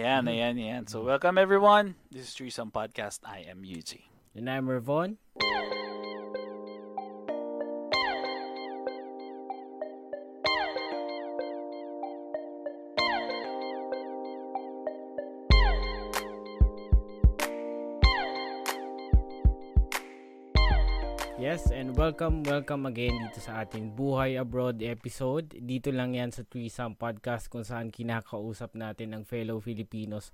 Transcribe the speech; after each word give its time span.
Ayan, 0.00 0.24
ayan, 0.32 0.56
ayan. 0.56 0.88
So, 0.88 1.04
mm-hmm. 1.04 1.12
welcome 1.12 1.36
everyone. 1.36 1.92
This 2.08 2.24
is 2.24 2.32
Threesome 2.32 2.72
Podcast. 2.72 3.20
I 3.20 3.44
am 3.52 3.68
Yuji. 3.68 4.08
And 4.32 4.48
I'm 4.48 4.64
Ravon. 4.64 5.20
Welcome, 21.90 22.46
welcome 22.46 22.86
again 22.86 23.18
dito 23.18 23.42
sa 23.42 23.66
ating 23.66 23.98
Buhay 23.98 24.38
Abroad 24.38 24.78
episode. 24.78 25.50
Dito 25.58 25.90
lang 25.90 26.14
yan 26.14 26.30
sa 26.30 26.46
Threesome 26.46 26.94
Podcast 26.94 27.50
kung 27.50 27.66
saan 27.66 27.90
kinakausap 27.90 28.78
natin 28.78 29.10
ang 29.10 29.26
fellow 29.26 29.58
Filipinos 29.58 30.30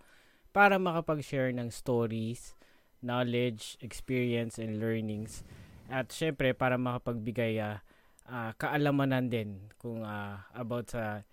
para 0.52 0.76
makapag-share 0.76 1.56
ng 1.56 1.72
stories, 1.72 2.52
knowledge, 3.00 3.80
experience, 3.80 4.60
and 4.60 4.76
learnings. 4.78 5.48
At 5.88 6.12
syempre, 6.12 6.52
para 6.52 6.76
makapagbigay 6.76 7.56
uh, 7.56 7.80
uh, 8.28 8.52
kaalamanan 8.60 9.32
din 9.32 9.72
kung 9.80 10.04
uh, 10.04 10.36
about 10.52 10.92
sa 10.92 11.24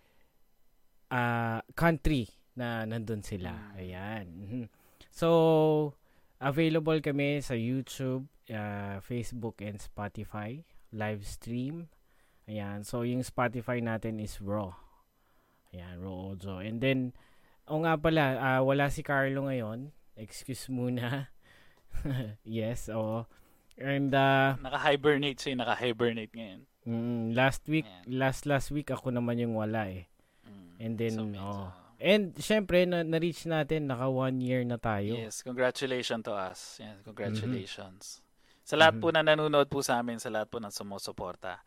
uh, 1.11 1.59
country 1.75 2.31
na 2.55 2.87
nandun 2.87 3.21
sila. 3.21 3.75
Ayan. 3.75 4.25
Mhm. 4.31 4.65
So, 5.13 5.93
available 6.43 6.99
kami 6.99 7.39
sa 7.39 7.55
YouTube, 7.55 8.27
uh, 8.51 8.99
Facebook, 8.99 9.63
and 9.63 9.79
Spotify. 9.79 10.67
Live 10.91 11.23
stream. 11.23 11.87
Ayan. 12.45 12.83
So, 12.83 13.07
yung 13.07 13.23
Spotify 13.23 13.79
natin 13.79 14.19
is 14.19 14.37
Raw. 14.43 14.75
Ayan, 15.71 16.03
Raw 16.03 16.35
Audio. 16.35 16.59
And 16.59 16.77
then, 16.77 16.99
o 17.65 17.79
nga 17.81 17.95
pala, 17.95 18.37
uh, 18.37 18.61
wala 18.61 18.91
si 18.91 19.01
Carlo 19.01 19.47
ngayon. 19.47 19.89
Excuse 20.19 20.67
muna. 20.69 21.31
yes, 22.45 22.91
oh. 22.91 23.25
And 23.73 24.13
uh, 24.13 24.53
Naka-hibernate 24.61 25.39
siya, 25.41 25.57
naka-hibernate 25.57 26.29
ngayon. 26.29 26.61
mm, 26.85 27.23
last 27.33 27.65
week, 27.65 27.89
Ayan. 27.89 28.21
last 28.21 28.45
last 28.45 28.69
week 28.69 28.93
ako 28.93 29.09
naman 29.09 29.41
yung 29.41 29.57
wala 29.57 29.89
eh. 29.89 30.05
Mm. 30.45 30.69
And 30.77 30.93
then, 30.99 31.13
So, 31.17 31.23
oh. 31.41 31.69
And 32.01 32.33
syempre, 32.37 32.85
na, 32.85 33.01
na-reach 33.01 33.45
natin, 33.45 33.89
naka 33.89 34.09
one 34.09 34.41
year 34.41 34.61
na 34.65 34.77
tayo. 34.77 35.17
Yes, 35.17 35.41
congratulations 35.41 36.23
to 36.25 36.33
us. 36.33 36.77
Yes, 36.81 36.97
congratulations. 37.05 38.23
Sa 38.63 38.79
lahat 38.79 38.97
po 39.03 39.11
na 39.11 39.21
nanonood 39.21 39.67
po 39.67 39.83
sa 39.83 39.99
amin, 39.99 40.17
sa 40.17 40.31
lahat 40.31 40.47
po 40.47 40.57
ng 40.63 40.71
sumusuporta. 40.71 41.59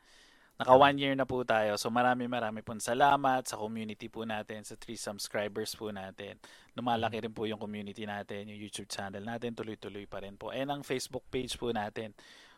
Naka 0.57 0.73
one 0.73 0.97
year 0.97 1.13
na 1.13 1.29
po 1.29 1.45
tayo. 1.45 1.77
So 1.77 1.93
marami 1.93 2.25
marami 2.25 2.65
po 2.65 2.73
salamat 2.81 3.45
sa 3.45 3.61
community 3.61 4.09
po 4.09 4.25
natin, 4.25 4.65
sa 4.65 4.73
three 4.81 4.97
subscribers 4.97 5.77
po 5.77 5.93
natin. 5.93 6.41
Lumalaki 6.73 7.21
rin 7.21 7.33
po 7.37 7.45
yung 7.45 7.61
community 7.61 8.09
natin, 8.09 8.49
yung 8.49 8.57
YouTube 8.57 8.89
channel 8.89 9.21
natin, 9.21 9.53
tuloy-tuloy 9.53 10.09
pa 10.09 10.25
rin 10.25 10.41
po. 10.41 10.57
And 10.57 10.73
ang 10.73 10.81
Facebook 10.81 11.29
page 11.29 11.61
po 11.61 11.77
natin. 11.77 12.17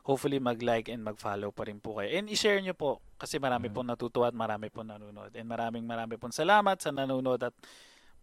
Hopefully 0.08 0.40
mag-like 0.40 0.88
and 0.88 1.04
mag-follow 1.04 1.52
pa 1.52 1.68
rin 1.68 1.84
po 1.84 2.00
kayo. 2.00 2.08
And 2.16 2.32
i-share 2.32 2.64
nyo 2.64 2.72
po 2.72 3.04
kasi 3.20 3.36
marami 3.36 3.68
pong 3.68 3.92
natutuwa 3.92 4.32
at 4.32 4.36
marami 4.36 4.72
pong 4.72 4.88
nanonood. 4.88 5.36
And 5.36 5.44
maraming 5.44 5.84
marami 5.84 6.16
pong 6.16 6.32
salamat 6.32 6.80
sa 6.80 6.88
nanonood 6.88 7.44
at 7.44 7.52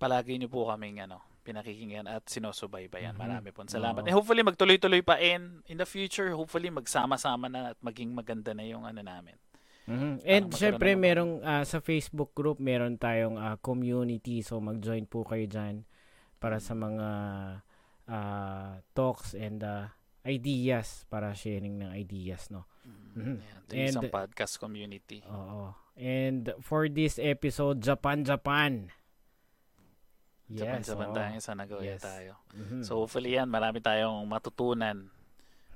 palagi 0.02 0.42
nyo 0.42 0.50
po 0.50 0.66
kaming 0.66 1.06
ano, 1.06 1.22
pinakikinggan 1.46 2.10
at 2.10 2.26
sinusubaybayan. 2.26 3.14
Marami 3.14 3.54
pong 3.54 3.70
salamat. 3.70 4.02
Oo. 4.02 4.08
And 4.10 4.18
hopefully 4.18 4.42
magtuloy-tuloy 4.42 5.06
pa 5.06 5.22
in 5.22 5.62
in 5.70 5.78
the 5.78 5.86
future, 5.86 6.34
hopefully 6.34 6.74
magsama-sama 6.74 7.54
na 7.54 7.78
at 7.78 7.80
maging 7.86 8.18
maganda 8.18 8.58
na 8.58 8.66
yung 8.66 8.82
ano 8.82 9.06
namin. 9.06 9.38
Mhm. 9.86 10.26
And 10.26 10.50
syempre, 10.50 10.98
ng- 10.98 11.02
merong 11.06 11.34
ah, 11.46 11.62
sa 11.62 11.78
Facebook 11.78 12.34
group, 12.34 12.58
meron 12.58 12.98
tayong 12.98 13.38
ah, 13.38 13.62
community. 13.62 14.42
So, 14.42 14.58
mag-join 14.58 15.06
po 15.06 15.22
kayo 15.22 15.46
dyan 15.46 15.86
para 16.42 16.58
sa 16.58 16.74
mga 16.74 17.08
ah, 18.10 18.82
talks 18.98 19.38
and 19.38 19.62
ah, 19.62 19.94
ideas 20.26 21.06
para 21.08 21.32
sharing 21.32 21.78
ng 21.80 21.94
ideas, 21.94 22.50
no? 22.50 22.66
Mhm. 23.16 23.38
Ayan, 23.40 23.62
ito 23.64 23.72
yung 23.72 23.88
isang 23.88 24.06
And- 24.10 24.14
podcast 24.14 24.54
community. 24.58 25.22
Oo. 25.30 25.72
And 25.96 26.52
for 26.60 26.90
this 26.90 27.16
episode, 27.16 27.80
Japan, 27.80 28.26
Japan. 28.26 28.90
Japan 30.46 30.82
Yes, 30.82 30.90
sa 30.90 30.94
oo. 30.94 31.02
bantayan 31.02 31.42
sa 31.42 31.54
nagawa 31.56 31.82
Yes. 31.82 32.04
tayo. 32.04 32.38
Mhm. 32.54 32.86
So 32.86 33.02
hopefully 33.02 33.34
yan, 33.34 33.50
marami 33.50 33.82
tayong 33.82 34.22
matutunan. 34.26 35.10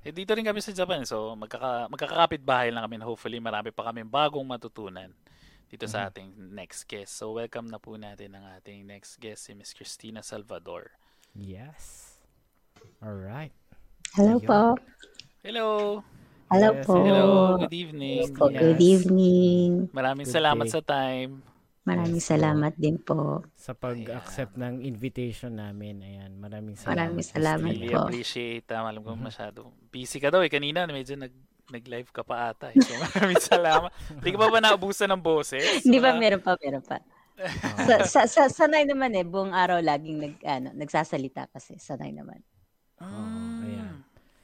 Eh, 0.05 0.13
dito 0.13 0.31
rin 0.31 0.45
kami 0.45 0.61
sa 0.61 0.69
Japan. 0.71 1.03
So 1.05 1.33
magkaka, 1.33 1.89
magkakapit 1.89 2.45
bahay 2.45 2.69
lang 2.69 2.85
kami. 2.85 3.01
Hopefully 3.01 3.41
marami 3.41 3.73
pa 3.73 3.89
kami 3.89 4.05
bagong 4.05 4.45
matutunan 4.45 5.09
dito 5.67 5.85
sa 5.85 6.05
Mm-hmm. 6.05 6.09
ating 6.13 6.29
next 6.53 6.85
guest. 6.85 7.17
So 7.17 7.33
welcome 7.33 7.65
na 7.65 7.81
po 7.81 7.97
natin 7.97 8.37
ang 8.37 8.45
ating 8.55 8.85
next 8.85 9.17
guest, 9.17 9.49
si 9.49 9.57
Miss 9.57 9.73
Christina 9.73 10.21
Salvador. 10.21 10.93
Yes. 11.33 12.15
Alright. 13.01 13.55
Hello 14.15 14.35
Ayun. 14.35 14.49
po. 14.49 14.61
Hello! 15.43 15.67
Hello 16.49 16.69
Yes, 16.73 16.85
po. 16.85 16.97
Hello! 16.97 17.57
Good 17.57 17.73
evening! 17.73 18.17
Yes 18.17 18.29
po, 18.33 18.49
Good 18.49 18.79
Yes. 18.81 18.81
evening. 18.81 19.89
Maraming 19.93 20.25
Good 20.25 20.33
salamat 20.33 20.65
day. 20.65 20.73
sa 20.73 20.81
time. 20.81 21.41
Maraming 21.87 22.21
Yes 22.21 22.29
po. 22.29 22.31
salamat 22.31 22.73
din 22.77 22.97
po. 23.01 23.19
Sa 23.59 23.73
pag-accept 23.75 24.55
ng 24.57 24.81
invitation 24.85 25.53
namin. 25.59 26.01
Ayan, 26.01 26.31
maraming 26.39 26.77
salamat. 26.79 26.95
Maraming 26.95 27.25
salamat 27.25 27.75
Really 27.75 27.89
po. 27.91 28.01
appreciate. 28.01 28.65
Um, 28.71 28.85
alam 28.87 29.01
Mm-hmm. 29.03 29.05
ko 29.05 29.11
masyado. 29.19 29.59
Busy 29.91 30.17
ka 30.23 30.31
daw 30.31 30.41
eh. 30.41 30.51
Kanina 30.51 30.87
medyo 30.89 31.15
nag 31.19 31.33
nag-live 31.69 32.09
ka 32.09 32.23
pa 32.25 32.49
ata. 32.49 32.73
Eh. 32.73 32.81
So 32.81 32.97
maraming 33.03 33.41
salamat. 33.41 33.91
Hindi 34.21 34.29
ka 34.33 34.39
pa 34.41 34.47
ba 34.49 34.59
naubusan 34.63 35.09
ng 35.13 35.21
boses? 35.21 35.85
Hindi 35.85 35.97
ba 36.03 36.11
meron 36.15 36.41
pa, 36.43 36.55
meron 36.61 36.83
pa. 36.83 36.97
sa, 37.87 38.03
sa, 38.03 38.21
sa, 38.27 38.43
sanay 38.51 38.83
naman 38.87 39.15
eh, 39.15 39.23
buong 39.27 39.53
araw 39.55 39.79
laging 39.79 40.17
nag, 40.19 40.35
ano, 40.43 40.69
nagsasalita 40.75 41.47
kasi. 41.53 41.79
Sanay 41.79 42.11
naman. 42.15 42.41
Ayan. 42.99 43.38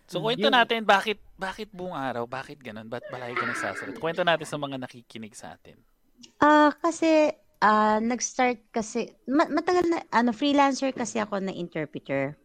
So 0.06 0.22
kwento 0.22 0.48
Yun. 0.48 0.54
natin 0.54 0.86
bakit 0.86 1.18
bakit 1.36 1.74
buong 1.74 1.98
araw, 1.98 2.30
bakit 2.30 2.62
ganun? 2.62 2.86
Ba't 2.86 3.10
palagi 3.10 3.34
ka 3.34 3.46
nagsasalita? 3.50 3.98
Kwento 3.98 4.22
natin 4.22 4.46
sa 4.46 4.62
mga 4.62 4.78
nakikinig 4.78 5.34
sa 5.34 5.58
atin. 5.58 5.82
Ah, 6.38 6.70
kasi 6.78 7.34
ah 7.60 7.98
nag-start 7.98 8.70
kasi 8.70 9.10
ma- 9.26 9.50
matagal 9.50 9.86
na 9.90 10.00
ano 10.14 10.30
freelancer 10.30 10.94
kasi 10.94 11.18
ako 11.18 11.42
na 11.42 11.54
interpreter. 11.54 12.38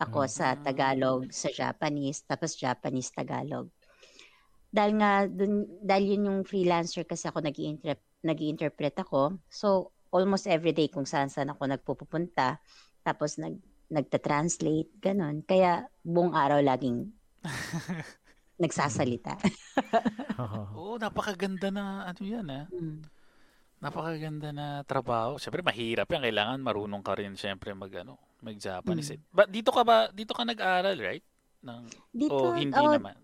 Ako 0.00 0.24
sa 0.24 0.56
Tagalog, 0.56 1.28
sa 1.28 1.52
Japanese, 1.52 2.24
tapos 2.24 2.56
Japanese 2.56 3.12
Tagalog. 3.12 3.68
Dahil 4.72 4.96
nga 4.96 5.28
dun, 5.28 5.68
dahil 5.84 6.16
yun 6.16 6.26
yung 6.26 6.40
freelancer 6.48 7.04
kasi 7.04 7.28
ako 7.28 7.44
nag-i-interpret 7.44 8.00
nag-i-interpret 8.20 8.96
ako. 9.00 9.40
So 9.48 9.92
almost 10.12 10.50
every 10.50 10.74
day 10.74 10.90
kung 10.90 11.06
saan 11.06 11.32
saan 11.32 11.52
ako 11.52 11.68
nagpupunta. 11.68 12.60
Tapos 13.00 13.40
nag 13.40 13.56
nagta-translate, 13.90 15.02
ganun. 15.02 15.42
Kaya 15.42 15.84
buong 16.06 16.32
araw 16.32 16.62
laging 16.62 17.10
nagsasalita. 18.62 19.34
Oo. 20.38 20.62
Oo, 20.78 20.94
napakaganda 20.96 21.74
na 21.74 22.06
ano 22.06 22.22
yan 22.22 22.46
ah. 22.46 22.66
Mm. 22.70 23.02
Napakaganda 23.80 24.52
na 24.52 24.66
trabaho. 24.84 25.40
Siyempre 25.40 25.64
mahirap 25.64 26.06
yan. 26.06 26.22
Kailangan 26.22 26.60
marunong 26.60 27.02
ka 27.02 27.16
rin 27.16 27.34
siyempre 27.34 27.72
mag 27.72 27.90
ano, 27.96 28.20
mag-Japanese. 28.44 29.16
Mm. 29.16 29.22
Ba, 29.32 29.42
dito 29.48 29.70
ka 29.72 29.82
ba, 29.82 30.12
dito 30.12 30.32
ka 30.36 30.44
nag-aral, 30.44 30.96
right? 31.00 31.24
Ng, 31.60 31.84
Dito, 32.12 32.56
o 32.56 32.56
hindi 32.56 32.76
oh, 32.76 32.96
naman? 32.96 33.16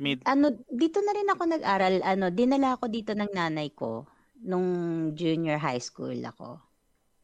Mid, 0.00 0.22
ano, 0.22 0.54
dito 0.70 1.02
na 1.02 1.12
rin 1.14 1.28
ako 1.30 1.42
nag-aral. 1.46 1.94
Ano, 2.06 2.26
dinala 2.30 2.78
ako 2.78 2.86
dito 2.90 3.12
ng 3.14 3.30
nanay 3.30 3.70
ko 3.74 4.06
nung 4.42 4.68
junior 5.14 5.60
high 5.62 5.82
school 5.82 6.16
ako. 6.18 6.58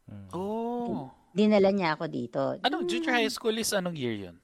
Mm. 0.06 0.28
oh. 0.32 1.10
Dinala 1.36 1.68
niya 1.68 1.92
ako 1.92 2.04
dito. 2.08 2.40
Anong 2.64 2.88
junior 2.88 3.12
high 3.12 3.28
school 3.28 3.52
is 3.60 3.76
anong 3.76 3.92
year 3.92 4.16
yun? 4.16 4.36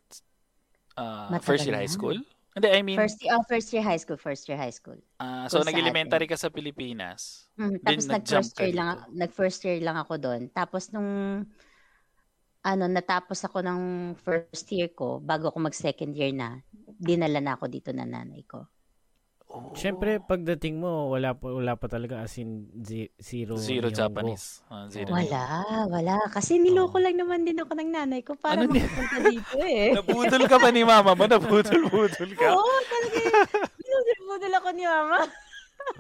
Ah, 0.93 1.33
Matagal 1.33 1.49
first 1.49 1.65
year 1.65 1.79
high 1.81 1.89
na. 1.89 1.97
school? 1.97 2.19
Hindi, 2.53 2.69
I 2.69 2.85
mean, 2.85 3.01
First 3.01 3.25
year, 3.25 3.33
oh, 3.33 3.41
first 3.49 3.73
year 3.73 3.81
high 3.81 3.97
school, 3.97 4.21
first 4.21 4.45
year 4.45 4.61
high 4.61 4.75
school. 4.77 5.01
ah, 5.17 5.49
so 5.49 5.65
nag-elementary 5.65 6.29
ka 6.29 6.37
sa 6.37 6.53
Pilipinas. 6.53 7.49
Mm, 7.57 7.81
tapos 7.81 8.05
nag-first 8.13 8.53
year 8.61 8.73
lang, 8.77 8.89
nag-first 9.09 9.61
year 9.65 9.81
lang 9.81 9.97
ako 9.97 10.21
doon. 10.21 10.53
Tapos 10.53 10.93
nung 10.93 11.09
ano, 12.63 12.85
natapos 12.87 13.41
ako 13.49 13.65
ng 13.65 13.81
first 14.21 14.69
year 14.69 14.93
ko, 14.93 15.17
bago 15.17 15.49
ako 15.49 15.65
mag-second 15.65 16.13
year 16.13 16.37
na, 16.37 16.61
dinala 17.01 17.41
na 17.41 17.57
ako 17.57 17.73
dito 17.73 17.89
ng 17.89 18.05
nanay 18.05 18.45
ko. 18.45 18.69
Oh. 19.53 19.69
Siyempre, 19.73 20.17
pagdating 20.17 20.81
mo, 20.81 21.13
wala 21.13 21.37
pa, 21.37 21.45
wala 21.47 21.77
pa 21.77 21.85
talaga 21.85 22.25
as 22.25 22.41
in 22.41 22.73
zi- 22.75 23.13
zero. 23.21 23.61
Zero. 23.61 23.93
Japanese. 23.93 24.65
Ah, 24.67 24.89
zero. 24.89 25.13
Wala, 25.13 25.45
wala. 25.87 26.17
Kasi 26.33 26.57
niloko 26.57 26.97
lang 26.97 27.21
naman 27.21 27.45
din 27.45 27.61
ako 27.61 27.77
ng 27.77 27.93
nanay 27.93 28.25
ko 28.25 28.33
para 28.33 28.57
Ano 28.59 28.73
ni- 28.73 28.81
magpunta 28.81 29.17
dito 29.23 29.57
eh. 29.61 29.93
Nabudol 30.01 30.45
ka 30.49 30.57
ba 30.57 30.73
ni 30.73 30.81
mama 30.83 31.13
mo? 31.13 31.25
Nabudol-budol 31.27 32.33
ka? 32.33 32.49
Oo, 32.49 32.77
talaga. 32.83 33.21
Binudol 33.77 34.55
ako 34.57 34.69
ni 34.73 34.85
mama. 34.85 35.21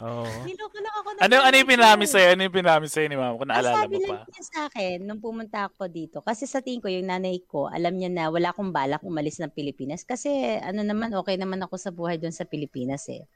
Oo. 0.00 0.24
Niloko 0.48 0.76
lang 0.78 0.94
ako 0.96 1.08
ng 1.10 1.20
Ano, 1.20 1.34
ano 1.42 1.54
yung 1.54 1.68
ko 1.68 1.72
pinamis 1.74 2.08
eh. 2.08 2.12
sa'yo? 2.14 2.28
Ano 2.32 2.40
yung 2.40 2.56
pinamis 2.56 2.90
sa'yo 2.90 3.06
ni 3.06 3.18
mama? 3.18 3.34
Kung 3.34 3.44
Ang 3.44 3.52
naalala 3.52 3.76
sabi 3.82 3.94
mo 3.94 4.00
lang 4.00 4.16
pa. 4.16 4.30
niya 4.30 4.42
sa 4.46 4.58
akin 4.64 4.96
nung 5.02 5.20
pumunta 5.20 5.58
ako 5.66 5.82
dito, 5.88 6.24
kasi 6.24 6.46
sa 6.46 6.64
tingin 6.64 6.80
ko 6.80 6.88
yung 6.88 7.04
nanay 7.04 7.36
ko, 7.44 7.68
alam 7.68 7.92
niya 7.92 8.08
na 8.08 8.24
wala 8.28 8.48
akong 8.48 8.72
balak 8.72 9.02
umalis 9.02 9.36
ng 9.38 9.50
Pilipinas 9.50 10.02
kasi 10.02 10.32
ano 10.56 10.80
naman, 10.80 11.12
okay 11.12 11.36
naman 11.36 11.60
ako 11.60 11.76
sa 11.76 11.90
buhay 11.90 12.16
doon 12.16 12.32
sa 12.32 12.46
Pilipinas 12.46 13.04
eh. 13.12 13.28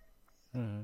Mhm. 0.57 0.81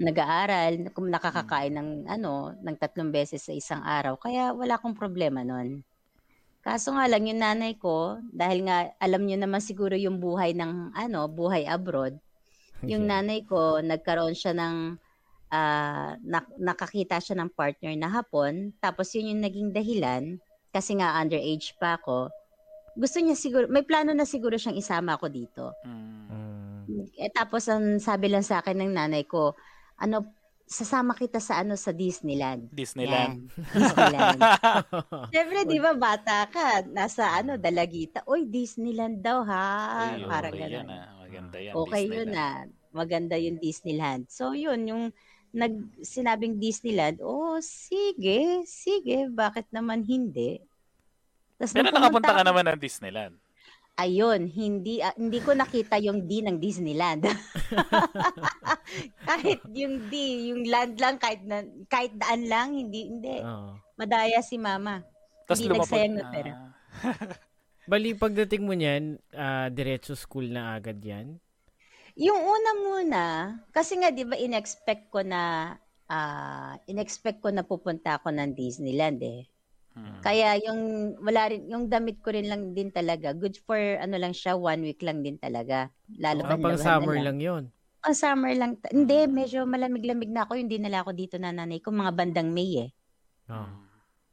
Nag-aaral, 0.00 0.72
nakakakain 0.96 1.76
ng 1.76 1.88
ano, 2.08 2.56
ng 2.56 2.76
tatlong 2.80 3.12
beses 3.12 3.44
sa 3.44 3.52
isang 3.52 3.84
araw, 3.84 4.16
kaya 4.16 4.56
wala 4.56 4.80
akong 4.80 4.96
problema 4.96 5.44
noon. 5.44 5.84
Kaso 6.64 6.96
nga 6.96 7.04
lang 7.04 7.28
yung 7.28 7.40
nanay 7.40 7.76
ko, 7.76 8.16
dahil 8.32 8.64
nga 8.64 8.88
alam 8.96 9.28
niyo 9.28 9.36
naman 9.40 9.60
siguro 9.60 9.92
yung 9.96 10.16
buhay 10.16 10.56
ng 10.56 10.96
ano, 10.96 11.28
buhay 11.28 11.68
abroad. 11.68 12.16
Yung 12.88 13.04
Yeah. 13.04 13.20
nanay 13.20 13.44
ko, 13.44 13.84
nagkaroon 13.84 14.32
siya 14.32 14.56
ng 14.56 14.96
ah, 15.52 16.14
nak- 16.22 16.56
nakakita 16.56 17.18
siya 17.20 17.36
ng 17.42 17.52
partner 17.52 17.92
na 17.98 18.08
hapon, 18.08 18.72
tapos 18.80 19.10
yun 19.12 19.36
yung 19.36 19.42
naging 19.42 19.68
dahilan 19.74 20.38
kasi 20.70 20.94
nga 20.96 21.18
underage 21.18 21.74
pa 21.76 21.98
ako. 21.98 22.30
Gusto 22.94 23.18
niya 23.18 23.34
siguro, 23.34 23.66
may 23.66 23.82
plano 23.82 24.14
na 24.14 24.22
siguro 24.24 24.54
siyang 24.54 24.78
isama 24.78 25.18
ako 25.18 25.26
dito. 25.28 25.74
Mm. 25.84 26.39
Eh, 27.16 27.30
tapos 27.32 27.68
ang 27.70 27.96
sabi 28.02 28.28
lang 28.28 28.44
sa 28.44 28.60
akin 28.60 28.76
ng 28.80 28.92
nanay 28.92 29.24
ko, 29.24 29.54
ano, 30.00 30.34
sasama 30.70 31.18
kita 31.18 31.42
sa 31.42 31.66
ano 31.66 31.74
sa 31.74 31.90
Disneyland. 31.90 32.70
Disneyland. 32.70 33.50
Yan, 33.50 33.74
Disneyland. 33.74 34.40
Siyempre, 35.34 35.58
di 35.66 35.78
ba, 35.82 35.92
bata 35.98 36.46
ka, 36.46 36.86
nasa 36.86 37.26
ano, 37.34 37.58
dalagita. 37.58 38.22
Uy, 38.30 38.46
Disneyland 38.46 39.18
daw, 39.18 39.42
ha? 39.42 39.66
Ay, 40.14 40.22
Parang 40.30 40.54
okay 40.54 40.62
yan 40.62 40.86
gano'n. 40.86 40.94
ah. 40.94 41.06
Maganda 41.20 41.56
yan. 41.58 41.72
Okay 41.74 42.04
yun 42.06 42.28
na. 42.30 42.46
Maganda 42.90 43.36
yung 43.38 43.58
Disneyland. 43.58 44.30
So, 44.30 44.54
yun, 44.54 44.80
yung 44.86 45.04
nag 45.50 45.74
sinabing 46.06 46.62
Disneyland, 46.62 47.18
oh, 47.18 47.58
sige, 47.58 48.62
sige, 48.70 49.26
bakit 49.26 49.66
naman 49.74 50.06
hindi? 50.06 50.62
Tapos 51.58 51.74
Pero 51.74 51.90
nakapunta 51.90 52.30
ka 52.30 52.42
naman 52.46 52.64
ng 52.70 52.78
Disneyland. 52.78 53.34
Ayun, 54.00 54.48
hindi 54.48 55.04
ah, 55.04 55.12
hindi 55.12 55.44
ko 55.44 55.52
nakita 55.52 56.00
yung 56.00 56.24
D 56.24 56.40
ng 56.40 56.56
Disneyland. 56.56 57.28
kahit 59.28 59.60
yung 59.76 60.08
D, 60.08 60.14
yung 60.48 60.64
land 60.64 60.96
lang 60.96 61.20
kahit 61.20 61.44
na, 61.44 61.60
kahit 61.84 62.16
daan 62.16 62.48
lang, 62.48 62.72
hindi 62.72 63.12
hindi. 63.12 63.44
Oo. 63.44 63.76
Madaya 64.00 64.40
si 64.40 64.56
Mama. 64.56 65.04
Tapos 65.44 65.60
Hindi 65.60 65.76
nagsayang 65.76 66.16
ng 66.16 66.28
pera. 66.32 66.52
Ah. 66.56 66.72
Bali, 67.90 68.16
pagdating 68.16 68.64
mo 68.64 68.72
niyan, 68.72 69.20
ah, 69.36 69.68
diretso 69.68 70.16
school 70.16 70.48
na 70.48 70.80
agad 70.80 70.96
yan? 71.04 71.36
Yung 72.16 72.40
una 72.40 72.70
muna, 72.80 73.22
kasi 73.70 74.00
nga 74.00 74.08
'di 74.08 74.24
ba 74.26 74.36
inexpect 74.40 75.12
ko 75.12 75.20
na 75.22 75.72
ah 76.10 76.74
inexpect 76.90 77.38
ko 77.38 77.52
na 77.54 77.62
pupunta 77.62 78.18
ako 78.18 78.32
ng 78.34 78.56
Disneyland 78.56 79.20
eh. 79.22 79.46
Hmm. 80.00 80.16
Kaya 80.24 80.56
yung 80.64 80.80
wala 81.20 81.52
rin 81.52 81.68
yung 81.68 81.84
damit 81.86 82.24
ko 82.24 82.32
rin 82.32 82.48
lang 82.48 82.72
din 82.72 82.88
talaga. 82.88 83.36
Good 83.36 83.60
for 83.60 83.76
ano 83.76 84.16
lang 84.16 84.32
siya, 84.32 84.56
one 84.56 84.80
week 84.80 85.04
lang 85.04 85.20
din 85.20 85.36
talaga. 85.36 85.92
Lalo 86.16 86.40
Ah, 86.48 86.56
pang 86.56 86.80
summer 86.80 87.20
lang 87.20 87.36
yon. 87.36 87.68
Pang 88.00 88.16
summer 88.16 88.56
lang. 88.56 88.80
ta- 88.80 88.88
Hindi, 88.88 89.28
medyo 89.28 89.68
malamig-lamig 89.68 90.32
na 90.32 90.48
ako. 90.48 90.56
Yung 90.56 90.72
dinala 90.72 91.04
ko 91.04 91.12
dito 91.12 91.36
na 91.36 91.52
nanay 91.52 91.84
ko, 91.84 91.92
mga 91.92 92.16
bandang 92.16 92.48
May 92.48 92.88
eh. 92.88 92.90
Oh. 93.52 93.68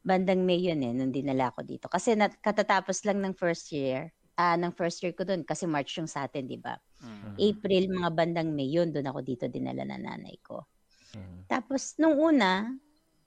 Bandang 0.08 0.48
May 0.48 0.64
yun 0.64 0.80
eh, 0.80 0.96
nung 0.96 1.12
dinala 1.12 1.52
ko 1.52 1.68
dito. 1.68 1.92
Kasi 1.92 2.16
nat- 2.16 2.40
katatapos 2.40 3.04
lang 3.04 3.20
ng 3.20 3.36
first 3.36 3.76
year. 3.76 4.16
Ah, 4.40 4.56
ng 4.56 4.72
first 4.72 5.04
year 5.04 5.12
ko 5.12 5.28
doon 5.28 5.44
kasi 5.44 5.68
March 5.68 6.00
yung 6.00 6.08
sa 6.08 6.30
atin, 6.30 6.48
di 6.48 6.56
ba? 6.56 6.80
Mm. 7.04 7.36
April, 7.42 7.84
mga 7.92 8.10
bandang 8.16 8.50
May 8.56 8.72
yun, 8.72 8.94
doon 8.94 9.10
ako 9.10 9.20
dito 9.20 9.44
dinala 9.52 9.84
na 9.84 10.00
nanay 10.00 10.38
ko. 10.40 10.64
Mm. 11.12 11.50
Tapos, 11.50 11.98
nung 12.00 12.16
una, 12.16 12.72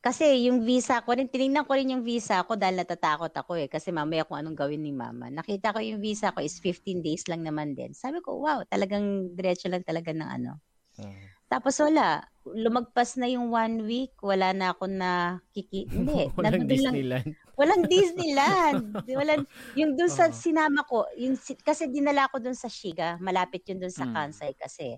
kasi 0.00 0.48
yung 0.48 0.64
visa 0.64 1.04
ko 1.04 1.12
rin, 1.12 1.28
tinignan 1.28 1.62
ko 1.62 1.76
rin 1.76 1.92
yung 1.92 2.00
visa 2.00 2.40
ko 2.42 2.56
dahil 2.56 2.80
natatakot 2.80 3.28
ako 3.30 3.60
eh. 3.60 3.68
Kasi 3.68 3.92
mamaya 3.92 4.24
kung 4.24 4.40
anong 4.40 4.56
gawin 4.56 4.80
ni 4.80 4.90
mama. 4.90 5.28
Nakita 5.28 5.70
ko 5.70 5.78
yung 5.78 6.00
visa 6.00 6.32
ko 6.32 6.40
is 6.40 6.56
15 6.56 7.04
days 7.04 7.28
lang 7.28 7.44
naman 7.44 7.76
din. 7.76 7.92
Sabi 7.92 8.24
ko, 8.24 8.40
wow, 8.40 8.64
talagang 8.64 9.36
diretso 9.36 9.68
lang 9.68 9.84
talaga 9.84 10.08
ng 10.16 10.24
ano. 10.24 10.56
Mm. 10.96 11.20
Tapos 11.46 11.76
wala. 11.76 12.24
Lumagpas 12.46 13.20
na 13.20 13.28
yung 13.28 13.52
one 13.52 13.84
week, 13.84 14.16
wala 14.24 14.56
na 14.56 14.72
ako 14.72 14.88
na 14.88 15.10
kiki... 15.52 15.84
Hindi. 15.92 16.32
Walang 16.32 16.64
nandun 16.64 16.80
lang- 16.80 16.94
Disneyland. 16.96 17.28
Walang 17.60 17.82
Disneyland. 17.92 18.84
walang, 19.04 19.42
yung 19.76 19.92
dun 19.92 20.08
sa 20.08 20.30
Oo. 20.30 20.34
sinama 20.34 20.80
ko, 20.88 21.04
yung, 21.20 21.36
si- 21.36 21.60
kasi 21.60 21.92
dinala 21.92 22.24
ko 22.32 22.40
dun 22.40 22.56
sa 22.56 22.72
Shiga, 22.72 23.20
malapit 23.20 23.68
yun 23.68 23.84
dun 23.84 23.92
sa 23.92 24.08
Mm. 24.08 24.14
Kansai 24.16 24.56
kasi. 24.56 24.96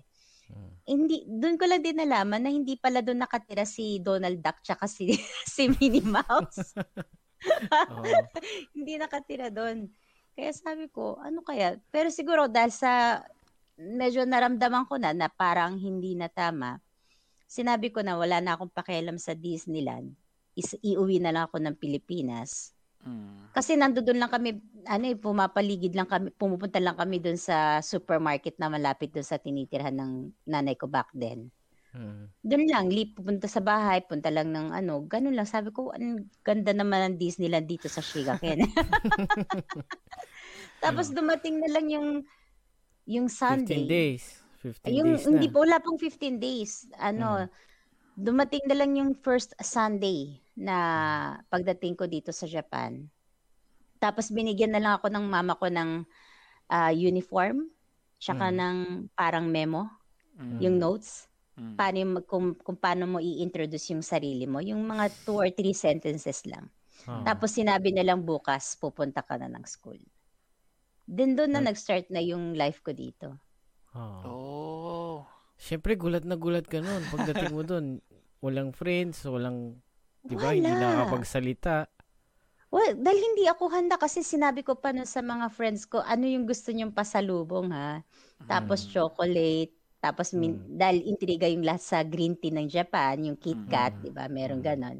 Mm. 0.51 0.71
Hindi, 0.83 1.17
dun 1.27 1.55
ko 1.55 1.63
lang 1.63 1.79
din 1.79 1.99
nalaman 1.99 2.43
na 2.43 2.51
hindi 2.51 2.75
pala 2.75 2.99
dun 2.99 3.23
nakatira 3.23 3.63
si 3.63 4.03
Donald 4.03 4.43
Duck 4.43 4.59
tsaka 4.59 4.89
si, 4.89 5.15
si 5.53 5.71
Minnie 5.71 6.03
Mouse. 6.03 6.75
Oo. 7.91 8.03
hindi 8.75 8.99
nakatira 8.99 9.51
doon. 9.51 9.87
Kaya 10.33 10.51
sabi 10.51 10.89
ko, 10.89 11.21
ano 11.21 11.45
kaya? 11.45 11.77
Pero 11.93 12.09
siguro 12.09 12.49
dahil 12.49 12.73
sa 12.73 13.21
medyo 13.77 14.25
naramdaman 14.25 14.89
ko 14.89 14.97
na 14.97 15.13
na 15.13 15.29
parang 15.29 15.77
hindi 15.77 16.17
na 16.17 16.27
tama, 16.29 16.81
sinabi 17.45 17.93
ko 17.93 18.01
na 18.01 18.17
wala 18.17 18.41
na 18.41 18.57
akong 18.57 18.73
pakialam 18.73 19.21
sa 19.21 19.37
Disneyland. 19.37 20.13
Is, 20.53 20.77
iuwi 20.85 21.17
na 21.17 21.33
lang 21.33 21.49
ako 21.49 21.57
ng 21.61 21.77
Pilipinas. 21.77 22.72
Mm. 23.03 23.51
Kasi 23.53 23.77
nandoon 23.77 24.17
lang 24.17 24.31
kami, 24.31 24.57
ano 24.89 25.05
eh, 25.05 25.17
pumapaligid 25.19 25.93
lang 25.93 26.09
kami, 26.09 26.33
pumupunta 26.33 26.81
lang 26.81 26.97
kami 26.97 27.21
doon 27.21 27.37
sa 27.37 27.83
supermarket 27.85 28.57
na 28.57 28.71
malapit 28.71 29.13
doon 29.13 29.27
sa 29.27 29.37
tinitirhan 29.37 29.93
ng 29.93 30.11
nanay 30.49 30.73
ko 30.73 30.89
back 30.89 31.13
then. 31.13 31.53
Mm. 31.93 32.25
Doon 32.41 32.65
lang, 32.65 32.85
lip, 32.89 33.13
pupunta 33.13 33.45
sa 33.45 33.61
bahay, 33.61 34.01
punta 34.01 34.33
lang 34.33 34.49
ng 34.49 34.73
ano, 34.73 35.05
ganun 35.05 35.37
lang. 35.37 35.45
Sabi 35.45 35.69
ko, 35.69 35.93
ang 35.93 36.25
ganda 36.41 36.73
naman 36.73 37.13
ng 37.13 37.15
Disneyland 37.21 37.69
dito 37.69 37.85
sa 37.85 38.01
Shigaken. 38.01 38.65
Tapos 40.83 41.13
dumating 41.13 41.61
na 41.61 41.69
lang 41.69 41.85
yung 41.93 42.07
yung 43.05 43.29
15 43.29 43.69
Sunday. 43.69 43.85
days. 43.85 44.41
15 44.65 44.89
Yung 44.89 45.11
days 45.15 45.27
hindi 45.27 45.47
na. 45.47 45.53
pa 45.53 45.57
wala 45.61 45.77
pang 45.83 45.99
15 45.99 46.41
days. 46.41 46.89
Ano, 46.97 47.45
dumating 48.17 48.65
na 48.65 48.75
lang 48.79 48.97
yung 48.97 49.11
first 49.13 49.53
Sunday 49.61 50.42
na 50.53 50.77
pagdating 51.49 51.97
ko 51.97 52.05
dito 52.05 52.29
sa 52.29 52.45
Japan. 52.45 53.09
Tapos 53.97 54.29
binigyan 54.29 54.73
na 54.73 54.81
lang 54.81 54.93
ako 54.97 55.09
ng 55.09 55.25
mama 55.25 55.55
ko 55.55 55.67
ng 55.67 56.05
ah, 56.67 56.89
uniform, 56.89 57.69
tsaka 58.17 58.49
Mm. 58.49 58.55
ng 58.55 58.77
parang 59.13 59.45
memo, 59.45 59.85
Mm. 60.39 60.57
yung 60.63 60.75
notes 60.79 61.27
Mm. 61.53 61.75
paano 61.77 61.97
yung 62.01 62.13
mag- 62.17 62.25
kung, 62.25 62.47
kung 62.57 62.77
paano 62.79 63.05
mo 63.05 63.17
i-introduce 63.21 63.93
yung 63.93 64.01
sarili 64.01 64.49
mo. 64.49 64.57
Yung 64.57 64.81
mga 64.81 65.11
two 65.21 65.37
or 65.37 65.51
three 65.53 65.75
sentences 65.75 66.41
lang. 66.49 66.71
Oo. 67.05 67.21
Tapos 67.21 67.53
sinabi 67.53 67.93
na 67.93 68.01
lang 68.01 68.25
bukas, 68.25 68.73
pupunta 68.73 69.21
ka 69.21 69.37
na 69.37 69.51
ng 69.51 69.61
school. 69.67 69.99
Then 71.05 71.35
doon 71.35 71.51
na 71.53 71.61
Hmm. 71.61 71.69
nag-start 71.69 72.09
na 72.09 72.23
yung 72.23 72.55
life 72.57 72.81
ko 72.81 72.89
dito. 72.89 73.37
Oo. 73.93 74.23
Oh. 74.25 75.17
Siyempre, 75.59 75.93
gulat 75.93 76.25
na 76.25 76.33
gulat 76.33 76.65
ka 76.65 76.81
nun. 76.81 77.03
Pagdating 77.07 77.53
mo 77.53 77.61
dun, 77.61 78.01
walang 78.41 78.73
friends, 78.73 79.21
walang, 79.23 79.77
di 80.23 80.35
ba, 80.35 80.51
hindi 80.51 80.71
nakakapagsalita. 80.71 81.87
Well, 82.73 82.97
dahil 82.97 83.21
hindi 83.21 83.45
ako 83.45 83.69
handa 83.69 84.01
kasi 84.01 84.25
sinabi 84.25 84.65
ko 84.65 84.73
pa 84.73 84.89
nun 84.89 85.05
sa 85.05 85.21
mga 85.21 85.53
friends 85.53 85.85
ko, 85.85 86.01
ano 86.01 86.25
yung 86.25 86.49
gusto 86.49 86.73
nyong 86.73 86.89
pasalubong 86.89 87.69
ha? 87.69 88.01
Tapos 88.49 88.81
Mm. 88.83 88.89
chocolate, 88.89 89.71
tapos 90.01 90.33
min- 90.33 90.57
Mm. 90.57 90.73
dahil 90.73 90.99
intriga 91.05 91.45
yung 91.45 91.61
lahat 91.61 91.83
sa 91.85 92.01
green 92.01 92.33
tea 92.33 92.49
ng 92.49 92.65
Japan, 92.65 93.21
yung 93.21 93.37
Kit 93.37 93.61
Kat, 93.69 93.93
Mm. 93.93 94.01
di 94.01 94.09
ba? 94.09 94.25
Meron 94.25 94.59
Mm. 94.59 94.65
ganon. 94.65 94.97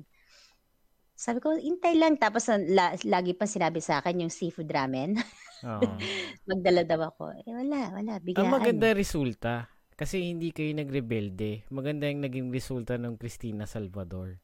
Sabi 1.15 1.39
ko, 1.39 1.55
intay 1.55 1.95
lang. 1.95 2.13
Tapos 2.17 2.45
ang 2.45 2.61
la- 2.69 2.93
lagi 3.05 3.33
pa 3.33 3.47
sinabi 3.47 3.79
sa 3.79 4.01
akin 4.01 4.21
yung 4.21 4.33
seafood 4.33 4.69
ramen. 4.69 5.17
Oo. 5.63 5.81
Magdala 6.49 6.83
daw 6.83 7.09
ako. 7.09 7.31
Eh 7.41 7.53
wala, 7.53 7.95
wala. 7.95 8.13
Ang 8.19 8.25
Biglaan. 8.27 8.51
maganda 8.51 8.91
resulta, 8.91 9.53
kasi 9.95 10.29
hindi 10.29 10.51
kayo 10.51 10.73
nagrebelde. 10.75 11.65
Maganda 11.71 12.05
yung 12.05 12.21
naging 12.21 12.47
resulta 12.51 12.99
ng 12.99 13.15
Cristina 13.15 13.63
Salvador. 13.63 14.42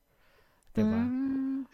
Diba? 0.73 1.01
Mm. 1.01 1.65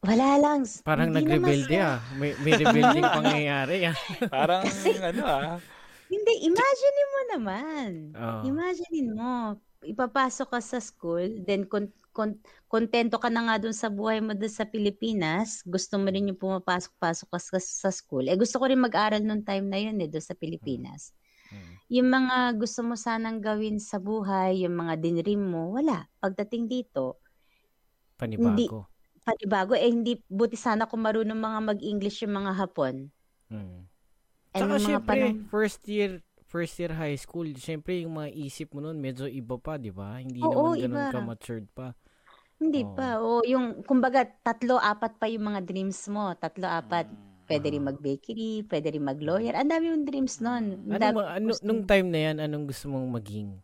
Wala 0.00 0.28
lang. 0.40 0.64
Parang 0.80 1.12
Hindi 1.12 1.20
naman 1.20 1.28
nagrebelde 1.28 1.76
ah. 1.76 2.00
May, 2.16 2.32
may 2.40 2.52
rebelding 2.56 3.04
pangyayari 3.20 3.76
ah. 3.92 3.96
Parang 4.32 4.64
ano 5.12 5.22
ah. 5.28 5.56
Hindi, 6.10 6.32
imagine 6.48 7.00
mo 7.06 7.20
naman. 7.36 7.88
Oo. 8.16 8.40
Imagine 8.48 9.14
mo, 9.14 9.60
ipapasok 9.86 10.48
ka 10.56 10.60
sa 10.60 10.78
school, 10.82 11.44
then 11.46 11.68
kon- 11.68 11.94
kon- 12.10 12.40
kontento 12.66 13.20
ka 13.20 13.30
na 13.30 13.46
nga 13.46 13.56
dun 13.62 13.76
sa 13.76 13.86
buhay 13.86 14.18
mo 14.18 14.34
dun 14.34 14.50
sa 14.50 14.66
Pilipinas, 14.66 15.62
gusto 15.62 15.96
mo 16.02 16.10
rin 16.10 16.26
yung 16.32 16.40
pumapasok-pasok 16.40 17.28
ka 17.30 17.38
sa, 17.38 17.58
sa 17.62 17.90
school. 17.94 18.26
Eh 18.26 18.34
gusto 18.34 18.58
ko 18.58 18.66
rin 18.66 18.82
mag-aral 18.82 19.22
nung 19.22 19.46
time 19.46 19.70
na 19.70 19.78
yun 19.78 20.02
eh, 20.02 20.10
dun 20.10 20.24
sa 20.24 20.34
Pilipinas. 20.34 21.14
Mm. 21.52 21.72
Yung 21.90 22.08
mga 22.10 22.36
gusto 22.58 22.80
mo 22.82 22.94
sanang 22.98 23.38
gawin 23.38 23.78
sa 23.78 24.02
buhay, 24.02 24.66
yung 24.66 24.74
mga 24.74 24.98
dinrim 24.98 25.42
mo, 25.46 25.78
wala. 25.78 26.10
Pagdating 26.18 26.66
dito, 26.66 27.22
Panibago. 28.20 28.86
panibago, 29.20 29.72
eh 29.74 29.86
hindi, 29.86 30.20
buti 30.26 30.54
sana 30.54 30.84
kung 30.84 31.00
marunong 31.00 31.36
mga 31.36 31.58
mag-English 31.66 32.22
yung 32.22 32.34
mga 32.34 32.52
Hapon. 32.54 33.08
Mm. 33.48 33.84
Eh, 34.50 34.58
Tsaka 34.58 34.66
nung 34.66 34.76
mga 34.76 34.86
syempre, 34.86 35.08
panahon- 35.08 35.40
first 35.46 35.82
year 35.86 36.10
first 36.42 36.74
year 36.76 36.90
high 36.90 37.14
school, 37.14 37.46
syempre 37.54 38.02
yung 38.02 38.12
mga 38.12 38.34
isip 38.34 38.74
mo 38.74 38.82
nun 38.82 38.98
medyo 38.98 39.24
iba 39.24 39.54
pa, 39.54 39.78
di 39.78 39.88
ba? 39.88 40.18
Hindi 40.18 40.42
Oo, 40.42 40.74
naman 40.74 40.82
ganun 40.82 40.98
iba. 40.98 41.14
ka 41.14 41.20
matured 41.22 41.66
pa. 41.70 41.94
Hindi 42.58 42.82
Oo. 42.82 42.90
pa. 42.92 43.08
O 43.22 43.40
yung, 43.42 43.86
kumbaga, 43.86 44.26
tatlo, 44.26 44.76
apat 44.76 45.16
pa 45.16 45.24
yung 45.24 45.46
mga 45.46 45.62
dreams 45.62 46.10
mo. 46.10 46.34
Tatlo, 46.34 46.66
apat. 46.66 47.06
Mm. 47.06 47.46
Pwede 47.46 47.66
rin 47.68 47.82
Ah. 47.82 47.88
mag-bakery, 47.88 48.66
pwede 48.66 48.86
rin 48.90 49.02
mag-lawyer. 49.02 49.54
Ang 49.54 49.70
dami 49.70 49.84
yung 49.88 50.02
dreams 50.02 50.38
nun. 50.38 50.86
Ano, 50.86 51.06
ma- 51.14 51.34
ano 51.34 51.54
nung 51.62 51.82
time 51.82 52.08
na 52.08 52.20
yan, 52.20 52.36
anong 52.40 52.66
gusto 52.66 52.86
mong 52.86 53.08
maging? 53.12 53.54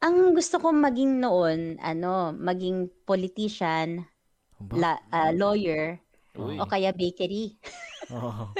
Ang 0.00 0.32
gusto 0.32 0.56
kong 0.56 0.80
maging 0.80 1.20
noon, 1.20 1.76
ano, 1.76 2.32
maging 2.32 2.88
politician, 3.04 4.00
la, 4.72 4.96
ah, 5.12 5.28
lawyer, 5.28 6.00
Uy. 6.36 6.56
o 6.56 6.64
kaya 6.64 6.88
bakery. 6.92 7.52
Oo. 8.16 8.52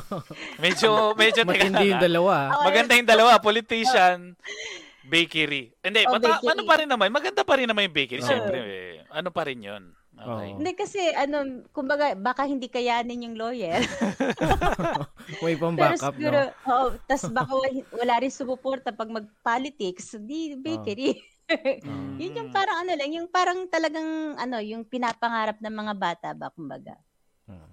Medyo, 0.64 1.12
medyo, 1.18 1.42
Matindi 1.44 1.92
yung 1.92 2.00
dalawa. 2.00 2.62
Maganda 2.62 2.94
yung 2.94 3.10
dalawa, 3.10 3.36
politician, 3.42 4.32
bakery. 5.04 5.74
Hindi, 5.82 6.06
Oh, 6.06 6.16
mata- 6.16 6.38
bakery. 6.40 6.50
ano 6.54 6.62
pa 6.62 6.74
rin 6.78 6.88
naman, 6.88 7.08
maganda 7.10 7.42
pa 7.42 7.54
rin 7.58 7.66
naman 7.68 7.90
yung 7.90 7.96
bakery. 7.98 8.22
Oo. 8.22 8.28
Siyempre, 8.30 8.58
eh, 8.62 8.94
ano 9.10 9.28
pa 9.28 9.42
rin 9.44 9.60
yun. 9.60 9.82
Okay. 10.14 10.50
Hindi 10.54 10.72
kasi 10.78 11.02
ano, 11.10 11.66
kumbaga 11.74 12.14
baka 12.14 12.46
hindi 12.46 12.70
kayanin 12.70 13.26
yung 13.26 13.36
lawyer. 13.36 13.82
May 15.42 15.58
pang 15.58 15.74
Pero 15.74 15.94
backup, 15.98 16.14
siguro, 16.14 16.38
no? 16.38 16.70
oo, 16.70 16.86
tas 17.04 17.26
baka 17.28 17.52
wala- 17.90 18.20
rin 18.22 18.30
sumuporta 18.30 18.94
pag 18.94 19.10
mag-politics, 19.10 20.14
di 20.22 20.54
bakery. 20.54 21.18
Mm. 21.44 22.16
Yun 22.16 22.38
yung 22.40 22.50
parang 22.54 22.86
ano 22.86 22.92
lang, 22.96 23.10
yung 23.12 23.28
parang 23.28 23.68
talagang 23.68 24.38
ano, 24.38 24.64
yung 24.64 24.86
pinapangarap 24.86 25.60
ng 25.60 25.74
mga 25.76 25.94
bata 25.98 26.28
ba 26.32 26.48
kumbaga. 26.48 26.96
Oo. 27.50 27.68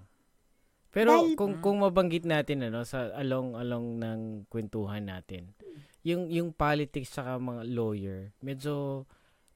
Pero 0.92 1.24
Dahil- 1.24 1.38
kung 1.40 1.56
kung 1.64 1.80
mabanggit 1.80 2.28
natin 2.28 2.68
ano 2.68 2.84
sa 2.84 3.08
along 3.16 3.56
along 3.56 3.96
ng 3.96 4.20
kwentuhan 4.52 5.08
natin, 5.08 5.56
yung 6.04 6.28
yung 6.28 6.52
politics 6.52 7.16
saka 7.16 7.40
mga 7.40 7.64
lawyer, 7.64 8.20
medyo 8.44 9.06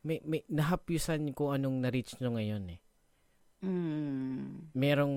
may, 0.06 0.18
may 0.22 0.46
nahapyusan 0.46 1.34
kung 1.34 1.50
anong 1.50 1.82
na-reach 1.82 2.14
nyo 2.16 2.30
ngayon 2.32 2.64
eh. 2.70 2.80
Mm. 3.60 4.70
Merong 4.72 5.16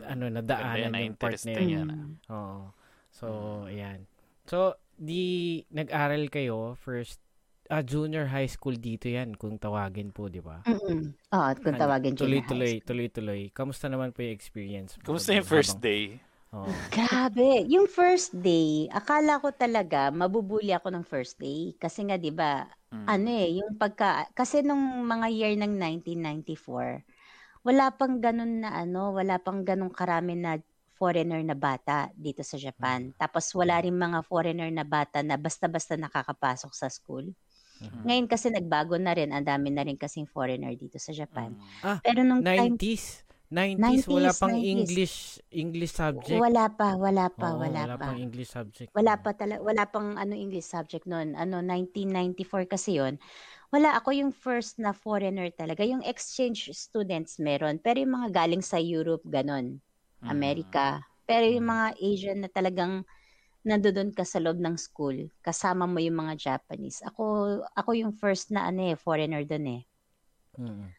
ano 0.00 0.24
nadaanan 0.26 0.78
yung 0.80 0.94
na 0.94 1.00
interesting 1.04 1.68
yun. 1.68 1.84
yan. 1.84 1.88
ah. 1.90 2.08
Oo. 2.32 2.58
So, 3.10 3.26
ayan. 3.66 4.08
So, 4.44 4.58
di 4.94 5.20
nag-aral 5.68 6.26
kayo 6.28 6.74
first 6.74 7.20
ah, 7.68 7.84
junior 7.84 8.24
high 8.26 8.48
school 8.48 8.72
dito 8.72 9.06
yan 9.06 9.36
kung 9.36 9.60
tawagin 9.60 10.08
po, 10.08 10.32
di 10.32 10.40
ba? 10.40 10.64
Mm-mm. 10.64 11.12
Oo, 11.28 11.48
kung 11.60 11.76
Ano, 11.76 11.82
tawagin 11.84 12.16
junior 12.16 12.40
high 12.40 12.48
Tuloy-tuloy, 12.48 12.72
school. 12.74 12.86
tuloy-tuloy. 12.88 13.40
Kamusta 13.52 13.86
naman 13.86 14.10
po 14.10 14.24
yung 14.24 14.32
experience? 14.32 14.96
mo 14.96 15.04
Kumusta 15.04 15.36
yung 15.36 15.44
habang- 15.44 15.52
first 15.52 15.76
day? 15.78 16.16
Oo. 16.52 16.88
Grabe. 16.92 17.68
Yung 17.68 17.84
first 17.86 18.32
day, 18.40 18.88
akala 18.90 19.38
ko 19.44 19.52
talaga 19.52 20.08
mabubuli 20.10 20.72
ako 20.72 20.88
ng 20.90 21.04
first 21.06 21.36
day. 21.36 21.76
Kasi 21.76 22.08
nga, 22.08 22.16
di 22.16 22.32
ba, 22.32 22.64
Mm. 22.92 23.06
ano 23.08 23.28
eh, 23.28 23.60
yung 23.60 23.76
pagka, 23.76 24.26
kasi 24.32 24.64
nung 24.64 25.04
mga 25.06 25.26
year 25.32 25.54
ng 25.60 25.76
1994, 25.76 27.04
wala 27.66 27.92
pang 27.94 28.18
ganun 28.24 28.64
na 28.64 28.72
ano, 28.84 29.12
wala 29.16 29.36
pang 29.42 29.62
ganun 29.66 29.92
karami 29.92 30.34
na 30.38 30.58
foreigner 30.98 31.42
na 31.46 31.54
bata 31.58 32.10
dito 32.16 32.42
sa 32.42 32.56
Japan. 32.58 33.12
Tapos 33.20 33.50
wala 33.54 33.78
rin 33.84 33.94
mga 33.94 34.24
foreigner 34.26 34.70
na 34.72 34.82
bata 34.88 35.22
na 35.22 35.36
basta-basta 35.38 35.94
nakakapasok 36.00 36.72
sa 36.74 36.88
school. 36.90 37.32
Mhm. 37.80 38.08
Ngayon 38.08 38.26
kasi 38.30 38.50
nagbago 38.52 38.96
na 39.00 39.14
rin, 39.16 39.30
ang 39.34 39.44
dami 39.46 39.70
na 39.74 39.84
rin 39.86 39.96
kasing 39.98 40.26
foreigner 40.30 40.74
dito 40.78 40.98
sa 41.02 41.12
Japan. 41.14 41.54
Mm. 41.54 41.78
Ah, 41.82 42.02
Pero 42.04 42.22
nung 42.26 42.44
time 42.56 42.76
90s. 43.50 43.80
90s, 43.80 44.08
wala 44.12 44.30
90s, 44.30 44.40
pang 44.40 44.52
90s. 44.52 44.68
English 44.68 45.16
English 45.48 45.92
subject. 45.96 46.40
wala 46.40 46.64
pa, 46.68 46.88
wala 47.00 47.26
pa, 47.32 47.48
Oo, 47.56 47.60
wala, 47.64 47.82
pa. 47.96 48.04
pang 48.12 48.18
English 48.20 48.50
subject. 48.52 48.90
Wala 48.92 49.14
pa 49.16 49.30
tala, 49.32 49.56
wala 49.64 49.84
pang 49.88 50.16
ano 50.20 50.34
English 50.36 50.68
subject 50.68 51.08
noon. 51.08 51.32
Ano 51.32 51.64
1994 51.64 52.68
kasi 52.68 53.00
'yon. 53.00 53.16
Wala 53.72 53.96
ako 54.00 54.12
yung 54.16 54.32
first 54.32 54.80
na 54.80 54.92
foreigner 54.96 55.48
talaga. 55.52 55.84
Yung 55.84 56.00
exchange 56.04 56.72
students 56.76 57.36
meron, 57.40 57.80
pero 57.80 58.00
yung 58.00 58.16
mga 58.16 58.32
galing 58.44 58.64
sa 58.64 58.80
Europe 58.80 59.24
ganon, 59.28 59.80
Mm. 60.24 60.28
Amerika. 60.32 61.04
Pero 61.28 61.44
yung 61.48 61.68
Mm. 61.68 61.72
mga 61.72 61.86
Asian 62.00 62.38
na 62.44 62.50
talagang 62.52 63.04
nandoon 63.66 64.12
ka 64.16 64.24
sa 64.24 64.40
loob 64.40 64.58
ng 64.60 64.76
school, 64.80 65.28
kasama 65.44 65.84
mo 65.88 66.00
yung 66.00 66.16
mga 66.20 66.34
Japanese. 66.40 67.00
Ako 67.04 67.24
ako 67.76 67.90
yung 67.96 68.12
first 68.16 68.50
na 68.52 68.68
ano 68.68 68.92
eh, 68.92 68.96
foreigner 68.96 69.44
doon 69.44 69.66
eh. 69.80 69.82
Mm. 70.56 70.94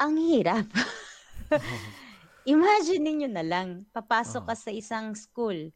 Ang 0.00 0.14
hirap. 0.18 0.66
Imagine 2.48 3.08
niyo 3.12 3.28
na 3.28 3.44
lang, 3.44 3.84
papasok 3.92 4.48
ka 4.48 4.54
sa 4.56 4.70
isang 4.72 5.12
school. 5.12 5.68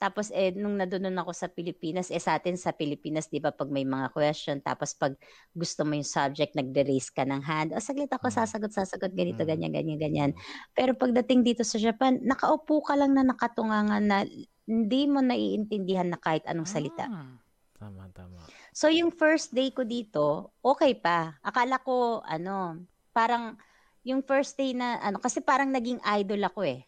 Tapos 0.00 0.32
eh 0.32 0.48
nung 0.56 0.80
nadunon 0.80 1.12
ako 1.20 1.36
sa 1.36 1.44
Pilipinas, 1.52 2.08
eh 2.08 2.16
sa 2.16 2.40
atin 2.40 2.56
sa 2.56 2.72
Pilipinas, 2.72 3.28
'di 3.28 3.36
ba, 3.36 3.52
pag 3.52 3.68
may 3.68 3.84
mga 3.84 4.08
question, 4.16 4.56
tapos 4.64 4.96
pag 4.96 5.12
gusto 5.52 5.84
mo 5.84 5.92
yung 5.92 6.08
subject, 6.08 6.56
nagde-raise 6.56 7.12
ka 7.12 7.28
ng 7.28 7.44
hand. 7.44 7.76
O 7.76 7.82
saglit 7.84 8.08
ako 8.08 8.32
Mm. 8.32 8.34
sasagot, 8.40 8.72
sasagot 8.72 9.12
ganito, 9.12 9.44
Mm. 9.44 9.50
ganyan, 9.52 9.72
ganyan, 9.76 9.98
ganyan. 10.00 10.30
Pero 10.72 10.96
pagdating 10.96 11.44
dito 11.44 11.60
sa 11.68 11.76
Japan, 11.76 12.16
nakaupo 12.24 12.80
ka 12.80 12.96
lang 12.96 13.12
na 13.12 13.28
nakatungangan 13.28 14.00
na 14.00 14.24
hindi 14.64 15.02
mo 15.04 15.20
naiintindihan 15.20 16.08
na 16.08 16.16
kahit 16.16 16.48
anong 16.48 16.70
salita. 16.70 17.04
Ah. 17.04 17.44
Tama, 17.76 18.08
tama. 18.12 18.40
So 18.72 18.88
yung 18.92 19.12
first 19.12 19.52
day 19.52 19.68
ko 19.72 19.84
dito, 19.84 20.52
okay 20.64 20.96
pa. 20.96 21.36
Akala 21.40 21.76
ko 21.80 22.20
ano, 22.24 22.88
parang 23.12 23.56
yung 24.06 24.24
first 24.24 24.56
day 24.56 24.72
na 24.76 24.96
ano 25.02 25.20
kasi 25.20 25.40
parang 25.44 25.70
naging 25.72 26.00
idol 26.04 26.40
ako 26.46 26.62
eh. 26.66 26.80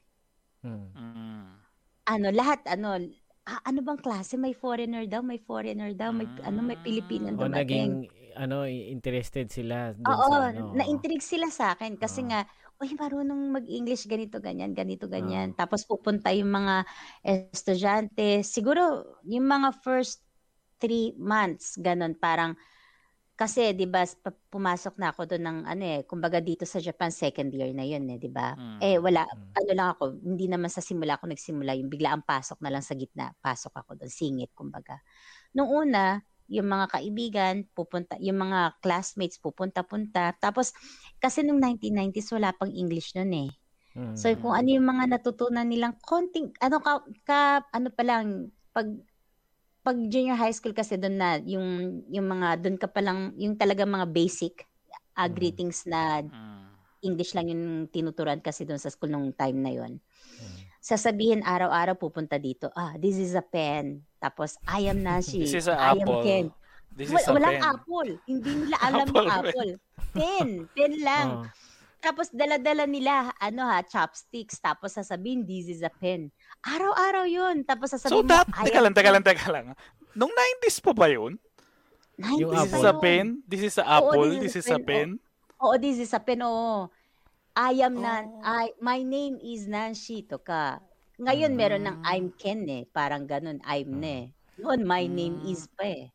Mm. 0.65 0.93
Mm. 0.97 1.63
Ano 2.07 2.35
lahat 2.35 2.67
ano 2.67 2.99
ah, 3.47 3.63
ano 3.63 3.79
bang 3.87 4.01
klase 4.03 4.35
may 4.35 4.51
foreigner 4.59 5.07
daw, 5.07 5.23
may 5.23 5.39
foreigner 5.39 5.95
daw, 5.95 6.11
may 6.11 6.27
ano 6.43 6.59
may 6.67 6.75
Pilipino 6.79 7.31
dumating. 7.31 8.03
naging 8.03 8.09
ano 8.37 8.65
interested 8.67 9.51
sila 9.53 9.93
dun 9.93 10.11
Oo, 10.11 10.27
sa 10.27 10.51
ano. 10.51 10.75
na-intrigue 10.75 11.23
sila 11.23 11.47
sa 11.47 11.79
akin 11.79 11.95
kasi 11.95 12.27
Oo. 12.27 12.27
nga, 12.27 12.43
uy, 12.83 12.91
marunong 12.99 13.55
mag-English 13.55 14.11
ganito, 14.11 14.43
ganyan, 14.43 14.75
ganito, 14.75 15.07
ganyan. 15.07 15.55
Tapos 15.55 15.87
pupunta 15.87 16.35
yung 16.35 16.51
mga 16.51 16.83
estudyante. 17.23 18.43
Siguro, 18.43 19.07
yung 19.23 19.47
mga 19.47 19.71
first 19.79 20.27
three 20.83 21.15
months, 21.15 21.79
ganun, 21.79 22.19
parang, 22.19 22.59
kasi, 23.39 23.73
di 23.75 23.89
ba, 23.89 24.05
pumasok 24.53 24.95
na 25.01 25.11
ako 25.15 25.27
doon 25.35 25.45
ng, 25.45 25.59
ano 25.67 25.85
eh, 25.85 26.01
kumbaga 26.07 26.39
dito 26.43 26.65
sa 26.69 26.79
Japan, 26.79 27.11
second 27.11 27.51
year 27.55 27.73
na 27.75 27.83
yun 27.87 28.05
eh, 28.13 28.19
di 28.21 28.29
ba? 28.31 28.55
Mm. 28.57 28.79
Eh, 28.83 28.97
wala, 29.01 29.25
Mm. 29.27 29.53
ano 29.59 29.71
lang 29.75 29.89
ako, 29.97 30.03
hindi 30.23 30.47
naman 30.51 30.69
sa 30.71 30.85
simula 30.85 31.17
ako 31.19 31.33
nagsimula, 31.33 31.73
yung 31.79 31.91
bigla 31.91 32.15
ang 32.17 32.25
pasok 32.27 32.61
na 32.63 32.71
lang 32.73 32.85
sa 32.85 32.95
gitna, 32.95 33.33
pasok 33.43 33.73
ako 33.75 33.97
doon, 33.99 34.13
singit, 34.13 34.53
kumbaga. 34.55 35.01
Nung 35.57 35.71
una, 35.73 36.21
yung 36.53 36.69
mga 36.69 36.87
kaibigan, 37.01 37.55
pupunta, 37.73 38.21
yung 38.21 38.37
mga 38.41 38.79
classmates, 38.85 39.41
pupunta-punta. 39.41 40.37
Tapos, 40.39 40.77
kasi 41.23 41.41
nung 41.43 41.59
1990s, 41.63 42.29
wala 42.37 42.53
pang 42.53 42.69
English 42.71 43.17
nun 43.17 43.33
eh. 43.33 43.51
Mm. 43.97 44.17
So, 44.17 44.29
kung 44.41 44.53
ano 44.57 44.69
yung 44.69 44.85
mga 44.89 45.17
natutunan 45.21 45.69
nilang 45.69 45.97
konting, 46.05 46.53
ano 46.61 46.81
ka, 46.85 47.05
ka 47.25 47.41
ano 47.73 47.89
pa 47.93 48.03
lang, 48.05 48.53
pag, 48.77 48.89
pag 49.83 49.99
junior 50.07 50.35
high 50.35 50.51
school 50.51 50.71
kasi 50.71 50.95
doon 50.95 51.17
na, 51.17 51.37
yung, 51.39 51.67
yung 52.07 52.25
mga, 52.25 52.63
doon 52.63 52.77
ka 52.77 52.87
pa 52.87 53.03
lang, 53.03 53.35
yung 53.37 53.55
talaga 53.55 53.83
mga 53.83 54.07
basic 54.09 54.65
uh, 55.13 55.27
Mm. 55.27 55.35
greetings 55.35 55.85
na 55.85 56.23
Mm. 56.23 56.63
English 57.03 57.35
lang 57.35 57.51
yung 57.51 57.65
tinuturan 57.89 58.39
kasi 58.39 58.63
doon 58.63 58.79
sa 58.79 58.89
school 58.89 59.11
nung 59.11 59.31
time 59.31 59.59
na 59.59 59.71
yon. 59.71 59.99
Mm. 60.39 60.59
Sasabihin 60.79 61.43
araw-araw 61.43 61.95
pupunta 61.95 62.39
dito, 62.39 62.71
ah, 62.73 62.95
this 62.97 63.15
is 63.15 63.35
a 63.35 63.43
pen. 63.43 64.07
Tapos, 64.17 64.55
I 64.65 64.87
am 64.87 64.99
Nashi. 64.99 65.43
This 65.43 65.55
is 65.57 65.67
a 65.67 65.75
I 65.75 65.95
am 65.95 66.01
apple. 66.01 66.23
Ken. 66.23 66.47
This 66.93 67.09
Wal- 67.09 67.19
is 67.19 67.27
a 67.27 67.33
walang 67.33 67.57
pen. 67.57 67.63
apple. 67.65 68.11
Hindi 68.25 68.51
nila 68.57 68.77
alam 68.87 68.99
Apple 69.05 69.15
yung 69.17 69.27
pen. 69.27 69.39
apple. 69.41 69.73
Pen. 70.13 70.49
Pen 70.71 70.93
lang. 71.01 71.29
Oo. 71.41 71.47
Tapos 72.03 72.35
dala-dala 72.35 72.83
nila, 72.85 73.31
ano 73.39 73.63
ha, 73.63 73.79
chopsticks. 73.81 74.59
Tapos 74.59 74.91
sasabihin, 74.93 75.47
this 75.47 75.71
is 75.71 75.81
a 75.81 75.89
pen. 75.89 76.35
Araw-araw 76.61 77.25
yun. 77.25 77.63
Tapos 77.63 77.95
So, 77.95 77.97
sasabihin 77.97 78.27
that, 78.27 78.51
mo, 78.51 78.59
teka 78.59 78.81
lang, 78.83 78.93
teka 78.93 79.11
lang, 79.15 79.23
teka 79.23 79.47
lang. 79.49 79.65
Nung 80.13 80.35
90s 80.35 80.83
pa 80.83 80.91
ba 80.91 81.07
yun? 81.07 81.39
90s 82.19 82.41
Yung 82.43 82.51
This 82.53 82.73
is 82.75 82.85
a 82.85 82.95
pen? 82.99 83.27
This 83.47 83.63
is 83.63 83.75
a 83.79 83.87
Oo, 83.87 83.95
apple? 84.11 84.29
this 84.29 84.43
This 84.43 84.55
is 84.59 84.67
is 84.67 84.75
a 84.75 84.77
a 84.77 84.83
pen. 84.83 84.85
pen? 84.85 85.09
Oo, 85.63 85.75
this 85.79 85.97
is 85.97 86.11
a 86.11 86.19
pen. 86.19 86.43
Oo. 86.43 86.91
I 87.55 87.73
am 87.81 87.95
Nan, 87.95 88.25
Oh. 88.35 88.43
I, 88.43 88.75
my 88.83 89.01
name 89.01 89.39
is 89.39 89.71
Nancy 89.71 90.27
to 90.27 90.43
ka. 90.43 90.83
Ngayon, 91.23 91.55
meron 91.55 91.87
ng 91.87 91.97
Mm. 92.01 92.09
I'm 92.09 92.27
Ken 92.35 92.67
eh. 92.67 92.83
Parang 92.91 93.31
ganun, 93.31 93.63
I'm 93.63 93.95
ne. 93.95 94.35
Noon, 94.59 94.83
my 94.83 95.07
name 95.07 95.39
Mm. 95.39 95.53
is 95.55 95.71
pa 95.71 95.87
eh. 95.87 96.11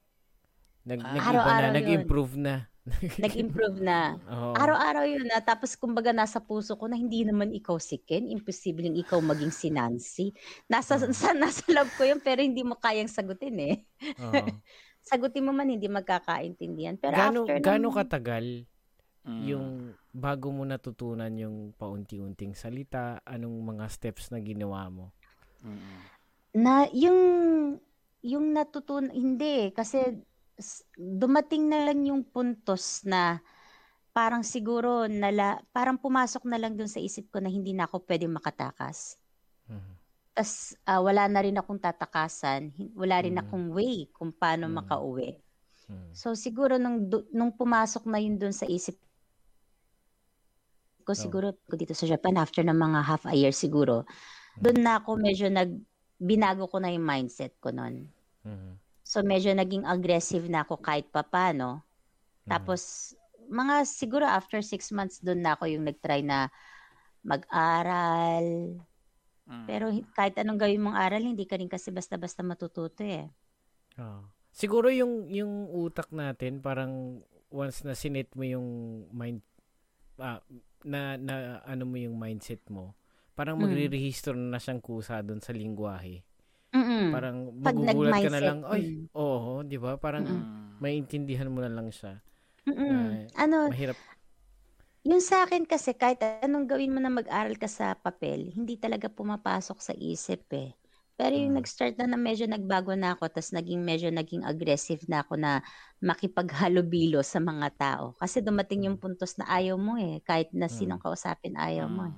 Nag, 0.83 0.99
Ah. 0.99 1.13
nag-iba 1.15 1.51
na, 1.63 1.69
nag-improve 1.71 2.33
na. 2.35 2.55
Nag-improve 3.23 3.79
na. 3.79 4.15
Oo. 4.25 4.53
Araw-araw 4.53 5.03
yun 5.03 5.27
na. 5.27 5.39
Tapos 5.39 5.75
kumbaga 5.75 6.09
nasa 6.09 6.39
puso 6.39 6.73
ko 6.73 6.87
na 6.87 6.95
hindi 6.95 7.21
naman 7.21 7.51
ikaw 7.51 7.75
si 7.77 7.99
Ken. 7.99 8.25
Imposibleng 8.25 8.95
ikaw 8.95 9.19
maging 9.19 9.51
si 9.51 9.67
Nancy. 9.67 10.31
Nasa, 10.65 10.95
Mm. 10.95 11.11
sa, 11.11 11.31
nasa 11.33 11.63
love 11.67 11.91
ko 11.93 12.03
yun 12.03 12.17
pero 12.17 12.39
hindi 12.39 12.63
mo 12.63 12.75
kayang 12.75 13.07
sagutin 13.07 13.57
eh. 13.59 13.75
Oo. 14.17 14.31
Sagutin 15.03 15.39
mo 15.41 15.51
man 15.51 15.67
hindi 15.67 15.87
magkakaintindihan. 15.87 16.95
Pero 16.95 17.15
Gaano, 17.15 17.39
after 17.43 17.59
gaano 17.59 17.87
ng- 17.87 17.95
katagal 17.95 18.45
Mm. 19.23 19.43
yung 19.43 19.65
bago 20.09 20.47
mo 20.49 20.63
natutunan 20.63 21.31
yung 21.31 21.71
paunti-unting 21.73 22.55
salita, 22.55 23.19
anong 23.23 23.59
mga 23.67 23.85
steps 23.87 24.31
na 24.31 24.39
ginawa 24.39 24.87
mo? 24.87 25.11
Mm. 25.59 25.99
na 26.57 26.87
yung 26.89 27.19
yung 28.19 28.45
natutunan 28.49 29.11
hindi 29.11 29.69
kasi 29.71 30.23
dumating 30.97 31.69
na 31.69 31.85
lang 31.85 32.01
yung 32.05 32.25
puntos 32.25 33.05
na 33.05 33.39
parang 34.13 34.41
siguro 34.41 35.05
nala 35.05 35.61
parang 35.69 36.01
pumasok 36.01 36.43
na 36.49 36.57
lang 36.57 36.73
dun 36.73 36.89
sa 36.89 36.97
isip 36.97 37.29
ko 37.29 37.37
na 37.37 37.49
hindi 37.53 37.73
na 37.77 37.85
ako 37.85 38.01
pwedeng 38.09 38.33
makatakas. 38.33 39.21
Mhm. 39.69 39.93
tas 40.37 40.77
ah, 40.85 41.01
wala 41.01 41.25
na 41.25 41.41
rin 41.41 41.57
akong 41.57 41.81
tatakasan, 41.81 42.69
wala 42.93 43.17
rin 43.25 43.37
Mm. 43.37 43.41
akong 43.41 43.65
way 43.73 44.05
kung 44.13 44.29
paano 44.29 44.69
Mm. 44.69 44.75
makauwi. 44.77 45.29
Mhm. 45.89 46.13
So 46.13 46.37
siguro 46.37 46.77
nung 46.77 47.09
nung 47.33 47.53
pumasok 47.57 48.05
na 48.05 48.21
yun 48.21 48.37
dun 48.37 48.53
sa 48.53 48.69
isip 48.69 48.97
ko 51.07 51.15
siguro 51.15 51.55
ko 51.65 51.73
dito 51.79 51.95
sa 51.95 52.03
Japan 52.03 52.35
after 52.35 52.61
ng 52.67 52.75
mga 52.75 52.99
half 53.07 53.23
a 53.25 53.33
year 53.33 53.55
siguro. 53.55 54.03
Doon 54.59 54.83
na 54.83 54.99
ako 54.99 55.15
medyo 55.17 55.47
nag 55.47 55.71
binago 56.19 56.67
ko 56.67 56.77
na 56.81 56.91
yung 56.91 57.05
mindset 57.05 57.55
ko 57.63 57.69
noon. 57.71 58.11
Mhm. 58.43 58.79
So 59.07 59.23
medyo 59.23 59.55
naging 59.55 59.87
aggressive 59.87 60.51
na 60.51 60.67
ako 60.67 60.83
kahit 60.83 61.07
papano. 61.07 61.79
Mhm. 62.43 62.51
Tapos 62.51 62.81
mga 63.47 63.87
siguro 63.87 64.27
after 64.27 64.59
six 64.59 64.91
months 64.91 65.23
doon 65.23 65.39
na 65.47 65.55
ako 65.55 65.71
yung 65.71 65.87
nagtry 65.87 66.19
na 66.27 66.51
mag-aral. 67.23 68.75
Mm. 69.47 69.63
Pero 69.63 69.85
hi- 69.87 70.03
kahit 70.11 70.35
anong 70.35 70.59
gawin 70.59 70.83
mong 70.83 70.99
aral, 70.99 71.23
hindi 71.23 71.47
ka 71.47 71.55
rin 71.55 71.71
kasi 71.71 71.87
basta-basta 71.87 72.43
matututo 72.43 72.99
eh. 73.07 73.31
Oo. 73.95 74.27
Siguro 74.51 74.91
yung 74.91 75.31
yung 75.31 75.71
utak 75.71 76.11
natin 76.11 76.59
parang 76.59 77.23
once 77.47 77.87
na 77.87 77.95
sinet 77.95 78.27
mo 78.35 78.43
yung 78.43 78.67
mind 79.15 79.39
ah, 80.19 80.43
na 80.83 81.15
na 81.15 81.63
ano 81.63 81.87
mo 81.87 81.95
yung 81.95 82.19
mindset 82.19 82.59
mo, 82.67 82.91
parang 83.39 83.55
Mm. 83.55 83.63
magre-register 83.71 84.35
na 84.35 84.59
siyang 84.59 84.83
kusa 84.83 85.23
doon 85.23 85.39
sa 85.39 85.55
lingwahe. 85.55 86.25
Mm-mm. 86.75 87.07
Parang 87.13 87.55
magugulat 87.55 88.19
ka 88.19 88.27
na 88.27 88.43
lang, 88.43 88.67
ay, 88.67 88.91
mm. 88.99 89.07
oo, 89.15 89.63
'di 89.63 89.77
ba? 89.79 89.95
Parang 89.95 90.27
Mm. 90.27 90.83
maintindihan 90.83 91.47
mo 91.47 91.63
na 91.63 91.71
lang 91.71 91.87
siya. 91.87 92.19
Ah, 92.87 93.27
ano, 93.35 93.59
Mahirap. 93.67 93.97
yung 95.07 95.23
sa 95.23 95.47
akin 95.47 95.63
kasi 95.63 95.95
kahit 95.95 96.19
anong 96.43 96.67
gawin 96.67 96.91
mo 96.91 96.99
na 96.99 97.07
mag-aral 97.13 97.55
ka 97.55 97.69
sa 97.69 97.95
papel, 97.95 98.51
hindi 98.51 98.75
talaga 98.75 99.07
pumapasok 99.07 99.77
sa 99.79 99.93
isip 99.95 100.43
eh. 100.51 100.75
Pero 101.17 101.33
yung 101.33 101.55
Mm. 101.55 101.57
nag-start 101.57 101.97
na 101.97 102.05
na 102.11 102.19
medyo 102.19 102.45
nagbago 102.45 102.93
na 102.93 103.15
ako, 103.17 103.25
tapos 103.33 103.49
naging 103.55 103.81
medyo 103.81 104.09
naging 104.13 104.43
aggressive 104.45 105.01
na 105.09 105.25
ako 105.25 105.33
na 105.39 105.63
makipaghalubilo 106.03 107.23
sa 107.25 107.39
mga 107.41 107.67
tao. 107.79 108.05
Kasi 108.21 108.43
dumating 108.45 108.85
yung 108.91 108.97
puntos 109.01 109.33
na 109.39 109.49
ayaw 109.49 109.79
mo 109.81 109.97
eh. 109.97 110.21
Kahit 110.27 110.53
na 110.53 110.69
sinong 110.69 111.01
kausapin, 111.01 111.57
ayaw 111.57 111.87
mo 111.89 112.05
eh. 112.11 112.15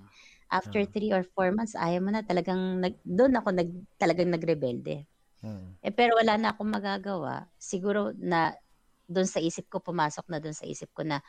After 0.52 0.82
Ah. 0.82 0.90
three 0.90 1.14
or 1.14 1.24
four 1.26 1.54
months, 1.54 1.78
ayaw 1.78 2.02
mo 2.06 2.12
na. 2.14 2.26
Talagang, 2.26 2.82
nag, 2.84 2.98
doon 3.06 3.38
ako 3.38 3.50
nag, 3.56 3.70
talagang 4.02 4.30
nagrebelde. 4.34 5.06
Mm. 5.44 5.80
Eh, 5.84 5.94
pero 5.96 6.18
wala 6.20 6.36
na 6.40 6.54
akong 6.56 6.70
magagawa. 6.72 7.50
Siguro 7.62 8.14
na 8.18 8.54
doon 9.10 9.28
sa 9.30 9.40
isip 9.44 9.70
ko, 9.72 9.80
pumasok 9.84 10.26
na 10.32 10.40
doon 10.44 10.56
sa 10.58 10.66
isip 10.70 10.92
ko 10.96 11.04
na 11.08 11.22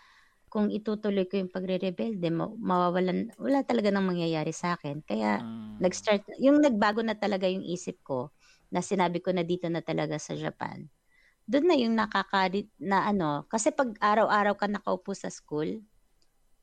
kung 0.51 0.71
itutuloy 0.73 1.27
ko 1.31 1.41
yung 1.43 1.53
pagre-rebelde, 1.53 2.29
ma- 2.33 2.51
mawawalan, 2.55 3.33
wala 3.41 3.63
talaga 3.67 3.91
nang 3.95 4.07
mangyayari 4.09 4.53
sa 4.55 4.77
akin. 4.79 5.03
Kaya, 5.07 5.39
Mm. 5.39 5.81
nag-start, 5.83 6.25
yung 6.43 6.61
nagbago 6.65 7.03
na 7.05 7.17
talaga 7.19 7.47
yung 7.51 7.65
isip 7.67 8.01
ko, 8.07 8.33
na 8.73 8.81
sinabi 8.85 9.21
ko 9.25 9.33
na 9.35 9.43
dito 9.47 9.67
na 9.73 9.81
talaga 9.85 10.17
sa 10.23 10.35
Japan. 10.39 10.89
Doon 11.51 11.67
na 11.71 11.77
yung 11.79 11.95
nakaka, 11.99 12.51
na 12.83 13.07
ano, 13.11 13.47
kasi 13.51 13.71
pag 13.75 13.95
araw-araw 14.03 14.55
ka 14.59 14.67
nakaupo 14.71 15.13
sa 15.17 15.29
school, 15.33 15.83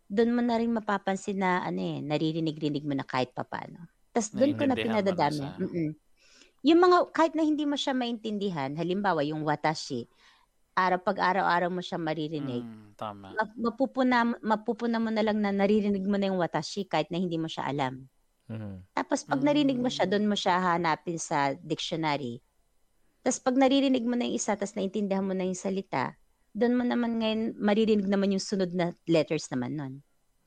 doon 0.07 0.31
mo 0.35 0.41
na 0.41 0.55
rin 0.55 0.71
mapapansin 0.71 1.39
na, 1.43 1.59
ano 1.63 1.79
eh, 1.83 1.99
naririnig-rinig 1.99 2.83
mo 2.87 2.95
na 2.95 3.03
kahit 3.03 3.35
papano. 3.35 3.91
Tapos 4.15 4.31
doon 4.31 4.55
ko 4.55 4.63
na 4.65 4.75
pinadadami. 4.79 5.43
siya. 5.43 5.59
Mm-mm. 5.59 5.89
Yung 6.65 6.79
mga, 6.81 6.97
kahit 7.13 7.33
na 7.35 7.43
hindi 7.43 7.67
mo 7.67 7.75
siya 7.75 7.93
maintindihan, 7.93 8.73
halimbawa 8.73 9.21
yung 9.27 9.43
watashi, 9.43 10.07
araw 10.73 10.99
pag 11.03 11.19
araw-araw 11.19 11.69
mo 11.69 11.83
siya 11.83 11.99
maririnig, 11.99 12.63
Mm, 12.63 12.95
tama. 12.97 13.35
ma- 13.35 13.55
mapupuna, 13.69 14.17
mapupuna 14.41 14.97
mo 14.97 15.11
na 15.11 15.21
lang 15.21 15.37
na 15.43 15.51
naririnig 15.51 16.05
mo 16.07 16.15
na 16.15 16.31
yung 16.31 16.39
watashi 16.41 16.87
kahit 16.87 17.11
na 17.11 17.19
hindi 17.19 17.35
mo 17.37 17.45
siya 17.51 17.67
alam. 17.67 18.07
Mhm. 18.47 18.87
Tapos 18.95 19.21
pag 19.27 19.43
narinig 19.43 19.77
mo 19.77 19.91
siya, 19.91 20.09
doon 20.09 20.25
mo 20.25 20.33
siya 20.33 20.57
hanapin 20.57 21.19
sa 21.21 21.53
dictionary. 21.53 22.41
Tapos 23.21 23.43
pag 23.43 23.59
naririnig 23.59 24.01
mo 24.07 24.15
na 24.15 24.25
yung 24.25 24.39
isa, 24.39 24.55
tapos 24.57 24.73
naintindihan 24.73 25.21
mo 25.21 25.35
na 25.35 25.45
yung 25.45 25.57
salita, 25.57 26.15
doon 26.57 26.73
mo 26.73 26.83
naman 26.83 27.21
ngayon, 27.21 27.53
maririnig 27.61 28.09
naman 28.09 28.33
yung 28.33 28.41
sunod 28.41 28.73
na 28.73 28.97
letters 29.05 29.45
naman 29.53 29.77
nun. 29.77 29.93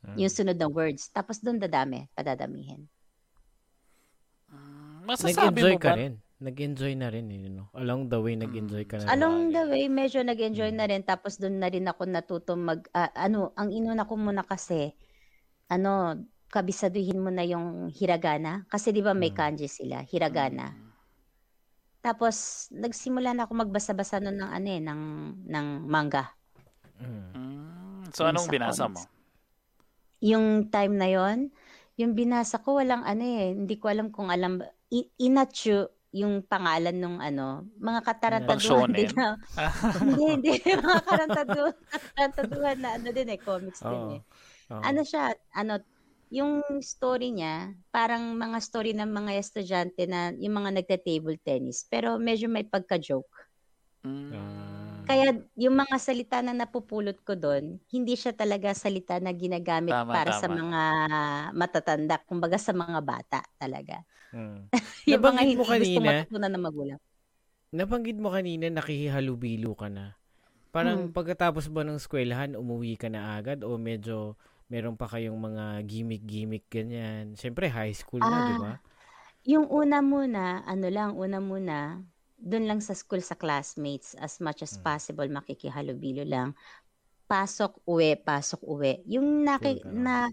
Mm. 0.02 0.16
Yung 0.26 0.32
sunod 0.32 0.58
na 0.58 0.66
words. 0.66 1.06
Tapos 1.14 1.38
doon 1.38 1.62
dadami, 1.62 2.10
padadamihin. 2.18 2.90
Mm, 4.50 5.06
Masasabi 5.06 5.62
Nag-enjoy 5.62 5.72
mo 5.72 5.78
ka 5.78 5.90
ba? 5.94 5.98
rin. 6.02 6.12
Nag-enjoy 6.40 6.92
na 6.96 7.08
rin, 7.12 7.28
eh, 7.28 7.52
no? 7.52 7.68
Along 7.76 8.08
the 8.08 8.16
way, 8.16 8.32
nag-enjoy 8.34 8.88
ka 8.88 8.96
na 8.96 9.04
rin. 9.04 9.12
Along 9.12 9.52
the 9.52 9.64
way, 9.68 9.84
medyo 9.86 10.24
nag-enjoy 10.24 10.72
na 10.72 10.88
rin. 10.88 11.04
Tapos 11.04 11.36
doon 11.36 11.60
na 11.60 11.68
rin 11.68 11.84
ako 11.84 12.02
natuto 12.08 12.56
mag, 12.56 12.80
ah, 12.96 13.12
ano, 13.14 13.52
ang 13.54 13.68
inuna 13.70 14.08
ko 14.08 14.16
muna 14.16 14.42
kasi, 14.42 14.96
ano, 15.68 16.16
kabisaduhin 16.50 17.20
mo 17.20 17.28
na 17.30 17.44
yung 17.44 17.92
hiragana. 17.92 18.64
Kasi 18.66 18.90
di 18.90 19.04
ba 19.04 19.12
may 19.12 19.30
Mm. 19.30 19.36
kanji 19.36 19.68
sila, 19.68 20.00
hiragana. 20.02 20.72
Tapos, 22.00 22.66
nagsimula 22.72 23.36
na 23.36 23.44
ako 23.44 23.52
magbasa-basa 23.68 24.20
nun 24.24 24.40
ng 24.40 24.50
ano 24.50 24.68
eh, 24.68 24.80
ng, 24.80 25.02
ng 25.44 25.66
manga. 25.84 26.32
Mm. 27.00 28.08
So, 28.12 28.24
Yung 28.24 28.32
anong 28.32 28.46
sa 28.48 28.52
binasa 28.52 28.84
mo? 28.88 29.00
Yung 30.20 30.46
time 30.68 30.94
na 30.96 31.08
yon 31.08 31.38
yung 32.00 32.16
binasa 32.16 32.56
ko, 32.64 32.80
walang 32.80 33.04
ano 33.04 33.20
eh, 33.20 33.52
hindi 33.52 33.76
ko 33.76 33.92
alam 33.92 34.08
kung 34.08 34.32
alam, 34.32 34.64
I- 34.88 35.12
Inachu, 35.20 35.84
yung 36.16 36.40
pangalan 36.48 36.96
nung 36.96 37.20
ano, 37.20 37.68
mga 37.76 38.00
katarantaduhan 38.02 38.88
din 38.88 39.12
na, 39.12 39.36
hindi, 40.00 40.24
hindi, 40.40 40.50
mga 40.80 41.00
katarantaduhan, 41.04 41.76
katarantaduhan 41.92 42.78
na 42.80 42.90
ano 42.96 43.08
din 43.12 43.28
eh, 43.28 43.40
comics 43.44 43.84
din 43.84 44.00
Oo. 44.00 44.16
eh. 44.16 44.20
Oo. 44.72 44.80
Ano 44.80 45.00
siya, 45.04 45.36
ano, 45.52 45.76
yung 46.30 46.62
story 46.82 47.34
niya, 47.34 47.74
parang 47.90 48.34
mga 48.38 48.58
story 48.62 48.92
ng 48.96 49.10
mga 49.10 49.32
estudyante 49.42 50.02
na 50.06 50.30
yung 50.38 50.54
mga 50.62 50.70
nagta-table 50.82 51.38
tennis, 51.42 51.84
pero 51.90 52.16
medyo 52.22 52.46
may 52.50 52.64
pagka-joke. 52.66 53.30
Mm. 54.04 55.10
Kaya 55.10 55.32
yung 55.58 55.74
mga 55.80 55.96
salita 55.98 56.38
na 56.44 56.52
napupulot 56.54 57.18
ko 57.26 57.34
doon, 57.34 57.80
hindi 57.90 58.14
siya 58.14 58.30
talaga 58.36 58.70
salita 58.76 59.18
na 59.18 59.32
ginagamit 59.34 59.98
Tama, 59.98 60.12
para 60.12 60.30
sa 60.30 60.46
tama. 60.46 60.60
mga 60.60 60.82
matatanda, 61.56 62.16
kumbaga 62.28 62.60
sa 62.60 62.70
mga 62.76 63.00
bata 63.02 63.40
talaga. 63.58 64.04
Mm. 64.32 64.70
yung 65.10 65.22
mga 65.24 65.40
Nabanggit 65.40 65.50
hindi 65.50 65.56
mo 65.58 65.64
gusto 65.74 65.98
kanina, 65.98 66.02
matutunan 66.02 66.52
ng 66.52 66.64
magulang. 66.64 67.00
nabanggit 67.78 68.18
mo 68.18 68.28
kanina, 68.34 68.66
nakikihalubilo 68.70 69.72
ka 69.78 69.86
na. 69.86 70.18
Parang 70.74 71.00
Mm. 71.06 71.14
pagkatapos 71.16 71.70
ba 71.74 71.82
ng 71.86 71.98
eskwelahan, 72.02 72.58
umuwi 72.58 72.94
ka 73.00 73.08
na 73.10 73.38
agad 73.38 73.62
o 73.66 73.76
medyo 73.78 74.38
meron 74.70 74.94
pa 74.96 75.10
kayong 75.10 75.36
mga 75.38 75.82
gimmick-gimmick 75.84 76.66
ganyan? 76.70 77.34
Siyempre, 77.34 77.66
high 77.68 77.92
school 77.94 78.22
na, 78.24 78.38
Ah, 78.38 78.44
di 78.46 78.54
ba? 78.54 78.80
Yung 79.48 79.66
una 79.72 80.04
muna, 80.04 80.60
ano 80.68 80.86
lang, 80.92 81.16
una 81.16 81.40
muna, 81.40 82.04
doon 82.36 82.64
lang 82.68 82.80
sa 82.84 82.92
school 82.92 83.24
sa 83.24 83.36
classmates, 83.38 84.12
as 84.20 84.40
much 84.44 84.60
as 84.64 84.76
Mm. 84.76 84.84
possible, 84.84 85.28
makikihalubilo 85.28 86.24
lang. 86.28 86.52
Pasok, 87.30 87.82
uwi, 87.88 88.16
pasok, 88.20 88.60
uwi. 88.64 89.02
Yung 89.08 89.44
naki, 89.46 89.80
ganun. 89.82 89.94
na, 90.04 90.28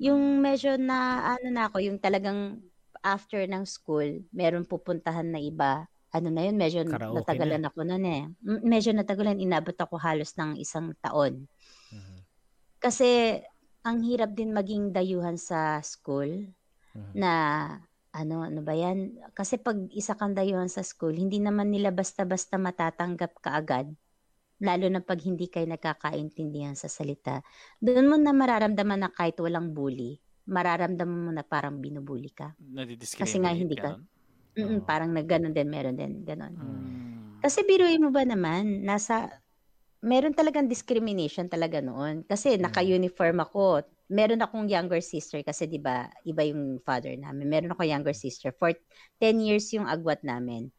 yung 0.00 0.40
medyo 0.42 0.76
na, 0.80 1.32
ano 1.38 1.48
na 1.52 1.68
ako, 1.70 1.78
yung 1.84 1.98
talagang 2.02 2.60
after 3.04 3.44
ng 3.48 3.64
school, 3.68 4.24
meron 4.32 4.64
pupuntahan 4.68 5.26
na 5.28 5.40
iba. 5.42 5.86
Ano 6.14 6.28
na 6.32 6.44
yun, 6.46 6.56
medyo 6.60 6.82
Karaoke 6.86 7.10
natagalan 7.12 7.64
ako 7.68 7.84
noon 7.88 8.04
eh. 8.06 8.22
Medyo 8.44 8.92
natagalan, 8.96 9.40
inabot 9.42 9.76
ako 9.76 9.96
halos 10.00 10.34
ng 10.38 10.56
isang 10.60 10.92
taon. 11.02 11.48
Mhm. 11.92 12.24
Kasi, 12.82 13.38
ang 13.82 14.02
hirap 14.06 14.34
din 14.34 14.54
maging 14.54 14.94
dayuhan 14.94 15.34
sa 15.38 15.82
school 15.82 16.50
Mhm. 16.94 17.12
na 17.18 17.32
ano 18.12 18.44
ano 18.44 18.60
ba 18.60 18.76
yan? 18.76 19.16
Kasi 19.32 19.56
pag 19.56 19.76
isa 19.90 20.12
kang 20.14 20.36
dayuhan 20.36 20.68
sa 20.68 20.84
school, 20.84 21.16
hindi 21.16 21.40
naman 21.40 21.72
nila 21.72 21.90
basta-basta 21.90 22.60
matatanggap 22.60 23.32
ka 23.40 23.56
agad. 23.56 23.88
Lalo 24.62 24.86
na 24.92 25.02
pag 25.02 25.18
hindi 25.24 25.48
kayo 25.50 25.66
nagkakaintindihan 25.66 26.76
sa 26.78 26.86
salita. 26.86 27.42
Doon 27.82 28.06
mo 28.06 28.16
na 28.20 28.30
mararamdaman 28.30 29.08
na 29.08 29.10
kahit 29.10 29.40
walang 29.42 29.74
bully, 29.74 30.20
mararamdaman 30.46 31.20
mo 31.26 31.30
na 31.34 31.42
parang 31.42 31.80
binubuli 31.82 32.30
ka. 32.30 32.54
Kasi 33.18 33.42
nga 33.42 33.50
hindi 33.50 33.74
ka-? 33.74 33.98
Mm-mm, 34.52 34.84
Oo. 34.84 34.86
parang 34.86 35.10
na 35.16 35.24
ganun 35.24 35.56
din, 35.56 35.66
meron 35.72 35.96
din, 35.96 36.22
ganun. 36.28 36.52
Mm. 36.52 37.40
Kasi 37.40 37.64
biruin 37.64 38.04
mo 38.04 38.12
ba 38.12 38.22
naman, 38.28 38.84
nasa, 38.84 39.32
meron 40.02 40.34
talagang 40.36 40.66
discrimination 40.70 41.46
talaga 41.50 41.78
noon. 41.82 42.26
Kasi 42.26 42.58
Mm. 42.58 42.62
naka-uniform 42.62 43.38
ako. 43.42 43.86
Meron 44.12 44.42
akong 44.44 44.68
younger 44.68 45.00
sister 45.00 45.40
kasi 45.46 45.66
'di 45.70 45.80
ba, 45.82 46.10
iba 46.26 46.42
yung 46.46 46.82
father 46.84 47.14
namin. 47.16 47.46
Meron 47.48 47.72
ako 47.74 47.82
younger 47.86 48.14
sister. 48.16 48.50
For 48.58 48.74
10 49.22 49.40
years 49.42 49.70
yung 49.74 49.86
agwat 49.88 50.20
namin. 50.26 50.70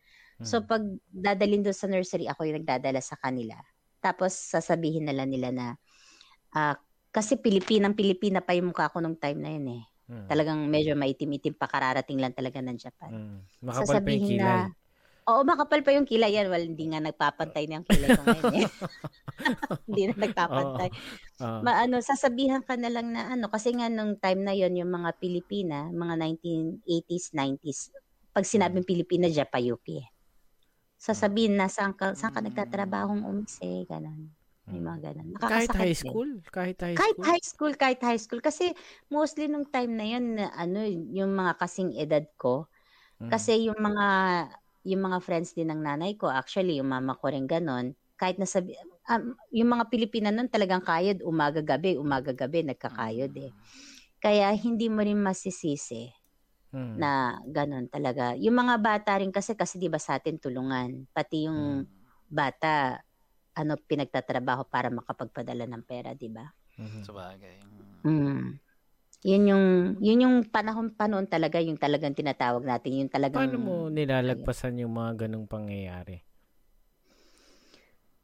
So 0.44 0.60
Mm. 0.60 0.68
pag 0.68 0.84
dadalhin 1.10 1.64
doon 1.66 1.76
sa 1.78 1.88
nursery, 1.90 2.28
ako 2.30 2.46
yung 2.48 2.62
nagdadala 2.64 3.00
sa 3.02 3.16
kanila. 3.20 3.56
Tapos 4.04 4.36
sasabihin 4.36 5.08
nila 5.08 5.24
nila 5.26 5.50
na 5.56 5.68
ah, 6.56 6.78
kasi 7.14 7.38
Pilipinang 7.42 7.96
Pilipina 7.98 8.42
pa 8.44 8.54
yung 8.58 8.72
mukha 8.76 8.90
ko 8.94 9.00
nung 9.04 9.18
time 9.20 9.40
na 9.42 9.52
yun 9.56 9.68
eh. 9.82 9.84
Mm. 10.10 10.34
Talagang 10.34 10.66
medyo 10.72 10.96
maitim-itim 10.98 11.56
pa 11.60 11.68
kararating 11.72 12.20
lang 12.22 12.34
talaga 12.36 12.60
ng 12.64 12.78
Japan. 12.80 13.12
Mm. 13.12 13.44
Makapal 13.68 14.00
Sasabihin 14.00 14.40
na, 14.40 14.72
Oo, 15.30 15.42
makapal 15.48 15.80
pa 15.88 15.96
yung 15.96 16.04
kilay 16.04 16.36
yan. 16.36 16.52
Well, 16.52 16.64
hindi 16.68 16.84
nga 16.92 17.00
nagpapantay 17.00 17.64
na 17.72 17.80
yung 17.80 17.88
kilay 17.88 18.12
ko 18.12 18.22
ngayon 18.28 18.52
eh. 18.60 18.68
hindi 19.88 20.04
na 20.12 20.16
nagpapantay. 20.28 20.90
Oo. 21.42 21.60
Maano, 21.64 22.00
sasabihan 22.04 22.64
ka 22.64 22.76
na 22.76 22.92
lang 22.92 23.12
na 23.16 23.32
ano, 23.36 23.48
kasi 23.48 23.72
nga 23.76 23.88
nung 23.88 24.20
time 24.20 24.42
na 24.44 24.54
yon 24.56 24.76
yung 24.76 24.92
mga 24.92 25.16
Pilipina, 25.20 25.88
mga 25.92 26.16
1980s, 26.20 27.32
90s, 27.36 27.80
pag 28.36 28.46
sinabing 28.48 28.84
Pilipina, 28.88 29.32
Japayupi 29.32 30.04
eh. 30.04 30.08
Sasabihin 31.00 31.60
na, 31.60 31.68
saan 31.68 31.96
ka, 31.96 32.16
saan 32.16 32.32
ka 32.36 32.42
nagtatrabahong 32.44 33.24
umise, 33.28 33.88
ganun. 33.88 34.32
May 34.72 34.80
Mm. 34.80 34.88
mga 34.88 35.00
ganun. 35.12 35.30
Kahit 35.40 35.72
high 35.76 35.92
din. 35.92 36.08
school? 36.08 36.30
Kahit 36.52 36.78
high 36.80 36.96
Kahit 36.96 37.18
school? 37.18 37.26
high 37.28 37.46
school, 37.46 37.74
kahit 37.76 38.00
high 38.04 38.22
school. 38.22 38.42
Kasi 38.44 38.72
mostly 39.12 39.48
nung 39.52 39.68
time 39.68 39.94
na 39.96 40.06
yun, 40.08 40.26
ano, 40.40 40.80
yung 41.12 41.32
mga 41.36 41.60
kasing 41.60 41.92
edad 41.96 42.24
ko, 42.40 42.68
Mm. 43.22 43.30
kasi 43.32 43.70
yung 43.70 43.80
mga 43.80 44.08
yung 44.88 45.04
mga 45.12 45.20
friends 45.24 45.56
din 45.58 45.72
ng 45.72 45.82
nanay 45.84 46.16
ko, 46.20 46.28
actually, 46.32 46.80
yung 46.80 46.92
mama 46.92 47.16
ko 47.20 47.32
rin 47.32 47.48
ganon, 47.50 47.96
kahit 48.20 48.38
nasabi, 48.40 48.76
um, 49.10 49.36
yung 49.52 49.70
mga 49.74 49.90
Pilipina 49.92 50.30
nun 50.32 50.48
talagang 50.52 50.84
kayod, 50.86 51.20
umaga-gabi, 51.26 51.98
umaga-gabi, 52.00 52.64
nagkakayod 52.68 53.34
eh. 53.36 53.52
Kaya 54.24 54.52
hindi 54.56 54.88
mo 54.92 55.04
rin 55.04 55.20
masisisi 55.20 56.12
Mm. 56.74 56.98
na 57.00 57.38
ganon 57.50 57.88
talaga. 57.92 58.36
Yung 58.40 58.56
mga 58.60 58.76
bata 58.82 59.20
rin 59.22 59.32
kasi, 59.34 59.56
kasi 59.58 59.78
di 59.82 59.90
ba 59.92 60.00
sa 60.02 60.18
atin 60.22 60.38
tulungan, 60.42 61.08
pati 61.16 61.48
yung 61.50 61.86
bata, 62.30 63.00
ano, 63.58 63.76
pinagtatrabaho 63.82 64.68
para 64.70 64.90
makapagpadala 64.94 65.66
ng 65.70 65.84
pera, 65.88 66.14
di 66.18 66.30
ba? 66.32 66.48
Mhm. 66.78 67.04
Sa 67.06 67.14
bagay. 67.14 67.58
Mm. 68.06 68.63
Yun 69.24 69.44
yung 69.48 69.66
yun 70.04 70.24
yung 70.28 70.36
panahon 70.52 70.92
pa 70.92 71.08
noon 71.08 71.32
talaga 71.32 71.56
yung 71.64 71.80
talagang 71.80 72.12
tinatawag 72.12 72.68
natin 72.68 73.08
yung 73.08 73.12
talagang 73.12 73.48
Paano 73.50 73.58
mo 73.58 73.90
nilalagpasan 73.90 74.78
yung 74.86 74.94
mga 74.94 75.26
ganong 75.26 75.50
pangyayari? 75.50 76.24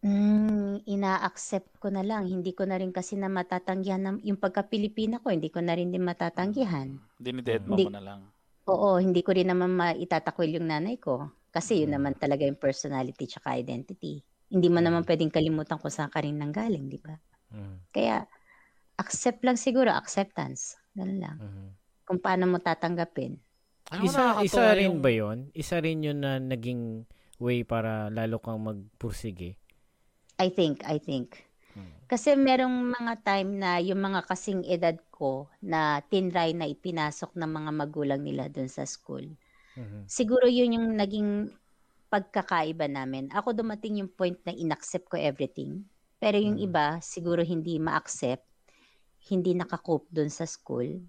Mm, 0.04 0.80
ina-accept 0.88 1.76
ko 1.84 1.92
na 1.92 2.00
lang. 2.08 2.24
Hindi 2.24 2.56
ko 2.56 2.64
na 2.64 2.80
rin 2.80 2.96
kasi 2.96 3.20
na 3.20 3.28
matatanggihan 3.28 4.00
ng, 4.00 4.18
yung 4.24 4.40
pagka-Pilipina 4.40 5.20
ko, 5.20 5.28
hindi 5.36 5.52
ko 5.52 5.60
na 5.60 5.76
rin 5.76 5.92
din 5.92 6.08
matatanggihan. 6.08 6.96
Dinidedma 7.20 7.76
mo 7.84 7.90
Hindi. 7.92 7.92
na 7.92 8.00
lang. 8.00 8.32
Oo, 8.72 9.00
hindi 9.00 9.22
ko 9.26 9.32
rin 9.36 9.52
naman 9.52 9.76
maitatakwil 9.76 10.56
yung 10.60 10.72
nanay 10.72 11.00
ko. 11.04 11.28
Kasi 11.52 11.84
yun 11.84 11.92
Mm. 11.92 12.00
naman 12.00 12.16
talaga 12.16 12.48
yung 12.48 12.60
personality 12.60 13.28
tsaka 13.28 13.60
identity. 13.60 14.24
Hindi 14.52 14.68
mo 14.72 14.80
naman 14.80 15.04
pwedeng 15.04 15.32
kalimutan 15.36 15.80
kung 15.84 15.92
saan 15.92 16.12
ka 16.14 16.24
rin 16.24 16.40
nanggaling, 16.40 16.88
di 16.88 17.00
ba? 17.04 17.20
Mm. 17.54 17.80
Kaya, 17.92 18.24
accept 18.98 19.44
lang 19.44 19.60
siguro, 19.60 19.92
acceptance. 19.92 20.79
Ganun 20.94 21.20
lang. 21.20 21.38
Mhm. 21.38 21.68
Kung 22.06 22.20
paano 22.20 22.50
mo 22.50 22.58
tatanggapin. 22.58 23.38
Mo, 23.90 24.06
Isa, 24.06 24.38
isa 24.42 24.74
rin 24.74 24.98
yung- 24.98 25.02
ba 25.02 25.10
yon? 25.10 25.38
Isa 25.54 25.82
rin 25.82 26.02
yun 26.02 26.22
na 26.22 26.38
naging 26.38 27.06
way 27.42 27.66
para 27.66 28.10
lalo 28.10 28.38
kang 28.38 28.62
magpursige? 28.62 29.58
I 30.38 30.50
think, 30.54 30.86
I 30.86 31.02
think. 31.02 31.46
Hmm. 31.74 31.90
Kasi 32.06 32.34
merong 32.34 32.94
mga 32.94 33.14
time 33.22 33.50
na 33.58 33.78
yung 33.78 34.02
mga 34.02 34.26
kasing 34.26 34.66
edad 34.66 34.98
ko 35.10 35.50
na 35.62 36.02
tinry 36.06 36.54
na 36.54 36.66
ipinasok 36.66 37.34
ng 37.34 37.50
mga 37.50 37.72
magulang 37.74 38.22
nila 38.22 38.50
dun 38.50 38.70
sa 38.70 38.86
school. 38.86 39.26
Mhm. 39.78 40.06
Siguro 40.06 40.46
yun 40.46 40.76
yung 40.76 40.98
naging 40.98 41.50
pagkakaiba 42.10 42.90
namin. 42.90 43.30
Ako 43.30 43.54
dumating 43.54 44.02
yung 44.02 44.10
point 44.10 44.38
na 44.42 44.52
inaccept 44.52 45.06
ko 45.08 45.16
everything. 45.16 45.86
Pero 46.18 46.42
yung 46.42 46.58
Mm. 46.58 46.66
iba, 46.66 46.86
siguro 47.00 47.46
hindi 47.46 47.78
ma-accept, 47.78 48.44
hindi 49.30 49.54
nakakope 49.54 50.10
dun 50.10 50.34
sa 50.34 50.44
school. 50.50 51.00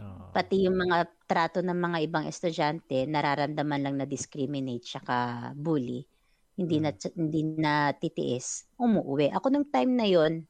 Oo. 0.00 0.24
Pati 0.34 0.66
yung 0.66 0.76
mga 0.76 1.08
trato 1.24 1.62
ng 1.62 1.76
mga 1.76 1.98
ibang 2.10 2.24
estudyante, 2.26 3.06
nararamdaman 3.06 3.80
lang 3.80 3.94
na 3.98 4.06
discriminate 4.06 4.84
tsaka 4.84 5.50
bully. 5.54 6.04
Hindi 6.54 6.78
na 6.78 6.90
hindi 7.18 7.42
na 7.58 7.90
titiis. 7.94 8.70
Umuwi. 8.78 9.34
Ako 9.34 9.50
nung 9.50 9.66
time 9.66 9.92
na 9.94 10.06
yon 10.06 10.46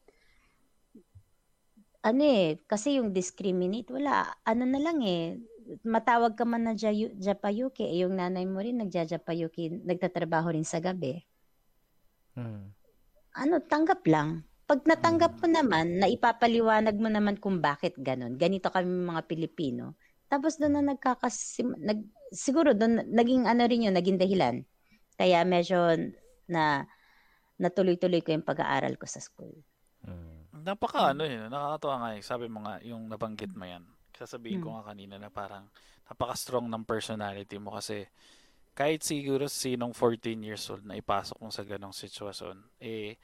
ano 2.04 2.20
eh, 2.20 2.60
kasi 2.68 3.00
yung 3.00 3.16
discriminate, 3.16 3.88
wala. 3.88 4.28
Ano 4.44 4.68
na 4.68 4.76
lang 4.76 5.00
eh, 5.00 5.40
matawag 5.88 6.36
ka 6.36 6.44
man 6.44 6.68
na 6.68 6.76
japayuki, 6.76 7.80
eh, 7.80 8.04
yung 8.04 8.20
nanay 8.20 8.44
mo 8.44 8.60
rin 8.60 8.76
nagjajapayuki, 8.84 9.80
nagtatrabaho 9.88 10.52
rin 10.52 10.68
sa 10.68 10.84
gabi. 10.84 11.24
Mhm. 12.36 12.76
Ano, 13.34 13.54
tanggap 13.64 14.04
lang. 14.04 14.44
Pag 14.64 14.88
natanggap 14.88 15.44
mo 15.44 15.48
naman, 15.48 16.00
na 16.00 16.08
ipapaliwanag 16.08 16.96
mo 16.96 17.12
naman 17.12 17.36
kung 17.36 17.60
bakit 17.60 17.92
ganun. 18.00 18.40
Ganito 18.40 18.72
kami 18.72 18.88
mga 18.88 19.22
Pilipino. 19.28 19.92
Tapos 20.28 20.56
doon 20.56 20.80
na 20.80 20.82
nagkakasim... 20.96 21.76
Nag, 21.84 22.00
siguro 22.32 22.72
doon, 22.72 23.04
naging 23.12 23.44
ano 23.44 23.68
rin 23.68 23.84
yun, 23.86 23.94
naging 23.94 24.16
dahilan. 24.16 24.64
Kaya 25.20 25.44
medyo 25.44 25.92
na 26.48 26.88
natuloy-tuloy 27.60 28.24
ko 28.24 28.32
yung 28.34 28.46
pag-aaral 28.46 28.96
ko 28.96 29.04
sa 29.04 29.20
school. 29.20 29.52
Mhm. 30.02 30.64
Napaka 30.64 31.12
ano 31.12 31.28
eh, 31.28 31.44
nakakatuwa 31.44 31.94
nga 32.00 32.10
eh. 32.16 32.22
Sabi 32.24 32.46
mo 32.48 32.64
nga, 32.64 32.80
yung 32.80 33.04
nabanggit 33.06 33.52
mo 33.52 33.68
yan. 33.68 33.84
Sasabihin 34.16 34.64
ko 34.64 34.72
Hmm. 34.72 34.80
nga 34.80 34.96
kanina 34.96 35.20
na 35.20 35.28
parang 35.28 35.68
napaka-strong 36.08 36.72
ng 36.72 36.88
personality 36.88 37.60
mo 37.60 37.76
kasi 37.76 38.08
kahit 38.72 39.04
siguro 39.04 39.46
sinong 39.46 39.92
14 39.92 40.40
years 40.40 40.66
old 40.72 40.82
na 40.88 40.96
ipasok 40.98 41.38
mo 41.38 41.52
sa 41.52 41.62
ganong 41.62 41.94
sitwasyon, 41.94 42.80
eh, 42.80 43.20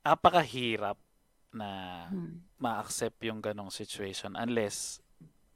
napakahirap 0.00 0.96
na 1.50 1.68
Hmm. 2.08 2.40
ma-accept 2.56 3.18
yung 3.26 3.42
ganong 3.42 3.68
situation 3.68 4.34
unless 4.34 5.02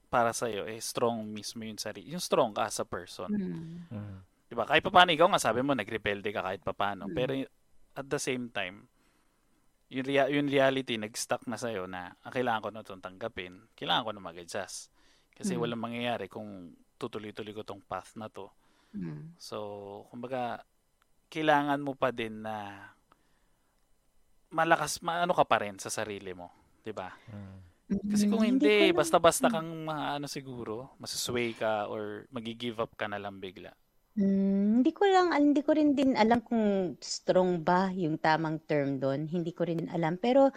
para 0.09 0.31
sa 0.31 0.47
iyo 0.47 0.65
eh 0.65 0.79
strong 0.79 1.27
mismo 1.27 1.63
yung 1.63 1.79
sarili. 1.79 2.11
Yung 2.11 2.23
strong 2.23 2.51
ka 2.51 2.67
as 2.67 2.79
a 2.79 2.87
person. 2.87 3.31
Hmm. 3.31 3.87
Mhm. 3.89 4.17
'Di 4.47 4.55
ba? 4.55 4.65
Kahit 4.65 4.83
papaano 4.83 5.11
ikaw 5.11 5.27
nga 5.29 5.43
sabi 5.43 5.63
mo 5.63 5.73
nagrebelde 5.73 6.31
ka 6.31 6.43
kahit 6.43 6.63
papaano. 6.63 7.09
Mm. 7.09 7.15
Pero 7.15 7.33
y- 7.33 7.51
at 7.95 8.07
the 8.07 8.19
same 8.19 8.51
time, 8.51 8.87
yung, 9.89 10.05
rea- 10.05 10.31
yung 10.31 10.47
reality 10.47 10.99
nag-stuck 10.99 11.47
na 11.47 11.55
sa'yo 11.55 11.87
na 11.87 12.15
ah, 12.21 12.31
kailangan 12.31 12.63
ko 12.63 12.69
na 12.71 12.83
itong 12.83 13.03
tanggapin, 13.03 13.67
kailangan 13.75 14.05
ko 14.05 14.11
na 14.13 14.23
mag-adjust. 14.23 14.91
Kasi 15.33 15.55
Mm. 15.55 15.61
walang 15.61 15.83
mangyayari 15.83 16.27
kung 16.27 16.75
tutuloy-tuloy 16.95 17.51
ko 17.53 17.63
tong 17.63 17.83
path 17.83 18.15
na 18.15 18.31
to. 18.31 18.47
Hmm. 18.95 19.35
So, 19.35 19.59
kumbaga, 20.07 20.63
kailangan 21.27 21.83
mo 21.83 21.99
pa 21.99 22.15
din 22.15 22.47
na 22.47 22.87
malakas, 24.55 25.03
maano 25.03 25.35
ka 25.35 25.45
pa 25.45 25.59
rin 25.67 25.77
sa 25.83 25.91
sarili 25.93 26.33
mo. 26.37 26.49
'di 26.87 26.93
ba? 26.95 27.11
Mhm. 27.29 27.63
Kasi 28.11 28.27
kung 28.31 28.43
Hmm, 28.43 28.57
hindi, 28.61 28.69
ko 28.77 28.83
alam. 28.91 28.95
basta-basta 28.97 29.49
kang 29.53 29.89
ano 29.91 30.27
siguro, 30.31 30.95
masasway 31.03 31.53
ka 31.57 31.91
or 31.91 32.27
magi-give 32.35 32.79
up 32.83 32.95
ka 32.99 33.07
na 33.11 33.19
lang 33.21 33.39
bigla. 33.43 33.75
Hmm, 34.17 34.79
hindi 34.79 34.95
ko 34.95 35.11
lang 35.11 35.35
hindi 35.35 35.59
ko 35.67 35.75
rin 35.75 35.99
din 35.99 36.15
alam 36.15 36.39
kung 36.39 36.95
strong 37.03 37.67
ba 37.67 37.91
yung 37.91 38.15
tamang 38.23 38.63
term 38.63 39.03
doon. 39.03 39.27
Hindi 39.27 39.51
ko 39.51 39.67
rin 39.67 39.91
alam. 39.91 40.23
Pero 40.23 40.55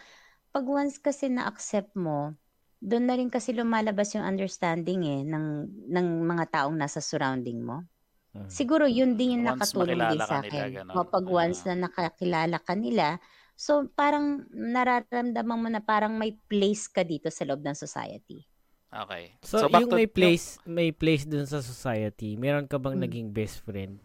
pag 0.53 0.65
once 0.69 1.01
kasi 1.01 1.29
na-accept 1.33 1.97
mo, 1.97 2.37
doon 2.83 3.05
na 3.09 3.15
rin 3.17 3.29
kasi 3.33 3.53
lumalabas 3.57 4.13
yung 4.13 4.25
understanding 4.25 5.01
eh 5.07 5.21
ng 5.25 5.47
ng 5.89 6.07
mga 6.25 6.45
taong 6.53 6.77
nasa 6.77 7.01
surrounding 7.01 7.65
mo. 7.65 7.85
Mhm. 8.33 8.51
Siguro 8.51 8.85
yun 8.89 9.15
din 9.19 9.39
yung 9.41 9.45
Once 9.45 9.73
nakatulong 9.75 10.05
din 10.09 10.21
sa 10.21 10.41
akin. 10.43 10.75
ganon. 10.75 10.97
O 10.97 11.07
pag 11.09 11.25
once 11.27 11.63
Ah. 11.63 11.69
na 11.69 11.75
nakakilala 11.89 12.59
ka 12.63 12.75
nila, 12.77 13.17
so 13.57 13.89
parang 13.91 14.45
nararamdaman 14.47 15.57
mo 15.57 15.67
na 15.67 15.81
parang 15.81 16.13
may 16.13 16.37
place 16.45 16.85
ka 16.85 17.01
dito 17.01 17.27
sa 17.27 17.43
loob 17.43 17.59
ng 17.59 17.73
society. 17.73 18.45
Okay. 18.87 19.35
So, 19.43 19.67
back 19.67 19.83
yung 19.83 19.91
to- 19.91 19.99
may 19.99 20.07
place, 20.07 20.61
may 20.63 20.95
place 20.95 21.27
dun 21.27 21.43
sa 21.43 21.59
society, 21.59 22.39
meron 22.39 22.63
ka 22.63 22.79
bang 22.79 22.95
Hmm. 22.95 23.03
naging 23.03 23.27
best 23.29 23.59
friend? 23.59 23.99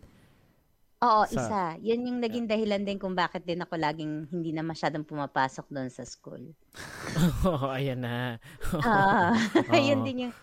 Oo, 0.99 1.23
Sa- 1.27 1.35
isa. 1.37 1.63
Yan 1.81 2.03
yung 2.03 2.19
naging 2.19 2.47
dahilan 2.47 2.83
din 2.83 2.95
kung 2.97 3.15
bakit 3.15 3.43
din 3.43 3.59
ako 3.59 3.75
laging 3.75 4.27
hindi 4.27 4.51
na 4.51 4.63
masyadong 4.63 5.03
pumapasok 5.03 5.67
doon 5.69 5.87
sa 5.87 6.03
school. 6.03 6.43
Oo, 7.47 7.67
ayan 7.69 8.01
na. 8.01 8.39
Ah, 8.83 9.35
yun 9.79 10.01
Oo. 10.01 10.07
din 10.07 10.19
yung 10.25 10.35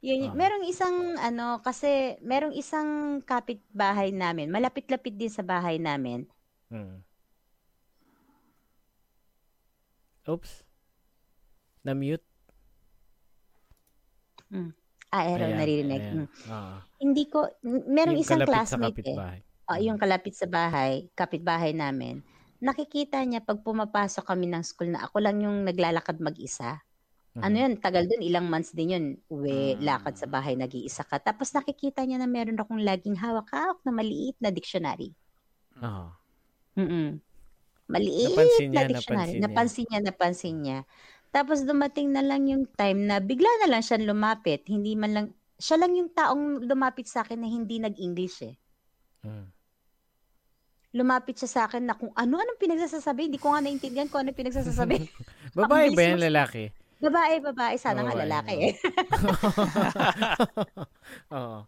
yun, 0.00 0.18
yung- 0.22 0.34
Oo. 0.34 0.38
merong 0.38 0.64
isang 0.64 0.94
ano 1.16 1.58
kasi 1.60 2.14
merong 2.20 2.52
isang 2.52 2.88
kapitbahay 3.20 4.10
namin, 4.10 4.50
malapit-lapit 4.50 5.14
din 5.14 5.30
sa 5.30 5.40
bahay 5.40 5.78
namin. 5.78 6.26
Mm. 6.68 6.98
Oops. 10.24 10.52
Na-mute? 11.84 12.24
Ah, 15.14 15.30
Aaron, 15.30 15.52
Ayan, 15.54 15.58
naririnig. 15.60 16.02
ayan. 16.02 16.16
Mm. 16.24 16.28
Oo. 16.50 16.76
Hindi 17.04 17.24
ko 17.28 17.38
merong 17.62 18.16
Yung 18.18 18.24
isang 18.24 18.42
classmate 18.42 19.04
eh. 19.04 19.42
Ah, 19.64 19.80
yung 19.80 19.96
kalapit 19.96 20.34
sa 20.36 20.44
bahay, 20.48 21.08
kapitbahay 21.14 21.72
namin. 21.72 22.20
Nakikita 22.60 23.20
niya 23.24 23.44
pag 23.44 23.60
pumapasok 23.60 24.24
kami 24.24 24.48
ng 24.48 24.64
school 24.64 24.92
na 24.92 25.04
ako 25.04 25.20
lang 25.20 25.40
yung 25.44 25.64
naglalakad 25.64 26.20
mag-isa. 26.20 26.80
Ano 27.34 27.56
Mhm. 27.58 27.62
yun, 27.66 27.72
tagal 27.82 28.04
dun, 28.06 28.22
ilang 28.22 28.46
months 28.46 28.70
din 28.70 28.94
yun. 28.94 29.06
Uwi, 29.26 29.74
Mm. 29.74 29.82
lakad 29.82 30.14
sa 30.14 30.30
bahay, 30.30 30.54
nag-iisa 30.54 31.02
ka. 31.02 31.18
Tapos 31.18 31.50
nakikita 31.50 32.06
niya 32.06 32.22
na 32.22 32.30
meron 32.30 32.56
akong 32.56 32.78
laging 32.78 33.18
hawak-hawak 33.18 33.82
na 33.82 33.90
maliit 33.90 34.38
na 34.38 34.54
dictionary. 34.54 35.12
Oo. 35.82 36.14
Mm-mm. 36.78 37.18
Maliit 37.84 38.32
Napansin 38.32 38.70
na 38.72 38.82
niya, 38.82 38.88
dictionary. 38.88 39.36
napansin 39.36 39.40
niya. 39.40 39.42
Napansin 39.44 39.86
niya, 39.88 40.00
napansin 40.00 40.56
niya. 40.62 40.78
Tapos 41.30 41.66
dumating 41.66 42.14
na 42.14 42.22
lang 42.22 42.46
yung 42.46 42.64
time 42.72 43.04
na 43.04 43.18
bigla 43.20 43.50
na 43.64 43.76
lang 43.76 43.82
siya 43.82 43.98
lumapit. 44.00 44.64
Hindi 44.66 44.94
man 44.94 45.10
lang, 45.12 45.26
siya 45.58 45.76
lang 45.76 45.92
yung 45.92 46.10
taong 46.14 46.64
lumapit 46.64 47.10
sa 47.10 47.26
akin 47.26 47.42
na 47.42 47.48
hindi 47.50 47.82
nag-English 47.82 48.38
eh. 48.46 48.54
Mm. 49.26 49.46
Lumapit 50.94 51.34
siya 51.36 51.50
sa 51.50 51.60
akin 51.66 51.82
na 51.84 51.98
kung 51.98 52.14
ano-anong 52.14 52.56
pinagsasabi. 52.56 53.26
Hindi 53.26 53.42
ko 53.42 53.50
nga 53.50 53.60
naintindihan 53.60 54.06
kung 54.06 54.22
ano 54.22 54.30
pinagsasabi. 54.30 55.10
Babae 55.58 55.90
ba 55.90 56.02
yan, 56.06 56.22
lalaki? 56.22 56.70
babae, 57.04 57.36
babae. 57.42 57.76
Sana 57.76 58.00
nga 58.00 58.14
Babae, 58.14 58.22
lalaki 58.24 58.54
no? 58.54 58.64
eh. 58.64 58.74
Oo. 61.36 61.58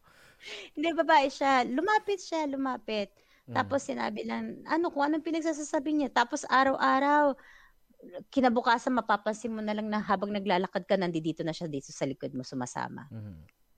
Hindi, 0.78 0.88
babae 0.94 1.26
siya. 1.28 1.66
Lumapit 1.66 2.22
siya, 2.22 2.46
lumapit. 2.46 3.10
Tapos 3.54 3.86
sinabi 3.86 4.26
lang, 4.26 4.62
ano 4.66 4.90
kung 4.90 5.06
anong 5.06 5.22
pinagsasasabi 5.22 5.90
niya. 5.94 6.08
Tapos 6.10 6.42
araw-araw, 6.50 7.38
kinabukasan 8.30 8.94
mapapansin 8.94 9.54
mo 9.54 9.62
na 9.62 9.74
lang 9.74 9.86
na 9.86 10.02
habang 10.02 10.30
naglalakad 10.34 10.82
ka, 10.86 10.98
nandito 10.98 11.46
na 11.46 11.54
siya 11.54 11.70
dito 11.70 11.90
sa 11.94 12.06
likod 12.06 12.34
mo 12.34 12.42
sumasama. 12.42 13.06
Mhm. 13.10 13.34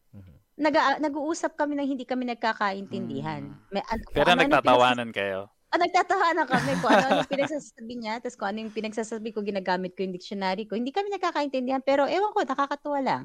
Mhm. 0.09 0.35
Nag 0.59 0.75
nag-uusap 1.05 1.55
kami 1.55 1.77
nang 1.79 1.87
hindi 1.87 2.03
kami 2.03 2.27
nagkakaintindihan. 2.27 3.45
Mm. 3.47 3.71
May, 3.71 3.83
an- 3.87 4.03
kung 4.03 4.17
Pero 4.17 4.29
ano-ano 4.35 4.51
nagtatawanan 4.51 5.11
kayo. 5.15 5.41
Ah, 5.69 5.77
nagtatawanan 5.79 6.49
kami 6.49 6.73
kung 6.81 6.91
ano 6.91 7.07
yung 7.21 7.31
pinagsasabi 7.31 7.95
niya, 8.01 8.15
tapos 8.25 8.37
kung 8.41 8.49
ano 8.49 8.59
yung 8.65 8.75
pinagsasabi 8.75 9.37
ko, 9.37 9.45
ginagamit 9.45 9.93
ko 9.93 10.03
yung 10.03 10.17
dictionary 10.17 10.65
ko. 10.65 10.75
Hindi 10.81 10.91
kami 10.97 11.13
nagkakaintindihan, 11.13 11.85
pero 11.85 12.09
ewan 12.09 12.33
ko, 12.33 12.41
nakakatuwa 12.43 12.99
lang. 13.05 13.23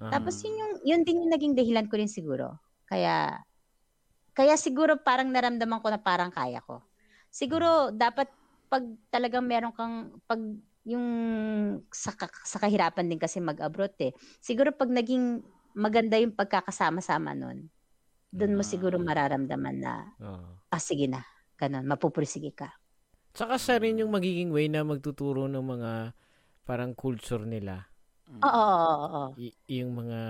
Ah. 0.00 0.08
Tapos 0.18 0.40
yun 0.40 0.56
yung, 0.56 0.72
yun 0.88 1.00
din 1.04 1.20
yung 1.20 1.32
naging 1.36 1.54
dahilan 1.54 1.86
ko 1.86 2.00
rin 2.00 2.08
siguro. 2.08 2.56
Kaya, 2.88 3.44
kaya 4.32 4.56
siguro 4.56 4.96
parang 5.00 5.28
naramdaman 5.28 5.80
ko 5.80 5.88
na 5.92 6.00
parang 6.00 6.32
kaya 6.32 6.60
ko. 6.64 6.80
Siguro, 7.32 7.92
dapat 7.92 8.28
pag 8.72 8.84
talagang 9.12 9.44
meron 9.44 9.72
kang, 9.76 10.16
pag 10.24 10.40
yung 10.88 11.06
sa, 11.92 12.10
sa 12.42 12.58
kahirapan 12.58 13.06
din 13.06 13.20
kasi 13.20 13.38
mag-abroad 13.38 13.94
eh. 14.02 14.12
Siguro 14.40 14.72
pag 14.74 14.90
naging 14.90 15.44
maganda 15.76 16.18
yung 16.18 16.34
pagkakasama-sama 16.34 17.36
nun, 17.36 17.68
doon 18.32 18.56
mo 18.56 18.64
siguro 18.64 18.96
mararamdaman 18.96 19.76
na, 19.76 19.94
Oo. 20.20 20.56
ah 20.72 20.80
sige 20.82 21.06
na, 21.06 21.20
ganun, 21.60 21.84
mapupursige 21.84 22.56
ka. 22.56 22.72
Tsaka 23.36 23.56
siya 23.60 23.76
rin 23.80 24.00
yung 24.00 24.12
magiging 24.12 24.52
way 24.52 24.68
na 24.68 24.84
magtuturo 24.84 25.48
ng 25.48 25.64
mga 25.64 25.92
parang 26.64 26.92
culture 26.96 27.44
nila. 27.44 27.91
Mm. 28.30 28.38
Oo, 28.46 28.62
oo, 28.62 28.86
oo, 28.86 29.06
oo. 29.18 29.26
Y- 29.34 29.56
yung 29.80 29.96
mga 29.96 30.20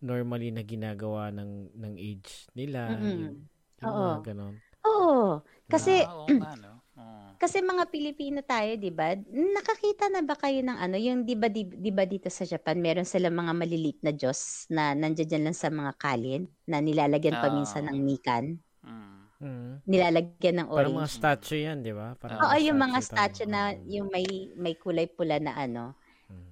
normally 0.00 0.48
na 0.50 0.64
ginagawa 0.64 1.28
ng 1.30 1.76
ng 1.76 1.94
age 2.00 2.48
nila. 2.56 2.98
Mm-mm. 2.98 3.06
Yung, 3.20 3.36
yung 3.84 3.90
Oo. 3.90 4.10
mga 4.16 4.18
ganon. 4.32 4.54
Oo. 4.88 5.44
Kasi, 5.70 6.02
Ah, 6.02 6.16
oo 6.16 6.32
nga, 6.40 6.52
no? 6.56 6.72
Oo. 6.98 7.40
kasi 7.40 7.62
mga 7.64 7.84
Pilipino 7.88 8.40
tayo, 8.44 8.76
'di 8.76 8.90
ba? 8.92 9.14
Nakakita 9.30 10.12
na 10.12 10.20
ba 10.24 10.36
kayo 10.36 10.60
ng 10.60 10.76
ano, 10.76 10.96
yung 11.00 11.24
'di 11.24 11.34
ba 11.38 11.48
di, 11.48 11.64
ba 11.92 12.04
dito 12.04 12.28
sa 12.28 12.44
Japan, 12.44 12.76
meron 12.82 13.06
silang 13.08 13.36
mga 13.36 13.52
malilit 13.56 13.98
na 14.04 14.12
Diyos 14.12 14.66
na 14.68 14.92
nandiyan 14.96 15.48
lang 15.48 15.56
sa 15.56 15.70
mga 15.72 15.92
kalin 15.96 16.48
na 16.68 16.80
nilalagyan 16.84 17.40
pa 17.40 17.48
Ah. 17.48 17.54
minsan 17.54 17.86
ng 17.88 18.00
mikan, 18.02 18.60
Mm. 18.84 19.20
Mm. 19.40 19.72
nilalagyan 19.88 20.56
ng 20.64 20.68
Parang 20.68 20.92
mga 20.96 21.08
orange. 21.08 21.12
statue 21.12 21.60
yan, 21.64 21.80
di 21.84 21.92
ba? 21.96 22.12
Parang 22.20 22.40
Oo, 22.44 22.56
yung 22.60 22.78
mga 22.80 22.98
statue 23.02 23.48
na 23.48 23.72
yung 23.88 24.08
may 24.12 24.24
may 24.56 24.74
kulay 24.76 25.08
pula 25.08 25.36
na 25.40 25.56
ano. 25.56 25.96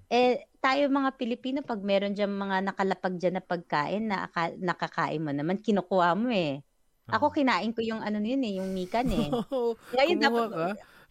Eh 0.09 0.49
tayo 0.65 0.89
mga 0.89 1.21
Pilipino 1.21 1.61
pag 1.61 1.85
meron 1.85 2.17
diyan 2.17 2.33
mga 2.33 2.57
nakalapag 2.73 3.15
diyan 3.21 3.39
na 3.39 3.45
pagkain 3.45 4.05
na 4.09 4.25
aka- 4.27 4.57
nakakain 4.57 5.21
mo 5.21 5.31
naman, 5.37 5.61
kinukuha 5.61 6.17
mo 6.17 6.33
eh. 6.33 6.65
Ako 7.09 7.29
Oo. 7.29 7.35
kinain 7.37 7.73
ko 7.77 7.81
yung 7.85 8.01
ano 8.01 8.21
yun 8.21 8.41
eh, 8.45 8.57
yung 8.61 8.73
mikan 8.73 9.09
eh. 9.13 9.29
Ngayon 9.97 10.19
Kumuha 10.21 10.49
dapat 10.49 10.49
ka? 10.49 10.69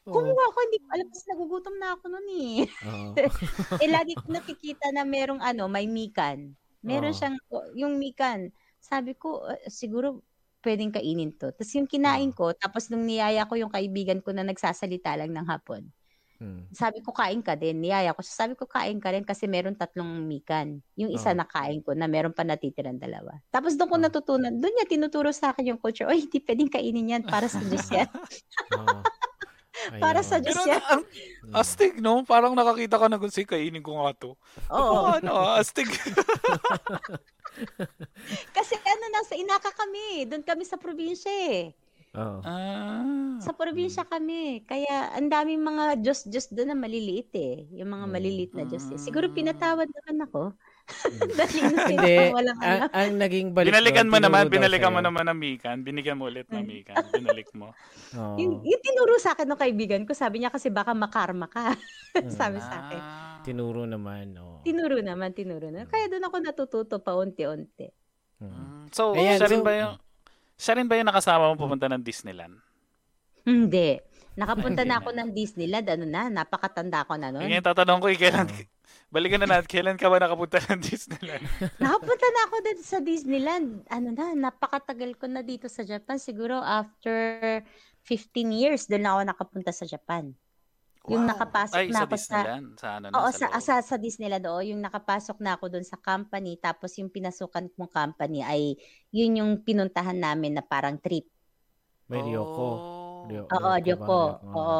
Kumuha 0.07 0.45
ko, 0.53 0.57
hindi 0.65 0.77
ko 0.81 0.87
alam 0.93 1.07
kasi 1.11 1.23
nagugutom 1.29 1.75
na 1.77 1.87
ako 1.97 2.03
noon 2.09 2.27
eh. 2.31 2.55
Oo. 2.89 3.11
eh 3.83 3.89
lagi 3.89 4.13
ko 4.17 4.25
nakikita 4.33 4.87
na 4.93 5.03
merong 5.05 5.41
ano, 5.41 5.65
may 5.69 5.85
mikan. 5.89 6.53
Meron 6.81 7.13
Oo. 7.13 7.17
siyang 7.17 7.37
yung 7.77 7.93
mikan. 8.01 8.49
Sabi 8.81 9.13
ko 9.17 9.45
"Ah, 9.45 9.57
siguro 9.69 10.21
pwedeng 10.65 10.93
kainin 10.93 11.33
to. 11.37 11.49
Tapos 11.53 11.71
yung 11.77 11.89
kinain 11.89 12.29
ko, 12.33 12.53
tapos 12.57 12.89
nung 12.89 13.05
niyaya 13.05 13.45
ko 13.45 13.57
yung 13.57 13.69
kaibigan 13.73 14.19
ko 14.25 14.33
na 14.33 14.41
nagsasalita 14.45 15.13
lang 15.17 15.33
ng 15.33 15.47
hapon. 15.47 15.85
Mm. 16.37 16.69
Sabi 16.69 17.01
ko 17.01 17.09
kain 17.09 17.41
ka 17.41 17.57
din, 17.57 17.81
niyaya 17.81 18.13
ko. 18.13 18.21
Sabi 18.21 18.53
ko 18.53 18.69
kain 18.69 19.01
ka 19.01 19.09
rin 19.09 19.25
kasi 19.25 19.49
meron 19.49 19.73
tatlong 19.73 20.21
mikan. 20.21 20.85
Yung 20.93 21.09
isa 21.09 21.33
Oo. 21.33 21.37
na 21.41 21.49
kain 21.49 21.81
ko 21.81 21.97
na 21.97 22.05
meron 22.05 22.29
pa 22.29 22.45
natitirang 22.45 23.01
dalawa. 23.01 23.41
Tapos 23.49 23.73
doon 23.73 23.89
ko 23.89 23.97
Oo. 23.97 24.05
natutunan, 24.05 24.53
doon 24.53 24.69
niya 24.69 24.85
tinuturo 24.85 25.33
sa 25.33 25.49
akin 25.49 25.73
yung 25.73 25.81
culture. 25.81 26.05
Oy, 26.05 26.29
hindi 26.29 26.37
pwedeng 26.45 26.69
kainin 26.69 27.13
yan 27.17 27.23
para 27.25 27.49
sa 27.49 27.57
Diyos 27.57 27.89
yan. 27.89 28.05
Oo. 28.77 29.01
Para 29.97 30.21
sa 30.21 30.37
Diyos 30.37 30.57
Pero 30.57 30.69
yan. 30.69 30.81
ang 30.85 31.03
Mm. 31.47 31.55
astig, 31.55 31.95
no? 32.03 32.27
Parang 32.27 32.51
nakakita 32.53 32.99
ka 32.99 33.07
na 33.07 33.15
kung 33.15 33.31
sige, 33.31 33.55
kainin 33.55 33.81
ko 33.81 34.03
nga 34.03 34.11
to. 34.13 34.35
Oo. 34.69 34.77
Oo, 34.77 35.05
ano, 35.17 35.33
astig. 35.57 35.87
Kasi 38.57 38.75
ano, 38.77 39.03
nasa 39.09 39.33
Inaka 39.33 39.73
kami. 39.73 40.27
Doon 40.27 40.43
kami 40.45 40.63
sa 40.67 40.77
probinsya 40.77 41.31
eh. 41.49 41.73
Oo. 42.15 42.39
ah. 42.41 43.37
Sa 43.37 43.51
probinsya 43.51 44.01
kami. 44.03 44.63
Kaya 44.63 45.13
ang 45.13 45.27
daming 45.27 45.59
mga 45.59 45.99
Diyos-Diyos 45.99 46.49
doon 46.49 46.71
na 46.71 46.77
maliliit 46.77 47.29
eh. 47.33 47.67
Yung 47.75 47.89
mga 47.89 48.05
Mm. 48.05 48.13
maliliit 48.13 48.51
na 48.53 48.63
Diyos 48.63 48.87
eh. 48.89 48.97
Siguro 48.97 49.29
Ah. 49.29 49.35
pinatawad 49.35 49.85
naman 49.85 50.17
ako. 50.25 50.43
Dahil 51.37 51.63
Hindi, 51.67 52.31
walang 52.31 52.57
ano. 52.57 52.87
ang, 52.87 52.91
ang 52.95 53.11
naging 53.19 53.47
balik 53.51 53.69
binalikan 53.69 54.07
mo 54.07 54.17
naman, 54.17 54.47
binalikan 54.47 54.89
mo 54.89 55.03
naman 55.03 55.27
ng 55.27 55.35
mikan. 55.35 55.77
Binigyan 55.83 56.15
mo 56.15 56.31
ulit 56.31 56.47
ng 56.47 56.63
mikan. 56.63 56.95
Binalik 57.11 57.51
mo. 57.51 57.75
Oo. 58.17 58.39
Yung, 58.39 58.63
yung 58.63 58.81
tinuro 58.81 59.19
sa 59.19 59.35
akin 59.35 59.45
ng 59.45 59.59
kaibigan 59.59 60.01
ko, 60.07 60.15
sabi 60.15 60.39
niya 60.39 60.49
kasi 60.49 60.71
baka 60.71 60.95
makarma 60.95 61.45
ka. 61.45 61.75
Sabi 62.33 62.57
sa 62.57 62.87
akin. 62.87 62.97
Ah. 62.97 63.37
Tinuro 63.43 63.85
naman. 63.85 64.33
Oo. 64.35 64.65
Tinuro 64.65 64.97
naman, 64.97 65.31
tinuro 65.31 65.69
na. 65.69 65.85
Kaya 65.85 66.09
doon 66.09 66.25
ako 66.25 66.35
natututo 66.41 66.97
paunti-unti. 66.97 67.93
Mm. 68.41 68.47
Mm. 68.47 68.83
So, 68.89 69.13
Ayan, 69.13 69.37
siya 69.37 69.49
rin 69.49 69.61
so- 69.61 69.65
ba 69.65 69.71
yung 69.75 69.95
siya 70.57 70.73
rin 70.81 70.89
ba 70.89 70.97
yung 70.97 71.07
nakasama 71.07 71.53
mo 71.53 71.55
pupunta 71.55 71.85
ng 71.85 72.01
Disneyland? 72.01 72.57
Hindi. 73.47 74.01
Nakapunta 74.37 74.85
na 74.85 75.01
ako 75.01 75.17
ng 75.17 75.29
Disneyland. 75.33 75.87
Ano 75.89 76.05
na, 76.05 76.29
napakatanda 76.29 77.05
ko 77.09 77.17
na 77.17 77.33
noon. 77.33 77.49
yung 77.49 77.65
tatanong 77.65 78.01
ko, 78.01 78.07
eh, 78.09 78.19
kailan, 78.21 78.45
balikan 79.09 79.41
na 79.41 79.49
natin, 79.49 79.65
kailan 79.65 79.97
ka 79.97 80.13
ba 80.13 80.21
nakapunta 80.21 80.61
ng 80.61 80.81
Disneyland? 80.81 81.41
Nakapunta 81.81 82.27
na 82.29 82.41
ako 82.45 82.55
din 82.61 82.77
sa 82.85 82.97
Disneyland. 83.01 83.67
Ano 83.89 84.13
na, 84.13 84.37
napakatagal 84.37 85.17
ko 85.17 85.25
na 85.25 85.41
dito 85.41 85.65
sa 85.65 85.81
Japan. 85.81 86.21
Siguro 86.21 86.61
after 86.61 87.15
15 88.05 88.53
years, 88.53 88.85
doon 88.85 89.03
na 89.05 89.11
ako 89.17 89.21
nakapunta 89.25 89.71
sa 89.73 89.89
Japan. 89.89 90.37
Yung 91.07 91.23
nakapasok 91.23 91.79
Ay, 91.79 91.87
na 91.87 91.95
sa 91.95 92.03
ako 92.03 92.11
sa- 92.11 92.19
Disneyland. 92.19 92.67
Sa, 92.75 92.87
ano 92.99 93.05
na, 93.07 93.15
Oo, 93.15 93.29
sa, 93.31 93.45
sa, 93.47 93.59
sa, 93.59 93.75
sa 93.79 93.95
Disneyland, 93.95 94.43
oo. 94.43 94.59
Yung 94.59 94.81
nakapasok 94.83 95.37
na 95.39 95.55
ako 95.55 95.71
doon 95.71 95.87
sa 95.87 95.95
company, 95.95 96.59
tapos 96.59 96.91
yung 96.99 97.07
pinasukan 97.07 97.71
kong 97.71 97.87
company 97.87 98.43
ay 98.43 98.75
yun 99.09 99.39
yung 99.39 99.51
pinuntahan 99.63 100.19
namin 100.19 100.59
na 100.59 100.63
parang 100.63 100.99
trip. 100.99 101.23
May 102.11 102.19
Ryoko. 102.21 102.67
Oh. 102.67 103.27
Ryo- 103.27 103.47
Oo, 103.47 103.71
Ryoko. 103.79 104.21
Oo. 104.51 104.79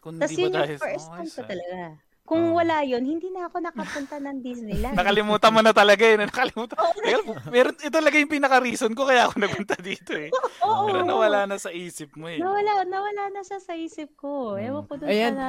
Kung 0.00 0.20
Tapos 0.20 0.36
yun 0.36 0.38
ba 0.38 0.44
yung 0.46 0.56
dahil 0.60 0.76
first 0.78 1.08
time 1.08 1.28
ko 1.28 1.40
talaga. 1.42 1.80
Kung 2.26 2.52
Oo. 2.52 2.58
wala 2.58 2.82
yun, 2.82 3.06
hindi 3.06 3.30
na 3.30 3.46
ako 3.46 3.62
nakapunta 3.62 4.18
ng 4.18 4.42
Disneyland. 4.42 4.94
Nakalimutan 4.98 5.54
mo 5.54 5.62
na 5.62 5.70
talaga 5.70 6.02
eh. 6.02 6.18
Nakalimutan. 6.18 6.74
Oo, 6.76 6.98
Teka, 6.98 7.48
meron, 7.54 7.74
ito 7.78 7.94
talaga 7.94 8.16
yung 8.18 8.32
pinaka-reason 8.34 8.92
ko 8.92 9.06
kaya 9.06 9.30
ako 9.30 9.38
nagpunta 9.38 9.78
dito 9.78 10.12
eh. 10.12 10.34
oo, 10.66 10.90
Pero 10.90 10.98
oo. 11.00 11.08
nawala 11.08 11.46
na 11.46 11.56
sa 11.56 11.70
isip 11.70 12.18
mo 12.18 12.26
eh. 12.26 12.42
Nawala, 12.42 12.82
nawala 12.82 13.30
na 13.30 13.46
siya 13.46 13.62
sa 13.62 13.78
isip 13.78 14.18
ko. 14.18 14.58
Mm. 14.58 14.66
Ewan 14.66 14.84
ko 14.84 14.94
doon 14.98 15.08
Ayan. 15.08 15.34
sa. 15.38 15.46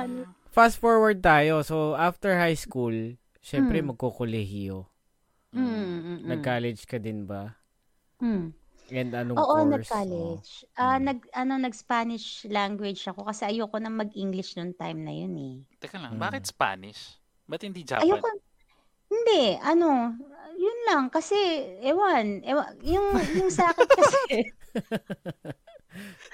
Fast 0.54 0.78
forward 0.78 1.18
tayo. 1.20 1.66
So, 1.66 1.98
after 1.98 2.38
high 2.38 2.56
school, 2.56 2.94
syempre 3.42 3.82
Mm. 3.82 3.92
magkukulehiyo. 3.92 4.86
Mm, 5.58 5.66
mm, 5.66 6.00
mm. 6.00 6.18
Nag-college 6.30 6.86
ka 6.86 7.02
din 7.02 7.26
ba? 7.26 7.58
Mm. 8.22 8.54
And 8.88 9.12
anong 9.12 9.36
Oo, 9.36 9.56
course? 9.68 9.68
nag-college. 9.68 10.50
Ah, 10.80 10.96
Mm. 10.96 11.04
nag 11.12 11.20
ano 11.36 11.54
nag-Spanish 11.60 12.48
language 12.48 13.04
ako 13.04 13.28
kasi 13.28 13.44
ayoko 13.44 13.76
na 13.84 13.92
mag-English 13.92 14.56
noong 14.56 14.76
time 14.80 15.00
na 15.04 15.12
yun 15.12 15.36
eh. 15.36 15.56
Teka 15.78 16.00
lang, 16.00 16.16
Mm. 16.16 16.22
bakit 16.24 16.44
Spanish? 16.48 17.20
Ba't 17.44 17.64
hindi 17.64 17.84
Japan? 17.84 18.08
Ayoko 18.08 18.30
Hindi, 19.08 19.56
ano, 19.64 20.20
yun 20.60 20.80
lang 20.92 21.08
kasi 21.08 21.36
ewan, 21.80 22.44
ewan 22.44 22.76
yung 22.84 23.08
yung 23.40 23.48
sa 23.48 23.72
akin 23.72 23.88
kasi 23.88 24.20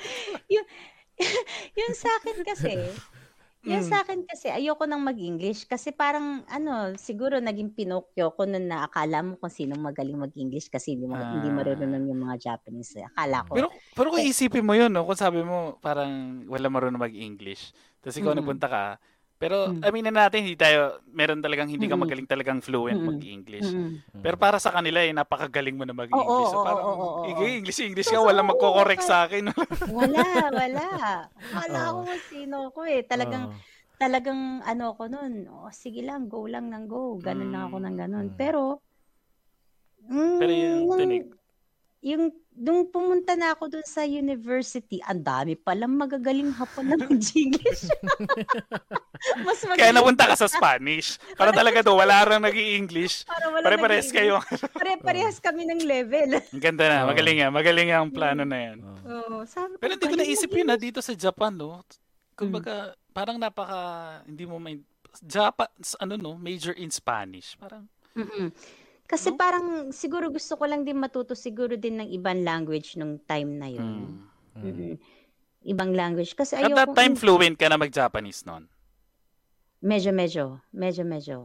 yung 0.53 0.67
yung 1.79 1.93
sa 1.93 2.09
akin 2.21 2.37
kasi 2.41 2.73
yung 3.63 3.79
Mm. 3.79 3.87
sa 3.87 4.03
akin 4.03 4.27
kasi 4.27 4.51
ayoko 4.51 4.83
nang 4.83 5.03
mag-English 5.07 5.65
kasi 5.65 5.95
parang 5.95 6.43
ano 6.51 6.93
siguro 6.99 7.39
naging 7.39 7.71
Pinocchio 7.71 8.35
ko 8.35 8.43
nun 8.43 8.67
na 8.67 8.83
akala 8.87 9.23
mo 9.23 9.39
kung 9.39 9.47
sinong 9.51 9.79
magaling 9.79 10.19
mag-English 10.19 10.67
kasi 10.67 10.99
hindi 10.99 11.07
mo 11.07 11.15
hindi 11.15 11.47
Ah. 11.47 11.55
marunong 11.55 12.03
yung 12.11 12.21
mga 12.27 12.35
Japanese 12.43 12.99
eh. 12.99 13.07
akala 13.07 13.47
ko 13.47 13.55
Pero, 13.55 13.67
pero 13.95 14.07
kung 14.11 14.19
Eh. 14.19 14.27
isipin 14.27 14.67
mo 14.67 14.75
yun, 14.75 14.91
no? 14.91 15.07
kung 15.07 15.15
sabi 15.15 15.41
mo 15.47 15.79
parang 15.79 16.43
wala 16.51 16.67
marunong 16.67 16.99
mag-English, 16.99 17.71
tapos 18.03 18.19
ikaw 18.19 18.35
Mm. 18.35 18.39
nagpunta 18.43 18.67
ka, 18.67 18.83
pero 19.43 19.67
Mm. 19.67 19.83
aminin 19.83 20.15
natin, 20.15 20.39
hindi 20.47 20.55
tayo, 20.55 21.03
meron 21.11 21.43
talagang 21.43 21.67
hindi 21.67 21.83
ka 21.83 21.99
Mm. 21.99 22.03
magaling 22.07 22.27
talagang 22.31 22.59
fluent 22.63 22.95
Mm. 22.95 23.07
mag-English. 23.11 23.67
Mm. 23.75 23.99
Pero 24.23 24.39
para 24.39 24.55
sa 24.55 24.71
kanila, 24.71 25.03
eh, 25.03 25.11
napakagaling 25.11 25.75
mo 25.75 25.83
na 25.83 25.91
mag-English. 25.91 26.47
Oo, 26.47 26.47
so 26.47 26.57
oo, 26.57 26.63
parang, 26.63 26.85
oo, 26.87 26.95
oo, 26.95 27.11
oo. 27.19 27.27
"Ige, 27.27 27.45
English, 27.59 27.79
English 27.83 28.07
So, 28.07 28.23
ka, 28.23 28.23
walang 28.23 28.47
magko-correct 28.47 29.03
sa 29.03 29.27
akin. 29.27 29.51
wala 29.99 30.23
wala 30.47 30.87
wala 31.51 31.79
Oo. 31.83 31.87
ako 31.91 31.99
kung 32.07 32.23
sino 32.31 32.57
ko 32.71 32.87
eh 32.87 33.03
talagang 33.03 33.51
Oo. 33.51 33.59
talagang 33.99 34.63
ano 34.63 34.95
ko 34.95 35.11
nun 35.11 35.43
oh, 35.51 35.67
sige 35.75 35.99
lang 36.07 36.31
go 36.31 36.47
lang 36.47 36.71
ng 36.71 36.87
go 36.87 37.19
ganun 37.19 37.51
lang 37.51 37.67
ako 37.67 37.77
ng 37.83 37.95
ganun 37.99 38.27
Mm. 38.31 38.37
pero 38.39 38.79
mm, 40.07 40.39
Pero 40.39 40.51
yung 40.55 40.87
tinig. 40.95 41.25
yung 41.99 42.23
nung 42.53 42.85
pumunta 42.89 43.33
na 43.33 43.53
ako 43.53 43.69
dun 43.69 43.87
sa 43.87 44.05
university, 44.05 45.01
ang 45.03 45.25
dami 45.25 45.57
palang 45.57 45.93
magagaling 45.93 46.53
hapon 46.53 46.85
na 46.89 46.97
mag-English. 47.05 47.89
Mas 49.45 49.59
magaling. 49.63 49.79
Kaya 49.79 49.91
napunta 49.95 50.29
ka 50.29 50.35
sa 50.37 50.47
Spanish. 50.51 51.17
Para 51.33 51.55
talaga 51.55 51.81
do, 51.81 51.95
wala 51.95 52.21
rang 52.27 52.43
nag 52.43 52.55
english 52.55 53.23
Pare-pares 53.63 54.11
kayo. 54.11 54.43
Pare-parehas 54.75 55.39
kami 55.45 55.63
ng 55.65 55.81
level. 55.87 56.43
Ang 56.51 56.63
ganda 56.63 56.85
na. 56.85 56.97
Magaling 57.07 57.37
nga. 57.39 57.47
Magaling 57.49 57.87
nga 57.89 57.97
ang 58.03 58.11
plano 58.11 58.43
na 58.43 58.57
yan. 58.59 58.77
Oo, 58.83 59.47
sabi 59.47 59.79
Pero 59.79 59.95
hindi 59.95 60.07
ko 60.11 60.17
naisip 60.19 60.51
yun 60.51 60.67
na 60.67 60.77
dito 60.77 60.99
sa 60.99 61.15
Japan, 61.15 61.55
no? 61.55 61.81
Kumbaga, 62.35 62.97
parang 63.13 63.37
napaka, 63.37 64.21
hindi 64.25 64.43
mo 64.43 64.57
may, 64.57 64.81
Japan, 65.21 65.69
ano 66.01 66.13
no, 66.17 66.33
major 66.33 66.73
in 66.73 66.89
Spanish. 66.89 67.53
Parang, 67.61 67.85
Mm-mm. 68.17 68.49
Kasi 69.03 69.35
No? 69.35 69.37
parang 69.37 69.91
siguro 69.91 70.31
gusto 70.31 70.55
ko 70.55 70.63
lang 70.63 70.87
din 70.87 70.97
matuto 70.97 71.35
siguro 71.35 71.75
din 71.75 71.99
ng 71.99 72.09
ibang 72.15 72.39
language 72.41 72.95
nung 72.95 73.19
time 73.23 73.51
na 73.59 73.67
yun. 73.69 74.23
hmm. 74.55 74.63
Mm-mm. 74.63 74.95
Ibang 75.63 75.91
language. 75.95 76.35
Kasi 76.35 76.59
At 76.59 76.75
that 76.75 76.91
time, 76.95 77.15
fluent 77.15 77.55
ka 77.55 77.67
na 77.71 77.79
mag-Japanese 77.79 78.43
noon. 78.43 78.67
medyo, 79.83 80.15
medyo, 80.15 80.63
medyo, 80.71 81.03
medyo. 81.03 81.37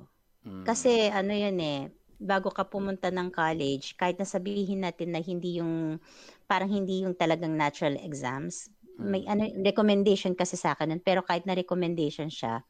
Hmm. 0.47 0.63
Kasi 0.63 1.11
ano 1.11 1.35
yun 1.35 1.59
eh, 1.59 1.91
bago 2.19 2.51
ka 2.51 2.67
pumunta 2.67 3.11
ng 3.11 3.31
college, 3.31 3.95
kahit 3.99 4.19
na 4.19 4.27
sabihin 4.27 4.83
natin 4.87 5.15
na 5.15 5.23
hindi 5.23 5.59
yung, 5.59 5.99
parang 6.47 6.71
hindi 6.71 7.03
yung 7.07 7.15
talagang 7.15 7.55
natural 7.55 7.99
exams, 8.03 8.71
may 8.99 9.23
ano, 9.31 9.47
recommendation 9.63 10.35
kasi 10.35 10.59
sa 10.59 10.75
akin 10.75 10.99
nun, 10.99 11.03
pero 11.03 11.23
kahit 11.23 11.47
na 11.47 11.55
recommendation 11.55 12.27
siya, 12.27 12.67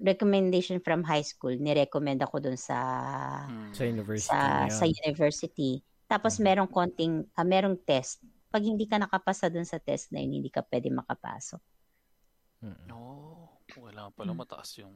recommendation 0.00 0.80
from 0.80 1.04
high 1.04 1.22
school, 1.22 1.52
ni-recommend 1.52 2.24
ako 2.24 2.40
dun 2.40 2.56
sa 2.56 2.78
Hmm. 3.46 3.70
Sa 3.76 3.84
university 3.84 4.32
sa 4.32 4.66
sa 4.72 4.84
university. 4.88 5.84
Tapos 6.08 6.40
merong 6.40 6.66
konting 6.66 7.28
ah, 7.36 7.46
merong 7.46 7.78
test. 7.84 8.24
Pag 8.50 8.66
hindi 8.66 8.88
ka 8.88 8.98
nakapasa 8.98 9.46
dun 9.46 9.68
sa 9.68 9.78
test 9.78 10.10
na 10.10 10.18
yun, 10.18 10.42
hindi 10.42 10.50
ka 10.50 10.66
pwede 10.66 10.90
makapasok. 10.90 11.62
Mm-mm. 12.66 12.90
Oh, 12.92 13.46
wala 13.78 14.10
pala 14.10 14.34
mataas 14.34 14.82
yung 14.82 14.92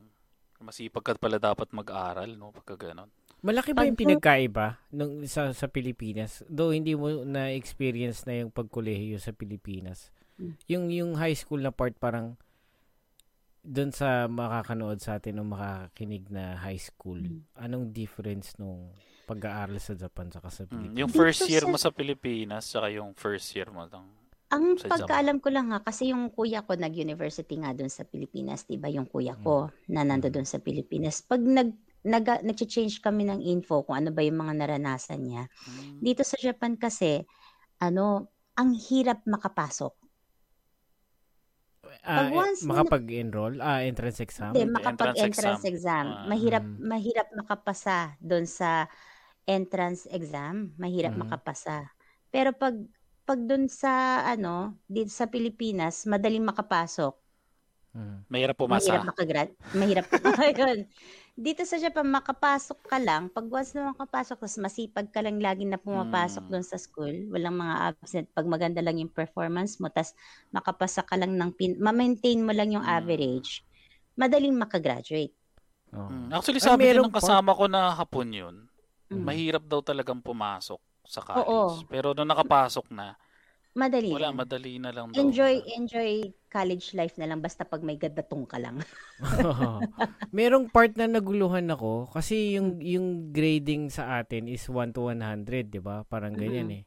masipag 0.59 1.05
ka 1.05 1.13
pala 1.21 1.39
dapat 1.39 1.71
mag-aral, 1.71 2.35
no? 2.35 2.51
Pagka 2.51 2.91
ganun. 2.91 3.13
Malaki 3.45 3.77
ba 3.77 3.85
yung 3.85 4.01
pinagkaiba 4.01 4.81
nung 4.89 5.21
sa 5.29 5.53
sa 5.53 5.69
Pilipinas? 5.69 6.41
Though 6.49 6.73
hindi 6.73 6.97
mo 6.97 7.29
na 7.29 7.53
experience 7.53 8.25
na 8.25 8.41
yung 8.41 8.51
pagkolehiyo 8.51 9.21
sa 9.21 9.37
Pilipinas. 9.37 10.09
Yung 10.67 10.91
yung 10.91 11.15
high 11.15 11.37
school 11.37 11.61
na 11.63 11.71
part 11.71 11.95
parang 12.01 12.35
doon 13.65 13.91
sa 13.91 14.29
makakanood 14.29 15.01
sa 15.01 15.17
atin 15.17 15.41
o 15.41 15.43
makakinig 15.43 16.29
na 16.29 16.55
high 16.55 16.79
school, 16.79 17.17
Mm. 17.17 17.41
anong 17.57 17.87
difference 17.91 18.53
nung 18.55 18.93
pag-aaral 19.25 19.81
sa 19.81 19.97
Japan 19.97 20.29
saka 20.29 20.53
sa 20.53 20.63
Hmm. 20.63 20.71
Pilipinas? 20.71 21.01
Yung 21.01 21.11
Dito 21.11 21.19
first 21.19 21.43
year 21.49 21.65
sa- 21.65 21.71
mo 21.73 21.77
sa 21.81 21.89
Pilipinas, 21.89 22.69
saka 22.69 22.93
yung 22.93 23.17
first 23.17 23.49
year 23.57 23.73
mo 23.73 23.89
lang. 23.89 24.05
Ang 24.53 24.77
Sa 24.77 24.87
pagkaalam 24.87 25.41
ko 25.41 25.49
lang 25.49 25.73
ha, 25.73 25.81
kasi 25.81 26.13
yung 26.13 26.29
kuya 26.29 26.61
ko 26.61 26.77
nag-university 26.77 27.57
nga 27.57 27.73
doon 27.73 27.89
sa 27.89 28.05
Pilipinas, 28.05 28.69
'di 28.69 28.77
ba? 28.77 28.87
Yung 28.87 29.09
kuya 29.09 29.35
ko 29.35 29.73
na 29.89 30.05
nando 30.05 30.29
doon 30.29 30.45
sa 30.45 30.61
Pilipinas. 30.61 31.25
Pag 31.25 31.41
nag 31.41 31.73
nag 32.05 32.45
nag-change 32.45 33.01
kami 33.01 33.25
ng 33.25 33.41
info 33.41 33.81
kung 33.81 33.97
ano 33.97 34.13
ba 34.13 34.21
yung 34.21 34.37
mga 34.37 34.61
naranasan 34.61 35.25
niya. 35.25 35.49
Hmm. 35.49 35.99
Dito 35.99 36.21
sa 36.21 36.37
Japan 36.37 36.77
kasi 36.77 37.25
ano, 37.81 38.29
ang 38.55 38.77
hirap 38.77 39.25
makapasok. 39.25 40.04
Ah, 42.05 42.21
pag 42.21 42.29
eh, 42.29 42.37
once 42.37 42.61
na- 42.63 42.69
makapag-enroll, 42.71 43.55
ah, 43.59 43.81
entrance 43.81 44.21
exam. 44.21 44.53
Hindi, 44.53 44.69
makapag-entrance 44.69 45.25
entrance 45.25 45.65
exam. 45.65 46.05
Ah. 46.07 46.29
Mahirap 46.29 46.61
Mm. 46.63 46.77
mahirap 46.85 47.27
makapasa 47.33 47.99
doon 48.21 48.45
sa 48.45 48.85
entrance 49.49 50.05
exam. 50.13 50.77
Mahirap 50.77 51.17
Mhm. 51.17 51.21
makapasa. 51.25 51.89
Pero 52.29 52.53
pag 52.53 52.77
pag 53.25 53.41
doon 53.41 53.73
sa 53.73 54.21
ano, 54.29 54.77
dito 54.85 55.09
sa 55.09 55.25
Pilipinas, 55.25 56.05
madaling 56.05 56.45
makapasok. 56.45 57.17
Mm. 57.95 58.27
Mahirap 58.27 58.59
Mahirap 58.59 58.59
pumasa. 58.59 59.07
makagrad. 59.07 59.49
Mahirap. 59.71 60.05
Ayun. 60.51 60.91
Dito 61.35 61.63
sa 61.63 61.79
Japan, 61.79 62.07
makapasok 62.07 62.79
ka 62.85 62.99
lang. 62.99 63.27
Pag 63.27 63.47
once 63.47 63.75
na 63.75 63.91
makapasok, 63.91 64.39
tapos 64.39 64.59
masipag 64.59 65.11
ka 65.11 65.23
lang 65.23 65.39
lagi 65.39 65.63
na 65.63 65.79
pumapasok 65.79 66.47
Mm. 66.47 66.51
doon 66.51 66.65
sa 66.67 66.75
school, 66.77 67.15
walang 67.31 67.55
mga 67.55 67.75
absent. 67.89 68.27
Pag 68.31 68.47
maganda 68.47 68.79
lang 68.79 68.99
yung 68.99 69.11
performance 69.11 69.79
mo, 69.79 69.87
tapos 69.89 70.15
makapasa 70.51 71.03
ka 71.03 71.15
lang 71.15 71.35
ng 71.35 71.51
pin, 71.55 71.79
ma-maintain 71.79 72.39
mo 72.39 72.51
lang 72.51 72.71
yung 72.71 72.83
Mm. 72.83 72.95
average, 72.99 73.63
madaling 74.15 74.55
makagraduate. 74.55 75.35
Oo. 75.91 76.11
Hmm. 76.11 76.31
Actually, 76.31 76.59
sabi 76.59 76.87
din 76.87 76.99
meron 76.99 77.11
ng 77.11 77.15
kasama 77.15 77.55
ko 77.55 77.67
na 77.67 77.95
hapon 77.95 78.31
yun, 78.31 78.55
Mm. 79.11 79.23
mahirap 79.23 79.63
daw 79.63 79.79
talagang 79.81 80.19
pumasok 80.19 80.79
sa 81.07 81.23
college. 81.23 81.47
Oo. 81.47 81.87
Pero 81.87 82.11
nung 82.11 82.27
nakapasok 82.27 82.91
na, 82.91 83.15
Madali 83.75 84.15
wala, 84.15 84.31
lang. 84.31 84.39
madali 84.39 84.79
na 84.79 84.95
lang 84.95 85.11
daw. 85.11 85.19
Enjoy, 85.19 85.59
enjoy 85.75 86.31
college 86.47 86.95
life 86.95 87.19
na 87.19 87.27
lang 87.27 87.43
basta 87.43 87.67
pag 87.67 87.83
may 87.83 87.99
gadatong 87.99 88.47
ka 88.47 88.63
lang. 88.63 88.79
Merong 90.31 90.71
part 90.71 90.95
na 90.95 91.11
naguluhan 91.11 91.67
ako 91.75 92.07
kasi 92.15 92.55
yung 92.55 92.79
yung 92.79 93.35
grading 93.35 93.91
sa 93.91 94.23
atin 94.23 94.47
is 94.47 94.63
1 94.71 94.95
to 94.95 95.11
100, 95.11 95.75
'di 95.75 95.83
ba? 95.83 96.07
Parang 96.07 96.39
ganyan 96.39 96.71
eh. 96.71 96.83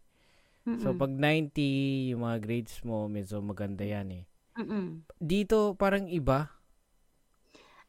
So 0.80 0.96
pag 0.96 1.12
90 1.12 2.12
yung 2.16 2.24
mga 2.28 2.38
grades 2.44 2.80
mo, 2.88 3.08
medyo 3.12 3.40
maganda 3.44 3.84
'yan 3.84 4.24
eh. 4.24 4.24
Mm-mm. 4.56 5.04
Dito 5.20 5.76
parang 5.76 6.08
iba. 6.08 6.52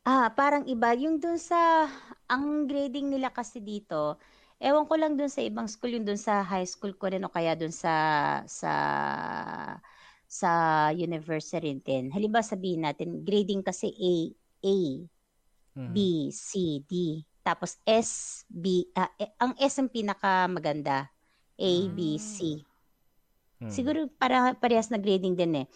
Ah, 0.08 0.32
parang 0.32 0.64
iba. 0.64 0.96
Yung 0.96 1.20
dun 1.20 1.36
sa, 1.36 1.84
ang 2.32 2.64
grading 2.64 3.12
nila 3.12 3.28
kasi 3.28 3.60
dito, 3.60 4.16
ewan 4.58 4.84
ko 4.90 4.94
lang 4.98 5.14
dun 5.18 5.30
sa 5.30 5.42
ibang 5.42 5.66
school, 5.70 5.94
yung 5.94 6.06
dun 6.06 6.18
sa 6.20 6.42
high 6.42 6.66
school 6.66 6.94
ko 6.98 7.10
rin 7.10 7.24
o 7.24 7.32
kaya 7.32 7.54
dun 7.54 7.72
sa, 7.74 7.92
sa, 8.46 8.72
sa 10.28 10.50
university 10.92 11.78
din. 11.80 12.10
Halimbawa 12.12 12.44
sabihin 12.44 12.84
natin, 12.84 13.22
grading 13.24 13.62
kasi 13.64 13.90
A, 13.94 14.14
A. 14.66 14.76
B, 15.88 16.28
C, 16.34 16.84
D. 16.84 17.24
Tapos 17.40 17.80
S, 17.88 18.44
B, 18.52 18.84
eh, 18.92 19.32
ang 19.40 19.56
S 19.56 19.80
ang 19.80 19.88
pinaka 19.88 20.44
maganda. 20.44 21.08
A, 21.56 21.72
B, 21.88 22.20
C. 22.20 22.60
Mhm. 23.58 23.72
Siguro 23.72 23.98
para 24.20 24.54
parehas 24.60 24.92
na 24.92 25.00
grading 25.00 25.34
din 25.34 25.64
eh. 25.64 25.66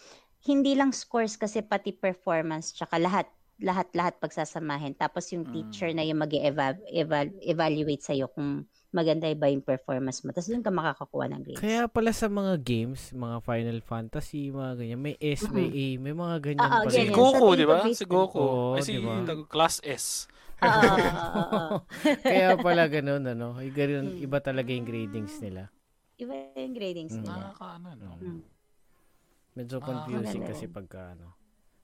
Hindi 0.45 0.77
lang 0.77 0.93
scores 0.93 1.33
kasi 1.39 1.65
pati 1.65 1.95
performance 1.95 2.75
tsaka 2.77 2.99
lahat 3.01 3.25
lahat 3.57 3.87
lahat 3.93 4.17
pagsasamahin. 4.17 4.93
Tapos 4.93 5.29
yung 5.29 5.43
Mm. 5.43 5.53
teacher 5.53 5.89
na 5.91 6.01
yung 6.01 6.17
mag-evaluate 6.17 8.01
sa 8.01 8.11
iyo 8.11 8.27
kung 8.27 8.65
maganda 8.89 9.25
ba 9.33 9.45
yung 9.47 9.61
performance 9.61 10.21
mo. 10.21 10.29
Tapos 10.29 10.47
doon 10.47 10.61
ka 10.61 10.69
makakakuha 10.69 11.25
ng 11.27 11.41
grades. 11.43 11.59
Kaya 11.59 11.85
pala 11.87 12.11
sa 12.11 12.27
mga 12.27 12.57
games, 12.59 13.09
mga 13.09 13.37
Final 13.39 13.79
Fantasy, 13.81 14.49
mga 14.49 14.71
ganyan, 14.75 15.01
may 15.01 15.15
S, 15.17 15.49
may 15.49 15.65
A, 15.67 15.85
may 15.97 16.13
mga 16.13 16.35
ganyan 16.43 16.61
Oo, 16.63 16.77
pala. 16.79 16.89
Si 16.89 16.97
ganyan. 16.99 17.13
Goku, 17.13 17.47
di 17.53 17.65
ba? 17.65 17.77
Si. 17.83 18.05
Goku. 18.05 18.37
Oo, 18.37 18.73
Ay, 18.73 18.81
si 18.81 18.91
di 18.91 19.01
ba? 19.01 19.21
tag- 19.23 19.47
class 19.47 19.81
S. 19.81 20.29
Oo. 20.59 21.81
Kaya 22.23 22.55
pala 22.55 22.85
ganun, 22.93 23.23
ano? 23.23 23.57
Ganun, 23.59 24.05
Mm. 24.13 24.23
iba 24.23 24.37
talaga 24.39 24.69
yung 24.69 24.85
gradings 24.85 25.41
nila. 25.41 25.73
Iba 26.15 26.33
yung 26.55 26.71
gradings 26.71 27.13
Mm. 27.13 27.21
nila. 27.21 27.33
Nakakaano, 27.49 27.89
no? 27.97 28.09
Mm. 28.15 28.41
Medyo 29.53 29.77
Ah, 29.77 29.85
confusing 29.85 30.41
maganda 30.41 30.53
kasi 30.53 30.65
pagka 30.67 31.13
ano. 31.13 31.27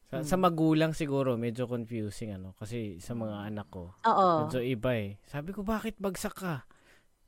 Sa, 0.10 0.20
Mm. 0.20 0.26
sa 0.26 0.36
magulang 0.42 0.92
siguro, 0.98 1.38
medyo 1.38 1.70
confusing 1.70 2.34
ano. 2.34 2.58
Kasi 2.58 2.98
sa 2.98 3.14
mga 3.14 3.46
anak 3.46 3.68
ko, 3.70 3.94
Oo. 4.10 4.50
medyo 4.50 4.60
iba 4.66 4.98
eh. 4.98 5.22
Sabi 5.30 5.54
ko, 5.54 5.62
bakit 5.62 6.02
bagsak 6.02 6.34
ka? 6.34 6.66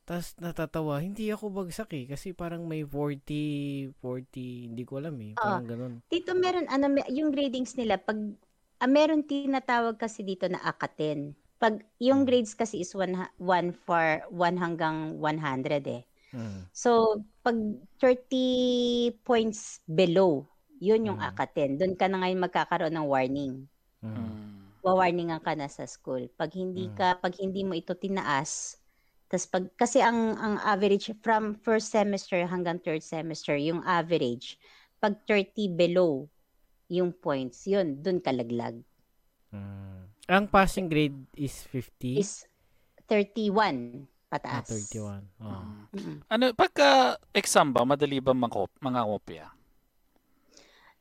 Tapos 0.02 0.34
natatawa, 0.42 0.98
hindi 0.98 1.30
ako 1.30 1.54
bagsak 1.54 1.94
eh. 1.94 2.06
Kasi 2.10 2.34
parang 2.34 2.66
may 2.66 2.82
40, 2.82 3.94
40, 4.02 4.74
hindi 4.74 4.82
ko 4.82 4.98
alam 4.98 5.14
eh. 5.22 5.38
Parang 5.38 5.70
ganun. 5.70 5.94
Dito 6.10 6.34
meron, 6.34 6.66
ano, 6.74 6.90
yung 7.06 7.30
gradings 7.30 7.78
nila, 7.78 8.02
pag, 8.02 8.18
ah, 8.82 8.90
meron 8.90 9.30
tinatawag 9.30 10.02
kasi 10.02 10.26
dito 10.26 10.50
na 10.50 10.58
akaten. 10.66 11.38
Pag, 11.62 11.86
yung 12.02 12.26
grades 12.26 12.58
kasi 12.58 12.82
is 12.82 12.98
1 12.98 13.14
for 13.86 14.26
1 14.34 14.58
hanggang 14.58 15.22
100 15.22 15.86
eh. 15.86 16.02
Mm. 16.34 16.66
So, 16.74 17.22
pag 17.46 17.56
30 18.02 19.14
points 19.22 19.86
below, 19.86 20.50
yun 20.82 21.14
yung 21.14 21.22
Mm. 21.22 21.30
akaten. 21.30 21.72
Doon 21.78 21.94
ka 21.94 22.10
na 22.10 22.26
ngayon 22.26 22.42
magkakaroon 22.42 22.96
ng 22.98 23.06
warning. 23.06 23.54
Mm. 24.02 24.82
Wawarningan 24.82 25.46
ka 25.46 25.54
na 25.54 25.70
sa 25.70 25.86
school. 25.86 26.26
Pag 26.34 26.58
hindi 26.58 26.90
Mm. 26.90 26.98
ka, 26.98 27.08
pag 27.22 27.38
hindi 27.38 27.62
mo 27.62 27.78
ito 27.78 27.94
tinaas, 27.94 28.82
tas 29.30 29.46
pag, 29.46 29.70
kasi 29.78 30.02
ang, 30.02 30.34
ang 30.42 30.58
average 30.66 31.14
from 31.22 31.54
first 31.54 31.94
semester 31.94 32.42
hanggang 32.50 32.82
third 32.82 33.06
semester, 33.06 33.54
yung 33.54 33.86
average, 33.86 34.58
pag 34.98 35.22
30 35.30 35.70
below 35.70 36.26
yung 36.92 37.14
points, 37.14 37.64
yun, 37.70 38.02
doon 38.02 38.18
ka 38.20 38.34
laglag. 38.34 38.82
Mm. 39.54 40.10
Ang 40.28 40.46
passing 40.50 40.90
grade 40.90 41.30
is 41.38 41.62
50? 41.70 42.18
Is 42.18 42.50
31 43.06 44.02
ah, 44.02 44.34
pataas. 44.34 44.66
31. 44.66 45.24
Oh. 45.40 45.46
Mm. 45.46 45.82
Mm-mm. 45.94 46.18
Ano, 46.26 46.46
pagka 46.58 47.22
exam 47.38 47.70
ba, 47.70 47.86
madali 47.86 48.18
ba 48.18 48.34
mangkop, 48.34 48.74
mga 48.82 49.02
kopya? 49.06 49.46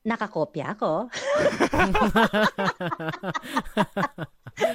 Nakakopya 0.01 0.81
ako. 0.81 1.13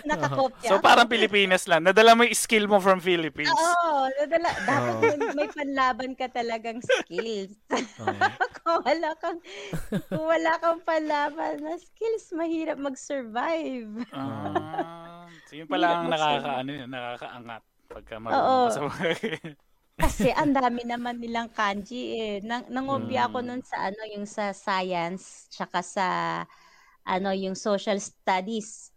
Nakakopya 0.05 0.69
So, 0.69 0.77
parang 0.77 1.09
Pilipinas 1.09 1.65
lang. 1.65 1.81
Nadala 1.81 2.13
mo 2.13 2.21
yung 2.29 2.37
skill 2.37 2.69
mo 2.69 2.77
from 2.77 3.01
Philippines. 3.01 3.49
Oo, 3.49 4.05
nadala, 4.21 4.53
dapat 4.69 4.93
Oo. 4.93 5.01
may, 5.01 5.17
may 5.33 5.49
panlaban 5.49 6.13
ka 6.13 6.29
talagang 6.29 6.77
skills. 6.77 7.57
Oo. 7.73 8.21
kung 8.61 8.85
wala 8.85 9.09
kang 9.17 9.41
kung 10.13 10.25
wala 10.29 10.51
kang 10.61 10.81
palaban 10.85 11.57
na 11.57 11.73
skills, 11.81 12.29
mahirap 12.37 12.77
mag-survive. 12.77 14.05
Ah, 14.13 15.25
so 15.49 15.57
yun 15.57 15.65
pala 15.65 16.05
ang 16.05 16.13
nakaka, 16.13 16.61
ano, 16.61 16.69
yun, 16.69 16.89
nakakaangat 16.89 17.61
pagka 17.89 18.15
Oo. 18.17 18.21
marunong 18.21 18.69
ka 18.69 18.77
sa 18.77 18.85
Kasi 19.95 20.27
ang 20.29 20.51
dami 20.51 20.83
naman 20.83 21.23
nilang 21.23 21.47
kanji 21.49 22.01
eh. 22.13 22.35
Nang 22.43 22.67
nangobya 22.67 23.31
ako 23.31 23.39
Mm. 23.39 23.47
nun 23.47 23.61
sa 23.63 23.87
ano, 23.87 24.01
yung 24.11 24.27
sa 24.27 24.51
science, 24.51 25.47
tsaka 25.47 25.79
sa 25.79 26.07
ano, 27.07 27.31
yung 27.31 27.55
social 27.55 27.95
studies. 27.97 28.91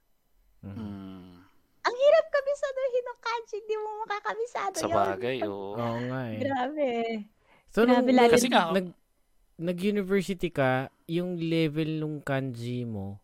Mhm. 0.61 0.74
Hmm. 0.74 1.38
Ang 1.84 1.96
hirap 1.96 2.26
kabisaduhin 2.28 3.05
ng 3.07 3.20
kanji, 3.20 3.55
hindi 3.62 3.76
mo 3.78 3.88
makakabisado 4.03 4.76
Sa 4.76 4.88
yun. 4.88 4.96
bagay, 4.99 5.38
oo. 5.46 5.72
Oo 5.80 5.99
nga 6.05 6.20
eh. 6.26 6.38
Grabe. 6.40 6.88
So, 7.68 7.84
nung, 7.84 8.03
Grabe, 8.03 8.11
lalo- 8.12 8.34
Kasi 8.34 8.49
nga, 8.49 8.72
nag, 8.72 8.86
nag-university 9.57 10.51
ka, 10.51 10.70
yung 11.07 11.38
level 11.38 12.01
nung 12.01 12.18
kanji 12.18 12.82
mo, 12.82 13.22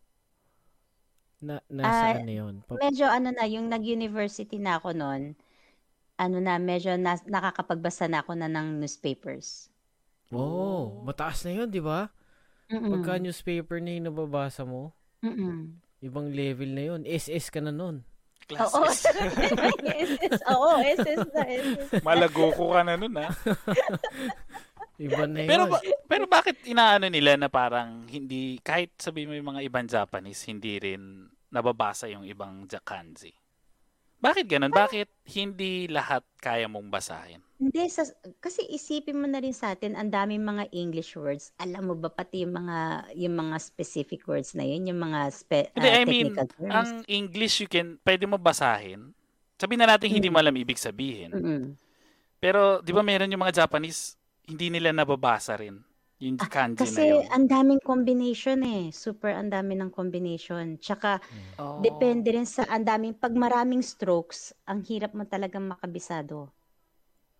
na, 1.37 1.59
nasa 1.67 2.15
Ah, 2.15 2.23
ano 2.23 2.31
yun? 2.31 2.55
Pa- 2.63 2.79
Medyo 2.79 3.05
ano 3.05 3.29
na, 3.29 3.43
yung 3.45 3.67
nag-university 3.67 4.57
na 4.57 4.79
ako 4.79 4.95
noon, 4.95 5.35
ano 6.15 6.37
na, 6.39 6.55
medyo 6.55 6.95
na, 6.95 7.19
nakakapagbasa 7.21 8.07
na 8.07 8.21
ako 8.21 8.33
na 8.33 8.47
ng 8.47 8.79
newspapers. 8.79 9.67
oh, 10.29 11.03
mataas 11.03 11.43
na 11.43 11.53
yun, 11.53 11.67
di 11.67 11.79
ba? 11.79 12.09
Mm-mm. 12.65 12.97
Pagka 12.97 13.19
newspaper 13.19 13.77
na 13.77 13.93
yung 13.93 14.07
nababasa 14.09 14.63
mo, 14.63 14.89
Mm-mm. 15.21 15.75
ibang 16.01 16.27
level 16.27 16.69
na 16.69 16.83
yun. 16.87 17.01
SS 17.03 17.49
ka 17.49 17.59
na 17.59 17.69
nun. 17.69 18.01
Oo. 18.47 18.57
Classes. 18.85 19.09
SS. 19.81 20.41
Oo, 20.47 20.77
SS 20.77 21.21
na, 21.29 21.43
SS. 21.45 22.01
Malago 22.01 22.53
ko 22.53 22.73
ka 22.73 22.81
na 22.81 22.93
nun, 22.95 23.13
ha? 23.15 23.29
Iba 24.95 25.25
na 25.25 25.43
yun. 25.43 25.49
Pero, 25.49 25.63
ba- 25.67 25.83
pero 26.07 26.23
bakit 26.25 26.63
inaano 26.63 27.05
nila 27.05 27.35
na 27.35 27.49
parang 27.49 28.07
hindi, 28.07 28.57
kahit 28.61 28.95
sabi 28.95 29.27
mo 29.27 29.35
yung 29.35 29.49
mga 29.51 29.61
ibang 29.61 29.85
Japanese, 29.85 30.45
hindi 30.45 30.79
rin 30.79 31.25
nababasa 31.49 32.07
yung 32.07 32.23
ibang 32.23 32.63
ja- 32.65 32.79
kanji? 32.79 33.33
Bakit 34.19 34.45
ganun? 34.47 34.73
Bakit 34.73 35.07
hindi 35.35 35.85
lahat 35.87 36.23
kaya 36.39 36.65
mong 36.65 36.89
basahin? 36.89 37.41
Hindi, 37.55 37.87
sa, 37.87 38.03
kasi 38.43 38.67
isipin 38.67 39.15
mo 39.15 39.27
na 39.31 39.39
rin 39.39 39.55
sa 39.55 39.71
atin, 39.71 39.95
ang 39.95 40.11
daming 40.11 40.43
mga 40.43 40.67
English 40.75 41.15
words. 41.15 41.55
Alam 41.55 41.87
mo 41.87 41.95
ba 41.95 42.11
pati 42.11 42.43
yung 42.43 42.51
mga, 42.51 43.09
yung 43.15 43.35
mga 43.35 43.55
specific 43.63 44.27
words 44.27 44.51
na 44.51 44.67
yun, 44.67 44.91
yung 44.91 44.99
mga 44.99 45.19
spe, 45.31 45.71
Hindi, 45.71 45.87
ah, 45.87 45.95
I 45.95 46.03
mean, 46.03 46.35
terms. 46.35 46.51
ang 46.67 46.89
English 47.07 47.63
you 47.63 47.69
can, 47.71 47.95
pwede 48.03 48.27
mo 48.27 48.35
basahin. 48.35 49.15
Sabihin 49.55 49.79
na 49.87 49.95
natin 49.95 50.11
hindi 50.11 50.27
Mm. 50.27 50.33
mo 50.35 50.39
alam 50.43 50.55
ibig 50.59 50.75
sabihin. 50.75 51.31
Mm-mm. 51.31 51.63
Pero, 52.43 52.83
di 52.83 52.91
ba 52.91 52.99
meron 52.99 53.31
yung 53.31 53.39
mga 53.39 53.63
Japanese, 53.63 54.19
hindi 54.43 54.67
nila 54.67 54.91
nababasa 54.91 55.55
rin 55.55 55.79
yung 56.23 56.39
Ah, 56.39 56.51
kanji 56.51 56.91
na 56.91 56.99
Kasi 56.99 57.03
yun. 57.03 57.31
ang 57.31 57.47
daming 57.47 57.79
combination 57.79 58.59
eh. 58.67 58.91
Super 58.91 59.31
ang 59.39 59.47
dami 59.47 59.79
ng 59.79 59.87
combination. 59.95 60.75
Tsaka, 60.75 61.23
Oh. 61.57 61.79
depende 61.79 62.35
rin 62.35 62.43
sa 62.47 62.67
ang 62.67 62.83
daming, 62.83 63.15
pag 63.15 63.31
maraming 63.35 63.79
strokes, 63.83 64.51
ang 64.67 64.83
hirap 64.83 65.15
mo 65.15 65.23
talagang 65.27 65.63
makabisado. 65.71 66.51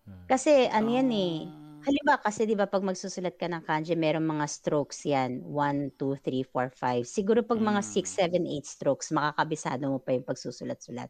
Hmm. 0.06 0.28
Kasi 0.28 0.66
ano 0.66 0.90
yan 0.90 1.10
eh, 1.14 1.34
Ah. 1.44 1.86
Halimbawa 1.86 2.18
kasi 2.18 2.50
'di 2.50 2.58
ba 2.58 2.66
pag 2.66 2.82
magsusulat 2.82 3.38
ka 3.38 3.46
ng 3.46 3.62
kanji, 3.62 3.94
merong 3.94 4.26
mga 4.26 4.50
strokes 4.50 5.06
'yan. 5.06 5.38
1 5.46 5.94
2 5.94 6.18
3 6.18 6.42
4 6.42 6.66
5. 6.74 7.06
Siguro 7.06 7.46
pag 7.46 7.62
mga 7.62 7.78
Mm. 7.78 7.86
6 7.86 8.10
7 8.10 8.42
8 8.42 8.66
strokes, 8.66 9.14
makakabisado 9.14 9.86
mo 9.94 10.02
pa 10.02 10.10
yung 10.18 10.26
pagsusulat-sulat. 10.26 11.06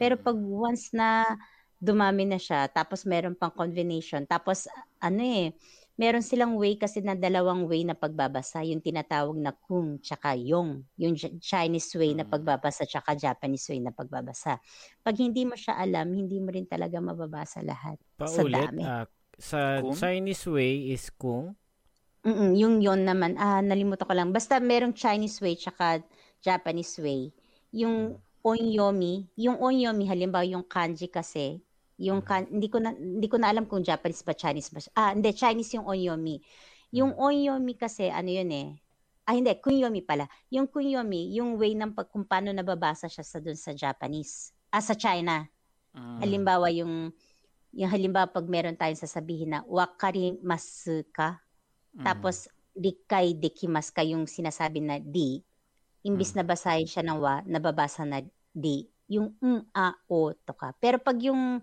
Pero 0.00 0.16
Mm. 0.16 0.24
pag 0.24 0.32
once 0.40 0.96
na 0.96 1.36
dumami 1.76 2.24
na 2.24 2.40
siya, 2.40 2.64
tapos 2.72 3.04
meron 3.04 3.36
pang 3.36 3.52
combination, 3.52 4.24
tapos 4.24 4.64
ano 5.04 5.20
eh, 5.20 5.52
meron 5.94 6.26
silang 6.26 6.58
way 6.58 6.74
kasi 6.74 6.98
na 7.00 7.14
dalawang 7.14 7.70
way 7.70 7.86
na 7.86 7.94
pagbabasa, 7.94 8.66
yung 8.66 8.82
tinatawag 8.82 9.38
na 9.38 9.54
kung 9.54 10.02
tsaka 10.02 10.34
yung 10.34 10.82
J- 10.98 11.38
Chinese 11.38 11.94
way 11.94 12.18
na 12.18 12.26
Mm. 12.26 12.32
pagbabasa 12.34 12.82
tsaka 12.82 13.14
Japanese 13.14 13.70
way 13.70 13.78
na 13.78 13.94
pagbabasa. 13.94 14.58
Pag 15.06 15.16
hindi 15.22 15.46
mo 15.46 15.54
siya 15.54 15.78
alam, 15.78 16.10
hindi 16.10 16.42
mo 16.42 16.50
rin 16.50 16.66
talaga 16.66 16.98
mababasa 16.98 17.62
lahat. 17.62 17.98
Sa 18.18 18.42
Paulit, 18.42 18.70
dami. 18.74 18.82
ah, 18.82 19.06
sa 19.38 19.78
Kung? 19.82 19.94
Chinese 19.94 20.46
way 20.50 20.90
is 20.90 21.10
kung. 21.14 21.54
Mm, 22.24 22.56
yung 22.56 22.76
yon 22.80 23.00
naman, 23.04 23.36
ah, 23.36 23.60
nalimutan 23.60 24.08
ko 24.08 24.14
lang. 24.16 24.32
Basta 24.32 24.56
merong 24.58 24.96
Chinese 24.96 25.38
way 25.44 25.54
tsaka 25.54 26.00
Japanese 26.40 26.96
way. 26.98 27.28
Yung 27.70 28.16
onyomi, 28.40 29.28
yung 29.36 29.60
onyomi 29.60 30.04
halimbawa 30.08 30.44
yung 30.48 30.64
kanji 30.64 31.06
kasi, 31.08 31.60
yung 31.98 32.22
kan, 32.24 32.46
hindi 32.50 32.66
ko 32.70 32.78
na 32.82 32.90
hindi 32.94 33.26
ko 33.30 33.38
na 33.38 33.50
alam 33.54 33.64
kung 33.68 33.82
Japanese 33.84 34.22
ba 34.26 34.34
Chinese 34.34 34.70
ba. 34.74 34.80
Ah, 34.94 35.12
hindi 35.14 35.30
Chinese 35.34 35.78
yung 35.78 35.86
onyomi. 35.86 36.42
Yung 36.94 37.12
onyomi 37.14 37.74
kasi 37.78 38.10
ano 38.10 38.30
yun 38.30 38.50
eh. 38.50 38.68
Ah, 39.24 39.32
hindi, 39.32 39.50
kunyomi 39.56 40.04
pala. 40.04 40.28
Yung 40.52 40.68
kunyomi, 40.68 41.32
yung 41.38 41.56
way 41.56 41.72
ng 41.72 41.96
pag 41.96 42.12
kung 42.12 42.28
paano 42.28 42.52
nababasa 42.52 43.08
siya 43.08 43.24
sa 43.24 43.40
dun 43.40 43.56
sa 43.56 43.72
Japanese. 43.72 44.52
Ah, 44.68 44.84
sa 44.84 44.92
China. 44.92 45.46
Mm. 45.96 46.18
Halimbawa 46.20 46.68
yung 46.74 47.14
yung 47.74 47.90
halimbawa 47.90 48.30
pag 48.30 48.46
meron 48.46 48.78
tayong 48.78 48.98
sasabihin 49.00 49.54
na 49.54 49.60
wakarimasu 49.66 51.06
ka, 51.10 51.42
Mm. 51.96 52.04
tapos 52.06 52.46
dikay 52.74 53.34
dekimas 53.38 53.90
ka 53.94 54.02
yung 54.02 54.26
sinasabi 54.26 54.82
na 54.82 54.98
di. 54.98 55.42
Imbis 56.04 56.34
Mm. 56.34 56.42
na 56.42 56.44
basahin 56.46 56.88
siya 56.90 57.02
ng 57.06 57.18
wa, 57.22 57.40
nababasa 57.46 58.02
na 58.06 58.22
di. 58.52 58.86
Yung 59.14 59.34
mm, 59.38 59.70
a, 59.70 59.94
o, 60.10 60.34
to 60.34 60.52
ka. 60.52 60.74
Pero 60.82 60.98
pag 60.98 61.16
yung 61.22 61.62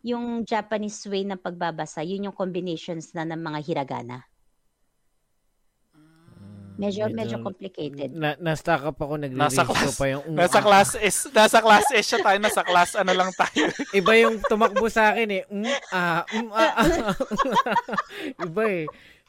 yung 0.00 0.44
Japanese 0.48 1.04
way 1.08 1.28
ng 1.28 1.40
pagbabasa, 1.40 2.00
yun 2.00 2.28
yung 2.28 2.36
combinations 2.36 3.12
na 3.12 3.24
ng 3.28 3.40
mga 3.40 3.58
hiragana. 3.64 4.24
Medyo, 6.80 7.12
medyo 7.12 7.36
complicated. 7.44 8.08
Na, 8.16 8.32
na-stuck 8.40 8.80
up 8.88 8.96
ako, 8.96 9.20
Nasa 9.20 9.28
nagre-reach 9.28 9.68
ko 9.68 9.72
class- 9.76 10.00
pa 10.00 10.06
yung... 10.08 10.24
um, 10.24 10.32
Nasa 10.32 10.58
ah, 10.58 10.64
class 10.64 10.88
S, 10.96 11.28
nasa 11.28 11.58
class 11.60 11.86
S 11.92 12.06
siya 12.08 12.20
tayo, 12.24 12.38
nasa 12.40 12.64
class 12.64 12.96
ano 12.96 13.12
lang 13.12 13.28
tayo. 13.36 13.68
Iba 14.00 14.16
yung 14.16 14.40
tumakbo 14.40 14.88
sa 14.88 15.12
akin 15.12 15.28
eh. 15.28 15.42
Mm, 15.52 15.76
ah, 15.92 16.24
mm, 16.24 16.50
ah, 16.56 16.72
ah. 16.80 17.12
Iba 18.48 18.64
eh. 18.64 18.84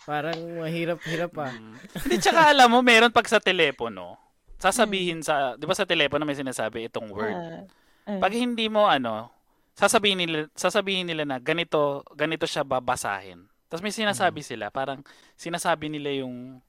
Parang 0.08 0.40
mahirap-hirap 0.64 1.34
ah. 1.44 1.52
Mm. 1.52 1.76
Hindi, 2.08 2.16
tsaka 2.24 2.56
alam 2.56 2.72
mo, 2.72 2.80
meron 2.80 3.12
pag 3.12 3.28
sa 3.28 3.44
telepono, 3.44 4.16
sasabihin 4.62 5.26
sa, 5.26 5.58
di 5.58 5.66
ba 5.66 5.74
sa 5.74 5.90
telepono 5.90 6.22
may 6.22 6.38
sinasabi 6.38 6.86
itong 6.88 7.10
word. 7.10 7.34
Ah, 7.34 7.66
ah. 8.06 8.20
Pag 8.22 8.38
hindi 8.38 8.70
mo 8.70 8.86
ano, 8.86 9.34
sasabihin 9.74 10.22
nila, 10.22 10.46
sasabihin 10.54 11.10
nila 11.10 11.26
na 11.26 11.42
ganito, 11.42 12.06
ganito 12.14 12.46
siya 12.46 12.62
babasahin. 12.62 13.50
Tapos 13.66 13.82
may 13.82 13.90
sinasabi 13.90 14.46
sila, 14.46 14.70
parang 14.70 15.02
sinasabi 15.34 15.90
nila 15.90 16.14
yung 16.22 16.62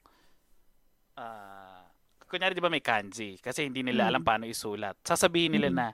ah 1.13 1.85
kunyari 2.25 2.57
'di 2.57 2.63
ba 2.65 2.73
may 2.73 2.81
kanji 2.81 3.37
kasi 3.37 3.69
hindi 3.69 3.85
nila 3.85 4.07
Mm. 4.07 4.09
alam 4.09 4.23
paano 4.25 4.45
isulat. 4.49 4.97
Sasabihin 5.05 5.53
nila 5.53 5.69
Mm. 5.69 5.77
na 5.77 5.85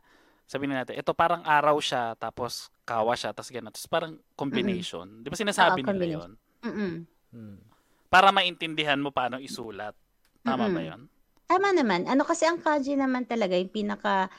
sabihin 0.47 0.72
natin, 0.72 0.95
ito 0.95 1.12
parang 1.12 1.43
araw 1.43 1.76
siya 1.84 2.16
tapos 2.16 2.72
kawa 2.88 3.14
siya 3.14 3.36
tapos 3.36 3.52
ganun. 3.52 3.70
Tapos 3.76 3.89
parang 3.91 4.16
combination. 4.39 5.20
'Di 5.20 5.28
ba 5.28 5.36
sinasabi 5.36 5.84
nila. 5.84 6.06
'yon? 6.24 6.32
Mm-mm. 6.64 6.93
Hmm. 7.36 7.60
Para 8.08 8.32
maintindihan 8.32 8.97
mo 8.97 9.12
paano 9.12 9.38
isulat. 9.38 9.93
Tama 10.41 10.72
ba 10.72 10.80
Mm-mm. 10.80 10.88
'yon? 10.88 11.02
Tama 11.50 11.74
naman. 11.74 12.06
Ano 12.06 12.22
kasi 12.30 12.45
ang 12.45 12.62
kanji 12.62 12.93
naman 12.93 13.26
talaga 13.26 13.58
yung 13.58 13.74
pinaka 13.74 14.30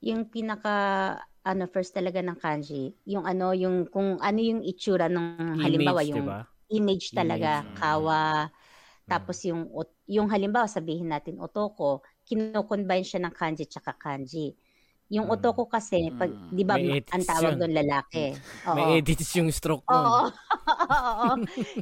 yung 0.00 0.30
pinaka 0.32 0.76
ano 1.44 1.66
first 1.68 1.92
talaga 1.92 2.22
ng 2.24 2.38
kanji, 2.40 2.94
yung 3.08 3.26
ano 3.26 3.52
yung 3.52 3.84
kung 3.90 4.16
ano 4.22 4.38
yung 4.40 4.62
itsura 4.64 5.12
ng 5.12 5.60
halimbawa 5.60 6.00
Image, 6.00 6.08
yung 6.08 6.32
diba? 6.32 6.46
image 6.72 7.12
talaga, 7.12 7.68
Image. 7.72 7.76
kawa, 7.76 8.48
tapos 9.10 9.44
yung 9.48 9.68
yung 10.08 10.28
halimbawa 10.32 10.68
sabihin 10.70 11.12
natin 11.12 11.40
otoko, 11.42 12.04
kino-combine 12.28 13.04
siya 13.04 13.20
ng 13.26 13.34
kanji 13.36 13.66
tsaka 13.68 13.96
kanji. 13.98 14.56
Yung 15.06 15.28
Mm. 15.28 15.34
otoko 15.36 15.68
kasi 15.68 16.08
pag 16.10 16.32
Mm. 16.32 16.48
'di 16.48 16.64
ba 16.64 16.74
May 16.74 17.04
ang 17.04 17.20
edits 17.20 17.28
tawag 17.28 17.52
yun. 17.54 17.60
doon 17.60 17.74
lalaki. 17.76 18.24
Oo. 18.64 18.72
May 18.72 18.86
edits 18.98 19.30
yung 19.36 19.50
stroke 19.50 19.84
Oo. 19.84 19.92
nun. 19.92 20.32
Oo. 20.96 21.28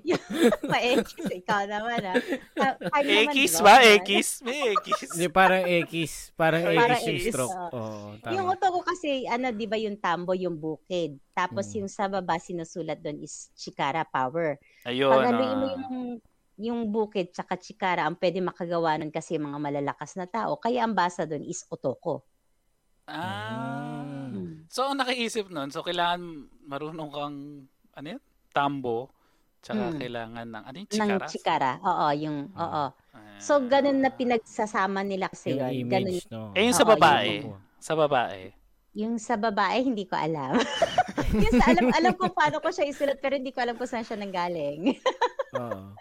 Yung 0.02 0.22
ma-ekis, 0.70 1.26
ikaw 1.32 1.62
naman 1.64 2.02
ah. 2.02 2.18
Ah, 2.58 2.74
kahit 2.90 3.06
naman, 3.06 3.30
Ekis 3.30 3.52
di 3.52 3.62
ba? 3.62 3.74
Ekis? 3.78 4.28
May 4.42 4.74
ekis. 4.74 5.00
Hindi, 5.08 5.26
parang 5.30 5.62
X. 5.86 5.90
Parang 6.34 6.62
Parang 6.66 6.98
X 6.98 7.06
yung 7.06 7.18
X. 7.20 7.24
stroke. 7.30 7.54
Oo. 7.54 7.70
Oo, 7.72 8.06
Yung 8.26 8.42
tama. 8.42 8.52
otoko 8.52 8.80
kasi, 8.82 9.22
ano, 9.24 9.46
di 9.50 9.66
ba 9.66 9.78
yung 9.78 9.96
tambo, 9.96 10.34
yung 10.34 10.56
bukid. 10.56 11.14
Tapos 11.30 11.70
Mm. 11.70 11.74
yung 11.78 11.88
sa 11.88 12.06
baba, 12.06 12.36
sinusulat 12.36 12.98
doon 12.98 13.22
is 13.22 13.54
chikara 13.54 14.02
power. 14.02 14.58
Ayun. 14.82 15.14
Pag 15.14 15.26
haluin 15.30 15.56
mo 15.56 15.64
ah. 15.64 15.72
yung, 15.72 15.96
yung 16.58 16.80
bukid 16.88 17.30
tsaka 17.30 17.54
chikara, 17.54 18.02
ang 18.02 18.18
pwede 18.18 18.38
makagawa 18.38 18.98
nun 18.98 19.08
kasi 19.08 19.38
mga 19.38 19.56
malalakas 19.56 20.14
na 20.16 20.26
tao. 20.26 20.58
Kaya 20.58 20.82
ang 20.82 20.92
basa 20.92 21.22
doon 21.22 21.42
is 21.42 21.62
otoko. 21.66 22.26
Ah. 23.12 24.00
Mm. 24.32 24.64
So, 24.66 24.88
ang 24.88 24.96
nakiisip 24.96 25.46
nun, 25.46 25.68
so 25.68 25.84
kailangan 25.84 26.20
marunong 26.64 27.10
kang, 27.12 27.36
ano 27.92 28.06
yun? 28.08 28.22
Tambo. 28.50 29.12
Tsaka 29.60 29.92
Mm. 29.92 29.98
kailangan 30.00 30.46
ng, 30.48 30.64
ano 30.64 30.76
yun? 30.76 30.88
Ng 30.88 30.96
Chikara? 30.96 31.26
chikara. 31.28 31.72
Oo, 31.78 32.06
yung, 32.16 32.38
Mm. 32.50 32.56
oo. 32.56 32.84
Ah. 33.12 33.36
So, 33.36 33.60
ganun 33.60 34.00
na 34.00 34.08
pinagsasama 34.08 35.04
nila 35.04 35.28
kasi 35.28 35.52
Yung 35.52 35.60
yun. 35.60 35.86
Ganun, 35.86 36.08
image, 36.10 36.26
no? 36.28 36.50
Eh, 36.52 36.64
yung 36.64 36.74
sa 36.74 36.82
Oo, 36.82 36.90
babae. 36.90 37.44
yung- 37.44 37.60
Sa 37.78 37.94
babae. 37.94 38.40
yung 38.92 39.14
sa 39.16 39.34
babae, 39.36 39.78
hindi 39.82 40.04
ko 40.04 40.16
alam. 40.16 40.56
yung 41.42 41.54
sa 41.54 41.64
alam, 41.68 41.84
alam 41.90 42.12
ko 42.12 42.28
paano 42.28 42.58
ko 42.58 42.68
siya 42.68 42.84
isulat, 42.84 43.18
pero 43.18 43.36
hindi 43.36 43.50
ko 43.50 43.60
alam 43.60 43.76
kung 43.76 43.86
saan 43.86 44.02
siya 44.02 44.16
nanggaling. 44.16 44.96
Oo. 45.60 45.92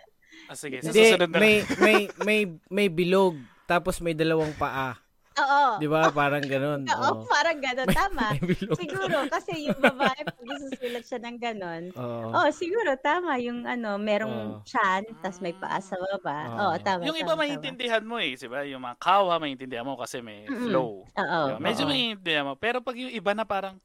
Ah, 0.47 0.55
sige, 0.55 0.80
sa 0.80 0.91
Hindi, 0.91 1.03
susunod 1.05 1.30
na 1.30 1.39
may, 1.39 1.55
may, 1.78 1.97
may, 2.20 2.39
may 2.68 2.88
bilog, 2.88 3.36
tapos 3.64 3.99
may 3.99 4.12
dalawang 4.12 4.51
paa. 4.53 4.95
Oo. 5.40 5.80
Di 5.80 5.88
ba? 5.88 6.12
Parang 6.12 6.44
ganun. 6.44 6.84
Oo, 6.92 7.10
Oo. 7.16 7.24
parang 7.32 7.56
gano'n. 7.64 7.88
Tama. 7.96 8.36
Siguro, 8.76 9.24
kasi 9.32 9.72
yung 9.72 9.80
babae, 9.80 10.28
pag 10.28 10.48
isusulat 10.60 11.04
siya 11.08 11.20
ng 11.24 11.38
gano'n, 11.40 11.84
Oo. 11.96 12.36
oh, 12.36 12.50
siguro, 12.52 13.00
tama. 13.00 13.40
Yung 13.40 13.64
ano, 13.64 13.96
merong 13.96 14.60
Oo. 14.60 14.68
chan, 14.68 15.08
tas 15.24 15.40
may 15.40 15.56
paa 15.56 15.80
sa 15.80 15.96
baba. 15.96 16.52
Oo. 16.52 16.58
Oo, 16.60 16.76
tama. 16.84 17.02
Yung 17.08 17.16
iba 17.16 17.32
tama, 17.32 17.48
maintindihan 17.48 18.04
mo 18.04 18.20
eh, 18.20 18.36
'di 18.36 18.48
ba? 18.52 18.68
Yung 18.68 18.84
mga 18.84 18.98
kawa 19.00 19.40
maintindihan 19.40 19.88
mo 19.88 19.96
kasi 19.96 20.20
may 20.20 20.52
Mm-mm. 20.52 20.68
flow. 20.68 21.08
tama. 21.16 21.24
Oo. 21.24 21.42
Diba? 21.56 21.60
Medyo 21.64 21.84
oo. 21.88 21.92
maintindihan 21.92 22.44
mo. 22.48 22.54
Pero 22.60 22.84
pag 22.84 22.96
yung 23.00 23.14
iba 23.14 23.32
na 23.32 23.48
parang 23.48 23.80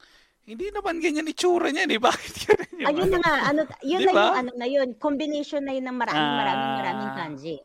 hindi 0.47 0.71
naman 0.75 0.99
ganyan 0.99 1.27
itsura 1.31 1.71
niya. 1.71 1.87
Bakit 2.03 2.33
ganun 2.51 2.75
yung 2.83 2.89
Ayun 2.91 3.09
na 3.11 3.19
ano? 3.19 3.23
nga, 3.23 3.35
ano, 3.51 3.61
yun 3.83 4.01
Di 4.03 4.07
na 4.07 4.13
ba? 4.15 4.25
yung 4.31 4.39
ano 4.43 4.51
na 4.59 4.67
yun. 4.67 4.89
Combination 4.99 5.63
na 5.67 5.75
yun 5.75 5.87
ng 5.87 5.99
maraming, 5.99 6.35
maraming, 6.39 6.73
maraming 6.75 7.13
kanji. 7.15 7.57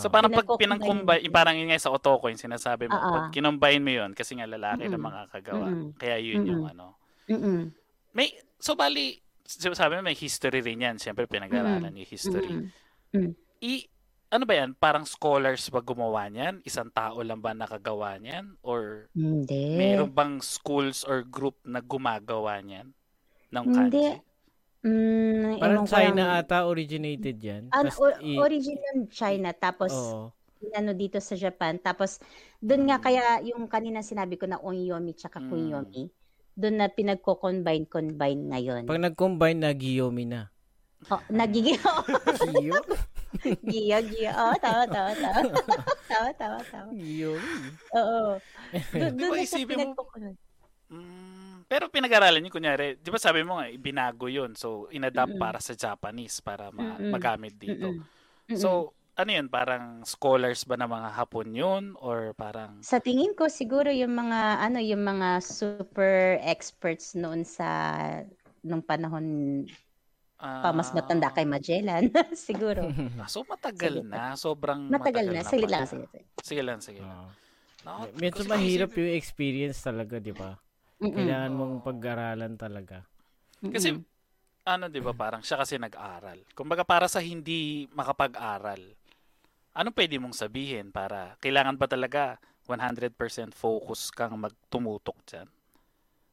So 0.00 0.08
parang 0.08 0.32
pag 0.32 0.46
mo. 0.46 1.32
parang 1.34 1.56
yun 1.58 1.68
nga 1.68 1.80
sa 1.80 1.92
otoko 1.92 2.32
yung 2.32 2.40
sinasabi 2.40 2.88
mo, 2.88 2.96
Oo. 2.96 3.12
pag 3.12 3.34
kinombine 3.34 3.82
mo 3.82 3.92
yun, 3.92 4.10
kasi 4.16 4.38
nga 4.38 4.48
lalaki 4.48 4.88
na 4.88 4.96
Mm-mm. 4.96 5.04
makakagawa. 5.04 5.66
Mm-mm. 5.68 5.88
Kaya 6.00 6.16
yun 6.16 6.48
yung 6.48 6.64
Mm-mm. 6.64 6.72
ano. 6.72 6.86
Mm-mm. 7.28 7.60
May, 8.16 8.32
so 8.56 8.72
bali, 8.72 9.20
sabi 9.44 9.98
mo 9.98 10.06
may 10.06 10.16
history 10.16 10.64
rin 10.64 10.80
yan. 10.80 10.96
Siyempre 10.96 11.28
pinag-aralan 11.28 11.92
yung 11.92 12.08
history. 12.08 12.70
Mm-mm. 13.12 13.36
I, 13.60 13.84
ano 14.32 14.48
ba 14.48 14.54
yan? 14.56 14.72
Parang 14.72 15.04
scholars 15.04 15.68
ba 15.68 15.84
gumawa 15.84 16.24
niyan? 16.32 16.64
Isang 16.64 16.88
tao 16.88 17.20
lang 17.20 17.44
ba 17.44 17.52
nakagawa 17.52 18.16
niyan? 18.16 18.56
Or 18.64 19.12
Hindi. 19.12 19.76
meron 19.76 20.08
bang 20.08 20.40
schools 20.40 21.04
or 21.04 21.20
group 21.20 21.60
na 21.68 21.84
gumagawa 21.84 22.64
niyan? 22.64 22.96
Ng 23.52 23.66
Hindi. 23.68 24.31
Mm, 24.82 25.62
Parang 25.62 25.78
ewan 25.78 25.86
ko 25.86 25.92
China 25.92 26.22
lang. 26.26 26.38
ata 26.40 26.58
originated 26.66 27.36
yan. 27.38 27.62
Ano, 27.70 27.86
Tas 27.86 27.96
o- 27.96 28.18
i- 28.18 28.34
original 28.36 28.96
China, 29.08 29.50
tapos 29.52 29.94
Oo. 29.94 30.34
ano 30.68 30.90
dito 30.92 31.18
sa 31.18 31.34
Japan. 31.34 31.78
Tapos 31.78 32.18
doon 32.58 32.86
nga 32.86 32.98
kaya 32.98 33.22
yung 33.44 33.66
kanina 33.66 34.00
sinabi 34.00 34.34
ko 34.34 34.44
na 34.44 34.58
onyomi 34.58 35.14
tsaka 35.14 35.38
Mm. 35.38 35.48
kunyomi, 35.48 36.02
doon 36.52 36.76
na 36.76 36.86
pinagko-combine 36.86 37.86
combine 37.86 38.42
ngayon. 38.48 38.82
Pag 38.84 39.00
nag-combine 39.00 39.56
na 39.56 39.70
Giyomi 39.72 40.26
na. 40.26 40.50
Oh, 41.04 41.18
nagiging 41.28 41.78
Giyo? 42.52 42.78
giyo 43.60 43.98
giyo. 44.08 44.30
Oh, 44.32 44.54
tawa 44.56 44.82
tawa 44.84 45.10
tawa. 45.12 45.40
tawa 46.10 46.30
tawa 46.32 46.58
tawa. 46.64 46.90
Giyomi. 46.90 47.58
Oo. 47.92 48.38
Doon 48.92 49.30
na 49.30 49.42
mo- 49.42 49.66
pinagko-combine. 49.66 50.38
Mm, 50.92 51.31
pero 51.72 51.88
pinag-aralan 51.88 52.44
niyo, 52.44 52.52
kunyari, 52.52 53.00
di 53.00 53.08
ba 53.08 53.16
sabi 53.16 53.40
mo 53.40 53.56
nga, 53.56 53.72
binago 53.80 54.28
yun. 54.28 54.52
So, 54.52 54.92
inadapt 54.92 55.32
Mm-mm. 55.32 55.40
para 55.40 55.56
sa 55.56 55.72
Japanese 55.72 56.44
para 56.44 56.68
ma- 56.68 57.00
magamit 57.00 57.56
dito. 57.56 57.96
Mm-mm. 57.96 58.04
Mm-mm. 58.52 58.60
So, 58.60 58.92
ano 59.16 59.30
yun? 59.32 59.48
Parang 59.48 60.04
scholars 60.04 60.68
ba 60.68 60.76
ng 60.76 60.92
mga 60.92 61.08
Hapon 61.16 61.48
yun? 61.56 61.96
Or 61.96 62.36
parang... 62.36 62.84
Sa 62.84 63.00
tingin 63.00 63.32
ko 63.32 63.48
siguro 63.48 63.88
yung 63.88 64.12
mga 64.12 64.68
ano 64.68 64.84
yung 64.84 65.00
mga 65.00 65.40
super 65.40 66.36
experts 66.44 67.16
noon 67.16 67.40
sa 67.40 67.64
nung 68.60 68.84
panahon 68.84 69.64
pa 70.36 70.76
mas 70.76 70.92
matanda 70.92 71.32
kay 71.32 71.48
Magellan 71.48 72.12
siguro. 72.36 72.84
Ah, 73.16 73.32
so, 73.32 73.48
matagal 73.48 74.04
Sige. 74.04 74.12
na. 74.12 74.36
Sobrang 74.36 74.92
Matagal 74.92 75.24
na. 75.32 75.40
Sige 75.40 75.64
pala. 75.64 75.72
lang, 75.72 75.84
sige. 75.88 76.04
sige. 76.12 76.20
Sige 76.44 76.62
lang, 76.66 76.78
sige 76.84 77.00
lang. 77.00 77.16
Oo. 77.16 77.28
No, 77.82 78.06
Medyo 78.12 78.44
mahirap 78.44 78.92
yung 78.92 79.16
experience 79.16 79.80
talaga, 79.80 80.20
di 80.20 80.36
ba? 80.36 80.60
Mm-mm. 81.02 81.16
Kailangan 81.18 81.52
mong 81.52 81.74
pag-aralan 81.82 82.54
talaga. 82.54 83.02
Mm-mm. 83.58 83.74
Kasi, 83.74 83.98
ano, 84.62 84.84
di 84.86 85.00
ba, 85.02 85.10
parang 85.10 85.42
siya 85.42 85.58
kasi 85.58 85.74
nag-aral. 85.74 86.46
Kumbaga, 86.54 86.86
para 86.86 87.10
sa 87.10 87.18
hindi 87.18 87.90
makapag-aral, 87.90 88.78
ano 89.74 89.88
pwede 89.90 90.22
mong 90.22 90.38
sabihin 90.38 90.94
para, 90.94 91.34
kailangan 91.42 91.74
ba 91.74 91.90
talaga 91.90 92.38
100% 92.70 93.50
focus 93.50 94.14
kang 94.14 94.38
magtumutok 94.38 95.18
dyan? 95.26 95.48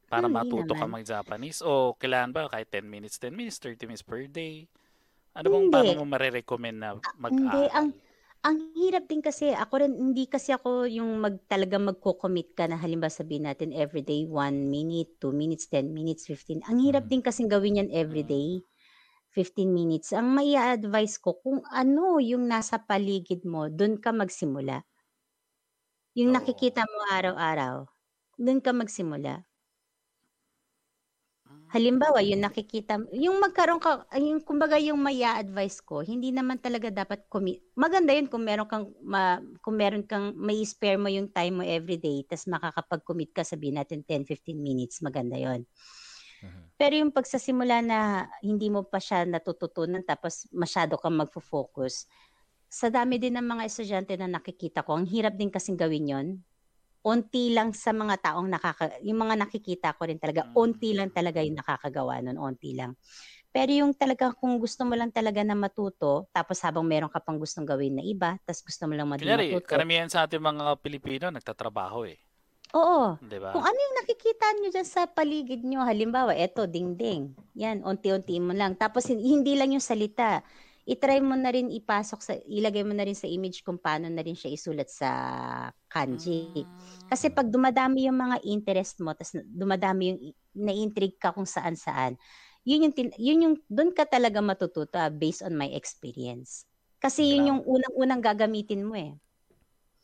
Para 0.06 0.26
Hindi 0.26 0.38
matuto 0.42 0.74
ka 0.74 0.86
mag-Japanese? 0.86 1.62
O 1.62 1.94
kailangan 1.94 2.30
ba 2.34 2.50
kahit 2.50 2.70
10 2.70 2.86
minutes, 2.86 3.18
10 3.22 3.30
minutes, 3.34 3.62
30 3.62 3.86
minutes 3.86 4.06
per 4.06 4.26
day? 4.26 4.66
Ano 5.38 5.46
bang 5.54 5.64
Hindi. 5.70 5.74
paano 5.74 5.90
mo 6.02 6.04
marirecommend 6.10 6.78
na 6.78 6.98
mag-aral? 7.14 7.30
hindi, 7.30 7.62
ang- 7.70 7.94
ang 8.48 8.56
hirap 8.78 9.04
din 9.10 9.20
kasi 9.20 9.52
ako 9.52 9.74
rin 9.84 9.92
hindi 9.96 10.24
kasi 10.24 10.50
ako 10.56 10.88
yung 10.88 11.20
mag 11.20 11.36
talaga 11.52 11.76
magko-commit 11.76 12.56
ka 12.56 12.64
na 12.70 12.80
halimbawa 12.80 13.12
sabihin 13.12 13.44
natin 13.48 13.70
everyday 13.76 14.24
1 14.24 14.72
minute, 14.72 15.10
2 15.20 15.32
minutes, 15.34 15.68
10 15.68 15.92
minutes, 15.92 16.24
15. 16.24 16.64
Ang 16.68 16.80
hirap 16.84 17.04
Mm. 17.04 17.10
din 17.10 17.20
kasing 17.20 17.52
gawin 17.52 17.80
yan 17.84 17.90
everyday. 17.92 18.64
15 19.36 19.70
minutes. 19.76 20.10
Ang 20.16 20.34
may 20.34 20.56
advice 20.58 21.16
ko 21.20 21.38
kung 21.38 21.60
ano 21.70 22.18
yung 22.18 22.48
nasa 22.50 22.80
paligid 22.82 23.44
mo, 23.46 23.68
doon 23.70 24.00
ka 24.00 24.10
magsimula. 24.10 24.82
Yung 26.18 26.34
Oo. 26.34 26.34
nakikita 26.34 26.82
mo 26.90 27.06
araw-araw, 27.06 27.86
doon 28.34 28.58
ka 28.58 28.74
magsimula. 28.74 29.46
Halimbawa, 31.70 32.18
yung 32.26 32.42
nakikita, 32.42 32.98
yung 33.14 33.38
magkaroon 33.38 33.78
ka, 33.78 34.02
yung 34.18 34.42
kumbaga 34.42 34.74
yung 34.82 34.98
may 34.98 35.22
advice 35.22 35.78
ko, 35.78 36.02
hindi 36.02 36.34
naman 36.34 36.58
talaga 36.58 36.90
dapat 36.90 37.30
commit. 37.30 37.62
Maganda 37.78 38.10
yun 38.10 38.26
kung 38.26 38.42
meron 38.42 38.66
kang, 38.66 38.90
ma, 39.06 39.38
kung 39.62 39.78
meron 39.78 40.02
kang, 40.02 40.34
may 40.34 40.58
spare 40.66 40.98
mo 40.98 41.06
yung 41.06 41.30
time 41.30 41.62
mo 41.62 41.64
everyday, 41.64 42.26
tas 42.26 42.50
makakapag-commit 42.50 43.30
ka, 43.30 43.46
sabihin 43.46 43.78
natin 43.78 44.02
10-15 44.02 44.58
minutes, 44.58 44.98
maganda 44.98 45.38
yon 45.38 45.62
Mhm. 46.42 46.70
Pero 46.80 46.96
yung 46.96 47.12
pagsasimula 47.12 47.84
na 47.84 47.98
hindi 48.40 48.72
mo 48.72 48.88
pa 48.88 48.96
siya 49.02 49.28
natututunan, 49.28 50.00
tapos 50.00 50.48
masyado 50.54 50.96
kang 50.96 51.16
magfo-focus, 51.18 52.08
sa 52.70 52.88
dami 52.88 53.18
din 53.18 53.34
ng 53.36 53.46
mga 53.46 53.66
estudyante 53.66 54.14
na 54.16 54.30
nakikita 54.30 54.86
ko, 54.86 54.96
ang 54.96 55.06
hirap 55.10 55.34
din 55.36 55.50
kasing 55.52 55.76
gawin 55.78 56.06
yon 56.08 56.28
Unti 57.00 57.48
lang 57.56 57.72
sa 57.72 57.96
mga 57.96 58.20
taong 58.20 58.44
nakaka, 58.44 59.00
yung 59.00 59.24
mga 59.24 59.40
nakikita 59.40 59.96
ko 59.96 60.04
rin 60.04 60.20
talaga, 60.20 60.44
Mm. 60.44 60.52
unti 60.52 60.90
lang 60.92 61.08
talaga 61.08 61.40
yung 61.40 61.56
nakakagawa 61.56 62.20
nun, 62.20 62.36
unti 62.36 62.76
lang. 62.76 62.92
Pero 63.50 63.72
yung 63.72 63.96
talaga 63.96 64.30
kung 64.36 64.60
gusto 64.60 64.84
mo 64.84 64.92
lang 64.94 65.08
talaga 65.10 65.40
na 65.42 65.56
matuto, 65.56 66.28
tapos 66.30 66.60
habang 66.60 66.84
meron 66.84 67.08
ka 67.10 67.18
pang 67.24 67.40
gustong 67.40 67.64
gawin 67.64 67.98
na 67.98 68.04
iba, 68.04 68.36
tapos 68.44 68.62
gusto 68.62 68.84
mo 68.84 68.94
lang 68.94 69.08
madi 69.08 69.24
Kunyari, 69.24 69.48
matuto. 69.56 69.66
karamihan 69.66 70.08
sa 70.12 70.28
ating 70.28 70.44
mga 70.44 70.76
Pilipino 70.84 71.32
nagtatrabaho 71.32 72.04
eh. 72.04 72.20
Oo. 72.76 73.18
Di 73.18 73.38
ba? 73.42 73.50
Kung 73.50 73.64
ano 73.66 73.74
yung 73.74 73.96
nakikita 73.98 74.46
nyo 74.54 74.68
dyan 74.70 74.86
sa 74.86 75.02
paligid 75.10 75.66
nyo, 75.66 75.82
halimbawa, 75.82 76.36
eto, 76.38 76.70
dingding. 76.70 77.34
Yan, 77.58 77.82
unti-unti 77.82 78.38
mo 78.38 78.54
lang. 78.54 78.78
Tapos 78.78 79.10
hin- 79.10 79.18
hindi 79.18 79.58
lang 79.58 79.74
yung 79.74 79.82
salita. 79.82 80.46
I-try 80.90 81.22
mo 81.22 81.38
na 81.38 81.54
rin 81.54 81.70
ipasok 81.70 82.18
sa, 82.18 82.34
ilagay 82.50 82.82
mo 82.82 82.90
na 82.90 83.06
rin 83.06 83.14
sa 83.14 83.30
image 83.30 83.62
kung 83.62 83.78
paano 83.78 84.10
na 84.10 84.26
rin 84.26 84.34
siya 84.34 84.50
isulat 84.50 84.90
sa 84.90 85.10
kanji. 85.86 86.66
Kasi 87.06 87.30
pag 87.30 87.46
dumadami 87.46 88.10
yung 88.10 88.18
mga 88.18 88.42
interest 88.42 88.98
mo, 88.98 89.14
tapos 89.14 89.38
dumadami 89.46 90.10
yung 90.10 90.20
na-intrigue 90.66 91.14
ka 91.22 91.30
kung 91.30 91.46
saan-saan, 91.46 92.18
yun 92.66 92.90
yung, 92.90 92.94
yun 93.16 93.44
yung, 93.46 93.54
doon 93.70 93.94
ka 93.94 94.02
talaga 94.02 94.42
matututo 94.42 94.98
ah, 94.98 95.14
based 95.14 95.46
on 95.46 95.54
my 95.54 95.70
experience. 95.78 96.66
Kasi 96.98 97.38
yun 97.38 97.54
yung 97.54 97.60
unang-unang 97.64 98.20
gagamitin 98.20 98.82
mo 98.82 98.98
eh. 98.98 99.14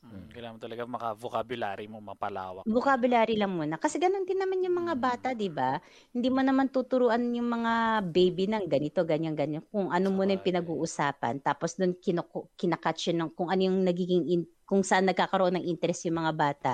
Mm, 0.07 0.29
Kailangan 0.31 0.55
mo 0.55 0.61
talaga 0.61 0.83
maka-vocabulary 0.87 1.87
mo 1.89 1.99
mapalawak. 1.99 2.63
vocabulary 2.63 3.35
lang 3.35 3.51
muna. 3.51 3.75
Kasi 3.75 3.97
ganun 3.97 4.23
din 4.23 4.39
naman 4.39 4.63
yung 4.63 4.87
mga 4.87 4.95
bata, 4.95 5.29
di 5.33 5.49
ba? 5.49 5.81
Hindi 6.13 6.29
mo 6.29 6.41
naman 6.41 6.69
tuturuan 6.69 7.23
yung 7.33 7.49
mga 7.49 7.73
baby 8.07 8.47
ng 8.47 8.65
ganito, 8.67 9.03
ganyan, 9.03 9.35
ganyan. 9.35 9.65
Kung 9.67 9.91
ano 9.91 10.13
muna 10.13 10.37
yung 10.37 10.45
pinag-uusapan. 10.45 11.43
Tapos 11.43 11.75
doon 11.75 11.97
kinuku- 11.97 12.53
kinakatch 12.55 13.11
yun 13.11 13.27
ng 13.27 13.31
kung 13.35 13.49
ano 13.51 13.63
yung 13.67 13.83
nagiging, 13.83 14.25
in- 14.29 14.51
kung 14.63 14.83
saan 14.83 15.07
nagkakaroon 15.07 15.59
ng 15.59 15.67
interest 15.67 16.07
yung 16.07 16.23
mga 16.23 16.33
bata. 16.35 16.73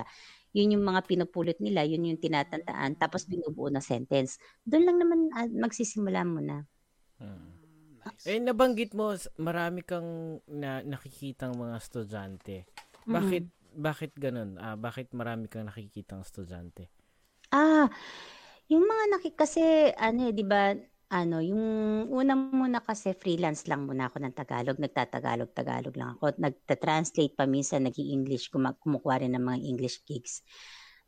Yun 0.53 0.76
yung 0.76 0.85
mga 0.85 1.09
pinupulot 1.09 1.57
nila, 1.64 1.80
yun 1.89 2.05
yung 2.05 2.20
tinatandaan. 2.20 3.01
Tapos 3.01 3.24
binubuo 3.24 3.72
na 3.72 3.80
sentence. 3.80 4.37
Doon 4.68 4.85
lang 4.85 4.97
naman 5.01 5.18
ah, 5.33 5.49
magsisimula 5.49 6.20
muna. 6.28 6.68
Mhm. 7.16 7.49
Nice. 8.03 8.26
Eh, 8.26 8.43
nabanggit 8.43 8.99
mo, 8.99 9.14
marami 9.39 9.87
kang 9.87 10.43
na, 10.51 10.83
nakikitang 10.83 11.55
mga 11.55 11.78
estudyante. 11.78 12.66
Bakit, 13.07 13.44
bakit 13.76 14.12
ganun? 14.14 14.59
Ah, 14.61 14.76
bakit 14.76 15.11
marami 15.16 15.48
kang 15.48 15.66
nakikitang 15.66 16.22
estudyante? 16.22 16.90
Ah, 17.53 17.88
yung 18.72 18.84
mga 18.88 19.05
naki 19.16 19.30
kasi 19.36 19.92
ano 19.96 20.30
eh, 20.30 20.32
'di 20.32 20.44
ba? 20.48 20.72
Ano, 21.12 21.44
yung 21.44 21.61
una 22.09 22.32
muna 22.32 22.80
kasi 22.80 23.12
freelance 23.12 23.68
lang 23.68 23.84
muna 23.84 24.09
ako 24.09 24.16
ng 24.24 24.32
Tagalog, 24.32 24.80
nagtatagalog 24.80 25.53
Tagalog 25.53 25.92
lang 25.92 26.16
ako. 26.16 26.40
Nagta-translate 26.40 27.36
pa 27.36 27.44
minsan 27.44 27.84
nag-i-English, 27.84 28.48
kuma- 28.48 28.72
kumukuha 28.80 29.20
rin 29.20 29.36
ng 29.36 29.44
mga 29.44 29.61
English 29.61 30.00
gigs. 30.09 30.40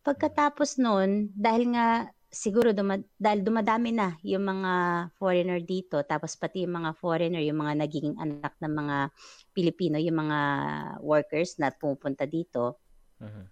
Pagkatapos 0.04 0.76
noon, 0.76 1.32
dahil 1.32 1.72
nga 1.72 2.12
siguro 2.34 2.74
duma, 2.74 2.98
dahil 3.16 3.46
dumadami 3.46 3.94
na 3.94 4.18
yung 4.26 4.44
mga 4.44 4.72
foreigner 5.16 5.62
dito, 5.62 6.02
tapos 6.04 6.34
pati 6.36 6.66
yung 6.66 6.82
mga 6.82 6.92
foreigner, 6.98 7.40
yung 7.46 7.62
mga 7.62 7.74
nagiging 7.80 8.16
anak 8.18 8.58
ng 8.58 8.74
mga 8.74 8.96
Pilipino, 9.54 9.96
yung 10.02 10.18
mga 10.26 10.40
workers 11.00 11.56
na 11.62 11.70
pumupunta 11.70 12.26
dito, 12.26 12.82
Mhm. 13.22 13.44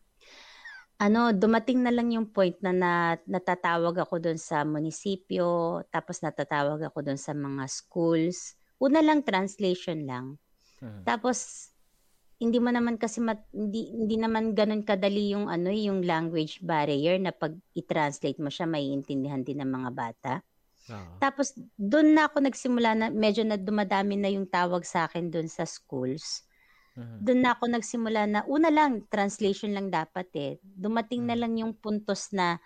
ano, 1.03 1.35
dumating 1.35 1.83
na 1.83 1.91
lang 1.91 2.15
yung 2.15 2.31
point 2.31 2.55
na, 2.63 2.71
na 2.71 2.93
natatawag 3.27 4.07
ako 4.07 4.23
doon 4.23 4.39
sa 4.39 4.63
munisipyo, 4.63 5.83
tapos 5.91 6.23
natatawag 6.23 6.79
ako 6.87 7.03
doon 7.03 7.19
sa 7.19 7.35
mga 7.35 7.67
schools. 7.67 8.55
Una 8.79 9.03
lang 9.03 9.27
translation 9.27 10.07
lang. 10.07 10.27
Hmm. 10.79 11.03
Tapos 11.07 11.71
hindi 12.43 12.59
mo 12.59 12.75
naman 12.75 12.99
kasi 12.99 13.23
mat, 13.23 13.39
hindi 13.55 13.95
hindi 13.95 14.19
naman 14.19 14.51
ganoon 14.51 14.83
kadali 14.83 15.31
yung 15.31 15.47
ano 15.47 15.71
yung 15.71 16.03
language 16.03 16.59
barrier 16.59 17.15
na 17.23 17.31
pag 17.31 17.55
i-translate 17.79 18.43
mo 18.43 18.51
siya 18.51 18.67
maiintindihan 18.67 19.47
din 19.47 19.63
ng 19.63 19.71
mga 19.71 19.91
bata. 19.95 20.33
Uh-huh. 20.91 21.23
Tapos 21.23 21.55
doon 21.79 22.19
na 22.19 22.27
ako 22.27 22.43
nagsimula 22.43 22.99
na 22.99 23.07
medyo 23.15 23.47
na 23.47 23.55
dumadami 23.55 24.19
na 24.19 24.27
yung 24.27 24.51
tawag 24.51 24.83
sa 24.83 25.07
akin 25.07 25.31
doon 25.31 25.47
sa 25.47 25.63
schools. 25.63 26.43
Uh-huh. 26.99 27.23
Doon 27.23 27.47
na 27.47 27.55
ako 27.55 27.71
nagsimula 27.71 28.27
na 28.27 28.41
una 28.51 28.75
lang 28.75 29.07
translation 29.07 29.71
lang 29.71 29.95
dapat 29.95 30.27
eh. 30.35 30.53
Dumating 30.67 31.23
uh-huh. 31.23 31.39
na 31.39 31.41
lang 31.47 31.55
yung 31.55 31.79
puntos 31.79 32.35
na 32.35 32.59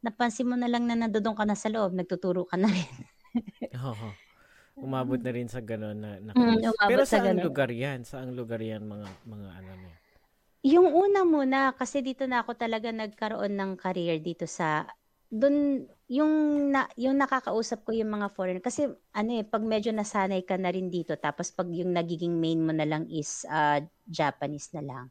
napansin 0.00 0.48
mo 0.48 0.56
na 0.56 0.72
lang 0.72 0.88
na 0.88 0.96
nandoon 0.96 1.36
ka 1.36 1.44
na 1.44 1.52
sa 1.52 1.68
loob, 1.68 1.92
nagtuturo 1.92 2.48
ka 2.48 2.56
na 2.56 2.72
rin. 2.72 2.92
Oo. 3.84 4.29
Umabot 4.80 5.20
na 5.20 5.32
rin 5.32 5.48
sa 5.48 5.60
gano'n 5.60 5.98
na, 5.98 6.10
na 6.20 6.32
mm, 6.32 6.88
Pero 6.88 7.04
sa 7.04 7.20
saan 7.20 7.38
lugar 7.40 7.68
yan? 7.68 8.02
Saan 8.02 8.32
lugar 8.32 8.60
yan 8.60 8.84
mga, 8.88 9.06
mga 9.28 9.48
ano 9.60 9.72
niya? 9.76 9.94
Yung 10.60 10.88
una 10.92 11.24
muna, 11.24 11.72
kasi 11.72 12.04
dito 12.04 12.28
na 12.28 12.44
ako 12.44 12.56
talaga 12.56 12.92
nagkaroon 12.92 13.56
ng 13.56 13.72
career 13.80 14.20
dito 14.20 14.44
sa 14.44 14.84
doon 15.30 15.86
yung 16.10 16.34
na, 16.74 16.90
yung 16.98 17.14
nakakausap 17.14 17.86
ko 17.86 17.94
yung 17.94 18.10
mga 18.10 18.34
foreigner 18.34 18.58
kasi 18.58 18.90
ano 19.14 19.30
eh 19.38 19.46
pag 19.46 19.62
medyo 19.62 19.94
nasanay 19.94 20.42
ka 20.42 20.58
na 20.58 20.74
rin 20.74 20.90
dito 20.90 21.14
tapos 21.14 21.54
pag 21.54 21.70
yung 21.70 21.94
nagiging 21.94 22.34
main 22.34 22.58
mo 22.58 22.74
na 22.74 22.82
lang 22.82 23.06
is 23.06 23.46
uh, 23.46 23.78
Japanese 24.10 24.74
na 24.74 24.82
lang. 24.82 25.04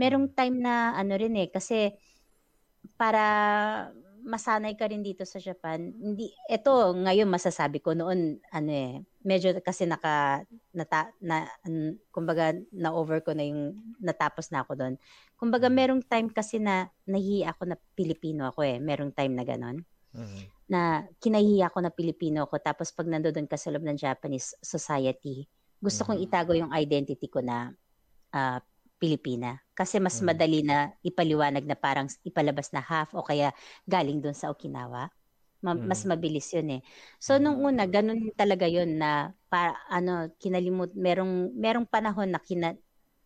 Merong 0.00 0.32
mm. 0.32 0.34
time 0.34 0.56
na 0.64 0.96
ano 0.96 1.12
rin 1.12 1.36
eh 1.36 1.52
kasi 1.52 1.92
para 2.96 3.22
masanay 4.24 4.76
ka 4.76 4.88
rin 4.88 5.04
dito 5.04 5.24
sa 5.24 5.40
Japan. 5.40 5.92
Hindi 5.92 6.32
ito 6.48 6.72
ngayon 6.96 7.28
masasabi 7.28 7.80
ko 7.80 7.96
noon 7.96 8.38
ano 8.52 8.70
eh 8.70 9.00
medyo 9.20 9.52
kasi 9.60 9.84
naka 9.84 10.44
nata, 10.72 11.12
na 11.20 11.44
kumbaga 12.08 12.56
na 12.72 12.92
over 12.96 13.20
ko 13.20 13.36
na 13.36 13.44
yung 13.44 13.76
natapos 14.00 14.48
na 14.48 14.64
ako 14.64 14.72
doon. 14.76 14.94
Kumbaga 15.36 15.68
mm. 15.68 15.74
merong 15.76 16.02
time 16.04 16.28
kasi 16.32 16.56
na 16.56 16.88
nahihiya 17.04 17.52
ako 17.52 17.62
na 17.68 17.76
Pilipino 17.92 18.48
ako 18.48 18.64
eh. 18.64 18.76
Merong 18.80 19.12
time 19.12 19.34
na 19.36 19.44
ganon. 19.44 19.84
Mm-hmm. 20.10 20.42
Na 20.72 21.04
kinahihiya 21.20 21.68
ako 21.68 21.78
na 21.84 21.92
Pilipino 21.92 22.48
ako 22.48 22.56
tapos 22.64 22.90
pag 22.96 23.06
nandoon 23.06 23.46
ka 23.46 23.60
sa 23.60 23.68
loob 23.70 23.84
ng 23.84 24.00
Japanese 24.00 24.56
society, 24.64 25.44
gusto 25.78 26.02
mm-hmm. 26.02 26.16
kong 26.16 26.24
itago 26.24 26.52
yung 26.56 26.72
identity 26.72 27.28
ko 27.28 27.44
na 27.44 27.68
uh, 28.32 28.58
Pilipina. 29.00 29.56
Kasi 29.80 29.96
mas 29.96 30.20
mm. 30.20 30.24
madali 30.28 30.60
na 30.60 30.92
ipaliwanag 31.00 31.64
na 31.64 31.72
parang 31.72 32.04
ipalabas 32.20 32.68
na 32.76 32.84
half 32.84 33.16
o 33.16 33.24
kaya 33.24 33.56
galing 33.88 34.20
doon 34.20 34.36
sa 34.36 34.52
Okinawa. 34.52 35.08
Ma- 35.64 35.72
mm. 35.72 35.88
Mas 35.88 36.04
mabilis 36.04 36.52
yun 36.52 36.76
eh. 36.76 36.82
So, 37.16 37.40
nung 37.40 37.64
mm. 37.64 37.68
una, 37.72 37.82
ganun 37.88 38.28
talaga 38.36 38.68
yun 38.68 39.00
na 39.00 39.32
para, 39.48 39.72
ano, 39.88 40.28
kinalimut, 40.36 40.92
merong, 40.92 41.56
merong 41.56 41.88
panahon 41.88 42.28
na 42.28 42.36
kina, 42.44 42.76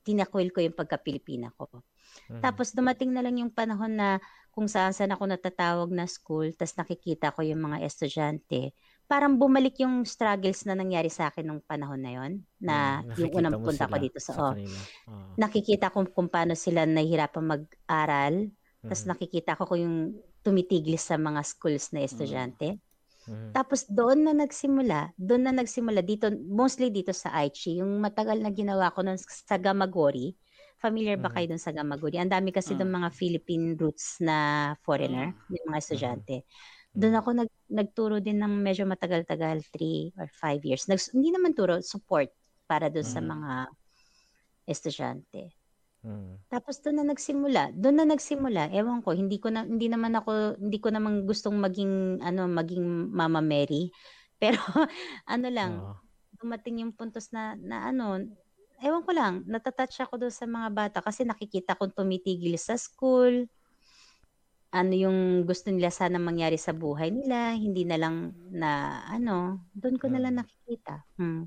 tinakwil 0.07 0.55
ko 0.55 0.63
yung 0.63 0.79
pagka-Pilipina 0.79 1.51
ko. 1.59 1.83
Mm. 2.31 2.39
Tapos 2.39 2.71
dumating 2.71 3.11
na 3.11 3.27
lang 3.27 3.35
yung 3.35 3.51
panahon 3.51 3.99
na 3.99 4.23
kung 4.55 4.71
saan 4.71 4.95
saan 4.95 5.11
ako 5.11 5.27
natatawag 5.27 5.91
na 5.91 6.07
school, 6.07 6.55
tapos 6.55 6.79
nakikita 6.79 7.35
ko 7.35 7.43
yung 7.43 7.67
mga 7.67 7.83
estudyante 7.83 8.71
parang 9.05 9.37
bumalik 9.37 9.77
yung 9.85 10.09
struggles 10.09 10.65
na 10.65 10.73
nangyari 10.73 11.13
sa 11.13 11.29
akin 11.29 11.45
nung 11.45 11.61
panahon 11.61 12.01
na 12.01 12.13
yon 12.17 12.33
na 12.57 13.05
hmm, 13.05 13.21
yung 13.21 13.33
unang 13.37 13.61
punta 13.61 13.85
ko 13.85 13.97
dito 14.01 14.17
sa, 14.17 14.33
sa 14.33 14.41
oh, 14.41 14.53
uh. 14.57 15.33
nakikita 15.37 15.93
ko 15.93 16.09
kung 16.09 16.33
paano 16.33 16.57
sila 16.57 16.89
nahihirapan 16.89 17.45
mag-aral 17.45 18.49
hmm. 18.49 18.89
tapos 18.89 19.05
nakikita 19.05 19.61
ko 19.61 19.69
kung 19.69 19.81
yung 19.85 19.99
tumitiglis 20.41 21.05
sa 21.05 21.21
mga 21.21 21.41
schools 21.45 21.93
na 21.93 22.01
estudyante 22.01 22.81
hmm. 23.29 23.53
tapos 23.53 23.85
doon 23.93 24.25
na 24.25 24.33
nagsimula 24.33 25.13
doon 25.21 25.43
na 25.47 25.53
nagsimula 25.53 26.01
dito 26.01 26.33
mostly 26.49 26.89
dito 26.89 27.13
sa 27.13 27.37
Aichi 27.37 27.85
yung 27.85 28.01
matagal 28.01 28.41
na 28.41 28.49
ginawa 28.49 28.89
ko 28.89 29.05
noon 29.05 29.21
sa 29.21 29.61
Gamagori 29.61 30.33
familiar 30.81 31.21
ba 31.21 31.29
hmm. 31.29 31.37
kayo 31.37 31.47
doon 31.53 31.61
sa 31.61 31.77
Gamagori 31.77 32.17
ang 32.17 32.33
dami 32.33 32.57
kasi 32.57 32.73
hmm. 32.73 32.81
doon 32.81 33.05
mga 33.05 33.11
Philippine 33.13 33.67
roots 33.77 34.17
na 34.25 34.73
foreigner 34.81 35.37
hmm. 35.37 35.53
yung 35.61 35.67
mga 35.69 35.81
estudyante 35.85 36.37
hmm 36.41 36.83
doon 36.95 37.15
ako 37.19 37.31
nag, 37.35 37.51
nagturo 37.67 38.23
din 38.23 38.39
ng 38.39 38.55
medyo 38.63 38.87
matagal-tagal, 38.87 39.67
3 39.75 40.15
or 40.15 40.31
5 40.31 40.63
years. 40.63 40.87
Nag, 40.87 41.03
hindi 41.11 41.35
naman 41.35 41.51
turo, 41.51 41.83
support 41.83 42.31
para 42.71 42.87
doon 42.87 43.03
mm. 43.03 43.15
sa 43.19 43.21
mga 43.21 43.53
estudyante. 44.71 45.51
Mm. 46.05 46.39
Tapos 46.47 46.79
doon 46.85 47.03
na 47.03 47.07
nagsimula. 47.11 47.75
Doon 47.75 47.97
na 47.99 48.07
nagsimula. 48.07 48.71
Ewan 48.71 49.03
ko, 49.03 49.11
hindi 49.11 49.43
ko 49.43 49.51
na 49.51 49.67
hindi 49.67 49.91
naman 49.91 50.15
ako 50.15 50.61
hindi 50.61 50.79
ko 50.79 50.89
naman 50.93 51.27
gustong 51.27 51.57
maging 51.59 52.21
ano, 52.23 52.47
maging 52.47 53.11
Mama 53.11 53.43
Mary. 53.43 53.91
Pero 54.41 54.61
ano 55.25 55.49
lang, 55.49 55.73
oh. 55.81 55.99
dumating 56.39 56.85
yung 56.85 56.93
puntos 56.93 57.33
na 57.35 57.57
na 57.57 57.89
ano, 57.89 58.21
ewan 58.85 59.03
ko 59.03 59.13
lang, 59.17 59.35
natatouch 59.49 60.05
ako 60.05 60.21
doon 60.21 60.35
sa 60.35 60.45
mga 60.45 60.69
bata 60.71 60.99
kasi 61.01 61.25
nakikita 61.25 61.73
kong 61.75 61.97
tumitigil 61.97 62.55
sa 62.61 62.77
school 62.77 63.49
ano 64.75 64.93
yung 64.99 65.18
gusto 65.47 65.70
nila 65.70 65.95
sana 65.95 66.18
mangyari 66.18 66.59
sa 66.59 66.75
buhay 66.75 67.14
nila, 67.14 67.55
hindi 67.55 67.87
na 67.87 67.95
lang 67.95 68.35
na 68.51 69.01
ano, 69.07 69.62
doon 69.70 69.97
ko 70.03 70.11
na 70.11 70.18
lang 70.18 70.35
hmm. 70.35 70.43
nakikita. 70.43 71.07
Hmm. 71.14 71.47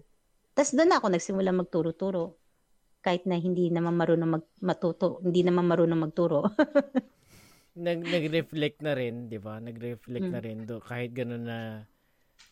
Tapos 0.55 0.71
doon 0.71 0.95
ako 0.95 1.05
nagsimula 1.11 1.51
magturo-turo. 1.51 2.39
Kahit 3.03 3.27
na 3.27 3.35
hindi 3.35 3.67
naman 3.67 3.99
marunong 3.99 4.31
mag, 4.31 4.45
matuto, 4.63 5.19
hindi 5.27 5.43
naman 5.43 5.67
marunong 5.67 5.99
magturo. 6.07 6.47
Nag 7.77 8.09
nag-reflect 8.09 8.81
na 8.81 8.97
rin, 8.97 9.29
'di 9.29 9.37
ba? 9.37 9.61
Nag-reflect 9.61 10.25
hmm. 10.25 10.33
na 10.33 10.41
rin 10.41 10.65
do 10.65 10.81
kahit 10.81 11.13
gano'n 11.13 11.45
na 11.45 11.59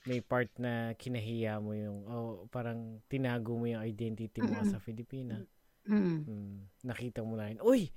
may 0.06 0.22
part 0.22 0.54
na 0.62 0.94
kinahiya 0.94 1.58
mo 1.58 1.74
yung 1.74 2.06
oh, 2.06 2.46
parang 2.54 3.02
tinago 3.10 3.58
mo 3.58 3.66
yung 3.66 3.82
identity 3.82 4.38
mo 4.46 4.54
mm-hmm. 4.54 4.70
sa 4.70 4.78
Filipina. 4.78 5.42
Mm-hmm. 5.90 6.18
Hmm. 6.30 6.58
Nakita 6.86 7.26
mo 7.26 7.34
na 7.38 7.50
rin, 7.50 7.58
uy, 7.62 7.90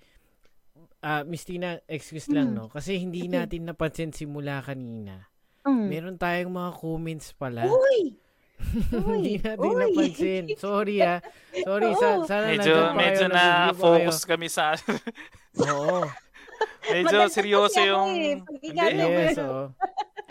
uh, 1.02 1.22
Miss 1.26 1.44
Tina, 1.44 1.78
excuse 1.86 2.28
lang, 2.30 2.52
mm. 2.52 2.56
no? 2.56 2.66
Kasi 2.70 2.98
hindi 2.98 3.26
natin 3.26 3.68
napansin 3.68 4.10
simula 4.10 4.62
kanina. 4.62 5.28
Mm. 5.66 5.86
Meron 5.86 6.16
tayong 6.16 6.52
mga 6.52 6.70
comments 6.78 7.34
pala. 7.36 7.68
Uy! 7.68 8.16
hindi 8.90 9.38
natin 9.38 9.68
Uy. 9.68 9.78
napansin. 9.78 10.44
Sorry 10.62 11.04
ah. 11.04 11.22
Sorry. 11.52 11.90
Sa, 11.98 12.08
sana 12.26 12.46
medyo, 12.50 12.74
medyo 12.94 13.26
na 13.30 13.70
focus 13.74 14.24
kami 14.24 14.48
sa... 14.50 14.74
Oo. 15.62 16.06
medyo 16.90 17.28
seryoso 17.30 17.78
yung... 17.84 18.14
Eh. 18.16 18.38
Yes, 18.74 19.38
oo. 19.38 19.70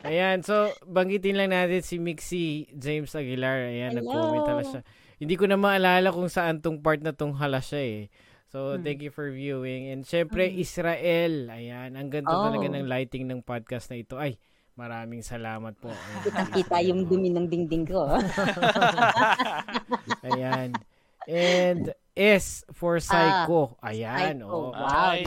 Ayan, 0.05 0.45
so 0.45 0.71
banggitin 0.85 1.35
lang 1.35 1.51
natin 1.51 1.81
si 1.81 1.97
Mixie 1.97 2.69
James 2.75 3.11
Aguilar. 3.11 3.71
Ayan, 3.71 3.97
Hello. 3.97 4.05
nag-comment 4.05 4.47
hala 4.47 4.63
siya. 4.63 4.81
Hindi 5.17 5.33
ko 5.33 5.45
na 5.49 5.57
maalala 5.57 6.13
kung 6.13 6.29
saan 6.29 6.61
tong 6.61 6.79
part 6.79 7.01
na 7.01 7.11
tong 7.11 7.33
hala 7.33 7.59
siya 7.59 7.81
eh. 7.81 8.01
So, 8.47 8.75
hmm. 8.75 8.83
thank 8.83 9.03
you 9.03 9.11
for 9.11 9.27
viewing. 9.27 9.91
And 9.91 10.07
syempre, 10.07 10.47
hmm. 10.47 10.63
Israel. 10.63 11.51
Ayan, 11.51 11.99
ang 11.99 12.07
ganda 12.07 12.31
oh. 12.31 12.47
talaga 12.47 12.67
ng 12.71 12.87
lighting 12.87 13.27
ng 13.27 13.43
podcast 13.43 13.91
na 13.91 13.99
ito. 13.99 14.15
Ay, 14.15 14.39
maraming 14.79 15.19
salamat 15.19 15.75
po. 15.75 15.91
Kita-kita 16.23 16.79
yung 16.87 17.03
dumi 17.09 17.33
ng 17.33 17.47
dingding 17.51 17.83
ko. 17.83 18.07
Ayan. 20.31 20.71
And 21.27 21.91
S 22.17 22.63
for 22.71 23.03
Psycho. 23.03 23.75
Ah, 23.83 23.91
Ayan, 23.91 24.41
Psycho. 24.41 24.49
oh. 24.49 24.71
Wow. 24.71 25.11
Ay, 25.11 25.21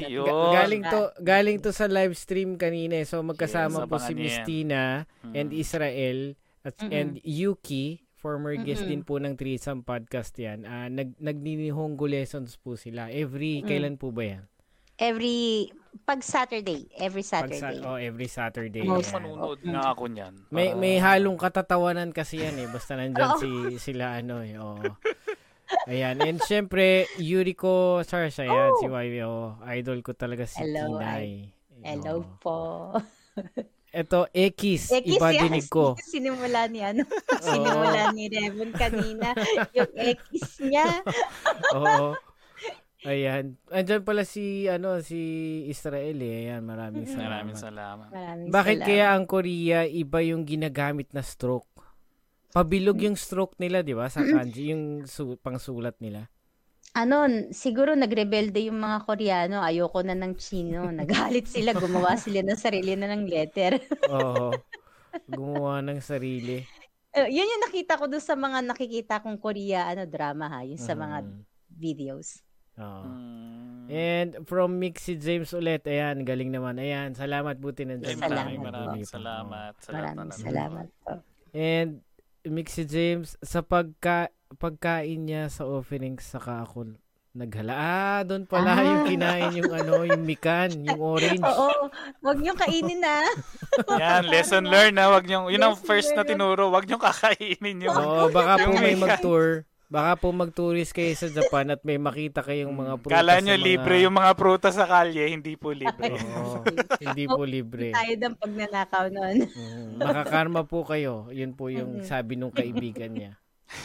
galing 0.57 0.83
to 0.89 1.01
galing 1.23 1.59
to 1.61 1.71
sa 1.77 1.87
live 1.87 2.17
stream 2.17 2.57
kanina. 2.57 2.99
Eh. 2.99 3.07
So 3.07 3.21
magkasama 3.21 3.85
yes, 3.85 3.89
po 3.89 3.97
si 4.01 4.13
Mistina 4.17 5.05
mm. 5.23 5.37
and 5.37 5.49
Israel 5.53 6.19
at 6.65 6.75
mm-hmm. 6.81 6.97
and 6.97 7.13
Yuki 7.23 8.10
Former 8.21 8.53
mm-hmm. 8.53 8.69
guest 8.69 8.85
din 8.85 9.01
po 9.01 9.17
ng 9.17 9.33
Threesome 9.33 9.81
Podcast 9.81 10.37
yan. 10.37 10.69
Uh, 10.69 10.93
nag, 10.93 11.17
nagninihongo 11.17 12.05
lessons 12.05 12.61
po 12.61 12.77
sila. 12.77 13.09
Every, 13.09 13.65
mm. 13.65 13.67
kailan 13.67 13.97
po 13.97 14.13
ba 14.13 14.37
yan? 14.37 14.45
Every, 15.01 15.73
pag 16.05 16.21
Saturday. 16.21 16.85
Every 17.01 17.25
Saturday. 17.25 17.81
Pag, 17.81 17.89
oh, 17.89 17.97
every 17.97 18.29
Saturday. 18.29 18.85
Most 18.85 19.17
manunod 19.17 19.65
nga 19.65 19.97
ako 19.97 20.13
niyan. 20.13 20.37
May, 20.53 20.77
may 20.77 21.01
halong 21.01 21.41
katatawanan 21.41 22.13
kasi 22.13 22.45
yan 22.45 22.61
eh. 22.61 22.69
Basta 22.69 23.01
nandyan 23.01 23.33
oh. 23.37 23.41
si, 23.41 23.81
sila 23.81 24.21
ano 24.21 24.45
eh. 24.45 24.61
Oh. 24.61 24.77
Ayan. 25.89 26.21
And 26.21 26.45
syempre, 26.45 27.09
Yuriko 27.17 28.05
Sars, 28.05 28.37
ayan, 28.37 28.77
oh. 28.77 28.81
si 28.85 28.87
YB. 28.93 29.15
Oh, 29.25 29.57
idol 29.73 30.05
ko 30.05 30.13
talaga 30.13 30.45
si 30.45 30.61
Hello, 30.61 31.01
Tinay. 31.01 31.49
Hello 31.81 32.21
oh. 32.21 32.25
po. 32.37 32.59
Ito, 33.91 34.31
X, 34.31 34.87
X 34.89 35.03
iba 35.03 35.35
yan. 35.35 35.51
dinig 35.51 35.67
ko. 35.67 35.99
Sinimula 36.15 36.71
ni 36.71 36.79
ano, 36.79 37.03
sinimula 37.43 38.15
ni 38.15 38.31
Revan 38.31 38.71
kanina, 38.71 39.35
yung 39.75 39.91
X 39.99 40.23
niya. 40.63 40.87
Oo. 41.77 42.15
Ayan. 43.01 43.57
Andiyan 43.67 44.05
pala 44.05 44.23
si 44.23 44.69
ano 44.69 45.01
si 45.01 45.19
Israel 45.67 46.21
eh. 46.21 46.35
Ayan, 46.47 46.63
maraming 46.63 47.09
salamat. 47.09 47.27
Maraming 47.33 47.59
salamat. 47.59 48.09
Maraming 48.13 48.49
Bakit 48.53 48.77
salamat. 48.77 48.89
kaya 48.93 49.07
ang 49.11 49.25
Korea 49.25 49.79
iba 49.85 50.19
yung 50.21 50.45
ginagamit 50.45 51.09
na 51.11 51.25
stroke? 51.25 51.67
Pabilog 52.53 53.01
yung 53.01 53.17
stroke 53.17 53.57
nila, 53.57 53.81
'di 53.81 53.95
ba? 53.95 54.07
Sa 54.07 54.21
kanji 54.21 54.71
yung 54.71 55.07
su- 55.07 55.39
pangsulat 55.39 55.97
nila 55.99 56.29
ano, 56.91 57.17
siguro 57.55 57.95
nagrebelde 57.95 58.67
yung 58.67 58.79
mga 58.83 58.99
Koreano, 59.07 59.63
ayoko 59.63 60.03
na 60.03 60.15
ng 60.19 60.35
Chino. 60.37 60.91
Nagalit 60.99 61.47
sila, 61.47 61.75
gumawa 61.75 62.19
sila 62.19 62.43
ng 62.43 62.59
sarili 62.59 62.99
na 62.99 63.11
ng 63.15 63.25
letter. 63.27 63.79
Oo. 64.13 64.59
Gumawa 65.27 65.83
ng 65.87 66.01
sarili. 66.03 66.63
Uh, 67.11 67.27
yun 67.27 67.47
yung 67.47 67.65
nakita 67.67 67.99
ko 67.99 68.07
doon 68.07 68.23
sa 68.23 68.39
mga 68.39 68.63
nakikita 68.63 69.19
kong 69.19 69.43
Korea 69.43 69.91
ano 69.91 70.07
drama 70.07 70.47
ha, 70.47 70.63
yung 70.63 70.79
sa 70.79 70.95
mga 70.95 71.27
Mhm. 71.27 71.43
videos. 71.75 72.43
Oo. 72.79 73.07
Mm. 73.07 73.87
And 73.91 74.31
from 74.47 74.79
Mixie 74.79 75.19
James 75.19 75.51
ulit, 75.51 75.83
ayan, 75.91 76.23
galing 76.23 76.55
naman. 76.55 76.79
Ayan, 76.79 77.11
salamat 77.19 77.59
buti 77.59 77.83
nandiyan. 77.83 78.23
Salamat 78.23 78.31
maraming 78.31 78.63
maraming 78.63 79.07
salamat. 79.07 79.73
Salamat 79.83 80.15
Maraming 80.15 80.31
salamat 80.39 80.87
po. 81.03 81.13
And 81.51 81.99
Mixie 82.47 82.87
James, 82.87 83.35
sa 83.43 83.67
pagka 83.67 84.31
pagkain 84.53 85.21
niya 85.23 85.47
sa 85.47 85.63
opening 85.63 86.19
saka 86.19 86.63
ako 86.63 86.97
naghala. 87.31 87.71
Ah, 87.73 88.21
doon 88.21 88.43
pala 88.43 88.75
Ah. 88.75 88.83
yung 88.83 89.07
kinain 89.07 89.55
yung 89.55 89.71
ano, 89.71 90.03
yung 90.03 90.27
mikan, 90.27 90.67
yung 90.83 90.99
orange. 90.99 91.39
Oo, 91.41 91.87
wag 92.21 92.39
niyo 92.39 92.59
kainin 92.59 92.99
na. 92.99 93.23
Yan, 93.87 94.27
lesson 94.27 94.67
learned 94.67 94.99
na. 94.99 95.07
Wag 95.09 95.25
niyong, 95.25 95.47
yun 95.49 95.63
ang 95.63 95.79
first 95.79 96.11
na 96.11 96.27
tinuro. 96.27 96.69
Wag 96.69 96.85
niyong 96.85 96.99
kakainin 97.01 97.87
yung... 97.87 97.95
Oo, 97.95 98.27
baka 98.29 98.59
po 98.59 98.67
Yung 98.67 98.83
may 98.83 98.99
mikan. 98.99 99.15
mag-tour. 99.15 99.63
Baka 99.87 100.15
po 100.17 100.31
mag-tourist 100.31 100.91
kayo 100.91 101.11
sa 101.15 101.27
Japan 101.27 101.67
at 101.69 101.83
may 101.83 101.99
makita 101.99 102.43
kayong 102.43 102.71
mga 102.71 102.95
prutas. 102.97 103.15
Kala 103.17 103.33
sa 103.33 103.43
niyo 103.43 103.55
mga- 103.55 103.63
libre 103.65 103.95
yung 104.01 104.15
mga 104.17 104.33
prutas 104.35 104.75
sa 104.75 104.87
kalye, 104.87 105.25
hindi 105.29 105.55
po 105.55 105.71
libre. 105.73 106.15
Oo, 106.15 106.63
hindi 107.01 107.25
po 107.27 107.43
libre. 107.43 107.91
Tayo 107.91 108.15
ng 108.17 108.35
pag 108.37 108.53
nanakaw 108.57 109.05
noon. 109.09 109.37
Mm, 109.47 109.99
makakarma 109.99 110.63
po 110.63 110.83
kayo. 110.83 111.27
Yun 111.31 111.55
po 111.55 111.71
yung 111.71 112.03
sabi 112.03 112.35
nung 112.35 112.51
kaibigan 112.51 113.11
niya. 113.11 113.39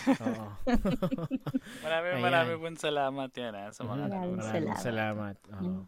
Oo. 0.07 0.45
Maraming 1.85 2.11
Ayan. 2.11 2.23
maraming 2.23 2.59
pong 2.59 2.79
salamat 2.79 3.29
yan 3.31 3.53
ha, 3.53 3.65
sa 3.69 3.81
mga 3.83 4.03
Mhm. 4.03 4.09
Maraming 4.09 4.41
salamat. 4.41 4.77
salamat. 4.79 5.35
Oo. 5.55 5.81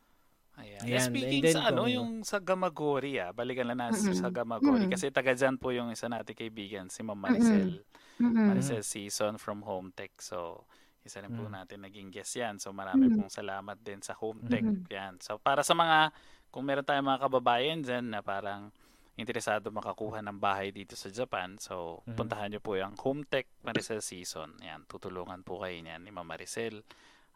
Ayan. 0.58 0.82
Ayan, 0.84 1.06
Speaking 1.06 1.42
then 1.44 1.54
sa 1.54 1.70
ano, 1.70 1.86
kung- 1.86 1.94
yung 1.94 2.10
sa 2.24 2.38
Gamagori 2.40 3.14
ah, 3.18 3.30
balikan 3.30 3.66
lang 3.66 3.78
natin 3.80 4.10
sa 4.12 4.30
Gamagori. 4.30 4.86
Mhm. 4.86 4.92
Kasi 4.92 5.10
taga 5.10 5.32
dyan 5.32 5.56
po 5.56 5.70
yung 5.70 5.90
isa 5.90 6.06
nating 6.06 6.34
kaibigan, 6.36 6.86
si 6.88 7.02
Ma'am 7.02 7.14
Maricel. 7.16 7.86
Mm-mm. 8.18 8.50
Maricel 8.50 8.82
Season 8.82 9.38
from 9.38 9.62
Home 9.62 9.90
Tech. 9.92 10.18
So, 10.18 10.66
isa 11.02 11.22
rin 11.22 11.30
po 11.32 11.46
natin 11.48 11.80
naging 11.80 12.10
guest 12.10 12.34
yan. 12.34 12.58
So, 12.58 12.74
marami 12.74 13.06
pong 13.08 13.30
salamat 13.30 13.78
din 13.80 14.02
sa 14.02 14.18
Home 14.18 14.42
Tech. 14.44 14.66
Yan. 14.90 15.22
So, 15.22 15.38
para 15.38 15.62
sa 15.62 15.72
mga, 15.72 16.10
kung 16.50 16.66
meron 16.66 16.82
tayong 16.82 17.06
mga 17.06 17.22
kababayan 17.22 17.80
dyan 17.80 18.10
na 18.10 18.20
parang 18.20 18.74
interesado 19.18 19.74
makakuha 19.74 20.22
ng 20.22 20.38
bahay 20.38 20.70
dito 20.70 20.94
sa 20.94 21.10
Japan, 21.10 21.58
so, 21.58 22.06
Mhm. 22.06 22.16
puntahan 22.16 22.50
nyo 22.54 22.62
po 22.62 22.78
yung 22.78 22.94
Home 23.02 23.26
Tech 23.26 23.50
Maricel 23.66 24.00
Season. 24.00 24.54
Yan, 24.62 24.86
tutulungan 24.86 25.42
po 25.42 25.60
kayo 25.60 25.74
niyan 25.76 26.06
ni 26.06 26.14
Ma'am 26.14 26.24
Maricel 26.24 26.86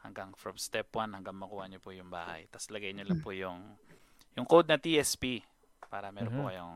hanggang 0.02 0.34
from 0.34 0.58
step 0.58 0.90
1 0.94 1.14
hanggang 1.14 1.36
makuha 1.36 1.66
nyo 1.68 1.82
po 1.82 1.90
yung 1.90 2.10
bahay. 2.10 2.46
Tapos 2.48 2.70
lagay 2.70 2.94
nyo 2.94 3.06
lang 3.06 3.20
po 3.20 3.34
yung 3.34 3.78
yung 4.32 4.48
code 4.48 4.72
na 4.72 4.80
TSP 4.80 5.44
para 5.92 6.08
meron 6.10 6.32
po 6.32 6.46
Mhm. 6.46 6.50
kayong 6.50 6.76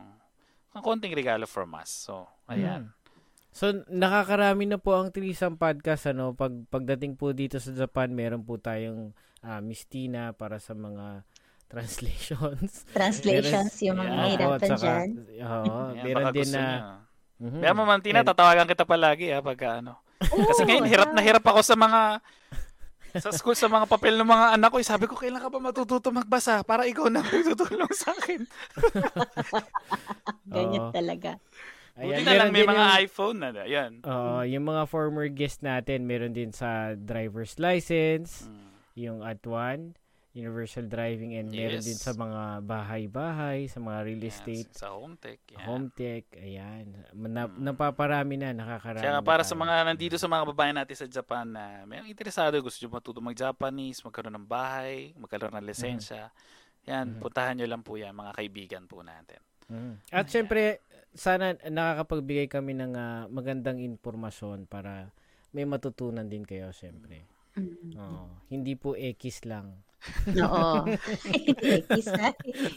ang 0.76 0.82
konting 0.84 1.16
regalo 1.16 1.48
from 1.48 1.72
us. 1.72 1.88
So, 1.88 2.28
ayan. 2.46 2.92
Mm. 2.92 2.94
So, 3.48 3.64
nakakarami 3.88 4.68
na 4.68 4.76
po 4.76 4.92
ang 4.92 5.08
Trisam 5.08 5.56
Podcast. 5.56 6.04
Ano? 6.12 6.36
Pag, 6.36 6.68
pagdating 6.68 7.16
po 7.16 7.32
dito 7.32 7.56
sa 7.56 7.72
Japan, 7.72 8.12
meron 8.12 8.44
po 8.44 8.60
tayong 8.60 9.16
ah, 9.40 9.64
Miss 9.64 9.88
Tina 9.88 10.36
para 10.36 10.60
sa 10.60 10.76
mga 10.76 11.24
translations. 11.66 12.70
Translations, 12.96 13.74
yung 13.80 13.98
mga 13.98 14.12
Yeah. 14.12 14.56
Saka- 14.56 14.78
dyan. 14.78 15.08
Oo, 15.40 15.64
Ayan, 15.92 16.02
meron 16.02 16.26
din 16.32 16.50
na... 16.50 16.64
Mhm. 17.36 17.60
Kaya 17.60 17.72
Ma'am 17.74 18.00
Tina, 18.00 18.20
And- 18.20 18.28
tatawagan 18.28 18.64
kita 18.64 18.84
palagi 18.84 19.28
ha, 19.28 19.40
pagka 19.40 19.84
ano. 19.84 20.00
Kasi 20.18 20.62
Oo, 20.62 20.66
ngayon, 20.66 20.88
hirap 20.88 21.10
na 21.12 21.20
hirap 21.20 21.44
ako 21.44 21.60
sa 21.60 21.76
mga 21.76 22.00
sa 23.16 23.32
school 23.32 23.52
sa 23.52 23.64
mga 23.66 23.84
papel 23.84 24.12
ng 24.14 24.24
mga 24.24 24.46
anak 24.56 24.68
ko. 24.68 24.76
eh, 24.76 24.84
Sabi 24.84 25.04
ko, 25.04 25.16
kailan 25.16 25.40
ka 25.40 25.48
ba 25.48 25.56
matututo 25.58 26.08
magbasa 26.10 26.60
para 26.62 26.84
ikaw 26.84 27.08
na 27.08 27.20
magtutulong 27.20 27.88
sa 27.90 28.12
akin? 28.12 28.44
Ganyan 30.46 30.82
Oo. 30.82 30.92
talaga. 30.92 31.36
Buti 31.92 32.12
Ayan, 32.12 32.24
na 32.24 32.32
lang 32.34 32.48
meron 32.48 32.52
may 32.52 32.64
mga 32.66 32.76
yung- 32.84 33.00
iPhone 33.02 33.36
na. 33.38 33.48
Yan. 33.64 33.92
Oo, 34.00 34.44
yung 34.44 34.64
mga 34.64 34.82
former 34.84 35.28
guest 35.28 35.60
natin, 35.60 36.04
meron 36.04 36.32
din 36.32 36.52
sa 36.52 36.92
driver's 36.94 37.56
license, 37.56 38.44
Mm. 38.44 38.64
yung 38.94 39.18
at 39.20 39.40
one, 39.42 39.96
universal 40.36 40.84
driving, 40.84 41.32
and 41.34 41.48
meron 41.48 41.80
Yes. 41.80 41.88
din 41.88 41.96
sa 41.96 42.12
mga 42.12 42.60
bahay-bahay, 42.60 43.66
sa 43.66 43.80
mga 43.80 43.98
real 44.04 44.22
estate, 44.22 44.68
Sa 44.70 44.92
home 44.92 45.16
tech. 45.16 45.40
Yan. 45.48 45.64
home 45.64 45.88
tech, 45.90 46.28
ayan. 46.36 46.92
Na, 47.16 47.48
Mm. 47.48 47.56
napaparami 47.64 48.36
na, 48.36 48.52
nakakarami 48.52 49.00
Kaya 49.00 49.16
na 49.16 49.24
para 49.24 49.40
sa 49.42 49.56
mga 49.56 49.74
nandito 49.82 50.20
sa 50.20 50.28
mga 50.28 50.44
babae 50.46 50.76
natin 50.76 50.92
sa 50.94 51.08
Japan 51.08 51.48
na 51.48 51.64
may 51.82 52.04
interesado, 52.04 52.60
gusto 52.60 52.84
nyo 52.84 52.92
matuto 52.92 53.18
mag-Japanese, 53.18 54.04
magkaroon 54.04 54.36
ng 54.36 54.44
bahay, 54.46 55.16
magkaroon 55.16 55.56
ng 55.56 55.64
lisensya. 55.64 56.28
Yan, 56.84 57.16
Mhm. 57.16 57.18
puntahan 57.18 57.56
nyo 57.56 57.66
lang 57.66 57.82
po 57.82 57.96
yan, 57.96 58.12
mga 58.12 58.32
kaibigan 58.36 58.84
po 58.84 59.00
natin. 59.00 59.40
Mm. 59.66 59.98
At 60.12 60.28
syempre, 60.28 60.78
sana 61.10 61.56
nakakapagbigay 61.56 62.46
kami 62.46 62.76
ng 62.76 62.92
ah, 62.94 63.24
magandang 63.26 63.80
informasyon 63.80 64.68
para 64.68 65.10
may 65.50 65.64
matutunan 65.64 66.28
din 66.28 66.44
kayo, 66.44 66.70
syempre. 66.70 67.24
Mm. 67.56 67.96
Oo. 67.96 68.28
Hindi 68.52 68.76
po 68.76 68.92
X 68.92 69.48
lang. 69.48 69.80
Oo. 70.38 70.86
Kiss 71.90 72.08
na. 72.10 72.30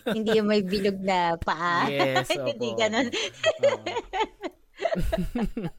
Hindi 0.10 0.40
yung 0.40 0.50
may 0.50 0.62
bilog 0.62 0.98
na 1.00 1.36
paa. 1.38 1.86
Yes, 1.88 2.30
Hindi 2.50 2.70
opo. 2.74 2.80
ganun. 2.80 3.08
Oo. 3.62 3.86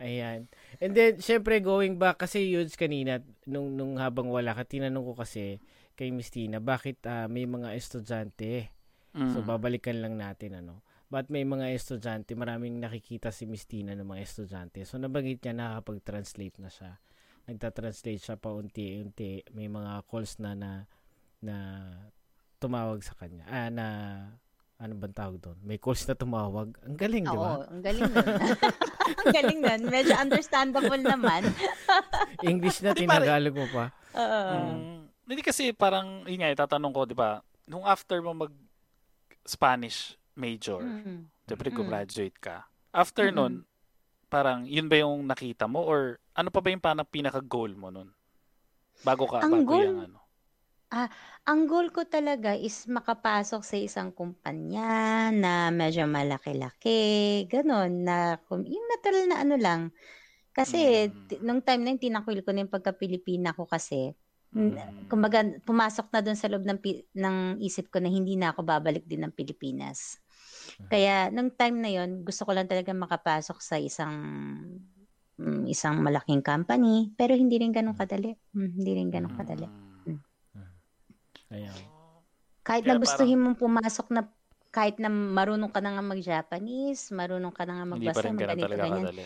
Ayan. 0.00 0.50
And 0.82 0.92
then, 0.92 1.22
syempre, 1.22 1.62
going 1.62 1.96
back, 1.96 2.18
kasi 2.18 2.50
yun 2.50 2.66
kanina, 2.68 3.22
nung, 3.46 3.78
nung 3.78 3.94
habang 3.96 4.28
wala 4.28 4.52
ka, 4.52 4.66
tinanong 4.66 5.06
ko 5.06 5.14
kasi 5.14 5.62
kay 5.94 6.10
Miss 6.10 6.34
Tina, 6.34 6.58
bakit 6.58 6.98
ah, 7.06 7.30
may 7.30 7.46
mga 7.46 7.72
estudyante? 7.74 8.70
So, 9.14 9.38
Mm. 9.40 9.46
babalikan 9.46 10.02
lang 10.02 10.18
natin, 10.18 10.58
ano. 10.58 10.82
But 11.06 11.30
may 11.30 11.46
mga 11.46 11.70
estudyante, 11.70 12.34
maraming 12.34 12.82
nakikita 12.82 13.30
si 13.30 13.46
Miss 13.46 13.62
Tina 13.62 13.94
ng 13.94 14.02
mga 14.02 14.26
estudyante. 14.26 14.82
So, 14.82 14.98
nabanggit 14.98 15.38
niya 15.46 15.54
nakakapag-translate 15.54 16.58
na 16.58 16.66
siya. 16.66 16.98
Nagta-translate 17.44 18.22
siya 18.22 18.36
pa 18.36 18.50
unti-unti. 18.50 19.44
May 19.52 19.68
mga 19.68 20.04
calls 20.08 20.40
na 20.40 20.56
na, 20.56 20.70
na 21.38 21.56
tumawag 22.56 23.04
sa 23.04 23.12
kanya. 23.14 23.44
Ah, 23.44 23.68
na, 23.68 23.86
ano 24.74 24.92
bang 24.96 25.12
tawag 25.12 25.38
doon? 25.38 25.58
May 25.60 25.76
calls 25.76 26.08
na 26.08 26.16
tumawag. 26.16 26.72
Ang 26.82 26.96
galing, 26.96 27.24
di 27.24 27.36
ba? 27.36 27.60
Oo, 27.60 27.62
ang 27.68 27.82
galing 27.84 28.08
nun. 28.08 28.26
ang 29.20 29.28
galing 29.30 29.60
nun. 29.60 29.80
Medyo 29.86 30.14
understandable 30.16 31.00
naman. 31.00 31.42
English 32.50 32.80
na, 32.80 32.96
Di, 32.96 33.04
tinagalog 33.04 33.54
mo 33.54 33.66
pa. 33.68 33.84
Oo. 34.16 34.42
Mm, 34.74 35.00
hindi 35.28 35.42
kasi 35.44 35.70
parang, 35.70 36.24
yun 36.24 36.40
nga, 36.40 36.52
itatanong 36.52 36.92
ko, 36.92 37.00
di 37.04 37.16
ba, 37.16 37.44
nung 37.64 37.84
after 37.84 38.20
mo 38.20 38.32
mag 38.34 38.52
Spanish 39.44 40.16
major, 40.32 40.80
Mm. 40.80 41.28
Siyempre, 41.44 41.68
Mm. 41.68 41.84
graduate 41.84 42.38
ka. 42.40 42.64
After 42.88 43.28
Mm-mm. 43.28 43.36
nun, 43.36 43.54
parang 44.34 44.66
yun 44.66 44.90
ba 44.90 44.98
yung 44.98 45.30
nakita 45.30 45.70
mo 45.70 45.86
or 45.86 46.18
ano 46.34 46.50
pa 46.50 46.58
ba 46.58 46.74
yung 46.74 46.82
parang 46.82 47.06
pinaka-goal 47.06 47.78
mo 47.78 47.94
nun? 47.94 48.10
Bago 49.06 49.30
ka, 49.30 49.46
Ang 49.46 49.62
bago 49.62 49.70
goal- 49.70 49.86
yung 49.86 50.00
ano. 50.10 50.18
Ang 51.44 51.66
goal 51.66 51.90
ko 51.90 52.06
talaga 52.06 52.54
is 52.54 52.86
makapasok 52.86 53.66
sa 53.66 53.74
isang 53.74 54.14
kumpanya 54.14 55.28
na 55.34 55.74
medyo 55.74 56.06
malaki-laki, 56.06 57.42
ganon, 57.50 58.06
na 58.06 58.38
kum- 58.46 58.62
yung 58.62 58.86
natural 58.94 59.26
na 59.26 59.42
ano 59.42 59.54
lang. 59.58 59.80
Kasi 60.54 61.10
Mm. 61.10 61.42
nung 61.42 61.60
time 61.66 61.82
na 61.82 61.90
yun, 61.90 61.98
tinakwil 61.98 62.46
ko 62.46 62.54
na 62.54 62.62
yung 62.62 62.70
pagka-Pilipina 62.70 63.58
ko 63.58 63.66
kasi. 63.66 64.14
Mm. 64.54 65.10
Kumbaga, 65.10 65.42
pumasok 65.66 66.14
na 66.14 66.22
doon 66.22 66.38
sa 66.38 66.46
loob 66.46 66.62
ng, 66.62 66.78
ng 67.10 67.36
isip 67.58 67.90
ko 67.90 67.98
na 67.98 68.06
hindi 68.06 68.38
na 68.38 68.54
ako 68.54 68.62
babalik 68.62 69.02
din 69.02 69.26
ng 69.26 69.34
Pilipinas. 69.34 70.22
Kaya 70.90 71.30
nung 71.30 71.50
time 71.54 71.76
na 71.80 71.90
yon 71.90 72.22
gusto 72.22 72.42
ko 72.46 72.52
lang 72.54 72.66
talaga 72.70 72.90
makapasok 72.92 73.58
sa 73.62 73.76
isang 73.78 74.14
mm, 75.38 75.66
isang 75.70 75.98
malaking 76.02 76.42
company, 76.42 77.10
pero 77.18 77.34
hindi 77.34 77.58
rin 77.58 77.74
ganun 77.74 77.96
kadali. 77.98 78.34
Mm, 78.54 78.70
hindi 78.78 78.92
rin 78.94 79.08
ganun 79.10 79.34
kadali. 79.34 79.66
Mm. 79.66 80.20
Ayan. 81.54 81.78
Kahit 82.64 82.88
Kaya 82.88 82.96
na 82.96 83.02
gustuhin 83.02 83.40
mong 83.44 83.60
pumasok 83.60 84.06
na 84.10 84.24
kahit 84.74 84.98
na 84.98 85.06
marunong 85.06 85.70
ka 85.70 85.78
na 85.78 85.94
nga 85.94 86.02
mag-Japanese, 86.02 87.14
marunong 87.14 87.54
ka 87.54 87.62
na 87.62 87.78
nga 87.78 87.86
Hindi 87.86 88.10
pa 88.10 88.18
magbasa, 88.18 88.26
rin 88.26 88.34
ganun 88.34 88.56
ganyan, 88.58 88.74
kadali. 88.74 89.24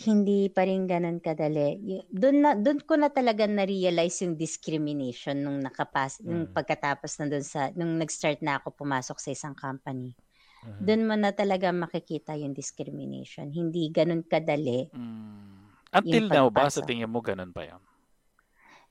hindi 0.00 0.40
pa 0.48 0.62
rin 0.64 0.82
ganun 0.88 1.18
kadali. 1.20 1.68
Doon 2.08 2.36
na 2.40 2.50
doon 2.56 2.80
ko 2.80 2.96
na 2.96 3.12
talaga 3.12 3.44
na-realize 3.44 4.24
yung 4.24 4.40
discrimination 4.40 5.36
nung 5.36 5.60
nakapas 5.60 6.24
nung 6.24 6.48
Mm. 6.48 6.56
pagkatapos 6.56 7.10
na 7.20 7.26
doon 7.28 7.44
sa 7.44 7.68
nung 7.76 8.00
nag-start 8.00 8.40
na 8.40 8.56
ako 8.56 8.72
pumasok 8.72 9.20
sa 9.20 9.28
isang 9.34 9.52
company. 9.52 10.16
Mhm. 10.60 10.80
Doon 10.84 11.02
mo 11.08 11.14
na 11.16 11.32
talaga 11.32 11.72
makikita 11.72 12.36
yung 12.36 12.52
discrimination. 12.52 13.48
Hindi 13.48 13.88
ganun 13.88 14.20
kadali. 14.24 14.92
Mm. 14.92 15.72
Until 15.90 16.24
now 16.30 16.46
ba, 16.52 16.68
sa 16.70 16.84
tingin 16.84 17.10
mo, 17.10 17.18
ganun 17.24 17.50
pa 17.50 17.66
yun? 17.66 17.82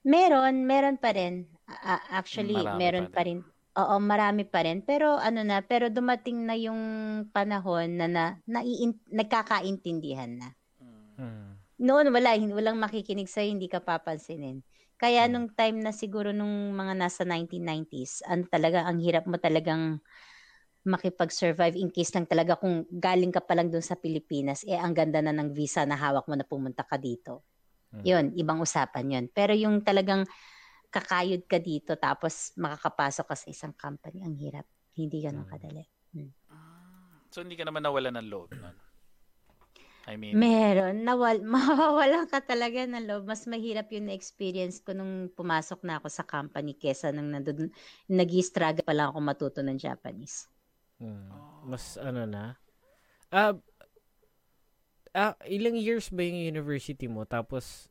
Meron, 0.03 0.65
meron 0.65 0.97
pa 0.97 1.13
rin. 1.13 1.47
A- 1.67 2.19
actually, 2.19 2.55
Marami 2.57 2.79
meron 2.79 3.07
pa 3.11 3.21
pa 3.21 3.21
rin. 3.27 3.39
Oo, 3.79 3.95
marami 4.01 4.43
pa 4.43 4.65
rin. 4.65 4.81
Pero 4.83 5.15
ano 5.15 5.45
na, 5.45 5.61
pero 5.63 5.87
dumating 5.87 6.43
na 6.43 6.55
yung 6.57 6.81
panahon 7.31 7.95
na, 7.95 8.07
na 8.09 8.23
naiin- 8.49 8.99
nagkakaintindihan 9.07 10.31
na. 10.39 10.49
Mm. 10.81 11.15
Mhm. 11.19 11.49
Noon 11.79 12.11
wala, 12.11 12.35
walang 12.35 12.75
makikinig 12.75 13.31
sa'yo, 13.31 13.55
hindi 13.55 13.71
ka 13.71 13.79
papansinin. 13.79 14.59
Kaya 14.99 15.23
Hmm. 15.23 15.31
nung 15.31 15.47
time 15.55 15.79
na 15.79 15.95
siguro 15.95 16.35
nung 16.35 16.75
mga 16.75 16.91
nasa 16.99 17.23
1990s, 17.23 18.19
ano 18.27 18.43
talaga, 18.51 18.83
ang 18.83 18.99
hirap 18.99 19.23
mo 19.31 19.39
talagang 19.39 20.03
makipag-survive 20.87 21.75
in 21.75 21.91
case 21.91 22.15
lang 22.15 22.23
talaga 22.23 22.55
kung 22.55 22.87
galing 22.87 23.35
ka 23.35 23.43
pa 23.43 23.57
lang 23.57 23.67
doon 23.67 23.83
sa 23.83 23.99
Pilipinas, 23.99 24.63
eh 24.63 24.79
ang 24.79 24.95
ganda 24.95 25.19
na 25.19 25.35
ng 25.35 25.51
visa 25.51 25.83
na 25.83 25.99
hawak 25.99 26.23
mo 26.29 26.35
na 26.39 26.47
pumunta 26.47 26.87
ka 26.87 26.95
dito. 26.95 27.43
Hmm. 27.91 28.05
Yun, 28.05 28.25
ibang 28.39 28.61
usapan 28.63 29.05
yun. 29.11 29.25
Pero 29.33 29.51
yung 29.51 29.83
talagang 29.83 30.23
kakayod 30.89 31.45
ka 31.45 31.59
dito 31.59 31.97
tapos 31.99 32.55
makakapasok 32.55 33.25
ka 33.27 33.35
sa 33.35 33.47
isang 33.51 33.73
company, 33.75 34.23
ang 34.23 34.37
hirap. 34.39 34.65
Hindi 34.95 35.17
ganun 35.19 35.45
hmm. 35.45 35.51
kadali. 35.51 35.83
Hmm. 36.15 36.31
So 37.29 37.45
hindi 37.45 37.59
ka 37.59 37.67
naman 37.67 37.85
nawala 37.85 38.09
ng 38.15 38.27
loob 38.29 38.55
nun? 38.55 38.77
I 40.09 40.17
mean, 40.17 40.33
Meron. 40.33 41.05
Nawal, 41.05 41.45
mawawalan 41.53 42.25
ka 42.25 42.41
talaga 42.41 42.81
ng 42.81 43.05
loob. 43.05 43.29
Mas 43.29 43.45
mahirap 43.45 43.93
yung 43.93 44.09
na-experience 44.09 44.81
ko 44.81 44.97
nung 44.97 45.29
pumasok 45.37 45.85
na 45.85 46.01
ako 46.01 46.09
sa 46.09 46.25
company 46.25 46.73
kesa 46.73 47.13
nung 47.13 47.29
nandun, 47.29 47.69
nag-struggle 48.09 48.81
pa 48.81 48.93
lang 48.97 49.13
ako 49.13 49.19
matuto 49.21 49.59
ng 49.61 49.77
Japanese. 49.77 50.49
Hmm. 50.99 51.31
Mas 51.63 51.95
ano 51.95 52.27
na? 52.27 52.59
Ah, 53.31 53.55
uh, 53.55 53.55
uh, 55.15 55.33
ilang 55.47 55.79
years 55.79 56.11
ba 56.11 56.21
yung 56.21 56.39
university 56.39 57.07
mo? 57.07 57.23
Tapos, 57.25 57.87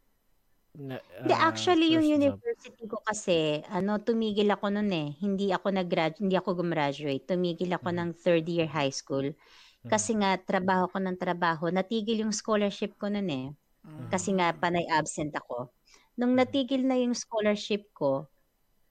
na, 0.77 1.01
uh, 1.01 1.25
Hindi, 1.25 1.35
actually, 1.35 1.89
yung 1.97 2.07
university 2.07 2.85
job. 2.87 2.91
ko 2.93 2.97
kasi, 3.03 3.65
ano, 3.73 3.99
tumigil 3.99 4.47
ako 4.53 4.71
noon 4.71 4.91
eh. 4.93 5.09
Hindi 5.19 5.51
ako 5.51 5.75
nag 5.75 5.91
hindi 6.21 6.37
ako 6.37 6.63
gumraduate. 6.63 7.25
Tumigil 7.25 7.73
ako 7.75 7.89
hmm. 7.91 7.99
ng 7.99 8.11
third 8.15 8.45
year 8.47 8.69
high 8.69 8.93
school. 8.93 9.27
Hmm. 9.27 9.91
Kasi 9.91 10.15
nga, 10.21 10.39
trabaho 10.39 10.87
ko 10.93 10.99
ng 11.03 11.19
trabaho. 11.19 11.73
Natigil 11.73 12.23
yung 12.23 12.35
scholarship 12.37 12.95
ko 13.01 13.11
noon 13.11 13.31
eh. 13.31 13.47
Hmm. 13.83 14.07
Kasi 14.13 14.37
nga, 14.37 14.53
panay 14.55 14.85
absent 14.93 15.33
ako. 15.35 15.73
Nung 16.15 16.37
hmm. 16.37 16.41
natigil 16.45 16.83
na 16.85 17.01
yung 17.01 17.17
scholarship 17.17 17.89
ko, 17.97 18.29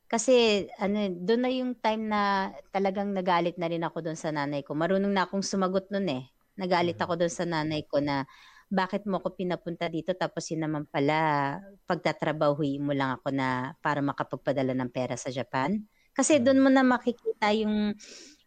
kasi 0.07 0.65
ano, 0.79 1.11
doon 1.19 1.41
na 1.43 1.51
yung 1.51 1.71
time 1.75 2.07
na 2.07 2.51
talagang 2.71 3.11
nagalit 3.11 3.59
na 3.59 3.67
rin 3.67 3.83
ako 3.83 4.07
doon 4.07 4.15
sa 4.15 4.31
nanay 4.31 4.63
ko. 4.63 4.71
Marunong 4.71 5.11
na 5.11 5.27
akong 5.27 5.43
sumagot 5.43 5.91
noon 5.91 6.07
eh. 6.07 6.23
Nagalit 6.55 6.95
mm-hmm. 6.95 7.03
ako 7.03 7.13
doon 7.19 7.33
sa 7.33 7.43
nanay 7.43 7.83
ko 7.83 7.99
na 7.99 8.23
bakit 8.67 9.07
mo 9.07 9.19
ako 9.19 9.35
pinapunta 9.35 9.87
dito 9.87 10.11
tapos 10.11 10.43
yun 10.51 10.67
naman 10.67 10.83
pala 10.91 11.55
pagtatrabahuin 11.87 12.83
mo 12.83 12.91
lang 12.91 13.15
ako 13.15 13.31
na 13.31 13.71
para 13.79 14.03
makapagpadala 14.03 14.75
ng 14.75 14.91
pera 14.91 15.15
sa 15.15 15.31
Japan. 15.31 15.79
Kasi 16.11 16.39
mm. 16.39 16.43
doon 16.43 16.59
mo 16.63 16.69
na 16.71 16.83
makikita 16.83 17.51
yung 17.55 17.95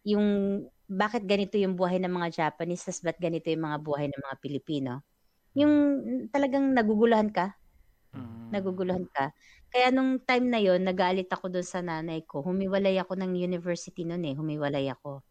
yung 0.05 0.27
bakit 0.91 1.25
ganito 1.25 1.55
yung 1.57 1.79
buhay 1.79 2.03
ng 2.03 2.11
mga 2.11 2.29
Japanese, 2.35 2.89
tas 2.89 3.01
ba't 3.05 3.17
ganito 3.17 3.47
yung 3.53 3.63
mga 3.63 3.79
buhay 3.79 4.11
ng 4.11 4.21
mga 4.21 4.37
Pilipino. 4.43 4.93
Yung 5.55 5.73
talagang 6.33 6.73
naguguluhan 6.73 7.31
ka. 7.31 7.55
Mm. 8.11 8.51
Naguguluhan 8.51 9.07
ka. 9.13 9.31
Kaya 9.71 9.95
nung 9.95 10.19
time 10.19 10.47
na 10.51 10.59
yon 10.59 10.83
nagalit 10.83 11.31
ako 11.31 11.47
doon 11.47 11.67
sa 11.67 11.79
nanay 11.79 12.27
ko. 12.27 12.43
Humiwalay 12.43 12.99
ako 12.99 13.15
ng 13.15 13.39
university 13.39 14.03
noon 14.03 14.27
eh. 14.27 14.35
Humiwalay 14.35 14.91
ako. 14.91 15.23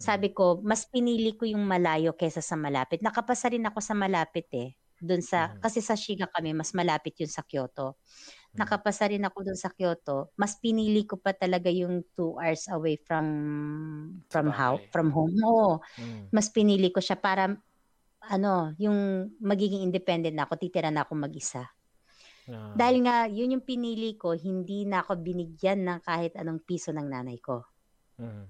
Sabi 0.00 0.32
mm. 0.32 0.34
ko, 0.34 0.44
mas 0.64 0.88
pinili 0.88 1.36
ko 1.36 1.44
yung 1.44 1.62
malayo 1.62 2.16
kaysa 2.16 2.40
sa 2.40 2.56
malapit. 2.56 3.04
Nakapasa 3.04 3.52
rin 3.52 3.62
ako 3.68 3.78
sa 3.84 3.92
malapit 3.92 4.48
eh. 4.56 4.72
Doon 5.04 5.20
sa, 5.20 5.52
mm. 5.52 5.60
kasi 5.60 5.84
sa 5.84 5.94
Shiga 5.94 6.26
kami, 6.32 6.56
mas 6.56 6.72
malapit 6.72 7.12
yun 7.20 7.28
sa 7.28 7.44
Kyoto. 7.44 8.00
Mm. 8.56 8.64
Nakapasa 8.64 9.04
rin 9.12 9.22
ako 9.22 9.52
doon 9.52 9.58
sa 9.60 9.68
Kyoto. 9.68 10.32
Mas 10.40 10.56
pinili 10.56 11.04
ko 11.04 11.20
pa 11.20 11.36
talaga 11.36 11.68
yung 11.68 12.08
two 12.16 12.40
hours 12.40 12.64
away 12.72 12.96
from 12.96 13.26
from 14.32 14.48
how 14.48 14.80
from 14.88 15.12
home. 15.12 15.36
Oo. 15.44 15.78
Mm. 16.00 16.32
Mas 16.32 16.48
pinili 16.48 16.88
ko 16.88 17.04
siya 17.04 17.20
para 17.20 17.52
ano, 18.24 18.72
yung 18.80 19.28
magiging 19.44 19.84
independent 19.84 20.32
na 20.32 20.48
ako, 20.48 20.56
titira 20.56 20.88
na 20.88 21.04
ako 21.04 21.12
mag-isa. 21.20 21.68
Uh, 22.44 22.76
Dahil 22.76 23.04
nga, 23.04 23.24
yun 23.24 23.56
yung 23.56 23.64
pinili 23.64 24.16
ko, 24.20 24.36
hindi 24.36 24.84
na 24.84 25.00
ako 25.00 25.16
binigyan 25.20 25.84
ng 25.84 26.00
kahit 26.04 26.36
anong 26.36 26.60
piso 26.60 26.92
ng 26.92 27.08
nanay 27.08 27.40
ko. 27.40 27.64
Uh, 28.20 28.44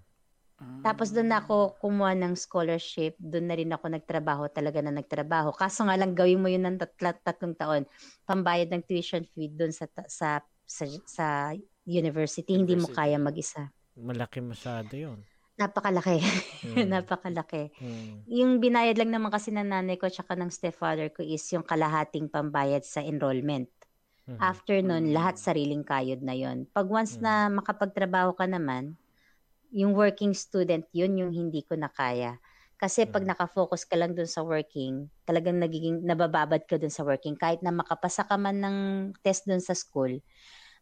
Tapos 0.82 1.10
doon 1.10 1.30
na 1.30 1.42
ako 1.42 1.78
kumuha 1.78 2.14
ng 2.18 2.34
scholarship, 2.34 3.14
doon 3.18 3.46
na 3.50 3.54
rin 3.58 3.70
ako 3.70 3.90
nagtrabaho, 3.90 4.50
talaga 4.50 4.82
na 4.82 4.94
nagtrabaho. 4.94 5.54
Kaso 5.54 5.86
nga 5.86 5.94
lang 5.94 6.14
gawin 6.14 6.42
mo 6.42 6.50
yun 6.50 6.66
ng 6.66 6.78
tat- 6.78 7.22
tatlong 7.22 7.54
taon, 7.54 7.82
pambayad 8.26 8.70
ng 8.70 8.82
tuition 8.86 9.22
fee 9.34 9.50
doon 9.50 9.70
sa, 9.70 9.86
sa, 10.10 10.42
sa, 10.66 10.84
sa 11.06 11.26
university, 11.84 11.84
university, 11.86 12.52
hindi 12.54 12.74
mo 12.78 12.88
kaya 12.90 13.18
mag-isa. 13.20 13.70
Malaki 13.94 14.42
masyado 14.42 14.94
yun. 14.94 15.22
Napakalaki. 15.54 16.18
Mm. 16.66 16.86
Napakalaki. 16.92 17.70
Mm. 17.78 18.14
Yung 18.26 18.52
binayad 18.58 18.98
lang 18.98 19.14
naman 19.14 19.30
kasi 19.30 19.54
ng 19.54 19.70
nanay 19.70 19.94
ko 19.94 20.10
tsaka 20.10 20.34
ng 20.34 20.50
stepfather 20.50 21.14
ko 21.14 21.22
is 21.22 21.46
yung 21.54 21.62
kalahating 21.62 22.26
pambayad 22.26 22.82
sa 22.82 22.98
enrollment. 23.06 23.70
Mm-hmm. 24.24 24.40
After 24.40 24.76
nun, 24.80 25.12
lahat 25.12 25.36
sariling 25.36 25.84
kayod 25.84 26.24
na 26.24 26.32
yon. 26.32 26.64
Pag 26.72 26.88
once 26.88 27.20
mm-hmm. 27.20 27.28
na 27.28 27.52
makapagtrabaho 27.60 28.32
ka 28.32 28.48
naman, 28.48 28.96
yung 29.68 29.92
working 29.92 30.32
student, 30.32 30.88
yun 30.96 31.12
yung 31.20 31.32
hindi 31.34 31.60
ko 31.60 31.76
na 31.76 31.92
kaya. 31.92 32.40
Kasi 32.80 33.04
pag 33.04 33.20
mm-hmm. 33.20 33.36
nakafocus 33.36 33.84
ka 33.84 34.00
lang 34.00 34.16
dun 34.16 34.28
sa 34.28 34.40
working, 34.40 35.12
talagang 35.28 35.60
nagiging 35.60 36.00
nabababad 36.08 36.64
ka 36.64 36.80
dun 36.80 36.92
sa 36.92 37.04
working. 37.04 37.36
Kahit 37.36 37.60
na 37.60 37.68
makapasa 37.68 38.24
ka 38.24 38.40
man 38.40 38.64
ng 38.64 38.76
test 39.20 39.44
dun 39.44 39.60
sa 39.60 39.76
school, 39.76 40.24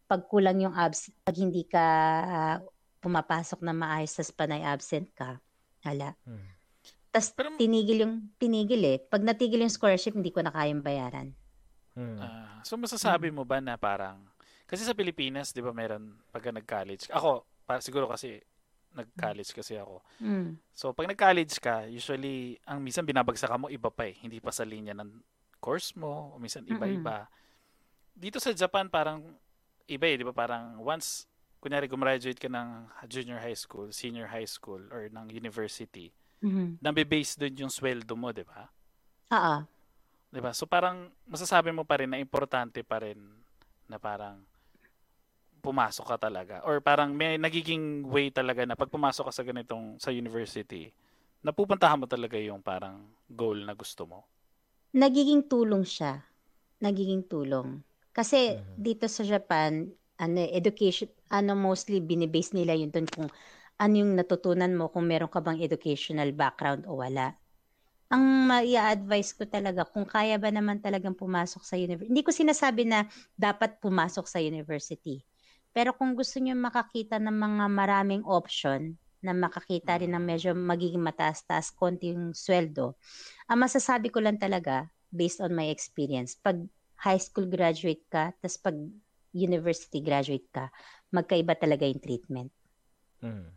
pag 0.07 0.23
kulang 0.31 0.63
yung 0.63 0.75
abs, 0.75 1.11
pag 1.27 1.35
hindi 1.35 1.67
ka 1.67 1.85
uh, 2.23 2.57
pumapasok 3.03 3.59
na 3.59 3.75
maayos 3.75 4.15
sa 4.15 4.23
panay 4.31 4.63
absent 4.63 5.11
ka, 5.11 5.43
hala. 5.83 6.15
Hmm. 6.23 6.47
Tapos 7.11 7.35
tinigil 7.59 8.07
yung, 8.07 8.15
tinigil 8.39 8.81
eh. 8.87 8.97
Pag 9.03 9.21
natigil 9.21 9.61
yung 9.61 9.73
scholarship, 9.73 10.15
hindi 10.17 10.31
ko 10.33 10.41
na 10.41 10.49
kayang 10.49 10.81
bayaran. 10.81 11.35
Hmm. 11.93 12.17
Uh, 12.17 12.57
so 12.65 12.73
masasabi 12.73 13.29
mo 13.29 13.45
ba 13.45 13.61
na 13.61 13.77
parang 13.77 14.17
kasi 14.65 14.81
sa 14.81 14.97
Pilipinas, 14.97 15.53
'di 15.53 15.61
ba, 15.61 15.69
meron 15.69 16.17
pagka 16.33 16.49
nag-college. 16.49 17.11
Ako, 17.13 17.45
para 17.67 17.77
siguro 17.83 18.09
kasi 18.09 18.41
nag-college 18.93 19.53
kasi 19.53 19.77
ako. 19.77 20.01
Mm. 20.21 20.57
So 20.73 20.93
pag 20.93 21.09
nag-college 21.09 21.57
ka, 21.61 21.85
usually 21.89 22.57
ang 22.65 22.81
minsan 22.81 23.05
binabagsak 23.05 23.49
mo 23.57 23.69
iba 23.69 23.89
pa 23.89 24.09
eh, 24.09 24.17
hindi 24.21 24.37
pa 24.41 24.53
sa 24.53 24.65
linya 24.65 24.93
ng 24.97 25.09
course 25.61 25.97
mo, 25.97 26.33
o 26.33 26.41
minsan 26.41 26.65
iba-iba. 26.65 27.25
Mm-hmm. 27.25 28.17
Dito 28.17 28.37
sa 28.37 28.53
Japan 28.53 28.89
parang 28.89 29.21
iba 29.89 30.05
eh, 30.09 30.17
'di 30.17 30.25
ba? 30.25 30.33
Parang 30.33 30.81
once 30.81 31.25
kunyari 31.63 31.87
gumraduate 31.87 32.37
ka 32.37 32.51
ng 32.51 32.91
junior 33.07 33.39
high 33.39 33.55
school, 33.55 33.87
senior 33.89 34.27
high 34.27 34.47
school 34.47 34.83
or 34.91 35.07
ng 35.07 35.31
university, 35.31 36.11
mm-hmm. 36.43 36.81
nabe-base 36.83 37.39
doon 37.39 37.65
yung 37.65 37.73
sweldo 37.73 38.13
mo, 38.19 38.35
'di 38.35 38.43
ba? 38.43 38.67
Oo. 39.31 39.55
'Di 40.33 40.41
ba? 40.41 40.49
So 40.49 40.65
parang 40.65 41.13
masasabi 41.29 41.69
mo 41.69 41.85
pa 41.85 42.01
rin 42.01 42.09
na 42.09 42.17
importante 42.17 42.81
pa 42.81 43.05
rin 43.05 43.21
na 43.85 44.01
parang 44.01 44.41
pumasok 45.63 46.05
ka 46.17 46.27
talaga 46.27 46.59
or 46.67 46.83
parang 46.83 47.15
may 47.15 47.39
nagiging 47.39 48.03
way 48.03 48.27
talaga 48.33 48.67
na 48.67 48.75
pag 48.75 48.91
pumasok 48.91 49.31
ka 49.31 49.33
sa 49.33 49.47
ganitong 49.47 49.95
sa 49.95 50.11
university 50.11 50.91
napupuntahan 51.39 51.95
mo 51.95 52.03
talaga 52.03 52.35
yung 52.35 52.59
parang 52.59 53.07
goal 53.31 53.63
na 53.63 53.71
gusto 53.71 54.03
mo 54.03 54.27
nagiging 54.91 55.47
tulong 55.47 55.87
siya 55.87 56.19
nagiging 56.83 57.23
tulong 57.23 57.79
kasi 58.11 58.59
mm-hmm. 58.59 58.75
dito 58.75 59.07
sa 59.07 59.23
Japan 59.23 59.87
ano 60.19 60.43
education 60.51 61.07
ano 61.31 61.55
mostly 61.55 62.03
binibase 62.03 62.51
nila 62.51 62.75
yun 62.75 62.91
doon 62.91 63.07
kung 63.07 63.27
ano 63.79 63.93
yung 63.95 64.19
natutunan 64.19 64.71
mo 64.75 64.91
kung 64.91 65.07
meron 65.07 65.31
ka 65.31 65.39
bang 65.39 65.63
educational 65.63 66.35
background 66.35 66.83
o 66.91 66.99
wala 66.99 67.39
ang 68.13 68.45
mai-advise 68.45 69.33
ko 69.33 69.49
talaga 69.49 69.89
kung 69.89 70.05
kaya 70.05 70.37
ba 70.37 70.53
naman 70.53 70.77
talagang 70.77 71.17
pumasok 71.17 71.65
sa 71.65 71.73
university. 71.73 72.13
Hindi 72.13 72.21
ko 72.21 72.29
sinasabi 72.29 72.85
na 72.85 73.09
dapat 73.33 73.81
pumasok 73.81 74.29
sa 74.29 74.37
university. 74.37 75.25
Pero 75.73 75.97
kung 75.97 76.13
gusto 76.13 76.37
niyo 76.37 76.53
makakita 76.53 77.17
ng 77.17 77.33
mga 77.33 77.65
maraming 77.73 78.21
option 78.21 78.93
na 79.25 79.33
makakita 79.33 79.97
rin 79.97 80.13
ng 80.13 80.21
medyo 80.21 80.53
magiging 80.53 81.01
mataas-taas 81.01 81.73
konti 81.73 82.13
yung 82.13 82.37
sweldo, 82.37 82.93
ang 83.49 83.65
masasabi 83.65 84.13
ko 84.13 84.21
lang 84.21 84.37
talaga 84.37 84.85
based 85.09 85.41
on 85.41 85.49
my 85.49 85.73
experience, 85.73 86.37
pag 86.37 86.61
high 87.01 87.17
school 87.17 87.49
graduate 87.49 88.05
ka, 88.13 88.29
tas 88.37 88.61
pag 88.61 88.77
university 89.33 90.05
graduate 90.05 90.45
ka, 90.53 90.69
magkaiba 91.09 91.57
talaga 91.57 91.89
yung 91.89 91.97
treatment. 91.97 92.53
Mm. 93.25 93.49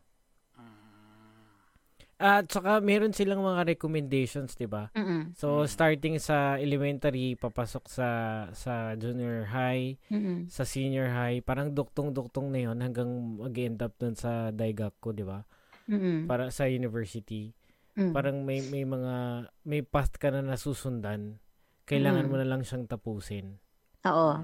At 2.17 2.49
saka 2.49 2.81
meron 2.81 3.13
silang 3.13 3.45
mga 3.45 3.77
recommendations, 3.77 4.57
'di 4.57 4.65
ba? 4.65 4.89
So 5.37 5.69
starting 5.69 6.17
sa 6.17 6.57
elementary 6.57 7.37
papasok 7.37 7.85
sa 7.93 8.09
sa 8.57 8.97
junior 8.97 9.45
high, 9.53 10.01
Mm-mm. 10.09 10.49
sa 10.49 10.65
senior 10.65 11.13
high, 11.13 11.45
parang 11.45 11.77
duktong-duktong 11.77 12.49
na 12.49 12.61
'yon 12.65 12.81
hanggang 12.81 13.37
mag-end 13.37 13.85
up 13.85 13.93
dun 14.01 14.17
sa 14.17 14.49
Daigaku, 14.49 15.13
'di 15.13 15.25
ba? 15.29 15.45
Para 16.25 16.49
sa 16.49 16.65
university. 16.65 17.53
Mm. 17.97 18.13
Parang 18.17 18.37
may 18.45 18.65
may 18.65 18.89
mga 18.89 19.49
may 19.69 19.85
path 19.85 20.17
ka 20.17 20.33
na 20.33 20.41
nasusundan. 20.41 21.37
Kailangan 21.85 22.29
mm. 22.29 22.31
mo 22.33 22.37
na 22.41 22.49
lang 22.49 22.65
siyang 22.65 22.89
tapusin. 22.89 23.61
Oo. 24.09 24.41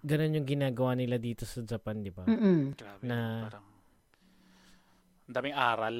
Ganun 0.00 0.36
yung 0.40 0.48
ginagawa 0.48 0.96
nila 0.96 1.20
dito 1.20 1.44
sa 1.44 1.60
Japan, 1.60 2.00
'di 2.00 2.12
ba? 2.12 2.24
Na 3.04 3.48
parang 3.52 3.71
ang 5.32 5.40
daming 5.40 5.56
aral. 5.56 5.96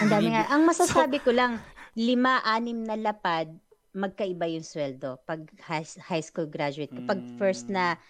Ang 0.00 0.08
daming 0.08 0.36
aral. 0.40 0.52
Ang 0.56 0.62
masasabi 0.64 1.20
so, 1.20 1.28
ko 1.28 1.30
lang, 1.36 1.60
lima, 1.92 2.40
anim 2.48 2.80
na 2.80 2.96
lapad, 2.96 3.52
magkaiba 3.92 4.48
yung 4.48 4.64
sweldo 4.64 5.20
pag 5.28 5.44
high, 5.68 5.84
high 6.00 6.24
school 6.24 6.48
graduate. 6.48 6.88
Pag 7.04 7.20
first 7.36 7.68
na, 7.68 7.94
hmm. 7.94 8.00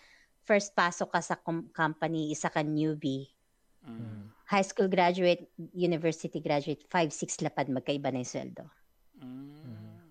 first 0.46 0.78
pasok 0.78 1.10
ka 1.10 1.20
sa 1.20 1.34
com- 1.42 1.66
company, 1.74 2.30
isa 2.30 2.46
ka 2.46 2.62
newbie. 2.62 3.34
Mm. 3.84 4.32
high 4.48 4.64
school 4.64 4.88
graduate, 4.88 5.44
university 5.76 6.40
graduate, 6.40 6.80
5-6 6.88 7.44
lapad, 7.44 7.68
magkaiba 7.68 8.08
na 8.08 8.24
yung 8.24 8.32
sweldo. 8.32 8.64
Mm. 9.20 10.08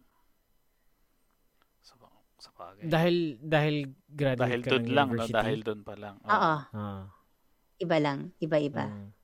Sa, 1.81 1.97
sa 2.37 2.53
bagay. 2.53 2.85
Dahil, 2.85 3.15
dahil 3.41 3.75
graduate 4.13 4.45
Dahil 4.45 4.61
ka 4.61 4.69
doon 4.77 4.85
ng 4.85 4.93
lang, 4.93 5.09
no? 5.09 5.25
university? 5.25 5.33
Dahil 5.41 5.59
doon 5.65 5.81
pa 5.81 5.93
lang. 5.97 6.15
Oo. 6.21 6.53
Ah. 6.69 7.03
Iba 7.81 7.97
lang. 7.97 8.29
Iba-iba. 8.37 8.85
Mm. 8.93 9.22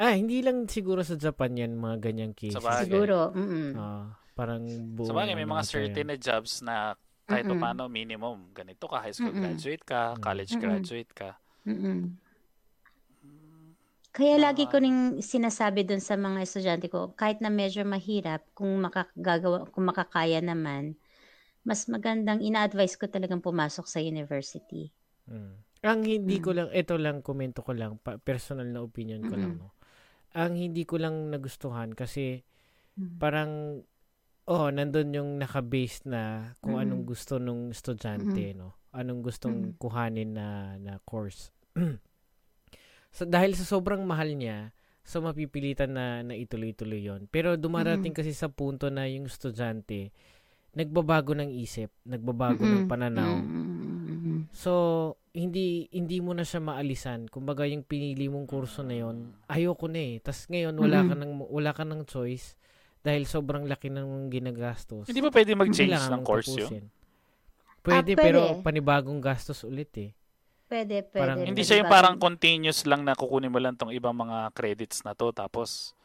Ah, 0.00 0.16
hindi 0.16 0.40
lang 0.40 0.66
siguro 0.66 1.04
sa 1.04 1.14
Japan 1.14 1.52
yan, 1.54 1.72
mga 1.76 1.96
ganyang 2.00 2.34
cases. 2.34 2.58
Sa 2.58 2.64
bagay. 2.64 2.88
Siguro. 2.88 3.30
Mm-mm. 3.36 3.68
Ah, 3.76 4.08
parang 4.32 4.64
buong 4.96 5.08
Sa 5.08 5.14
bagay, 5.14 5.34
may 5.36 5.44
ano 5.44 5.52
mga 5.54 5.64
ata 5.64 5.72
certain 5.72 6.06
na 6.08 6.16
jobs 6.16 6.52
na 6.64 6.96
kahit 7.28 7.44
pa 7.46 7.54
Mm-mm. 7.54 7.62
paano 7.62 7.82
minimum. 7.86 8.50
Ganito 8.50 8.88
ka, 8.88 8.98
high 9.04 9.14
school 9.14 9.30
Mm-mm. 9.30 9.44
graduate 9.46 9.84
ka, 9.84 10.16
college 10.18 10.52
Mm-mm. 10.52 10.62
graduate 10.64 11.12
ka. 11.12 11.30
Mm-mm. 11.68 12.00
Kaya 14.12 14.36
lagi 14.36 14.68
ko 14.68 14.76
ring 14.76 15.24
sinasabi 15.24 15.88
dun 15.88 16.02
sa 16.04 16.20
mga 16.20 16.44
estudyante 16.44 16.92
ko, 16.92 17.16
kahit 17.16 17.40
na 17.40 17.48
medyo 17.48 17.80
mahirap, 17.80 18.44
kung 18.52 18.68
makagagawa, 18.76 19.64
kung 19.72 19.88
makakaya 19.88 20.36
naman, 20.44 21.00
mas 21.64 21.88
magandang 21.88 22.44
ina-advise 22.44 23.00
ko 23.00 23.08
talagang 23.08 23.40
pumasok 23.40 23.88
sa 23.88 24.04
university. 24.04 24.92
Mm. 25.30 25.54
Ang 25.82 26.00
hindi 26.04 26.36
Mm. 26.38 26.44
ko 26.44 26.50
lang, 26.52 26.68
ito 26.76 26.94
lang, 27.00 27.24
komento 27.24 27.64
ko 27.64 27.72
lang, 27.72 27.96
pa- 28.04 28.20
personal 28.20 28.68
na 28.68 28.84
opinion 28.84 29.24
ko 29.24 29.32
lang, 29.32 29.56
Mm-mm. 29.56 29.64
no. 29.64 29.72
Ang 30.32 30.56
hindi 30.56 30.88
ko 30.88 30.96
lang 30.96 31.28
nagustuhan 31.28 31.92
kasi 31.92 32.40
Mm. 32.96 33.16
parang, 33.16 33.50
oh, 34.48 34.68
nandun 34.68 35.16
yung 35.16 35.30
naka-base 35.40 36.04
na 36.08 36.52
kung 36.60 36.76
Mm-mm. 36.76 36.84
anong 36.84 37.04
gusto 37.08 37.40
nung 37.40 37.72
estudyante, 37.72 38.52
no. 38.52 38.76
Anong 38.92 39.24
gustong 39.24 39.72
Mm-mm. 39.72 39.80
kuhanin 39.80 40.36
na, 40.36 40.76
na 40.76 41.00
course. 41.08 41.48
so, 43.16 43.24
dahil 43.24 43.56
sa 43.56 43.64
sobrang 43.64 44.04
mahal 44.04 44.36
niya, 44.36 44.72
so 45.02 45.24
mapipilitan 45.24 45.96
na, 45.96 46.20
na 46.22 46.36
ituloy-tuloy 46.36 47.02
yon 47.02 47.26
Pero 47.32 47.56
dumarating 47.56 48.12
kasi 48.12 48.32
sa 48.36 48.52
punto 48.52 48.92
na 48.92 49.08
yung 49.08 49.26
estudyante, 49.26 50.12
nagbabago 50.76 51.32
ng 51.36 51.50
isip, 51.52 51.92
nagbabago 52.04 52.64
ng 52.68 52.84
Mm-mm. 52.84 52.88
pananaw. 52.88 53.32
Mm-mm. 53.32 53.81
So, 54.52 54.72
hindi 55.32 55.88
hindi 55.90 56.20
mo 56.20 56.36
na 56.36 56.44
siya 56.44 56.60
maalisan. 56.60 57.24
Kumbaga 57.26 57.64
yung 57.64 57.82
pinili 57.82 58.28
mong 58.28 58.44
kurso 58.44 58.84
na 58.84 58.92
yon, 58.94 59.32
ayoko 59.48 59.88
na 59.88 59.98
eh. 59.98 60.20
Tas 60.20 60.44
ngayon 60.46 60.76
wala 60.76 61.00
ka 61.02 61.16
Mm-mm. 61.16 61.18
nang 61.18 61.32
wala 61.48 61.72
ka 61.72 61.82
ng 61.82 62.04
choice 62.04 62.52
dahil 63.00 63.24
sobrang 63.24 63.64
laki 63.64 63.88
ng 63.88 64.28
ginagastos. 64.28 65.08
Hindi 65.08 65.18
ba 65.18 65.32
pwede 65.32 65.56
mag-change 65.56 65.96
ng 65.96 66.22
course 66.22 66.52
yun? 66.52 66.68
tapusin. 66.68 66.84
Pwede, 67.82 68.12
Ah, 68.12 68.14
pwede. 68.14 68.22
pero 68.22 68.40
panibagong 68.62 69.18
gastos 69.18 69.64
ulit 69.64 69.90
eh. 69.98 70.12
Pwede, 70.68 71.02
pwede. 71.02 71.18
Parang- 71.18 71.42
Hindi 71.42 71.62
siya 71.64 71.82
yung 71.82 71.90
parang 71.90 72.16
continuous 72.16 72.84
lang 72.84 73.02
na 73.02 73.12
kukunin 73.12 73.50
mo 73.50 73.58
lang 73.58 73.74
tong 73.74 73.90
ibang 73.90 74.14
mga 74.14 74.52
credits 74.52 75.02
na 75.02 75.12
to 75.12 75.32
tapos 75.32 75.96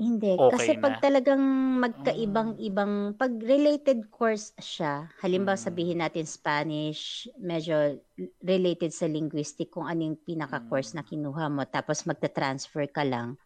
Hindi. 0.00 0.32
okay 0.36 0.48
kasi 0.48 0.80
pag 0.80 0.96
na. 0.96 1.04
talagang 1.04 1.42
magkaibang-ibang, 1.84 2.92
pag 3.20 3.32
related 3.52 4.08
course 4.08 4.56
siya, 4.56 5.12
halimbawa 5.20 5.60
Mm. 5.60 5.64
sabihin 5.66 6.00
natin 6.00 6.24
Spanish, 6.24 7.28
medyo 7.36 8.00
related 8.40 8.96
sa 8.96 9.04
linguistic 9.04 9.68
kung 9.68 9.84
ano 9.84 10.00
yung 10.08 10.18
pinaka-course 10.24 10.96
na 10.96 11.04
kinuha 11.04 11.52
mo, 11.52 11.62
tapos 11.68 12.08
magta-transfer 12.08 12.88
ka 12.96 13.04
lang, 13.04 13.36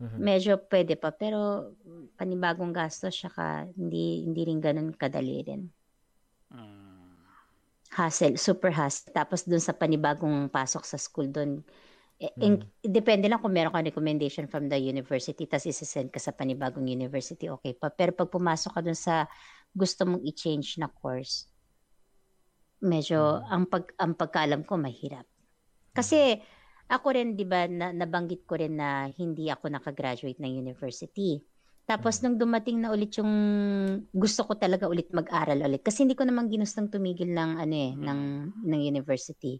Mhm. 0.00 0.28
medyo 0.28 0.52
pwede 0.72 0.94
pa. 1.02 1.10
Pero 1.12 1.40
panibagong 2.18 2.72
gastos 2.72 3.14
siya 3.18 3.30
ka, 3.36 3.48
hindi, 3.76 4.24
hindi 4.26 4.42
rin 4.48 4.60
ganun 4.64 4.90
kadali 4.96 5.44
rin. 5.48 5.62
mm, 6.52 7.12
Hassle, 7.92 8.36
super 8.40 8.72
hassle. 8.72 9.12
Tapos 9.12 9.44
dun 9.44 9.60
sa 9.60 9.76
panibagong 9.76 10.48
pasok 10.48 10.84
sa 10.88 10.96
school 10.96 11.28
dun, 11.28 11.60
eh, 12.22 12.30
Mm. 12.38 12.42
in- 12.46 12.64
depende 12.86 13.26
lang 13.26 13.42
kung 13.42 13.50
meron 13.50 13.74
ka 13.74 13.82
recommendation 13.82 14.46
from 14.46 14.70
the 14.70 14.78
university, 14.78 15.42
tapos 15.50 15.66
isasend 15.66 16.14
ka 16.14 16.22
sa 16.22 16.30
panibagong 16.30 16.86
university, 16.86 17.50
okay 17.50 17.74
pa. 17.74 17.90
Pero 17.90 18.14
pag 18.14 18.30
pumasok 18.30 18.70
ka 18.70 18.80
dun 18.80 18.94
sa 18.94 19.26
gusto 19.74 20.06
mong 20.06 20.22
i-change 20.22 20.78
na 20.78 20.86
course, 20.86 21.50
medyo 22.82 23.42
Mm. 23.42 23.46
ang 23.50 23.64
pag 23.66 23.84
ang 23.98 24.12
pagkaalam 24.14 24.62
ko 24.62 24.74
mahirap. 24.78 25.26
Kasi 25.94 26.38
ako 26.90 27.06
rin 27.14 27.34
'di 27.34 27.46
ba 27.46 27.66
na, 27.70 27.90
nabanggit 27.94 28.42
ko 28.46 28.58
rin 28.58 28.78
na 28.78 29.06
hindi 29.10 29.48
ako 29.50 29.70
nakagraduate 29.70 30.38
ng 30.38 30.52
university. 30.62 31.42
Tapos 31.82 32.22
nung 32.22 32.38
dumating 32.38 32.78
na 32.78 32.94
ulit 32.94 33.10
yung 33.18 33.32
gusto 34.14 34.46
ko 34.46 34.54
talaga 34.54 34.86
ulit 34.86 35.10
mag-aral 35.10 35.58
ulit 35.66 35.82
kasi 35.82 36.06
hindi 36.06 36.14
ko 36.14 36.22
naman 36.22 36.46
ginustong 36.46 36.86
tumigil 36.88 37.34
ng 37.34 37.50
ano 37.58 37.74
eh 37.74 37.92
Mm. 37.98 38.02
ng 38.06 38.20
ng 38.66 38.82
university. 38.82 39.58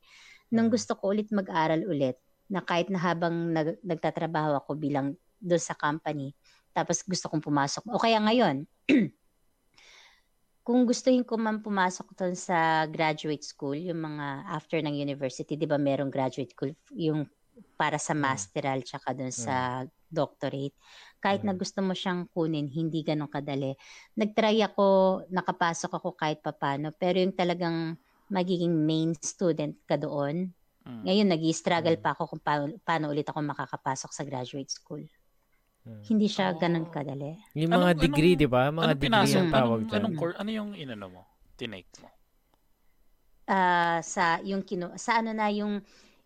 Nung 0.55 0.71
gusto 0.71 0.95
ko 0.95 1.11
ulit 1.11 1.31
mag-aral 1.35 1.83
ulit 1.87 2.19
na 2.51 2.61
kahit 2.64 2.88
na 2.90 2.99
habang 3.01 3.53
nag, 3.55 3.78
nagtatrabaho 3.84 4.59
ako 4.62 4.74
bilang 4.78 5.14
doon 5.43 5.62
sa 5.62 5.74
company 5.78 6.34
tapos 6.74 7.03
gusto 7.05 7.28
kong 7.30 7.45
pumasok 7.45 7.84
o 7.90 8.01
kaya 8.01 8.18
ngayon 8.22 8.66
kung 10.62 10.86
gustuhin 10.86 11.26
ko 11.26 11.34
man 11.34 11.59
pumasok 11.59 12.14
doon 12.14 12.38
sa 12.38 12.86
graduate 12.86 13.43
school, 13.43 13.74
yung 13.74 13.99
mga 13.99 14.47
after 14.47 14.78
ng 14.78 14.95
university, 14.95 15.59
'di 15.59 15.66
ba 15.66 15.74
merong 15.78 16.07
graduate 16.11 16.55
school 16.55 16.70
yung 16.95 17.26
para 17.74 17.99
sa 17.99 18.14
Mm. 18.24 18.53
masteral 18.55 18.80
tsaka 18.86 19.11
doon 19.12 19.34
sa 19.34 19.82
doctorate. 20.07 20.76
Kahit 21.18 21.43
na 21.43 21.53
Mm. 21.53 21.59
gusto 21.59 21.82
mo 21.82 21.93
siyang 21.99 22.30
kunin, 22.30 22.70
hindi 22.70 23.03
ganun 23.03 23.26
kadali. 23.32 23.74
Nagtry 24.14 24.62
ako, 24.62 24.86
nakapasok 25.34 25.93
ako 25.99 26.14
kahit 26.14 26.38
papano, 26.45 26.95
pero 26.95 27.18
yung 27.18 27.34
talagang 27.34 27.99
magiging 28.30 28.72
main 28.86 29.12
student 29.18 29.76
ka 29.84 29.99
doon, 30.01 30.53
mm. 30.83 31.03
ngayon 31.07 31.28
nag-struggle 31.30 31.97
Mm. 31.99 32.03
pa 32.03 32.11
ako 32.12 32.22
kung 32.28 32.43
paano, 32.43 32.62
paano 32.83 33.11
ulit 33.11 33.26
ako 33.26 33.39
makakapasok 33.41 34.11
sa 34.11 34.22
graduate 34.22 34.70
school. 34.70 35.03
Mm. 35.83 36.03
Hindi 36.07 36.26
siya 36.30 36.55
ganun 36.55 36.87
Oh. 36.87 36.93
kadali. 36.95 37.39
Yung 37.55 37.72
mga 37.74 37.91
Anong- 37.91 38.03
degree, 38.03 38.35
anong- 38.35 38.41
'di 38.41 38.49
ba? 38.49 38.62
Mga 38.64 38.70
Anong 38.70 38.95
degree 38.95 39.07
pinasok? 39.11 39.39
ang 39.39 39.51
tawag 39.51 39.78
Anong, 39.78 39.89
dyan. 39.91 39.99
anong, 39.99 40.14
cour- 40.14 40.39
ano 40.39 40.51
yung 40.51 40.70
inano 40.74 41.07
mo? 41.11 41.22
Tinake 41.59 41.91
mo? 41.99 42.09
Ah, 43.43 43.99
sa 44.01 44.39
yung 44.47 44.62
kino 44.62 44.95
sa 44.95 45.18
ano 45.18 45.35
na 45.35 45.51
yung 45.51 45.83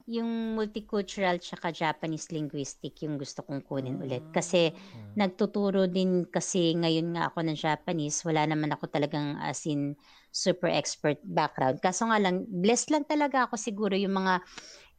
yung 0.06 0.54
multicultural 0.54 1.42
tsaka 1.42 1.74
Japanese 1.74 2.30
linguistic 2.30 2.94
yung 3.02 3.18
gusto 3.18 3.42
kong 3.42 3.62
kunin 3.66 3.98
ulit. 3.98 4.30
Kasi 4.30 4.70
Mm. 4.94 5.18
nagtuturo 5.18 5.90
din 5.90 6.24
kasi 6.30 6.74
ngayon 6.78 7.16
nga 7.18 7.30
ako 7.32 7.42
ng 7.42 7.58
Japanese 7.58 8.22
wala 8.22 8.46
naman 8.46 8.70
ako 8.70 8.86
talagang 8.86 9.34
as 9.42 9.66
in 9.66 9.98
super 10.30 10.70
expert 10.70 11.18
background. 11.26 11.82
Kaso 11.82 12.06
nga 12.06 12.22
lang 12.22 12.46
blessed 12.46 12.94
lang 12.94 13.04
talaga 13.08 13.50
ako 13.50 13.58
siguro 13.58 13.94
yung 13.98 14.14
mga 14.14 14.44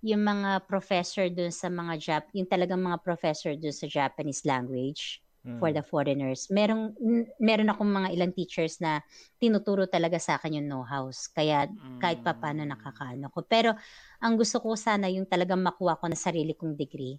yung 0.06 0.22
mga 0.24 0.66
professor 0.70 1.26
dun 1.34 1.50
sa 1.54 1.68
mga 1.74 1.94
Jap 1.98 2.26
yung 2.38 2.50
talagang 2.50 2.82
mga 2.82 3.02
professor 3.02 3.54
dun 3.58 3.74
sa 3.74 3.88
Japanese 3.90 4.46
language 4.46 5.22
Mm. 5.48 5.58
for 5.58 5.72
the 5.72 5.80
foreigners. 5.80 6.52
Merong 6.52 6.92
n- 7.00 7.32
meron 7.40 7.72
akong 7.72 7.88
mga 7.88 8.12
ilang 8.12 8.32
teachers 8.32 8.78
na 8.78 9.00
tinuturo 9.36 9.88
talaga 9.88 10.20
sa 10.20 10.36
akin 10.36 10.60
yung 10.60 10.68
know-hows. 10.68 11.32
Kaya 11.32 11.72
kahit 11.98 12.20
pa 12.20 12.36
paano 12.36 12.68
Mm. 12.68 12.76
nakakaano 12.76 13.32
ko. 13.32 13.40
Pero 13.42 13.72
ang 14.20 14.36
gusto 14.36 14.60
ko 14.60 14.76
sana 14.76 15.08
yung 15.08 15.24
talagang 15.24 15.64
makuha 15.64 15.96
ko 15.96 16.06
na 16.06 16.20
sarili 16.20 16.52
kong 16.52 16.76
degree. 16.76 17.16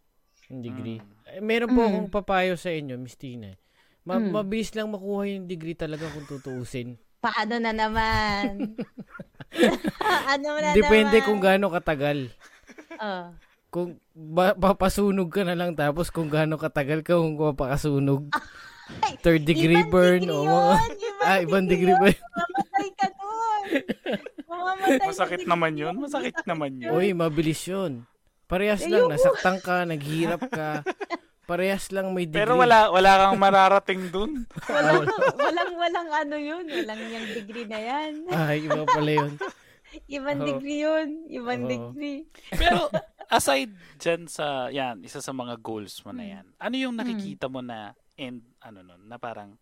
Yung 0.49 0.61
degree. 0.61 1.01
Mm. 1.01 1.35
Eh, 1.35 1.43
meron 1.43 1.73
po 1.73 1.81
Mm. 1.81 1.89
akong 1.89 2.09
papayo 2.13 2.53
sa 2.55 2.69
inyo, 2.69 2.95
Miss 2.95 3.17
Tina. 3.17 3.57
Ma- 4.05 4.17
Mm. 4.17 4.29
Mabilis 4.31 4.73
lang 4.73 4.89
makuha 4.89 5.25
yung 5.27 5.45
degree 5.45 5.73
talaga 5.73 6.05
kung 6.07 6.25
tutuusin. 6.25 7.01
Paano 7.19 7.57
na 7.57 7.73
naman? 7.73 8.77
ano 10.33 10.49
na 10.55 10.71
Depende 10.71 11.17
naman? 11.17 11.27
kung 11.27 11.41
gaano 11.41 11.67
katagal. 11.69 12.29
Oh. 12.99 13.33
Kung 13.69 14.01
ba- 14.17 14.57
papasunog 14.57 15.29
ka 15.29 15.45
na 15.45 15.53
lang 15.53 15.77
tapos 15.77 16.09
kung 16.09 16.33
gaano 16.33 16.57
katagal 16.57 17.05
ka 17.05 17.21
kung 17.21 17.37
papakasunog. 17.37 18.33
Third 19.21 19.45
degree 19.45 19.85
Ibang 19.85 19.93
burn 19.93 20.23
degree 20.25 20.33
o 20.33 20.41
yun, 20.41 20.49
mga... 20.49 20.77
ibang 20.81 21.21
Ah, 21.29 21.39
ibang 21.45 21.67
degree 21.69 21.93
degree 21.93 22.01
burn. 22.01 22.17
Mamamatay 22.17 22.89
ka. 22.97 23.07
Mamamatay 24.49 24.97
ka 24.97 25.09
Masakit 25.13 25.43
naman 25.45 25.73
yun. 25.77 25.95
Masakit 26.01 26.37
naman 26.49 26.71
yun. 26.81 26.93
Uy, 26.97 27.13
mabilis 27.13 27.61
yun. 27.69 28.09
Parehas 28.49 28.81
lang, 28.89 29.13
nasaktan 29.13 29.61
ka, 29.61 29.85
naghirap 29.85 30.41
ka. 30.49 30.81
Parehas 31.45 31.93
lang 31.93 32.17
may 32.17 32.25
degree. 32.25 32.45
Pero 32.45 32.57
wala 32.57 32.89
wala 32.89 33.29
kang 33.29 33.41
mararating 33.41 34.09
dun. 34.09 34.49
Walang, 34.73 35.05
walang, 35.37 35.73
walang 35.77 36.09
ano 36.13 36.37
yun. 36.37 36.65
Walang 36.65 37.01
yung 37.09 37.29
degree 37.37 37.69
na 37.69 37.81
yan. 37.81 38.13
Ay, 38.33 38.65
iba 38.65 38.85
pala 38.85 39.13
yun. 39.13 39.33
Ibang 40.21 40.39
Oo. 40.41 40.47
degree 40.49 40.81
yun. 40.85 41.09
Ibang 41.29 41.61
Oo. 41.65 41.69
degree. 41.69 42.21
Pero 42.53 42.93
aside 43.29 43.73
dyan 43.97 44.27
sa, 44.27 44.69
yan, 44.69 45.05
isa 45.05 45.21
sa 45.21 45.33
mga 45.33 45.61
goals 45.61 46.01
mo 46.03 46.11
na 46.11 46.25
Mm. 46.25 46.33
yan, 46.33 46.47
ano 46.57 46.75
yung 46.77 46.95
nakikita 46.97 47.47
mo 47.47 47.61
na 47.61 47.93
end, 48.17 48.43
ano 48.59 48.83
nun, 48.83 49.07
na 49.07 49.17
parang, 49.17 49.55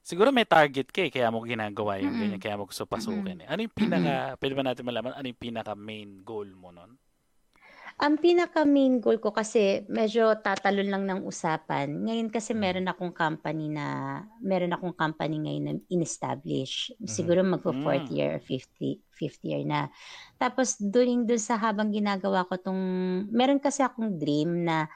siguro 0.00 0.30
may 0.30 0.46
target 0.46 0.88
ka 0.88 1.00
eh, 1.04 1.10
kaya 1.10 1.28
mo 1.28 1.42
ginagawa 1.42 1.98
yung 1.98 2.14
Mm-mm. 2.14 2.22
ganyan, 2.36 2.40
kaya 2.40 2.56
mo 2.56 2.64
gusto 2.68 2.86
pasukin 2.86 3.44
eh. 3.44 3.46
Ano 3.48 3.66
yung 3.66 3.74
pinaka, 3.74 4.36
pwede 4.38 4.54
ba 4.54 4.64
natin 4.64 4.84
malaman, 4.86 5.12
ano 5.16 5.26
yung 5.26 5.42
pinaka 5.42 5.72
main 5.74 6.20
goal 6.22 6.48
mo 6.54 6.70
nun? 6.70 6.94
Ang 8.00 8.16
pinaka 8.16 8.64
main 8.64 8.96
goal 8.96 9.20
ko 9.20 9.28
kasi 9.28 9.84
medyo 9.92 10.32
tatalon 10.40 10.88
lang 10.88 11.04
ng 11.04 11.20
usapan. 11.28 12.00
Ngayon 12.00 12.32
kasi 12.32 12.56
mm. 12.56 12.60
meron 12.60 12.88
akong 12.88 13.12
company 13.12 13.68
na 13.68 14.16
meron 14.40 14.72
akong 14.72 14.96
company 14.96 15.36
ngayon 15.36 15.64
na 15.68 15.74
in-establish. 15.92 16.96
Mm-hmm. 16.96 17.12
Siguro 17.12 17.44
magpo 17.44 17.76
fourth 17.84 18.08
mm. 18.08 18.16
year 18.16 18.40
or 18.40 18.40
fifth, 18.40 18.72
fifth 19.12 19.44
year 19.44 19.60
na. 19.68 19.92
Tapos 20.40 20.80
during 20.80 21.28
dun 21.28 21.36
sa 21.36 21.60
habang 21.60 21.92
ginagawa 21.92 22.48
ko 22.48 22.56
tong 22.56 22.80
meron 23.28 23.60
kasi 23.60 23.84
akong 23.84 24.16
dream 24.16 24.64
na 24.64 24.88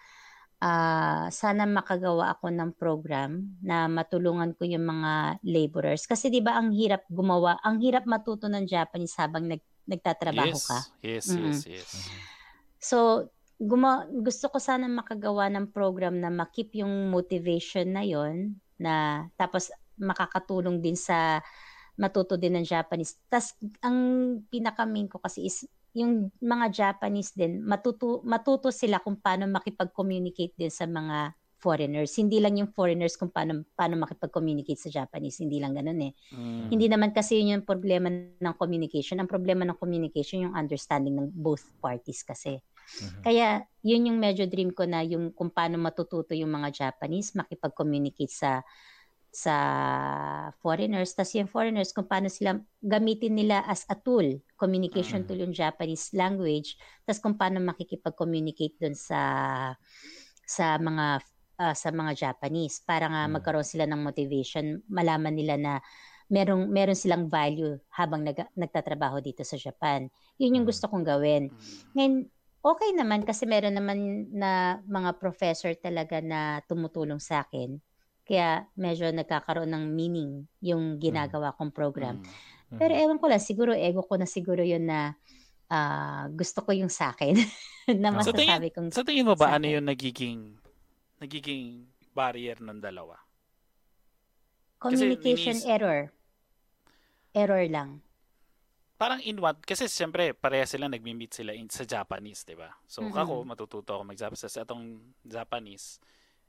uh, 0.64 1.28
sana 1.28 1.68
makagawa 1.68 2.32
ako 2.32 2.48
ng 2.56 2.72
program 2.72 3.52
na 3.60 3.84
matulungan 3.84 4.56
ko 4.56 4.64
yung 4.64 4.88
mga 4.88 5.44
laborers 5.44 6.08
kasi 6.08 6.32
'di 6.32 6.40
ba 6.40 6.56
ang 6.56 6.72
hirap 6.72 7.04
gumawa, 7.12 7.60
ang 7.60 7.84
hirap 7.84 8.08
matuto 8.08 8.48
ng 8.48 8.64
Japanese 8.64 9.12
habang 9.20 9.44
nag 9.44 9.60
nagtatrabaho 9.84 10.56
yes. 10.56 10.64
ka. 10.64 10.78
Yes, 11.04 11.24
mm-hmm. 11.28 11.44
yes, 11.52 11.60
yes. 11.68 11.92
Mm-hmm. 11.92 12.33
So, 12.84 13.32
guma- 13.56 14.04
gusto 14.12 14.52
ko 14.52 14.60
sana 14.60 14.84
makagawa 14.92 15.48
ng 15.48 15.72
program 15.72 16.20
na 16.20 16.28
makip 16.28 16.76
yung 16.76 17.08
motivation 17.08 17.96
na 17.96 18.04
yon 18.04 18.60
na 18.76 19.24
tapos 19.40 19.72
makakatulong 19.96 20.84
din 20.84 20.98
sa 20.98 21.40
matuto 21.96 22.36
din 22.36 22.60
ng 22.60 22.66
Japanese. 22.66 23.16
Tas 23.30 23.56
ang 23.80 23.96
pinaka 24.52 24.84
main 24.84 25.08
ko 25.08 25.16
kasi 25.16 25.48
is 25.48 25.64
yung 25.94 26.28
mga 26.42 26.66
Japanese 26.74 27.32
din 27.32 27.62
matuto 27.62 28.20
matuto 28.26 28.74
sila 28.74 28.98
kung 28.98 29.16
paano 29.16 29.46
makipag-communicate 29.46 30.58
din 30.58 30.68
sa 30.74 30.84
mga 30.90 31.32
foreigners. 31.64 32.12
Hindi 32.20 32.44
lang 32.44 32.60
yung 32.60 32.68
foreigners 32.68 33.16
kung 33.16 33.32
paano 33.32 33.64
paano 33.72 33.96
makipag-communicate 33.96 34.76
sa 34.76 34.90
Japanese, 34.92 35.40
hindi 35.40 35.56
lang 35.56 35.72
ganoon 35.72 36.00
eh. 36.04 36.12
Mm. 36.36 36.68
Hindi 36.68 36.86
naman 36.92 37.16
kasi 37.16 37.40
yun 37.40 37.56
yung 37.56 37.64
problema 37.64 38.12
ng 38.12 38.54
communication. 38.60 39.22
Ang 39.24 39.30
problema 39.32 39.64
ng 39.64 39.80
communication 39.80 40.44
yung 40.50 40.54
understanding 40.58 41.16
ng 41.16 41.32
both 41.32 41.64
parties 41.80 42.20
kasi. 42.20 42.60
Mm-hmm. 42.84 43.22
Kaya 43.24 43.64
yun 43.84 44.08
yung 44.12 44.18
medyo 44.20 44.44
dream 44.48 44.70
ko 44.70 44.84
na 44.84 45.04
yung 45.04 45.32
kung 45.32 45.52
paano 45.52 45.76
matututo 45.80 46.32
yung 46.32 46.52
mga 46.52 46.72
Japanese 46.72 47.36
makipag-communicate 47.36 48.32
sa 48.32 48.64
sa 49.34 49.56
foreigners. 50.62 51.10
Tapos 51.18 51.34
yung 51.34 51.50
foreigners, 51.50 51.90
kung 51.90 52.06
paano 52.06 52.30
sila 52.30 52.54
gamitin 52.78 53.34
nila 53.34 53.66
as 53.66 53.82
a 53.90 53.98
tool, 53.98 54.22
communication 54.54 55.26
mm-hmm. 55.26 55.34
tool 55.34 55.42
yung 55.42 55.54
Japanese 55.54 56.14
language. 56.14 56.78
Tapos 57.02 57.18
kung 57.18 57.34
paano 57.34 57.58
makikipag-communicate 57.58 58.78
dun 58.78 58.94
sa 58.94 59.20
sa 60.46 60.78
mga 60.78 61.18
uh, 61.58 61.74
sa 61.74 61.90
mga 61.90 62.12
Japanese 62.14 62.78
para 62.78 63.10
nga 63.10 63.26
mm-hmm. 63.26 63.34
magkaroon 63.34 63.66
sila 63.66 63.90
ng 63.90 64.00
motivation, 64.06 64.78
malaman 64.86 65.34
nila 65.34 65.58
na 65.58 65.72
merong 66.30 66.70
meron 66.70 66.96
silang 66.96 67.28
value 67.28 67.76
habang 67.92 68.24
nag, 68.24 68.48
nagtatrabaho 68.56 69.20
dito 69.20 69.44
sa 69.44 69.58
Japan. 69.58 70.08
Yun 70.40 70.62
yung 70.62 70.66
gusto 70.66 70.88
kong 70.88 71.04
gawin. 71.04 71.52
Ngayon, 71.92 72.30
okay 72.64 72.90
naman 72.96 73.28
kasi 73.28 73.44
meron 73.44 73.76
naman 73.76 74.32
na 74.32 74.80
mga 74.88 75.20
professor 75.20 75.70
talaga 75.76 76.24
na 76.24 76.64
tumutulong 76.64 77.20
sa 77.20 77.44
akin. 77.44 77.76
Kaya 78.24 78.64
medyo 78.72 79.04
nagkakaroon 79.12 79.68
ng 79.68 79.84
meaning 79.92 80.48
yung 80.64 80.96
ginagawa 80.96 81.52
kong 81.60 81.76
program. 81.76 82.24
Mm-hmm. 82.24 82.80
Pero 82.80 82.92
ewan 82.96 83.20
ko 83.20 83.28
lang, 83.28 83.44
siguro 83.44 83.76
ego 83.76 84.00
ko 84.00 84.16
na 84.16 84.24
siguro 84.24 84.64
yun 84.64 84.88
na 84.88 85.12
uh, 85.68 86.24
gusto 86.32 86.64
ko 86.64 86.72
yung 86.72 86.88
sa 86.88 87.12
akin 87.12 87.36
na 88.02 88.08
masasabi 88.16 88.48
sa 88.48 88.56
tingin, 88.56 88.72
kong 88.72 88.88
Sa 88.96 89.04
tingin 89.04 89.28
mo 89.28 89.36
ba 89.36 89.60
ano 89.60 89.68
yung 89.68 89.84
nagiging 89.84 90.56
nagiging 91.20 91.84
barrier 92.16 92.56
ng 92.64 92.80
dalawa? 92.80 93.20
Communication 94.80 95.60
Kasi, 95.60 95.68
error. 95.68 96.08
Error 97.36 97.64
lang 97.68 98.00
parang 98.94 99.20
in 99.26 99.38
what, 99.42 99.58
kasi 99.66 99.90
siyempre, 99.90 100.32
pareha 100.32 100.64
sila 100.66 100.86
nagmi-meet 100.86 101.34
sila 101.34 101.52
in, 101.52 101.66
sa 101.66 101.82
Japanese, 101.82 102.46
di 102.46 102.54
ba? 102.54 102.70
So, 102.86 103.02
mm-hmm. 103.02 103.18
ako, 103.18 103.34
matututo 103.42 103.90
ako 103.98 104.02
mag-Japanese. 104.06 104.46
Sa 104.46 104.62
atong 104.62 105.02
Japanese, 105.26 105.98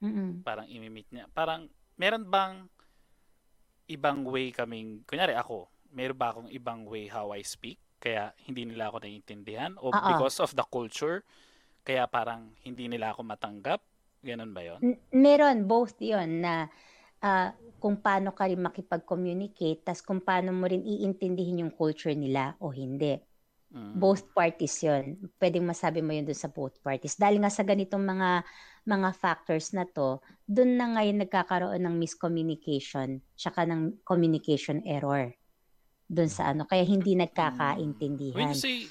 mm-hmm. 0.01 0.45
parang 0.45 0.67
imi-meet 0.69 1.09
niya. 1.09 1.25
Parang, 1.33 1.65
meron 1.97 2.25
bang 2.29 2.69
ibang 3.89 4.25
way 4.25 4.53
kaming, 4.53 5.01
kunyari 5.05 5.33
ako, 5.33 5.69
meron 5.93 6.17
ba 6.17 6.33
akong 6.33 6.49
ibang 6.53 6.85
way 6.85 7.09
how 7.09 7.33
I 7.33 7.41
speak? 7.41 7.81
Kaya 7.97 8.33
hindi 8.45 8.69
nila 8.69 8.93
ako 8.93 9.01
naiintindihan? 9.01 9.73
O 9.81 9.89
Uh-oh. 9.89 10.09
because 10.13 10.37
of 10.37 10.53
the 10.53 10.65
culture, 10.69 11.25
kaya 11.81 12.05
parang 12.05 12.53
hindi 12.61 12.85
nila 12.85 13.13
ako 13.13 13.25
matanggap? 13.25 13.81
Ganun 14.25 14.53
ba 14.53 14.61
yon? 14.61 14.79
N- 14.81 15.01
meron, 15.13 15.65
both 15.65 15.97
yon 16.01 16.41
na 16.45 16.69
uh, 17.21 17.49
kung 17.85 18.01
paano 18.01 18.33
ka 18.33 18.49
rin 18.49 18.57
makipag-communicate, 18.65 19.85
tas 19.85 20.01
kung 20.01 20.17
paano 20.17 20.49
mo 20.49 20.65
rin 20.65 20.81
iintindihin 20.81 21.61
yung 21.61 21.69
culture 21.69 22.17
nila 22.17 22.57
o 22.57 22.73
hindi. 22.73 23.13
Mm. 23.69 24.01
Both 24.01 24.33
parties 24.33 24.73
yon 24.81 25.29
Pwedeng 25.37 25.69
masabi 25.69 26.01
mo 26.01 26.09
yun 26.09 26.25
dun 26.25 26.33
sa 26.33 26.49
both 26.49 26.81
parties. 26.81 27.13
Dahil 27.13 27.37
nga 27.37 27.53
sa 27.53 27.61
ganitong 27.61 28.01
mga 28.01 28.41
mga 28.89 29.09
factors 29.13 29.69
na 29.77 29.85
to, 29.85 30.17
dun 30.49 30.81
na 30.81 30.97
ngayon 30.97 31.29
nagkakaroon 31.29 31.77
ng 31.85 31.93
miscommunication 32.01 33.21
tsaka 33.37 33.69
ng 33.69 34.01
communication 34.01 34.81
error 34.81 35.29
dun 36.09 36.25
sa 36.25 36.57
ano. 36.57 36.65
Kaya 36.65 36.81
hindi 36.89 37.13
nagkakaintindihan. 37.13 38.33
When 38.33 38.49
you 38.49 38.57
say 38.57 38.89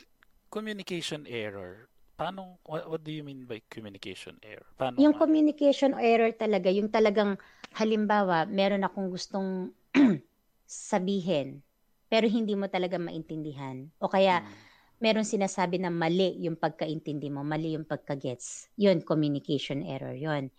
communication 0.54 1.26
error, 1.26 1.90
paano, 2.14 2.62
what, 2.64 2.86
what 2.88 3.02
do 3.02 3.10
you 3.10 3.22
mean 3.26 3.44
by 3.44 3.60
communication 3.68 4.38
error? 4.42 4.66
Paano 4.78 4.98
yung 4.98 5.14
nga? 5.14 5.22
communication 5.26 5.92
error 5.98 6.30
talaga, 6.34 6.70
yung 6.70 6.88
talagang 6.90 7.36
halimbawa, 7.74 8.46
meron 8.46 8.86
akong 8.86 9.10
gustong 9.10 9.74
sabihin, 10.66 11.60
pero 12.06 12.30
hindi 12.30 12.54
mo 12.54 12.70
talaga 12.70 12.96
maintindihan. 12.96 13.90
O 13.98 14.06
kaya, 14.06 14.40
hmm. 14.40 14.54
meron 15.02 15.26
sinasabi 15.26 15.82
na 15.82 15.90
mali 15.90 16.38
yung 16.40 16.54
pagkaintindi 16.54 17.28
mo, 17.28 17.42
mali 17.42 17.74
yung 17.74 17.84
pagkagets. 17.84 18.70
Yun, 18.78 19.02
communication 19.02 19.82
error 19.82 20.14
yun. 20.14 20.54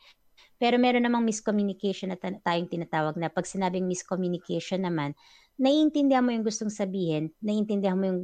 Pero 0.59 0.75
meron 0.79 1.03
namang 1.03 1.23
miscommunication 1.23 2.11
na 2.11 2.19
tayong 2.19 2.71
tinatawag 2.71 3.15
na 3.15 3.31
pag 3.31 3.47
sinabing 3.47 3.87
miscommunication 3.87 4.83
naman, 4.83 5.15
naiintindihan 5.55 6.23
mo 6.23 6.35
yung 6.35 6.43
gustong 6.43 6.71
sabihin, 6.71 7.31
naiintindihan 7.39 7.95
mo 7.95 8.03
yung 8.07 8.21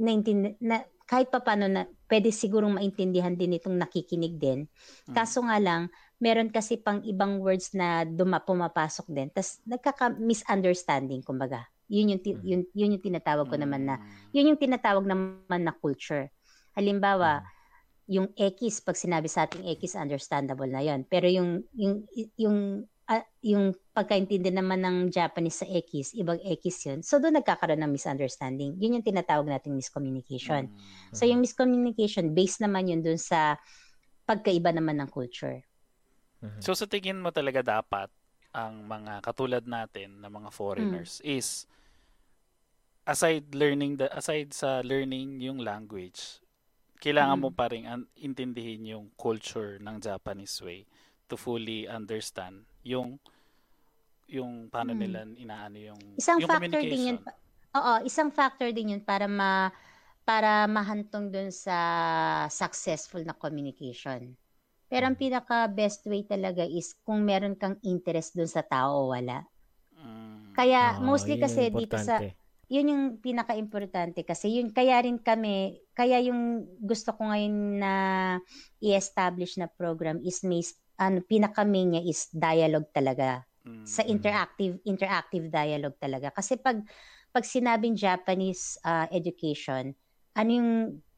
naintindi, 0.00 0.56
na, 0.60 0.84
kahit 1.04 1.28
pa 1.28 1.44
paano 1.44 1.68
na 1.68 1.84
pwede 2.08 2.32
sigurong 2.32 2.80
maintindihan 2.80 3.36
din 3.36 3.56
itong 3.60 3.76
nakikinig 3.76 4.40
din. 4.40 4.64
Hmm. 5.08 5.14
Kaso 5.14 5.44
nga 5.44 5.60
lang, 5.60 5.92
meron 6.16 6.48
kasi 6.48 6.80
pang 6.80 7.04
ibang 7.04 7.44
words 7.44 7.76
na 7.76 8.08
duma 8.08 8.40
pumapasok 8.40 9.06
din. 9.12 9.28
Tapos 9.28 9.60
nagkaka-misunderstanding 9.68 11.20
kumbaga. 11.20 11.68
Yun 11.92 12.16
yung, 12.16 12.22
hmm. 12.24 12.40
yun, 12.40 12.62
yun 12.72 12.94
yung 12.96 13.04
tinatawag 13.04 13.46
ko 13.52 13.56
naman 13.60 13.84
na, 13.84 14.00
hmm. 14.00 14.32
yun 14.32 14.48
yung 14.52 14.60
tinatawag 14.60 15.04
naman 15.04 15.60
na 15.60 15.76
culture. 15.76 16.32
Halimbawa, 16.72 17.44
yung 18.08 18.32
X, 18.36 18.80
pag 18.84 18.96
sinabi 18.96 19.28
sa 19.28 19.44
ating 19.44 19.64
X, 19.80 19.96
understandable 19.96 20.68
na 20.68 20.84
yon 20.84 21.04
Pero 21.08 21.28
yung, 21.28 21.64
yung, 21.72 22.04
yung, 22.36 22.58
uh, 23.08 23.24
yung 23.44 23.76
pagkaintindi 23.94 24.50
naman 24.50 24.82
ng 24.82 24.96
Japanese 25.14 25.62
sa 25.62 25.66
X, 25.70 26.18
ibang 26.18 26.42
X 26.42 26.90
yun. 26.90 27.00
So, 27.06 27.22
doon 27.22 27.38
nagkakaroon 27.38 27.78
ng 27.78 27.94
misunderstanding. 27.94 28.74
Yun 28.82 28.98
yung 28.98 29.06
tinatawag 29.06 29.46
nating 29.46 29.78
miscommunication. 29.78 30.66
Mm-hmm. 30.66 31.14
So, 31.14 31.30
yung 31.30 31.38
miscommunication, 31.38 32.34
based 32.34 32.58
naman 32.58 32.90
yun 32.90 33.06
doon 33.06 33.22
sa 33.22 33.54
pagkaiba 34.26 34.74
naman 34.74 34.98
ng 34.98 35.08
culture. 35.14 35.62
Mm-hmm. 36.44 36.60
So 36.60 36.76
sa 36.76 36.84
tingin 36.84 37.24
mo 37.24 37.32
talaga 37.32 37.64
dapat 37.64 38.12
ang 38.52 38.84
mga 38.84 39.24
katulad 39.24 39.64
natin 39.64 40.20
na 40.20 40.28
mga 40.28 40.52
foreigners 40.52 41.24
mm. 41.24 41.40
is 41.40 41.64
aside 43.08 43.48
learning 43.56 43.96
the 43.96 44.12
aside 44.12 44.52
sa 44.52 44.84
learning 44.84 45.40
yung 45.40 45.60
language 45.60 46.40
kailangan 47.00 47.40
mm. 47.40 47.42
mo 47.42 47.50
pa 47.50 47.66
ring 47.72 47.88
intindihin 48.14 48.86
yung 48.86 49.06
culture 49.18 49.80
ng 49.80 49.98
Japanese 49.98 50.60
way 50.62 50.84
to 51.26 51.34
fully 51.34 51.88
understand 51.88 52.68
yung 52.84 53.18
yung 54.30 54.72
paano 54.72 54.96
mm. 54.96 55.00
nila 55.00 55.18
inaano 55.36 55.76
yung 55.76 56.00
isang 56.16 56.40
yung 56.40 56.48
factor 56.48 56.80
din 56.80 57.02
yun 57.14 57.18
oo 57.74 57.92
isang 58.06 58.30
factor 58.32 58.68
din 58.72 58.96
yun 58.96 59.02
para 59.04 59.28
ma 59.28 59.68
para 60.24 60.64
mahantong 60.64 61.28
dun 61.28 61.50
sa 61.52 61.76
successful 62.48 63.20
na 63.22 63.36
communication 63.36 64.32
pero 64.94 65.10
ang 65.10 65.18
pinaka 65.18 65.66
best 65.66 66.06
way 66.06 66.22
talaga 66.22 66.62
is 66.62 66.94
kung 67.02 67.24
meron 67.26 67.58
kang 67.58 67.74
interest 67.82 68.38
doon 68.38 68.46
sa 68.46 68.62
tao 68.62 69.08
o 69.08 69.10
wala. 69.10 69.42
Mm. 69.98 70.54
Kaya 70.54 71.02
oh, 71.02 71.10
mostly 71.10 71.34
kasi 71.40 71.66
dito 71.74 71.98
sa 71.98 72.22
yun 72.70 72.88
yung 72.88 73.04
pinaka-importante 73.20 74.24
kasi 74.24 74.62
yun 74.62 74.72
kaya 74.72 75.02
rin 75.04 75.20
kami 75.20 75.82
kaya 75.92 76.22
yung 76.24 76.64
gusto 76.80 77.12
ko 77.12 77.28
ngayon 77.28 77.82
na 77.82 77.94
i-establish 78.80 79.60
na 79.60 79.68
program 79.68 80.16
is 80.24 80.40
may 80.46 80.64
ano 80.96 81.20
pinaka 81.26 81.66
main 81.66 81.92
niya 81.92 82.02
is 82.08 82.30
dialogue 82.32 82.88
talaga 82.94 83.44
mm. 83.64 83.84
sa 83.84 84.04
interactive 84.04 84.78
interactive 84.84 85.48
dialogue 85.50 85.98
talaga 85.98 86.30
kasi 86.30 86.60
pag 86.60 86.80
pag 87.34 87.44
sinabing 87.44 87.98
Japanese 87.98 88.78
uh, 88.86 89.08
education 89.10 89.92
ano 90.36 90.50
yung 90.50 90.70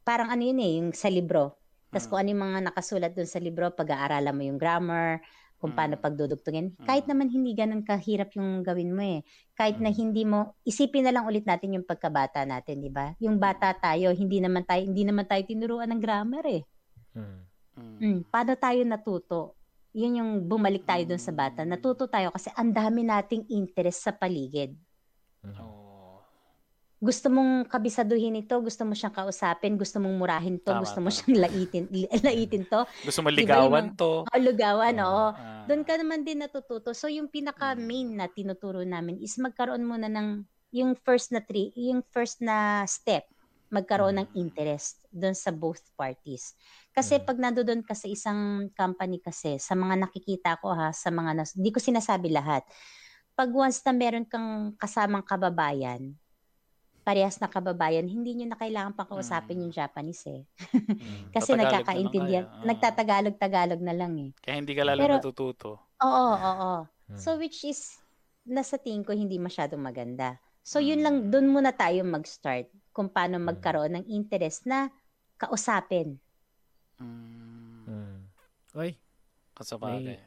parang 0.07 0.31
ano 0.31 0.43
yun 0.43 0.59
eh 0.63 0.73
yung 0.81 0.91
sa 0.95 1.11
libro 1.11 1.59
tapos 1.91 2.07
mm. 2.07 2.11
kung 2.11 2.19
ano 2.19 2.29
yung 2.29 2.43
mga 2.45 2.59
nakasulat 2.69 3.13
dun 3.15 3.31
sa 3.31 3.41
libro, 3.41 3.73
pag-aaralan 3.73 4.35
mo 4.35 4.43
yung 4.45 4.59
grammar, 4.61 5.23
kung 5.57 5.73
paano 5.73 5.97
Mm. 5.97 6.03
pagdudugtungin. 6.05 6.67
Kahit 6.85 7.09
Mm. 7.09 7.11
naman 7.17 7.27
hindi 7.33 7.51
ganun 7.57 7.81
kahirap 7.81 8.37
yung 8.37 8.61
gawin 8.61 8.93
mo 8.93 9.01
eh. 9.01 9.25
Kahit 9.57 9.81
na 9.81 9.89
hindi 9.89 10.29
mo, 10.29 10.53
isipin 10.69 11.09
na 11.09 11.17
lang 11.17 11.25
ulit 11.25 11.49
natin 11.49 11.81
yung 11.81 11.89
pagkabata 11.89 12.45
natin, 12.45 12.85
di 12.85 12.93
ba? 12.93 13.17
Yung 13.25 13.41
bata 13.41 13.73
tayo, 13.73 14.13
hindi 14.13 14.45
naman 14.45 14.69
tayo, 14.69 14.85
hindi 14.85 15.09
naman 15.09 15.25
tayo 15.25 15.41
tinuruan 15.49 15.89
ng 15.97 16.01
grammar 16.03 16.45
eh. 16.45 16.63
Mm. 17.17 17.41
Mm, 17.77 18.19
paano 18.29 18.53
tayo 18.57 18.81
natuto? 18.85 19.57
Yun 19.97 20.21
yung 20.21 20.31
bumalik 20.45 20.85
tayo 20.85 21.09
dun 21.09 21.19
sa 21.19 21.33
bata. 21.33 21.65
Mm. 21.65 21.73
Natuto 21.73 22.05
tayo 22.05 22.29
kasi 22.29 22.53
ang 22.53 22.69
dami 22.69 23.01
nating 23.01 23.49
interest 23.49 24.05
sa 24.05 24.13
paligid. 24.13 24.77
Oo. 25.43 26.21
Gusto 26.97 27.29
mong 27.29 27.69
kabisaduhin 27.69 28.41
ito, 28.41 28.57
gusto 28.57 28.85
mo 28.85 28.93
siyang 28.93 29.13
kausapin, 29.13 29.77
gusto 29.77 30.01
mong 30.01 30.17
murahin 30.17 30.57
to, 30.57 30.73
Tama, 30.73 30.81
gusto 30.81 30.99
mo 30.99 31.09
tama. 31.09 31.17
siyang 31.17 31.37
laitin, 31.45 31.85
laitin 32.27 32.65
to. 32.65 32.89
Gusto 33.05 33.21
mo 33.21 33.29
ligawan 33.29 33.93
mga- 33.93 33.97
to. 33.97 34.13
O 34.25 34.37
lugawan, 34.37 34.97
oo. 35.01 35.27
Ah. 35.31 35.65
Doon 35.65 35.85
ka 35.85 35.97
naman 35.97 36.25
din 36.25 36.41
natututo. 36.41 36.93
So 36.93 37.09
yung 37.09 37.29
pinaka 37.29 37.73
Mm. 37.73 37.81
main 37.81 38.09
na 38.17 38.27
tinuturo 38.29 38.81
namin 38.81 39.21
is 39.21 39.37
magkaroon 39.37 39.85
muna 39.85 40.09
ng 40.09 40.45
yung 40.73 40.97
first 40.99 41.33
na 41.33 41.41
three, 41.41 41.73
yung 41.73 42.01
first 42.11 42.41
na 42.41 42.85
step, 42.85 43.29
magkaroon 43.69 44.17
ng 44.17 44.29
interest 44.33 45.01
doon 45.09 45.33
sa 45.33 45.53
both 45.53 45.85
parties. 45.97 46.57
Kasi 46.97 47.21
Mm. 47.21 47.25
pag 47.29 47.37
nandoon 47.37 47.85
ka 47.85 47.93
sa 47.93 48.09
isang 48.09 48.41
company 48.73 49.21
kasi, 49.21 49.61
sa 49.61 49.77
mga 49.77 50.01
nakikita 50.01 50.57
ko 50.57 50.73
ha, 50.73 50.97
sa 50.97 51.13
mga 51.13 51.37
nas, 51.37 51.53
di 51.53 51.69
ko 51.69 51.77
sinasabi 51.77 52.33
lahat. 52.33 52.65
Pag 53.37 53.53
once 53.53 53.85
na 53.85 53.93
meron 53.93 54.25
kang 54.25 54.73
kasamang 54.81 55.21
kababayan, 55.21 56.17
parehas 57.05 57.37
na 57.37 57.53
kababayan, 57.53 58.09
hindi 58.09 58.33
nyo 58.33 58.49
na 58.49 58.57
kailangan 58.57 58.97
pang 58.97 59.05
kausapin 59.07 59.61
Mm. 59.61 59.63
yung 59.69 59.75
Japanese 59.77 60.25
eh. 60.25 60.43
Mm. 60.73 61.29
Kasi 61.37 61.53
Tatagalog 61.53 61.61
na 61.61 61.65
nagkakaintindihan, 61.69 62.45
kaya. 62.49 62.57
Ah. 62.57 62.65
nagtatagalog-tagalog 62.65 63.81
na 63.85 63.95
lang 63.95 64.13
eh. 64.17 64.31
Kaya 64.41 64.57
hindi 64.57 64.73
ka 64.73 64.83
lalo 64.83 64.99
Pero- 64.99 65.21
natututo. 65.21 65.71
Oo, 66.01 66.29
oo. 66.33 66.73
Mm. 67.13 67.19
So 67.21 67.37
which 67.37 67.61
is 67.63 68.01
nasa 68.43 68.81
tingin 68.81 69.05
ko 69.05 69.13
hindi 69.13 69.37
masyadong 69.37 69.85
maganda. 69.85 70.41
So 70.65 70.81
yun 70.81 71.05
lang 71.05 71.29
doon 71.29 71.47
muna 71.47 71.71
tayo 71.71 72.01
mag-start 72.03 72.67
kung 72.91 73.07
paano 73.07 73.37
magkaroon 73.37 74.01
ng 74.01 74.07
interest 74.09 74.65
na 74.65 74.89
kausapin. 75.37 76.17
Mm. 77.01 77.85
Mm. 77.87 78.19
Oy, 78.77 78.97
Kasabagay. 79.57 80.21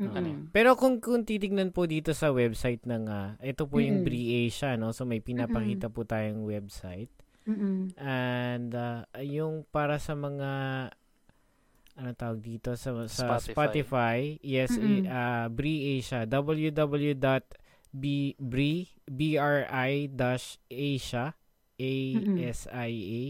Mm-mm. 0.00 0.16
Ano 0.16 0.48
Pero 0.54 0.78
kung 0.80 0.96
kung 1.02 1.28
titignan 1.28 1.74
po 1.76 1.84
dito 1.84 2.16
sa 2.16 2.32
website 2.32 2.88
ng 2.88 3.04
ah, 3.10 3.36
ito 3.44 3.68
po 3.68 3.84
yung 3.84 4.00
Mm-mm. 4.00 4.08
Bree 4.08 4.48
Asia 4.48 4.78
no. 4.80 4.96
So 4.96 5.04
may 5.04 5.20
pinapakita 5.20 5.92
po 5.92 6.08
tayong 6.08 6.46
website 6.48 7.12
Mm-mm. 7.44 7.92
and 8.00 8.72
ah, 8.72 9.04
yung 9.20 9.68
para 9.68 10.00
sa 10.00 10.16
mga 10.16 10.50
ano 12.00 12.10
tawag 12.16 12.40
dito 12.40 12.72
sa 12.80 12.96
sa 13.12 13.36
Spotify. 13.36 13.52
Spotify, 13.52 14.18
yes, 14.40 14.72
Mm-mm. 14.72 15.04
eh, 15.04 15.10
ah, 15.12 15.52
Bree 15.52 16.00
Asia 16.00 16.24
www.bri-asia 16.24 17.34
a 21.80 21.92
s 22.40 22.60
i 22.72 22.92
a 23.04 23.24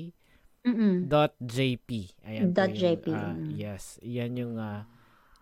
Mm-mm. 0.60 1.06
dot 1.06 1.32
jp. 1.38 2.12
Ayan 2.22 2.52
Dot 2.52 2.68
yung, 2.68 2.76
JP, 2.76 3.06
ah, 3.10 3.32
mm. 3.32 3.48
yes, 3.50 3.96
yan 4.00 4.36
yung 4.36 4.54
ah, 4.56 4.84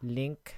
link. 0.00 0.54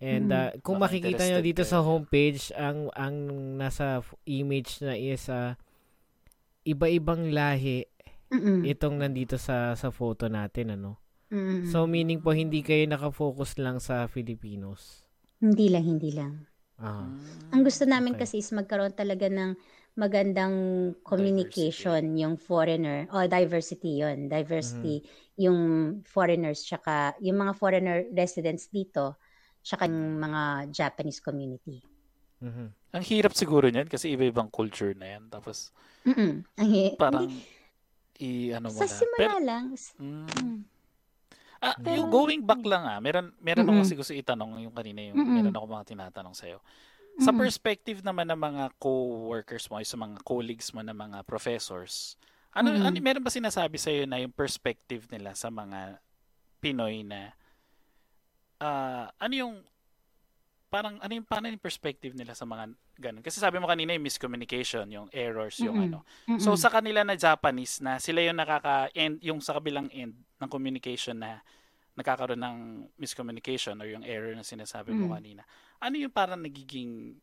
And 0.00 0.28
Mm. 0.28 0.32
ah, 0.32 0.50
kung 0.60 0.80
Baka 0.80 0.88
makikita 0.88 1.22
nyo 1.22 1.40
dito 1.40 1.60
kayo. 1.60 1.68
sa 1.68 1.84
homepage, 1.84 2.48
ang 2.56 2.88
ang 2.94 3.16
nasa 3.54 4.00
image 4.24 4.80
na 4.80 4.96
is 4.96 5.28
ah, 5.28 5.60
iba-ibang 6.62 7.28
lahi 7.28 7.84
Mm-mm. 8.30 8.62
itong 8.64 8.96
nandito 8.96 9.36
sa 9.36 9.74
sa 9.74 9.90
photo 9.90 10.28
natin 10.28 10.72
ano. 10.72 10.96
Mm-mm. 11.28 11.66
So 11.66 11.84
meaning 11.84 12.20
po 12.20 12.32
hindi 12.32 12.60
kayo 12.60 12.86
nakafocus 12.86 13.58
lang 13.58 13.78
sa 13.78 14.06
Filipinos. 14.06 15.04
hindi 15.38 15.68
lang, 15.68 15.84
hindi 15.88 16.12
lang. 16.12 16.44
Ah. 16.76 17.04
Mm. 17.04 17.16
Ang 17.50 17.62
gusto 17.64 17.84
namin 17.84 18.12
Okay. 18.12 18.24
kasi 18.24 18.40
is 18.40 18.52
magkaroon 18.52 18.92
talaga 18.92 19.28
ng 19.28 19.56
magandang 19.94 20.54
communication 21.02 22.14
yung 22.14 22.34
foreigner 22.34 23.10
o 23.10 23.26
diversity 23.26 24.00
yon 24.00 24.26
diversity 24.26 25.02
yung 25.34 25.58
foreigners 26.04 26.62
tsaka 26.62 27.16
yung 27.18 27.36
mga 27.36 27.52
foreigner 27.52 28.06
residents 28.10 28.68
dito 28.68 29.18
tsaka 29.60 29.84
yung 29.84 30.16
mga 30.16 30.42
Japanese 30.70 31.20
community. 31.20 31.82
Mhm. 32.40 32.72
Ang 32.90 33.04
hirap 33.04 33.36
siguro 33.36 33.68
niyan 33.68 33.84
kasi 33.84 34.08
iba-ibang 34.10 34.48
culture 34.48 34.96
na 34.96 35.18
yan. 35.18 35.28
Tapos 35.28 35.68
Mm-mm. 36.00 36.40
Ang 36.56 36.68
hi- 36.72 36.96
parang 36.96 37.28
hindi, 37.28 37.44
i 38.20 38.28
ano 38.50 38.72
mo 38.72 38.78
sa 38.78 38.88
na. 38.88 38.96
simula 38.96 39.18
Pero, 39.20 39.36
lang. 39.44 39.64
mm, 39.76 40.26
Mm. 40.40 40.58
ah, 41.60 41.76
Pero- 41.76 41.96
yung 42.00 42.08
going 42.08 42.40
back 42.40 42.64
lang 42.64 42.88
ah, 42.88 42.96
meron 42.98 43.36
meron 43.36 43.68
ako 43.68 43.72
Mm-mm. 43.76 43.84
kasi 43.84 43.94
gusto 43.94 44.12
itanong 44.16 44.64
yung 44.64 44.72
kanina 44.72 45.04
yung 45.04 45.20
Mm-mm. 45.20 45.34
meron 45.36 45.52
ako 45.52 45.66
mga 45.68 45.88
tinatanong 45.92 46.32
Sa 47.20 47.36
perspective 47.36 48.00
naman 48.00 48.24
ng 48.32 48.40
mga 48.40 48.64
co-workers 48.80 49.68
mo, 49.68 49.76
sa 49.84 49.98
mga 50.00 50.24
colleagues 50.24 50.72
mo 50.72 50.80
na 50.80 50.96
mga 50.96 51.20
professors, 51.28 52.16
ano, 52.50 52.72
Mm-mm. 52.72 52.82
ano 52.82 52.96
meron 52.98 53.22
ba 53.22 53.30
sinasabi 53.30 53.76
sa 53.76 53.92
iyo 53.92 54.08
na 54.08 54.18
yung 54.18 54.32
perspective 54.32 55.06
nila 55.12 55.36
sa 55.36 55.52
mga 55.52 56.00
Pinoy 56.60 57.04
na 57.04 57.32
ah 58.60 59.08
ano 59.16 59.32
yung 59.32 59.54
parang 60.68 61.00
ano 61.00 61.12
yung 61.12 61.26
paano 61.26 61.48
yung 61.48 61.60
perspective 61.62 62.12
nila 62.14 62.32
sa 62.32 62.44
mga 62.44 62.72
ganun? 63.00 63.22
Kasi 63.24 63.40
sabi 63.40 63.58
mo 63.58 63.66
kanina 63.66 63.90
yung 63.96 64.04
miscommunication, 64.04 64.86
yung 64.92 65.08
errors, 65.10 65.56
yung 65.58 65.76
Mm-mm. 65.76 65.86
ano. 66.28 66.38
So 66.38 66.54
sa 66.54 66.68
kanila 66.70 67.00
na 67.02 67.16
Japanese 67.16 67.80
na 67.80 67.96
sila 67.98 68.20
yung 68.22 68.38
nakaka-end 68.38 69.18
yung 69.24 69.40
sa 69.40 69.56
kabilang 69.56 69.88
end 69.90 70.14
ng 70.14 70.50
communication 70.50 71.16
na 71.20 71.40
nagkakaroon 71.98 72.38
ng 72.38 72.56
miscommunication 72.96 73.76
or 73.82 73.88
yung 73.90 74.06
error 74.06 74.30
na 74.32 74.46
sinasabi 74.46 74.94
mo 74.94 75.10
Mm. 75.10 75.14
kanina. 75.16 75.42
Ano 75.80 75.96
yung 75.96 76.12
parang 76.12 76.40
nagiging 76.40 77.16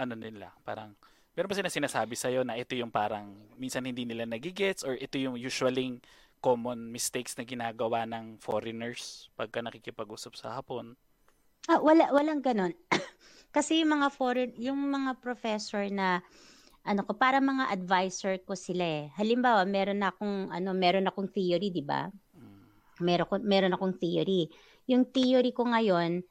ano 0.00 0.14
nila? 0.16 0.48
Parang 0.64 0.96
meron 1.36 1.48
ba 1.52 1.56
sila 1.56 1.68
sinasabi 1.68 2.16
sa 2.16 2.32
na 2.40 2.56
ito 2.56 2.72
yung 2.72 2.88
parang 2.88 3.36
minsan 3.60 3.84
hindi 3.84 4.08
nila 4.08 4.24
nagigets 4.24 4.80
or 4.80 4.96
ito 4.96 5.20
yung 5.20 5.36
usually 5.36 6.00
common 6.42 6.90
mistakes 6.90 7.36
na 7.38 7.44
ginagawa 7.44 8.08
ng 8.08 8.40
foreigners 8.42 9.30
pagka 9.38 9.62
nakikipag-usap 9.62 10.32
sa 10.34 10.58
hapon? 10.58 10.98
Ah, 11.70 11.78
wala 11.78 12.10
walang 12.10 12.42
ganon. 12.42 12.74
Kasi 13.54 13.84
yung 13.84 14.00
mga 14.00 14.08
foreign, 14.10 14.50
yung 14.58 14.80
mga 14.90 15.20
professor 15.22 15.86
na 15.92 16.24
ano 16.82 17.06
ko 17.06 17.14
para 17.14 17.38
mga 17.38 17.70
advisor 17.70 18.42
ko 18.42 18.58
sila 18.58 18.82
eh. 18.82 19.04
Halimbawa, 19.14 19.62
meron 19.62 20.02
na 20.02 20.10
akong 20.10 20.50
ano, 20.50 20.74
meron 20.74 21.06
akong 21.06 21.30
theory, 21.30 21.70
'di 21.70 21.84
ba? 21.86 22.10
Mm. 22.34 22.62
Meron 23.06 23.26
ko 23.30 23.34
meron 23.38 23.76
akong 23.76 23.94
theory. 24.00 24.50
Yung 24.90 25.06
theory 25.06 25.54
ko 25.54 25.70
ngayon, 25.70 26.26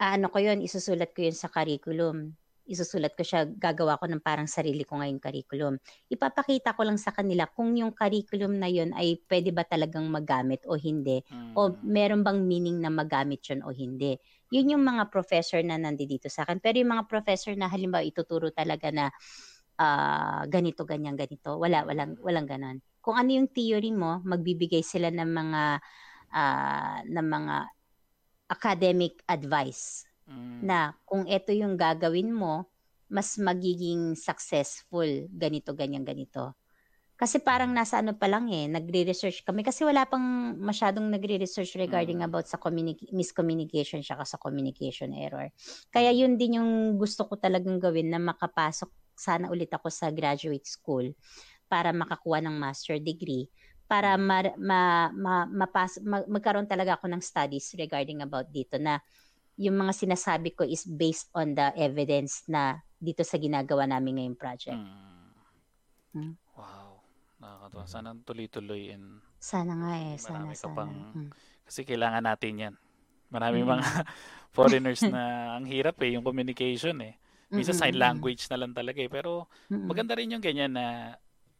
ano 0.00 0.26
ko 0.32 0.38
'yon, 0.42 0.62
isusulat 0.64 1.12
ko 1.16 1.26
'yun 1.26 1.36
sa 1.36 1.50
curriculum. 1.52 2.34
Isusulat 2.68 3.16
ko 3.16 3.24
siya, 3.24 3.48
gagawa 3.48 3.96
ko 3.96 4.04
ng 4.12 4.20
parang 4.20 4.44
sarili 4.50 4.84
ko 4.84 5.00
ngayon 5.00 5.18
curriculum. 5.24 5.80
Ipapakita 6.12 6.76
ko 6.76 6.84
lang 6.84 7.00
sa 7.00 7.10
kanila 7.16 7.48
kung 7.48 7.72
yung 7.78 7.96
curriculum 7.96 8.56
na 8.60 8.68
'yon 8.70 8.92
ay 8.96 9.20
pwede 9.30 9.50
ba 9.56 9.64
talagang 9.66 10.06
magamit 10.12 10.62
o 10.68 10.76
hindi 10.76 11.20
o 11.56 11.72
Mm. 11.72 11.78
meron 11.82 12.22
bang 12.22 12.44
meaning 12.46 12.78
na 12.84 12.92
magamit 12.92 13.42
yun 13.50 13.64
o 13.66 13.72
hindi. 13.74 14.14
Yun 14.52 14.78
yung 14.78 14.84
mga 14.86 15.08
professor 15.10 15.58
na 15.64 15.76
nandito 15.80 16.28
sa 16.30 16.44
akin. 16.46 16.60
Pero 16.62 16.78
yung 16.80 16.92
mga 16.94 17.06
professor 17.10 17.52
na 17.58 17.66
halimbawa 17.72 18.04
ituturo 18.06 18.52
talaga 18.54 18.88
na 18.94 19.10
ah, 19.80 20.44
ganito, 20.50 20.84
ganyan, 20.88 21.14
ganito, 21.18 21.56
wala, 21.60 21.84
walang, 21.86 22.18
walang 22.22 22.46
ganon. 22.50 22.78
Kung 23.02 23.16
ano 23.18 23.30
yung 23.34 23.48
theory 23.50 23.90
mo, 23.94 24.20
magbibigay 24.26 24.82
sila 24.86 25.08
ng 25.14 25.30
mga 25.30 25.62
ah, 26.34 27.00
ng 27.06 27.26
mga 27.28 27.56
academic 28.48 29.20
advice 29.28 30.04
Mm. 30.28 30.60
na 30.64 30.92
kung 31.08 31.24
ito 31.24 31.52
yung 31.52 31.76
gagawin 31.76 32.28
mo, 32.28 32.68
mas 33.08 33.40
magiging 33.40 34.12
successful, 34.12 35.06
ganito, 35.32 35.72
ganyan, 35.72 36.04
ganito. 36.04 36.52
Kasi 37.18 37.42
parang 37.42 37.74
nasa 37.74 37.98
ano 37.98 38.14
pa 38.14 38.30
lang 38.30 38.46
eh, 38.52 38.70
nagre-research 38.70 39.42
kami. 39.42 39.66
Kasi 39.66 39.82
wala 39.82 40.06
pang 40.06 40.22
masyadong 40.54 41.08
nagre-research 41.10 41.74
regarding 41.74 42.22
Mm. 42.22 42.28
about 42.30 42.46
sa 42.46 42.60
communi- 42.60 43.10
miscommunication 43.10 44.04
siya 44.04 44.22
sa 44.22 44.38
communication 44.38 45.10
error. 45.16 45.50
Kaya 45.90 46.14
yun 46.14 46.38
din 46.38 46.62
yung 46.62 46.94
gusto 46.94 47.26
ko 47.26 47.34
talagang 47.34 47.80
gawin 47.82 48.12
na 48.12 48.22
makapasok 48.22 48.86
sana 49.18 49.50
ulit 49.50 49.66
ako 49.74 49.90
sa 49.90 50.14
graduate 50.14 50.62
school 50.68 51.10
para 51.66 51.90
makakuha 51.90 52.38
ng 52.38 52.54
master 52.54 53.02
degree 53.02 53.50
para 53.88 54.20
ma, 54.20 54.44
ma, 54.60 54.80
ma, 55.10 55.34
mapas, 55.48 55.96
ma- 56.04 56.28
magkaroon 56.28 56.68
talaga 56.68 57.00
ako 57.00 57.08
ng 57.08 57.24
studies 57.24 57.72
regarding 57.74 58.20
about 58.20 58.46
dito 58.52 58.76
na 58.76 59.00
yung 59.56 59.74
mga 59.74 59.96
sinasabi 59.96 60.52
ko 60.54 60.62
is 60.62 60.84
based 60.86 61.32
on 61.32 61.56
the 61.56 61.72
evidence 61.74 62.44
na 62.46 62.78
dito 62.94 63.24
sa 63.24 63.40
ginagawa 63.40 63.88
namin 63.88 64.20
ngayong 64.22 64.38
project. 64.38 64.76
Mm. 64.76 65.32
Hmm. 66.14 66.34
Wow. 66.54 67.00
Nakakatawa. 67.40 67.84
Sana 67.88 68.08
tuloy-tuloy 68.22 68.92
and 68.92 69.24
Sana 69.38 69.72
nga 69.78 69.92
eh, 69.98 70.18
sana, 70.18 70.50
sana. 70.52 70.74
pang- 70.74 71.10
Mm. 71.14 71.30
kasi 71.62 71.86
kailangan 71.86 72.26
natin 72.26 72.52
'yan. 72.58 72.74
Maraming 73.30 73.64
Mm. 73.64 73.72
mga 73.78 73.84
foreigners 74.56 75.00
na 75.06 75.54
ang 75.56 75.64
hirap 75.64 75.96
eh 76.02 76.12
yung 76.18 76.26
communication 76.26 76.98
eh. 77.02 77.14
Minsan 77.48 77.78
Mm, 77.78 77.80
sign 77.80 77.96
language 77.96 78.42
na 78.50 78.58
lang 78.60 78.72
talaga 78.76 79.00
eh 79.00 79.08
pero 79.08 79.48
maganda 79.70 80.12
rin 80.12 80.36
yung 80.36 80.44
ganyan 80.44 80.74
na 80.76 81.16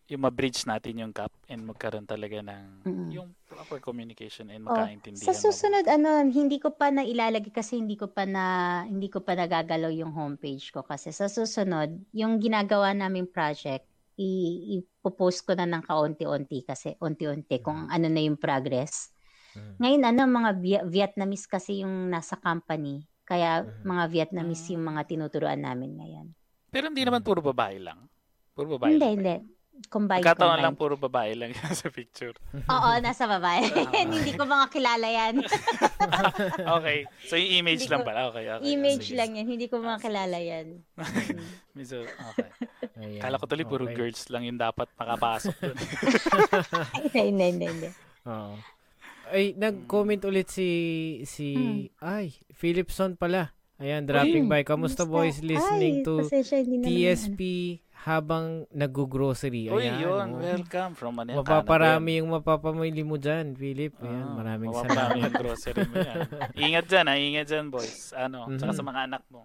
yung 0.08 0.24
ma-bridge 0.24 0.64
natin 0.64 1.04
yung 1.04 1.12
gap 1.12 1.28
and 1.46 1.68
magkaroon 1.68 2.08
talaga 2.08 2.40
ng 2.40 2.64
Mm. 2.88 3.08
yung 3.12 3.28
proper 3.44 3.76
communication 3.78 4.48
and 4.48 4.64
Oh, 4.64 4.72
magkaintindihan. 4.72 5.20
sa 5.22 5.36
susunod 5.36 5.84
ano, 5.84 6.24
hindi 6.24 6.56
ko 6.56 6.72
pa 6.72 6.88
na 6.88 7.04
ilalagay 7.04 7.52
kasi 7.52 7.76
hindi 7.76 7.92
ko 7.94 8.08
pa 8.08 8.24
na 8.24 8.44
hindi 8.88 9.12
ko 9.12 9.20
pa 9.20 9.36
nagagalaw 9.36 9.92
yung 9.92 10.12
homepage 10.12 10.72
ko 10.72 10.80
kasi 10.80 11.12
sa 11.12 11.28
susunod, 11.28 11.92
yung 12.12 12.40
ginagawa 12.40 12.96
naming 12.96 13.28
project, 13.28 13.84
i- 14.16 14.80
ipopost 14.80 15.44
ko 15.44 15.52
na 15.52 15.68
ng 15.68 15.84
kaunti-unti 15.84 16.64
kasi 16.64 16.96
unti-unti 16.98 17.60
kung 17.60 17.86
ano 17.86 18.06
na 18.08 18.20
yung 18.20 18.40
progress. 18.40 19.12
Mhm. 19.52 19.74
Ngayon 19.78 20.02
ano, 20.06 20.20
mga 20.24 20.50
Vietnamese 20.88 21.46
kasi 21.46 21.84
yung 21.84 22.08
nasa 22.08 22.34
company. 22.34 23.04
Kaya 23.22 23.60
Mhm. 23.60 23.84
mga 23.84 24.04
Vietnamese 24.08 24.72
yung 24.72 24.88
mga 24.88 25.04
tinuturuan 25.04 25.60
namin 25.60 26.00
ngayon. 26.00 26.26
Pero 26.72 26.88
hindi 26.88 27.04
naman 27.04 27.20
puro 27.20 27.44
babae 27.44 27.76
lang. 27.76 28.08
Puro 28.56 28.74
babae 28.74 28.96
Hindi, 28.96 29.04
lang. 29.04 29.14
hindi. 29.20 29.36
Combined, 29.86 30.26
Nagkataon 30.26 30.58
lang 30.58 30.74
puro 30.74 30.98
babae 30.98 31.38
lang 31.38 31.54
yan 31.54 31.70
sa 31.70 31.86
picture. 31.88 32.34
Oo, 32.74 32.90
nasa 32.98 33.30
babae. 33.30 33.62
hindi 34.10 34.34
ko 34.34 34.42
mga 34.42 34.66
kilala 34.68 35.06
yan. 35.06 35.34
okay. 36.76 37.06
So 37.24 37.38
yung 37.38 37.62
image 37.62 37.86
Hindi 37.86 37.92
lang 37.94 38.02
ko- 38.02 38.08
pala. 38.10 38.20
Okay, 38.28 38.44
okay. 38.50 38.64
Image 38.68 39.06
Sige. 39.06 39.16
lang 39.16 39.30
yan. 39.32 39.46
Hindi 39.46 39.66
ko 39.66 39.78
mga 39.78 39.98
kilala 40.02 40.38
yan. 40.38 40.66
Medyo, 41.72 42.04
okay. 42.04 42.50
Ayan. 42.98 43.22
Kala 43.22 43.38
ko 43.38 43.46
tuloy 43.46 43.64
puro 43.64 43.86
Okay. 43.86 43.94
girls 43.94 44.26
lang 44.28 44.42
yung 44.44 44.58
dapat 44.58 44.90
makapasok 44.92 45.54
dun. 45.62 45.76
hindi, 47.14 47.44
hindi, 47.48 47.66
hindi. 47.70 47.88
Oo. 48.26 48.54
Ay, 49.28 49.52
nag-comment 49.54 50.24
ulit 50.24 50.48
si 50.48 50.68
si 51.22 51.54
Hmm. 51.54 51.84
ay, 52.00 52.32
Philipson 52.50 53.14
pala. 53.14 53.52
Ayan, 53.78 54.02
dropping 54.02 54.50
by. 54.50 54.66
Kamusta 54.66 55.06
boys 55.06 55.38
listening 55.38 56.02
Ay, 56.02 56.04
to 56.04 56.26
pasensya, 56.26 56.66
TSP 56.66 57.40
habang 57.98 58.46
nag-grocery. 58.70 59.66
Uy, 59.66 59.82
Ayan. 59.84 59.98
yun. 59.98 60.26
oh. 60.30 60.38
Welcome 60.38 60.92
from 60.94 61.12
Manila. 61.14 61.40
Mapaparami 61.40 62.18
yung 62.18 62.30
mapapamili 62.30 63.02
mo 63.02 63.16
dyan, 63.16 63.52
Philip. 63.52 63.90
Ayan, 63.98 64.22
Ah, 64.24 64.34
maraming 64.34 64.70
mapaparami 64.70 64.94
salamat. 64.94 65.18
yung 65.20 65.34
grocery 65.36 65.82
mo 65.84 65.94
yan. 65.96 66.18
Ingat 66.64 66.84
dyan, 66.86 67.04
ha? 67.04 67.14
Ingat 67.16 67.46
dyan, 67.46 67.66
boys. 67.68 68.10
Ano, 68.12 68.46
tsaka 68.52 68.70
Mhm. 68.70 68.78
sa 68.78 68.84
mga 68.84 69.00
anak 69.04 69.22
mo. 69.28 69.42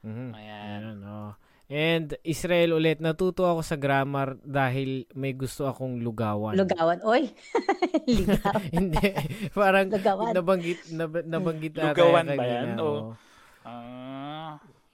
Mhm. 0.00 0.28
Ayan. 0.32 0.62
Ayan, 0.80 0.98
oh. 1.04 1.32
And 1.68 2.20
Israel 2.22 2.74
ulit, 2.74 2.98
natuto 2.98 3.44
ako 3.44 3.60
sa 3.60 3.76
grammar 3.76 4.36
dahil 4.38 5.08
may 5.12 5.32
gusto 5.32 5.64
akong 5.64 6.00
lugawan. 6.00 6.52
Lugawan. 6.52 7.00
Oy! 7.02 7.32
Ligaw. 8.10 8.60
Hindi, 8.76 9.08
parang 9.52 9.88
Lugawan. 9.88 10.32
nabanggit, 10.32 10.90
nab- 10.90 11.24
nabanggit 11.24 11.72
ata 11.74 11.92
Lugawan 11.92 12.28
ba 12.30 12.44
yan? 12.44 12.76
O- 12.76 13.16
oo. 13.62 14.50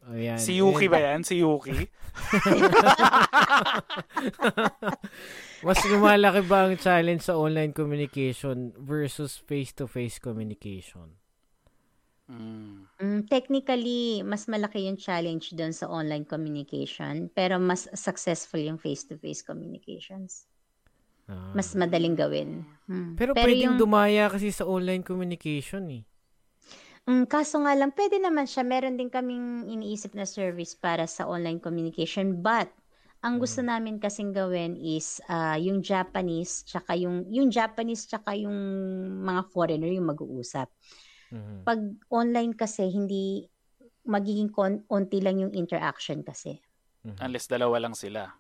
Ayan. 0.09 0.39
Si 0.41 0.57
Yuki 0.57 0.89
ba 0.89 0.99
yan? 1.01 1.21
Si 1.21 1.37
Yuki? 1.41 1.77
Mas 5.67 5.79
lumalaki 5.85 6.43
ba 6.47 6.71
ang 6.71 6.79
challenge 6.79 7.27
sa 7.27 7.35
online 7.35 7.75
communication 7.75 8.73
versus 8.79 9.37
face-to-face 9.43 10.23
communication? 10.23 11.19
Mm. 12.29 12.85
Mm, 13.01 13.21
technically, 13.25 14.21
mas 14.21 14.45
malaki 14.53 14.85
yung 14.85 15.01
challenge 15.01 15.57
doon 15.57 15.73
sa 15.73 15.89
online 15.89 16.29
communication, 16.29 17.33
pero 17.33 17.57
mas 17.57 17.89
successful 17.97 18.61
yung 18.61 18.77
face-to-face 18.77 19.41
communications. 19.41 20.45
Ah. 21.25 21.53
Mas 21.57 21.73
madaling 21.73 22.17
gawin. 22.17 22.69
Mm. 22.85 23.17
Pero, 23.17 23.33
pwedeng 23.33 23.77
yung, 23.77 23.81
dumaya 23.81 24.29
kasi 24.29 24.53
sa 24.53 24.69
online 24.69 25.01
communication 25.01 25.89
eh. 25.89 26.05
Mm, 27.09 27.25
kaso 27.25 27.57
nga 27.65 27.73
lang, 27.73 27.89
pwede 27.97 28.21
naman 28.21 28.45
siya. 28.45 28.61
Meron 28.69 29.01
din 29.01 29.09
kaming 29.09 29.65
iniisip 29.65 30.13
na 30.13 30.29
service 30.29 30.77
para 30.77 31.09
sa 31.09 31.25
online 31.25 31.57
communication. 31.57 32.45
But, 32.45 32.69
ang 33.19 33.41
gusto 33.43 33.65
namin 33.65 33.99
kasing 33.99 34.31
gawin 34.31 34.79
is 34.79 35.19
ah, 35.27 35.59
yung 35.59 35.83
Japanese, 35.83 36.63
tsaka 36.69 36.95
yung, 36.95 37.27
yung 37.33 37.51
Japanese, 37.51 38.07
tsaka 38.07 38.37
yung 38.39 38.55
mga 39.25 39.43
foreigner 39.51 39.91
yung 39.91 40.07
mag-uusap. 40.13 40.69
Mhm. 41.33 41.65
Pag 41.65 41.81
online 42.13 42.53
kasi, 42.55 42.87
hindi 42.93 43.49
magiging 44.07 44.53
kon- 44.53 44.85
onti 44.87 45.19
lang 45.25 45.41
yung 45.41 45.51
interaction 45.57 46.21
kasi. 46.23 46.61
Mhm. 47.09 47.19
Unless 47.25 47.49
dalawa 47.49 47.77
lang 47.83 47.97
sila. 47.97 48.37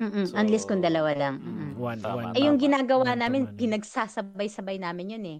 Mm-mm, 0.00 0.32
So, 0.32 0.36
unless 0.40 0.64
kung 0.64 0.80
dalawa 0.80 1.12
lang. 1.12 1.34
mm, 1.36 1.44
Mm-mm. 1.44 1.70
One, 1.76 1.98
Tama, 2.00 2.16
one. 2.16 2.32
Eh, 2.32 2.44
yung 2.48 2.56
tama. 2.56 2.64
ginagawa 2.64 3.04
One 3.04 3.12
to 3.12 3.20
namin, 3.20 3.42
one. 3.50 3.56
pinagsasabay-sabay 3.60 4.76
namin 4.80 5.12
yun 5.16 5.24
eh. 5.26 5.38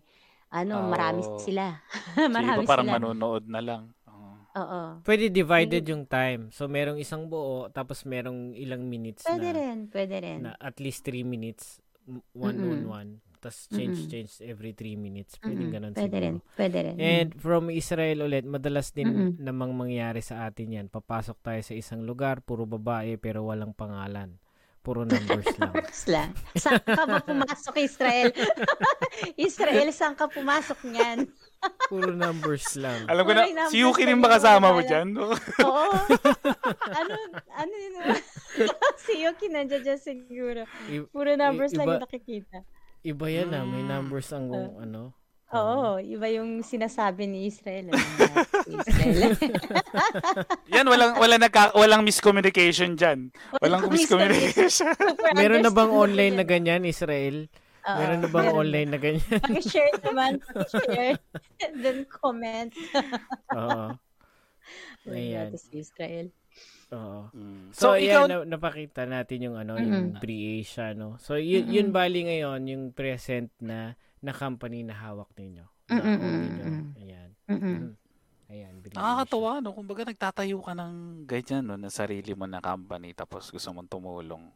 Ano, 0.51 0.75
Oo. 0.77 0.91
marami 0.93 1.23
sila. 1.39 1.79
So, 2.15 2.27
marami 2.27 2.61
iba 2.61 2.67
parang 2.67 2.87
sila. 2.87 2.95
manonood 2.99 3.45
na 3.47 3.61
lang. 3.63 3.83
Oo. 4.05 4.31
Oo. 4.53 4.83
Pwede 5.01 5.31
divided 5.31 5.87
yung 5.87 6.05
time. 6.05 6.51
So, 6.51 6.67
merong 6.67 6.99
isang 6.99 7.31
buo, 7.31 7.71
tapos 7.71 8.03
merong 8.03 8.53
ilang 8.55 8.83
minutes 8.85 9.23
Pwede 9.23 9.47
na, 9.47 9.55
rin, 9.55 9.79
pwede 9.89 10.17
rin. 10.19 10.39
na 10.43 10.51
at 10.59 10.77
least 10.77 11.07
3 11.07 11.23
minutes, 11.23 11.79
m- 12.05 12.23
one 12.35 12.59
on 12.59 12.81
Mm-mm. 12.83 12.91
one. 12.91 13.11
Tapos 13.41 13.71
change, 13.71 14.05
Mm-mm. 14.05 14.11
change 14.11 14.33
every 14.45 14.77
3 14.77 14.99
minutes. 14.99 15.39
Pwede 15.39 15.65
Mm-mm, 15.65 15.73
ganun 15.73 15.95
Pwede 15.95 16.13
siguro. 16.13 16.21
rin, 16.21 16.37
pwede 16.59 16.79
rin. 16.85 16.95
And 16.99 17.29
from 17.33 17.73
Israel 17.73 18.21
ulit, 18.21 18.45
madalas 18.45 18.91
din 18.91 19.09
Mm-mm. 19.09 19.31
namang 19.41 19.73
mangyari 19.73 20.21
sa 20.21 20.45
atin 20.45 20.77
yan. 20.77 20.87
Papasok 20.91 21.41
tayo 21.41 21.63
sa 21.63 21.73
isang 21.73 22.05
lugar, 22.05 22.43
puro 22.43 22.69
babae, 22.69 23.17
pero 23.17 23.49
walang 23.49 23.73
pangalan. 23.73 24.37
Puro 24.81 25.05
numbers 25.05 25.45
lang. 25.53 25.73
Numbers 25.77 26.03
lang. 26.07 26.31
Saan 26.57 26.81
ka 26.81 27.05
ba 27.05 27.21
pumasok, 27.21 27.75
Israel? 27.79 28.33
Israel, 29.39 29.89
saan 29.91 30.17
ka 30.17 30.25
pumasok 30.27 30.81
niyan? 30.87 31.29
Puro 31.93 32.09
numbers 32.11 32.73
lang. 32.75 33.05
Alam 33.05 33.23
ko 33.23 33.33
na, 33.37 33.45
si 33.69 33.85
Yuki 33.85 34.09
rin 34.09 34.17
ba 34.17 34.33
kasama 34.33 34.73
mo 34.73 34.81
dyan? 34.81 35.13
Oo. 35.13 35.93
ano, 36.89 37.13
ano 37.53 37.75
yun? 37.77 38.17
si 38.97 39.21
Yuki 39.21 39.53
nandiyan 39.53 39.85
dyan 39.85 40.01
siguro. 40.01 40.65
I- 40.89 41.05
Puro 41.05 41.29
numbers 41.35 41.77
lang 41.77 41.85
iba- 41.85 41.95
yung 41.95 42.05
nakikita. 42.09 42.59
iba 43.03 43.27
yan 43.29 43.53
ah, 43.53 43.65
may 43.65 43.81
Mm. 43.81 43.91
numbers 43.91 44.33
ang 44.33 44.49
ano. 44.79 45.13
Oo, 45.51 45.99
iba 45.99 46.31
yung 46.31 46.63
sinasabi 46.63 47.27
ni 47.27 47.51
Israel. 47.51 47.91
Ano 47.91 47.99
si 48.65 48.71
Israel. 48.71 49.35
Yan, 50.75 50.87
walang, 50.87 51.19
walang, 51.19 51.43
nagka, 51.43 51.75
walang 51.75 52.07
miscommunication 52.07 52.95
dyan. 52.95 53.35
Walang 53.59 53.91
miscommunication. 53.91 54.95
Meron 55.35 55.67
na 55.67 55.75
bang 55.75 55.91
online 55.91 56.35
na 56.39 56.47
yan. 56.47 56.53
ganyan, 56.55 56.83
Israel? 56.87 57.51
Oo, 57.83 57.97
Meron 57.99 58.21
na 58.23 58.31
bang 58.31 58.47
meron. 58.47 58.61
online 58.63 58.89
na 58.95 58.99
ganyan? 59.03 59.41
Paki-share 59.43 59.97
naman, 60.07 60.33
paki-share. 60.47 61.19
Then 61.75 61.99
comment. 62.07 62.71
Oo. 63.51 63.99
Ayan. 65.11 65.51
Ayan. 65.51 65.59
si 65.59 65.83
Israel. 65.83 66.31
Oo. 66.95 67.27
Mm. 67.35 67.75
So, 67.75 67.95
So, 67.95 67.99
ikaw, 67.99 68.31
na, 68.31 68.47
napakita 68.47 69.03
natin 69.03 69.51
yung 69.51 69.57
ano, 69.59 69.75
Mm-mm. 69.75 69.87
yung 69.91 70.07
pre-Asia, 70.23 70.95
no? 70.95 71.19
So, 71.19 71.35
yun, 71.39 71.67
Mm-mm. 71.67 71.75
yun 71.75 71.89
bali 71.91 72.21
ngayon, 72.23 72.61
yung 72.71 72.85
present 72.95 73.51
na 73.59 73.99
na 74.21 74.33
company 74.37 74.85
na 74.85 74.95
hawak 74.97 75.33
ninyo. 75.37 75.65
Mm-mm, 75.89 76.17
ninyo. 76.21 76.65
mm-mm. 76.69 76.87
Ayan. 77.01 77.31
Mm-mm. 77.49 77.81
Mm. 77.81 77.93
Ayan, 78.51 78.75
nakakatawa, 78.83 79.63
no? 79.63 79.71
Kumbaga, 79.71 80.03
nagtatayo 80.03 80.59
ka 80.59 80.75
ng 80.75 81.23
ganyan, 81.23 81.63
no? 81.63 81.79
Na 81.79 81.87
sarili 81.87 82.35
mo 82.35 82.51
na 82.51 82.59
company, 82.59 83.15
tapos 83.15 83.47
gusto 83.47 83.71
mong 83.71 83.87
tumulong. 83.87 84.51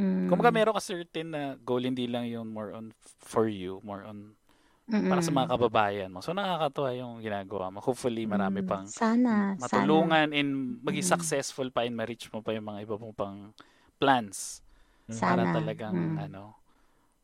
Mm. 0.00 0.32
Kumbaga, 0.32 0.48
meron 0.48 0.72
ka 0.72 0.80
certain 0.80 1.28
na 1.28 1.42
goal, 1.60 1.84
hindi 1.84 2.08
lang 2.08 2.24
yung 2.32 2.48
more 2.48 2.72
on 2.72 2.96
for 3.20 3.44
you, 3.44 3.76
more 3.84 4.08
on 4.08 4.32
para 4.90 5.20
sa 5.22 5.30
Mm-mm. 5.30 5.38
mga 5.38 5.50
kababayan 5.54 6.10
mo. 6.10 6.18
So, 6.24 6.32
nakakatawa 6.34 6.90
yung 6.96 7.22
ginagawa 7.22 7.70
mo. 7.70 7.78
Hopefully, 7.84 8.26
marami 8.26 8.64
Mm, 8.64 8.68
pang 8.68 8.86
sana, 8.90 9.54
matulungan 9.60 10.32
in 10.34 10.80
maging 10.82 11.06
Mm. 11.06 11.12
successful 11.14 11.68
pa 11.70 11.86
in 11.86 11.94
ma-reach 11.94 12.26
mo 12.34 12.42
pa 12.42 12.50
yung 12.56 12.66
mga 12.66 12.88
iba 12.88 12.94
mong 12.98 13.14
pang 13.14 13.38
plans. 14.00 14.64
Sana. 15.06 15.20
Para 15.20 15.42
talagang, 15.52 15.94
Mm. 16.16 16.24
ano, 16.30 16.59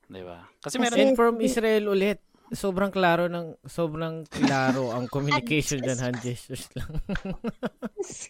di 0.07 0.23
ba? 0.23 0.47
Kasi 0.63 0.79
Kasi- 0.79 0.83
meron, 0.83 0.97
And 0.99 1.17
from 1.17 1.35
Israel 1.41 1.85
ulit, 1.91 2.19
sobrang 2.55 2.95
klaro 2.95 3.27
ng 3.27 3.59
sobrang 3.67 4.23
klaro 4.27 4.95
ang 4.95 5.11
communication 5.15 5.83
dyan, 5.83 5.99
hand 5.99 6.19
gestures 6.23 6.71
lang. 6.79 6.91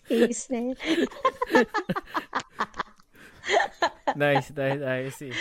Israel. 0.08 0.72
nice, 4.16 4.48
nice, 4.56 4.80
nice. 4.80 5.20
eh. 5.22 5.36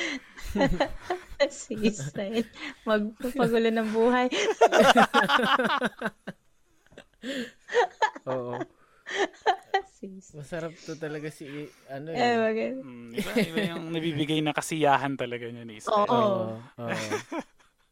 si 1.51 1.73
Israel. 1.79 2.43
Magpapagulo 2.83 3.69
ng 3.71 3.89
buhay. 3.91 4.27
Oo. 8.29 8.59
Masarap 10.37 10.73
to 10.85 10.93
talaga 10.97 11.29
si, 11.29 11.45
ano 11.89 12.13
Eh, 12.13 12.19
eh. 12.19 12.35
wag- 12.37 12.81
mm, 12.81 13.09
iba, 13.15 13.31
iba 13.41 13.59
yung 13.73 13.85
nabibigay 13.89 14.39
na 14.41 14.53
kasiyahan 14.53 15.17
talaga 15.17 15.49
niya 15.49 15.65
ni 15.65 15.77
Israel. 15.81 16.09
Oo. 16.09 16.61
Oo. 16.77 16.85
Oo. 16.85 17.15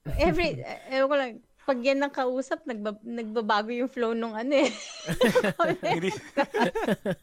Every, 0.19 0.59
ewan 0.91 1.07
ko 1.07 1.15
lang, 1.15 1.31
pag 1.63 1.79
yan 1.79 1.99
ng 2.03 2.11
kausap, 2.11 2.67
nagba, 2.67 2.99
nagbabago 3.01 3.71
yung 3.71 3.87
flow 3.87 4.11
nung 4.11 4.35
ano 4.35 4.51
eh. 4.51 4.71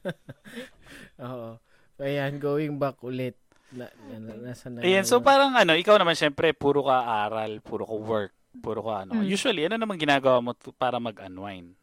Oo. 1.21 1.61
Ayan, 2.01 2.41
going 2.41 2.81
back 2.81 2.97
ulit. 3.05 3.37
Na, 3.71 3.87
na, 4.09 4.51
nasa 4.51 4.67
na, 4.73 4.81
Ayan, 4.83 5.05
so 5.05 5.21
parang 5.21 5.53
ano, 5.55 5.77
ikaw 5.77 5.95
naman 6.01 6.17
syempre, 6.17 6.57
puro 6.57 6.83
ka 6.89 7.05
aral, 7.29 7.61
puro 7.61 7.85
ka 7.85 7.95
work, 7.95 8.33
puro 8.65 8.81
ka 8.83 9.05
ano. 9.05 9.21
Mm. 9.21 9.29
Usually, 9.29 9.63
ano 9.69 9.77
naman 9.77 10.01
ginagawa 10.01 10.41
mo 10.41 10.57
para 10.75 10.97
mag-unwind? 10.97 11.77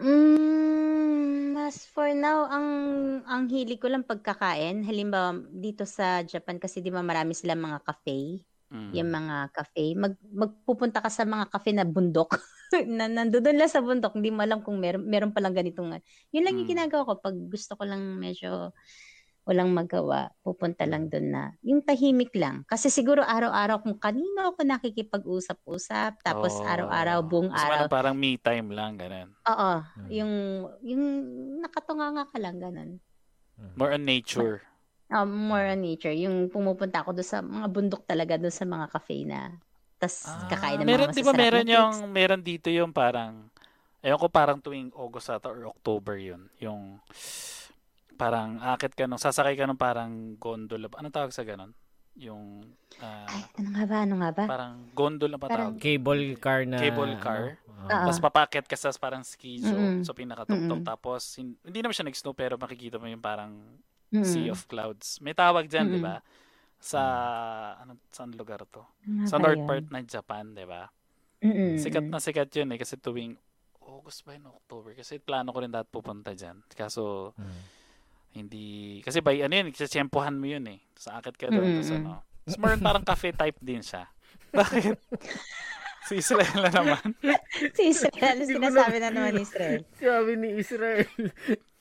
Mm, 0.00 1.60
As 1.60 1.86
for 1.86 2.10
now, 2.16 2.48
ang 2.50 2.68
ang 3.28 3.46
hilig 3.46 3.78
ko 3.78 3.86
lang 3.92 4.02
pagkakain. 4.02 4.82
Halimbawa, 4.82 5.38
dito 5.54 5.84
sa 5.86 6.24
Japan 6.24 6.58
kasi 6.58 6.80
di 6.82 6.90
ba 6.90 7.04
marami 7.04 7.36
silang 7.36 7.62
mga 7.62 7.78
cafe. 7.84 8.42
Mm. 8.72 8.90
Yung 8.96 9.10
mga 9.12 9.36
cafe. 9.54 9.94
Mag, 9.94 10.14
magpupunta 10.32 10.98
ka 11.04 11.10
sa 11.12 11.22
mga 11.28 11.46
cafe 11.52 11.70
na 11.76 11.84
bundok. 11.86 12.34
na 12.90 13.06
nandoon 13.06 13.54
lang 13.60 13.70
sa 13.70 13.82
bundok. 13.84 14.16
Hindi 14.18 14.30
mo 14.34 14.40
alam 14.42 14.64
kung 14.64 14.78
meron, 14.82 15.04
meron 15.06 15.30
palang 15.36 15.54
ganitong. 15.54 16.00
Yun 16.34 16.42
lang 16.48 16.54
yung 16.58 16.66
Mm. 16.70 16.74
ginagawa 16.74 17.02
ko 17.06 17.12
pag 17.20 17.36
gusto 17.36 17.76
ko 17.78 17.82
lang 17.86 18.18
medyo 18.18 18.72
walang 19.48 19.72
magawa. 19.72 20.30
Pupunta 20.44 20.84
lang 20.84 21.08
doon 21.08 21.26
na. 21.32 21.44
Yung 21.64 21.80
tahimik 21.82 22.30
lang. 22.36 22.62
Kasi 22.68 22.92
siguro 22.92 23.24
araw-araw 23.24 23.82
kung 23.82 23.96
kanino 23.96 24.52
ako 24.52 24.62
nakikipag-usap-usap. 24.62 26.20
Tapos 26.22 26.54
Oh. 26.60 26.68
araw-araw, 26.68 27.18
buong 27.24 27.50
mo 27.50 27.56
araw. 27.56 27.86
ng 27.86 27.92
parang 27.92 28.16
me 28.16 28.36
time 28.36 28.70
lang, 28.70 29.00
ganun. 29.00 29.32
Oo. 29.48 29.72
Mm. 29.96 30.08
Yung, 30.12 30.32
yung 30.84 31.04
nakatunganga 31.64 32.28
ka 32.28 32.38
lang, 32.38 32.60
ganun. 32.60 33.00
More 33.76 33.92
on 33.92 34.04
nature. 34.04 34.64
Um, 35.10 35.50
more 35.50 35.66
on 35.66 35.82
nature. 35.82 36.14
Yung 36.14 36.48
pumupunta 36.48 37.02
ako 37.02 37.18
doon 37.18 37.28
sa 37.28 37.42
mga 37.42 37.66
bundok 37.68 38.02
talaga, 38.06 38.38
doon 38.38 38.54
sa 38.54 38.64
mga 38.64 38.86
cafe 38.88 39.26
na 39.26 39.58
tas 40.00 40.24
kakain 40.48 40.80
ng 40.80 40.86
Ah, 40.86 40.88
meron, 40.88 41.08
mga 41.10 41.12
di 41.12 41.20
ba 41.20 41.28
masasarap 41.28 41.42
meron 41.44 41.66
na 41.66 41.74
yung, 41.76 41.94
meron 42.08 42.40
dito 42.40 42.68
yung 42.72 42.88
parang, 42.88 43.32
ayun 44.00 44.16
ko 44.16 44.32
parang 44.32 44.56
tuwing 44.56 44.88
August 44.96 45.28
ata 45.28 45.52
or 45.52 45.68
October 45.68 46.16
yun. 46.16 46.48
Yung, 46.56 46.96
parang 48.20 48.50
akit 48.60 48.92
ka 48.92 49.04
nung, 49.04 49.16
sasakay 49.16 49.54
ka 49.54 49.64
nung 49.64 49.80
parang 49.80 50.12
gondola. 50.36 50.86
ba? 50.86 51.00
Anong 51.00 51.14
tawag 51.14 51.32
sa 51.32 51.40
ganon? 51.40 51.72
Yung, 52.14 52.60
ah, 52.98 53.24
Ay, 53.24 53.42
ano 53.56 53.68
nga 53.72 53.84
ba? 53.86 53.96
Ano 54.02 54.14
nga 54.18 54.30
ba? 54.30 54.44
parang 54.44 54.74
gondola 54.92 55.36
pa 55.36 55.46
Parang- 55.46 55.72
tawag. 55.72 55.80
Cable 55.80 56.36
car 56.36 56.60
na... 56.64 56.76
Cable 56.76 57.16
car. 57.18 57.56
ano, 57.56 57.80
Oo. 57.80 57.88
Tapos 57.88 58.20
papakit 58.20 58.64
ka 58.64 58.76
sa 58.76 58.92
parang 58.94 59.24
ski 59.24 59.56
so, 59.58 59.72
Mm-mm. 59.72 60.04
so 60.04 60.12
pinakatugtog. 60.12 60.60
Mm-mm. 60.76 60.84
Tapos 60.86 61.32
hin- 61.34 61.56
hindi 61.62 61.80
naman 61.80 61.96
siya 61.96 62.04
nag-snow 62.04 62.34
pero 62.34 62.54
makikita 62.54 63.00
mo 63.00 63.06
yung 63.06 63.20
parang 63.20 63.56
Mm. 64.10 64.26
sea 64.26 64.50
of 64.50 64.66
clouds. 64.66 65.16
May 65.18 65.32
tawag 65.32 65.64
diyan, 65.64 65.86
'di 65.86 65.96
Mm-mm. 65.96 66.10
ba? 66.10 66.18
Sa 66.76 66.98
ano 67.78 67.94
saan 68.10 68.34
lugar 68.34 68.66
to? 68.66 68.82
Ano 69.06 69.22
Sa 69.22 69.38
north 69.38 69.54
yun? 69.54 69.64
part 69.64 69.86
ng 69.86 70.02
Japan, 70.04 70.50
'di 70.50 70.66
ba? 70.66 70.90
Mm-mm. 71.38 71.78
Sikat 71.78 72.04
na 72.04 72.18
sikat 72.18 72.50
'yun 72.50 72.68
eh 72.68 72.76
kasi 72.76 72.98
tuwing 72.98 73.38
August 73.80 74.26
ba 74.26 74.34
yun, 74.34 74.44
October? 74.46 74.92
Kasi 74.92 75.16
plano 75.16 75.48
ko 75.48 75.58
rin 75.58 75.70
dati 75.70 75.86
pupunta 75.86 76.32
diyan. 76.32 76.58
Kaso 76.70 77.32
Mm. 77.32 77.62
Hindi 78.30 79.00
kasi 79.02 79.18
by 79.18 79.42
ano 79.42 79.54
yun, 79.58 79.66
kasi 79.74 79.90
tiyempohan 79.90 80.38
mo 80.38 80.46
yun 80.46 80.64
eh. 80.70 80.78
Sa 80.94 81.18
akit 81.18 81.34
ka 81.34 81.50
doon, 81.50 81.62
Mm-mm. 81.62 81.76
tapos 81.82 81.92
ano. 81.96 82.10
Tapos 82.46 82.58
meron 82.62 82.82
parang 82.82 83.04
cafe 83.04 83.34
type 83.34 83.58
din 83.58 83.82
siya. 83.82 84.06
Bakit? 84.56 84.98
si 86.10 86.18
Israel 86.18 86.56
na 86.58 86.70
naman. 86.70 87.02
Si 87.76 87.82
Israel, 87.94 88.38
sinasabi 88.42 88.96
na 88.98 89.08
naman 89.14 89.38
ni 89.38 89.42
Israel. 89.46 89.80
Sabi 90.00 90.32
ni 90.34 90.48
Israel, 90.58 91.06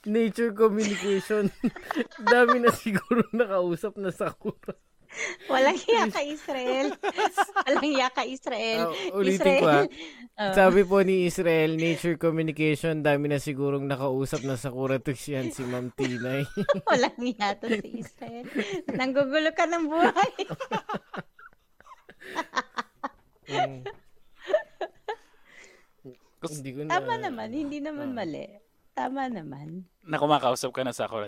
nature 0.05 0.53
communication. 0.53 1.49
Dami 2.21 2.61
na 2.61 2.69
siguro 2.69 3.25
nakausap 3.33 3.97
na 3.97 4.13
Sakura. 4.13 4.77
Walang 5.51 5.79
hiya 5.79 6.05
ka, 6.09 6.21
Israel. 6.21 6.87
Walang 7.65 7.85
hiya 7.85 8.07
ka, 8.13 8.23
Israel. 8.25 8.93
Ah, 8.93 9.17
ulitin 9.17 9.53
ko 9.59 9.67
ah. 9.67 9.85
Oo. 10.39 10.53
Sabi 10.55 10.81
po 10.87 11.01
ni 11.03 11.27
Israel, 11.27 11.75
nature 11.75 12.15
communication, 12.15 13.03
dami 13.03 13.27
na 13.27 13.41
sigurong 13.41 13.85
nakausap 13.89 14.45
na 14.45 14.55
Sakura 14.55 15.01
Tux 15.01 15.19
yan 15.27 15.51
si 15.51 15.65
Ma'am 15.65 15.91
Tinay. 15.91 16.45
Walang 16.87 17.19
hiya 17.19 17.57
to 17.59 17.67
si 17.67 18.05
Israel. 18.05 18.45
Nanggugulo 18.93 19.51
ka 19.51 19.65
ng 19.67 19.85
buhay. 19.89 20.33
Mm. 23.49 23.81
Hindi 26.39 26.71
ko 26.71 26.79
na... 26.87 26.91
Tama 26.95 27.13
naman, 27.19 27.49
hindi 27.51 27.83
naman 27.83 28.15
mali. 28.15 28.47
Tama 28.95 29.27
naman. 29.27 29.83
Na 30.07 30.15
kumakausap 30.15 30.71
ka 30.71 30.87
na 30.87 30.95
sa 30.95 31.09
Sakura 31.09 31.27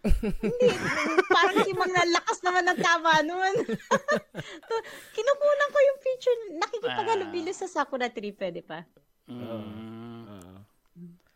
Tree? 0.00 0.76
Parang 1.28 1.62
yung 1.62 1.80
mga 1.80 2.02
lakas 2.10 2.38
naman 2.40 2.64
ng 2.64 2.78
tama 2.78 3.10
naman. 3.20 3.52
To- 4.68 4.84
Kinukunan 5.12 5.68
ko 5.68 5.78
yung 5.80 5.98
picture. 6.00 6.38
Nakikipaghalubilo 6.56 7.50
sa 7.50 7.66
Sakura 7.66 8.08
tree, 8.08 8.32
pwede 8.32 8.60
pa. 8.60 8.84
Mm. 9.26 9.42
Oo. 9.42 9.58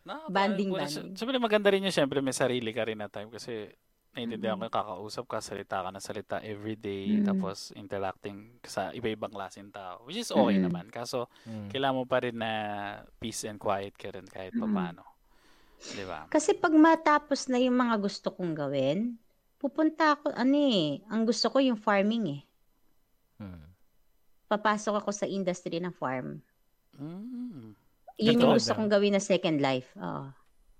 No, 0.04 0.28
Banding, 0.28 0.68
wala- 0.68 0.84
banding. 0.84 1.16
Siyempre 1.16 1.38
maganda 1.38 1.68
rin 1.68 1.80
yun, 1.82 1.90
siyempre 1.90 2.20
may 2.20 2.32
sarili 2.32 2.70
ka 2.70 2.84
rin 2.84 2.98
na 2.98 3.08
time 3.08 3.28
kasi 3.28 3.72
naiintindihan 4.12 4.54
Mm-hmm. 4.54 4.68
ko 4.68 4.78
yung 4.78 4.78
kakausap 5.00 5.24
ka, 5.26 5.38
salita 5.40 5.80
ka 5.80 5.90
na 5.90 5.98
salita 5.98 6.36
everyday, 6.38 7.18
Mm. 7.18 7.26
tapos 7.26 7.72
interacting 7.72 8.36
sa 8.62 8.92
iba-ibang 8.92 9.28
klaseng 9.28 9.68
tao, 9.68 10.04
which 10.04 10.14
is 10.16 10.28
okay 10.28 10.54
Mm. 10.54 10.64
naman. 10.64 10.86
Kaso, 10.86 11.26
Mm. 11.42 11.66
kailangan 11.68 11.96
mo 11.96 12.04
pa 12.04 12.20
rin 12.20 12.36
na 12.36 12.52
peace 13.16 13.42
and 13.42 13.56
quiet 13.56 13.96
ka 13.96 14.12
rin 14.12 14.22
kahit 14.24 14.52
Mm. 14.52 14.70
paano. 14.70 15.02
Di 15.92 16.04
ba? 16.08 16.24
Kasi 16.32 16.56
pag 16.56 16.72
matapos 16.72 17.52
na 17.52 17.60
yung 17.60 17.76
mga 17.76 18.00
gusto 18.00 18.32
kong 18.32 18.56
gawin, 18.56 19.20
pupunta 19.60 20.16
ako, 20.16 20.32
ano 20.32 20.56
eh, 20.56 21.04
ang 21.12 21.28
gusto 21.28 21.52
ko 21.52 21.60
yung 21.60 21.76
farming 21.76 22.40
eh. 22.40 22.42
Mm. 23.44 23.64
Papasok 24.48 25.04
ako 25.04 25.10
sa 25.12 25.28
industry 25.28 25.80
ng 25.80 25.92
farm. 25.92 26.40
Mm. 26.96 27.76
Yun 28.20 28.40
yung 28.40 28.54
gusto 28.56 28.72
kong 28.72 28.88
gawin 28.88 29.18
na 29.18 29.22
second 29.22 29.58
life. 29.60 29.92
Oo. 29.98 30.30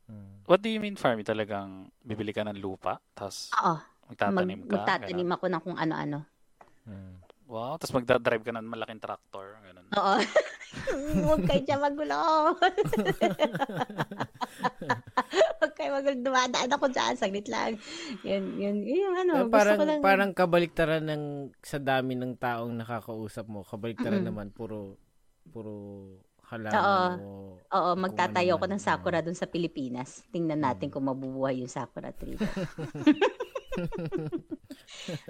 Mm. 0.08 0.34
What 0.44 0.60
do 0.60 0.68
you 0.68 0.80
mean 0.80 0.96
farming? 0.96 1.24
Talagang 1.24 1.88
bibili 2.04 2.32
ka 2.32 2.44
ng 2.44 2.60
lupa, 2.60 3.00
tapos 3.16 3.52
Oo. 3.60 3.80
Mag, 4.04 4.20
magtatanim 4.20 4.60
ka? 4.68 4.72
magtatanim 4.76 5.24
ganun? 5.24 5.36
ako 5.36 5.44
ng 5.48 5.62
kung 5.64 5.78
ano-ano. 5.80 6.18
Mm. 6.84 7.14
Wow, 7.44 7.76
tapos 7.76 7.92
magdadrive 8.00 8.44
ka 8.44 8.52
ng 8.56 8.68
malaking 8.68 9.00
tractor. 9.00 9.60
Ganun. 9.64 9.86
Oo. 9.92 10.16
Huwag 11.28 11.42
kayo 11.44 11.60
dyan 11.64 11.80
magulo. 11.80 12.16
Huwag 15.58 15.72
kayo. 15.74 15.98
Dumadaan 16.18 16.70
ako 16.70 16.86
dyan. 16.90 17.14
Saglit 17.14 17.48
lang. 17.48 17.78
Yun, 18.22 18.44
yun, 18.58 18.76
yun 18.82 18.98
yung 19.04 19.16
ano. 19.16 19.32
Eh, 19.34 19.44
gusto 19.46 19.54
parang 19.54 19.78
ko 19.78 19.84
lang. 19.84 20.00
parang 20.00 20.30
kabaliktaran 20.32 21.04
ng 21.04 21.24
sa 21.60 21.78
dami 21.78 22.14
ng 22.14 22.36
taong 22.36 22.74
nakakausap 22.74 23.46
mo. 23.46 23.62
Kabaliktaran 23.62 24.22
Mm-mm. 24.22 24.30
naman 24.30 24.48
puro 24.50 24.98
puro 25.44 25.72
Oo. 25.72 26.48
halaman 26.48 27.18
Oo, 27.72 27.90
kung 27.94 28.00
magtatayo 28.00 28.56
ano 28.56 28.60
ko 28.62 28.66
ng 28.68 28.82
sakura 28.82 29.20
dun 29.20 29.36
sa 29.36 29.48
Pilipinas. 29.48 30.22
Tingnan 30.28 30.60
natin 30.60 30.88
kung 30.88 31.04
mabubuhay 31.04 31.60
yung 31.60 31.72
sakura 31.72 32.12
tree. 32.12 32.36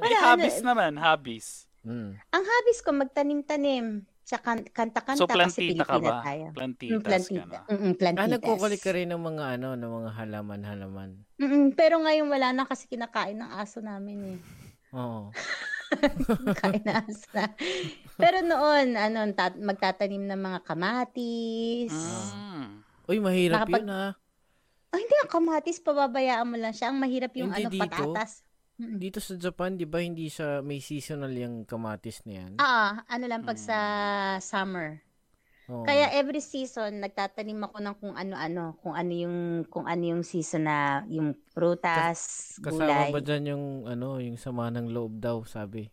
Wala, 0.00 0.16
hobbies 0.30 0.60
ano- 0.60 0.68
naman, 0.74 0.92
hobbies. 0.98 1.66
Mm. 1.84 2.16
Ang 2.16 2.44
hobbies 2.44 2.80
ko, 2.80 2.90
magtanim-tanim. 2.96 4.08
Tsaka 4.24 4.56
kanta-kanta 4.64 5.20
So, 5.20 5.28
kasi 5.28 5.36
plantita 5.68 5.84
ka 5.84 5.94
Pilipina 5.94 6.08
ba? 6.10 6.24
tayo. 6.24 6.46
Plantitas 6.50 6.88
Mm, 6.90 6.96
ka 6.96 7.04
plantita. 7.04 7.44
na. 7.44 7.60
Mm, 7.68 7.92
plantitas. 7.94 8.24
Ah, 8.24 8.32
nagkukulik 8.32 8.80
ka 8.80 8.90
rin 8.90 9.08
ng 9.08 9.22
mga 9.22 9.44
ano, 9.54 9.68
ng 9.74 9.92
mga 9.94 10.10
halaman-halaman. 10.14 11.10
Mm, 11.36 11.66
pero 11.72 11.94
ngayon 11.98 12.26
wala 12.26 12.48
na 12.50 12.64
kasi 12.64 12.84
kinakain 12.86 13.36
ng 13.36 13.50
aso 13.52 13.78
namin 13.78 14.18
eh. 14.26 14.38
Oo. 14.92 15.28
Kain 16.58 16.80
na 16.82 17.04
aso 17.04 17.26
na. 17.30 17.52
Pero 18.16 18.40
noon, 18.40 18.96
ano, 18.96 19.18
tat- 19.30 19.60
magtatanim 19.60 20.24
ng 20.24 20.40
mga 20.40 20.58
kamatis. 20.62 21.92
Mm. 21.92 22.80
Uy, 23.04 23.18
mahirap 23.18 23.68
Nakapag- 23.68 23.84
yun 23.84 23.92
ah. 23.92 24.12
Oh, 24.88 24.96
hindi 24.96 25.14
ang 25.18 25.28
kamatis, 25.28 25.82
pababayaan 25.82 26.46
mo 26.46 26.54
lang 26.54 26.70
siya. 26.70 26.88
Ang 26.88 27.02
mahirap 27.02 27.34
yung 27.34 27.50
Hindi 27.50 27.66
ano, 27.66 27.68
dito. 27.68 27.82
patatas. 27.84 28.43
Mm. 28.74 28.98
Dito 28.98 29.22
sa 29.22 29.38
Japan, 29.38 29.78
di 29.78 29.86
ba 29.86 30.02
hindi 30.02 30.26
siya 30.26 30.58
may 30.58 30.82
seasonal 30.82 31.30
yung 31.30 31.62
kamatis 31.62 32.26
na 32.26 32.32
yan? 32.42 32.52
Ah, 32.58 33.06
ano 33.06 33.24
lang 33.30 33.46
pag 33.46 33.54
sa 33.54 33.78
summer. 34.42 34.98
Oo. 35.64 35.86
Kaya 35.86 36.12
every 36.12 36.42
season 36.42 37.00
nagtatanim 37.00 37.56
ako 37.62 37.76
ng 37.80 37.96
kung 37.96 38.14
ano-ano, 38.14 38.76
kung 38.82 38.92
ano 38.92 39.12
yung 39.14 39.36
kung 39.70 39.86
ano 39.86 40.02
yung 40.04 40.22
season 40.26 40.66
na 40.66 40.76
yung 41.08 41.32
prutas, 41.54 42.52
Kasama 42.58 42.84
gulay. 42.84 43.08
ba 43.14 43.20
dyan 43.22 43.44
yung 43.48 43.64
ano, 43.86 44.18
yung 44.18 44.36
sama 44.36 44.68
ng 44.68 44.90
loob 44.90 45.22
daw, 45.22 45.40
sabi? 45.46 45.88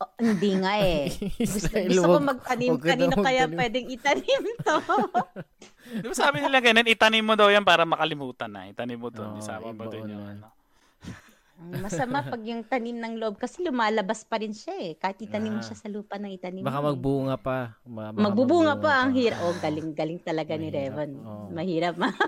Oh, 0.00 0.10
hindi 0.18 0.56
nga 0.56 0.80
eh. 0.80 1.12
Gusto, 1.40 1.76
gusto 1.76 2.08
ko 2.08 2.18
magtanim. 2.18 2.72
ka 2.74 2.92
Kanino 2.92 3.14
daw 3.14 3.20
kaya 3.22 3.44
magtanim. 3.44 3.56
pwedeng 3.56 3.86
itanim 3.88 4.42
to? 4.64 4.76
Di 6.00 6.06
ba 6.08 6.16
sabi 6.16 6.40
nila 6.40 6.58
ganun, 6.58 6.88
itanim 6.88 7.20
mo 7.20 7.36
daw 7.36 7.48
yan 7.48 7.64
para 7.64 7.84
makalimutan 7.84 8.48
na. 8.48 8.66
Itanim 8.66 8.96
mo 8.96 9.08
doon, 9.08 9.36
Oo, 9.36 9.40
isama 9.40 9.70
mo 9.70 9.84
doon 9.86 10.04
ibaon 10.04 10.10
yung 10.10 10.24
na. 10.24 10.32
ano. 10.34 10.46
Ang 11.60 11.76
Masama 11.78 12.18
pag 12.26 12.40
yung 12.40 12.64
tanim 12.64 12.96
ng 12.96 13.14
loob 13.14 13.36
kasi 13.36 13.60
lumalabas 13.60 14.24
pa 14.24 14.36
rin 14.36 14.50
siya 14.50 14.72
eh. 14.80 14.92
Kahit 14.94 15.20
itanim 15.20 15.52
mo 15.52 15.60
Ah. 15.60 15.62
siya 15.62 15.76
sa 15.76 15.86
lupa 15.86 16.16
ng 16.16 16.32
itanim 16.32 16.60
Baka 16.60 16.72
mo. 16.74 16.82
eh. 16.82 16.88
magbunga 16.90 17.36
pa. 17.36 17.58
Ma- 17.84 18.10
baka 18.10 18.22
Magbubunga 18.22 18.74
pa 18.74 18.90
ang 18.98 19.12
pa. 19.12 19.16
hirap. 19.16 19.38
Oh, 19.42 19.54
galing-galing 19.54 20.20
talaga 20.20 20.52
ni 20.54 20.66
Mahirap, 20.66 20.80
Revan. 20.88 21.10
oo. 21.18 21.44
Mahirap 21.50 21.94
ma. 21.94 22.08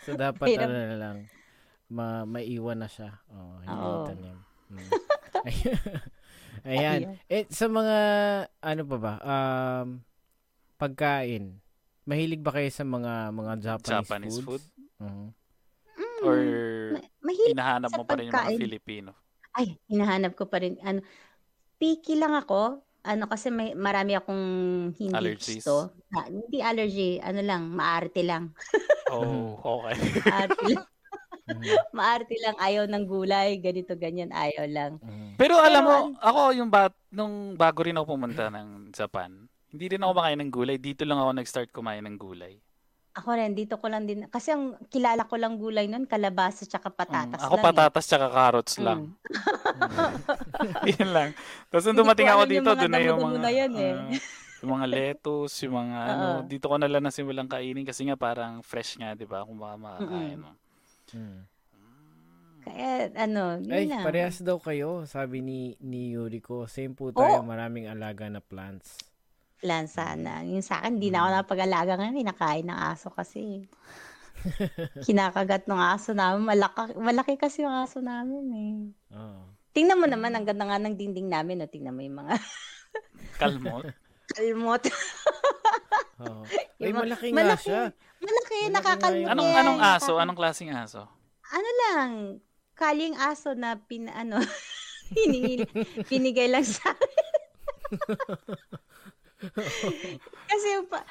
So 0.00 0.12
dapat 0.14 0.46
Hirap. 0.46 0.66
ano 0.66 0.74
na 0.74 0.96
lang, 0.98 1.16
ma 1.86 2.06
maiwan 2.24 2.76
na 2.76 2.86
siya. 2.86 3.12
Oh, 3.26 3.56
hindi 3.58 3.72
Oo. 3.74 4.02
itanim. 4.02 4.36
Mm. 4.64 4.90
Ayan. 6.64 7.00
Eh, 7.26 7.44
sa 7.48 7.68
mga, 7.68 7.96
ano 8.58 8.82
pa 8.82 8.96
ba, 8.96 9.14
um, 9.20 10.00
pagkain, 10.74 11.60
mahilig 12.02 12.40
ba 12.40 12.50
kayo 12.50 12.70
sa 12.70 12.82
mga 12.82 13.28
mga 13.30 13.52
Japanese, 13.60 13.92
Japanese 14.00 14.36
food? 14.38 14.64
foods? 14.64 14.66
Or 16.24 16.38
Ma- 17.20 17.36
hinahanap 17.46 17.90
sa 17.90 17.96
mo 17.96 18.04
pa 18.04 18.16
rin 18.16 18.26
yung 18.26 18.32
mga 18.32 18.40
pagkain. 18.42 18.60
Filipino? 18.60 19.10
Ay, 19.52 19.66
hinahanap 19.86 20.32
ko 20.34 20.44
pa 20.44 20.58
rin. 20.58 20.74
Ano, 20.80 21.04
picky 21.76 22.16
lang 22.16 22.34
ako. 22.34 22.80
ano 23.04 23.28
kasi 23.28 23.52
may 23.52 23.76
marami 23.76 24.16
akong 24.16 24.44
hindi 24.96 25.12
Allergies. 25.12 25.60
gusto. 25.60 25.92
Ah, 26.10 26.24
hindi 26.24 26.64
allergy, 26.64 27.20
ano 27.20 27.44
lang, 27.44 27.68
maarte 27.68 28.24
lang. 28.24 28.56
Oh, 29.12 29.60
okay. 29.60 29.94
Maarte 30.24 30.64
lang. 30.66 30.86
Mhm. 31.44 31.64
maarte 31.92 32.34
lang, 32.40 32.56
ayaw 32.56 32.88
ng 32.88 33.04
gulay, 33.04 33.60
ganito, 33.60 33.92
ganyan, 33.94 34.32
ayaw 34.32 34.64
lang. 34.64 34.92
Mhm. 34.98 35.36
Pero 35.36 35.60
alam 35.60 35.84
Pero 35.84 35.92
mo, 35.92 35.96
ako 36.18 36.40
yung 36.56 36.72
bat, 36.72 36.96
nung 37.12 37.52
bago 37.54 37.84
rin 37.84 37.94
ako 37.94 38.16
pumunta 38.16 38.48
ng 38.48 38.88
Japan, 38.90 39.44
hindi 39.68 39.84
rin 39.86 40.00
ako 40.00 40.12
makain 40.16 40.40
ng 40.40 40.48
gulay. 40.48 40.76
Dito 40.80 41.04
lang 41.04 41.20
ako 41.20 41.30
nag-start 41.36 41.68
kumain 41.68 42.00
ng 42.00 42.16
gulay. 42.16 42.63
Ako 43.14 43.30
rin, 43.32 43.54
dito 43.54 43.78
ko 43.78 43.86
lang 43.86 44.04
din, 44.04 44.26
kasi 44.26 44.50
ang 44.50 44.74
kilala 44.90 45.22
ko 45.22 45.38
lang 45.38 45.54
gulay 45.54 45.86
nun, 45.86 46.02
kalabasa 46.02 46.66
tsaka 46.66 46.90
Mm, 46.90 46.98
patatas 46.98 47.40
ako 47.40 47.54
lang. 47.54 47.62
eh. 47.62 47.66
patatas 47.70 48.04
tsaka 48.04 48.26
carrots 48.28 48.74
lang. 48.76 49.00
Yun 50.90 51.08
lang. 51.08 51.30
Tapos 51.70 51.84
nung 51.86 52.02
dumating 52.02 52.26
ko 52.26 52.32
ako 52.32 52.44
dito, 52.44 52.70
doon 52.74 52.90
na 52.90 52.98
yung 52.98 53.20
mga, 53.20 53.38
na 53.38 53.50
yan 53.50 53.72
eh. 53.72 53.92
ah, 53.94 54.10
yung 54.58 54.72
mga 54.72 54.86
lettuce, 54.88 55.54
yung 55.62 55.76
mga 55.76 55.98
ano, 56.10 56.26
Oo. 56.26 56.42
dito 56.44 56.66
ko 56.66 56.74
na 56.74 56.90
lang 56.90 57.02
nasimulang 57.02 57.46
kainin 57.46 57.86
kasi 57.86 58.02
nga 58.02 58.18
parang 58.18 58.58
fresh 58.60 58.98
nga, 58.98 59.14
di 59.14 59.24
ba? 59.24 59.46
Kung 59.46 59.56
baka 59.56 59.78
makakain 59.78 60.38
mo. 60.40 60.50
Mhm. 61.08 61.40
Kaya, 62.64 62.90
ano, 63.20 63.42
yun 63.60 63.70
Ay, 63.70 63.84
lang. 63.86 64.02
parehas 64.02 64.40
daw 64.40 64.58
kayo, 64.58 65.04
sabi 65.04 65.38
ni 65.38 65.60
ni 65.78 66.10
Yuriko. 66.10 66.66
Same 66.66 66.90
po 66.90 67.12
tayo, 67.12 67.38
Oh. 67.38 67.46
maraming 67.46 67.86
alaga 67.86 68.26
na 68.26 68.40
plants. 68.40 68.98
Plan 69.64 69.88
sana. 69.88 70.44
Yung 70.44 70.60
sa 70.60 70.76
akin, 70.76 71.00
hindi 71.00 71.08
na 71.08 71.24
ako 71.24 71.28
Mm. 71.30 71.36
napag-alaga 71.40 71.92
ngayon. 71.96 72.20
Kinakain 72.20 72.66
ng 72.68 72.80
aso 72.84 73.08
kasi. 73.08 73.64
Kinakagat 75.00 75.64
ng 75.64 75.80
aso 75.80 76.12
namin. 76.12 76.44
Malaki, 76.44 76.92
malaki 76.94 77.34
kasi 77.34 77.64
yung 77.64 77.72
aso 77.72 77.98
namin 77.98 78.44
eh. 78.52 78.72
Oo. 79.10 79.40
Tingnan 79.72 79.96
mo 79.96 80.04
naman, 80.04 80.30
ang 80.30 80.44
ganda 80.44 80.68
nga 80.68 80.76
ng 80.76 80.92
dinding 80.92 81.26
namin. 81.26 81.58
No? 81.58 81.66
Tingnan 81.66 81.96
mo 81.96 82.04
yung 82.04 82.20
mga 82.20 82.36
Kalmot. 83.40 83.88
kalmot. 84.26 84.82
Oo. 86.22 86.44
Ay, 86.44 86.84
Yung 86.84 86.94
ma- 86.94 87.02
malaki 87.02 87.26
nga 87.28 87.40
malaki. 87.40 87.64
siya. 87.64 87.82
Malaki, 88.20 88.58
Malaki 88.60 88.70
nakakalmot. 88.70 89.30
Anong 89.32 89.50
anong 89.54 89.80
aso? 89.82 90.12
Anong 90.14 90.36
klaseng 90.36 90.70
aso? 90.70 91.08
Ano 91.48 91.68
lang, 91.82 92.10
kaling 92.74 93.16
aso 93.16 93.52
na 93.52 93.76
pin, 93.78 94.06
ano, 94.06 94.44
hiningi, 95.16 95.64
binigay 96.04 96.46
lang 96.46 96.62
sa 96.62 96.92
akin. 96.92 97.24
Kasi 100.50 100.66
yung, 100.72 100.86
pa, 100.86 101.02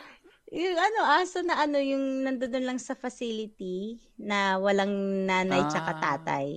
yung 0.50 0.76
ano, 0.76 1.00
aso 1.14 1.42
na 1.42 1.56
ano, 1.60 1.78
yung 1.78 2.24
nandun 2.24 2.64
lang 2.64 2.78
sa 2.78 2.94
facility 2.94 4.00
na 4.16 4.58
walang 4.58 4.92
nanay 5.24 5.62
tsaka 5.66 5.92
Ah. 5.92 6.00
tatay. 6.02 6.48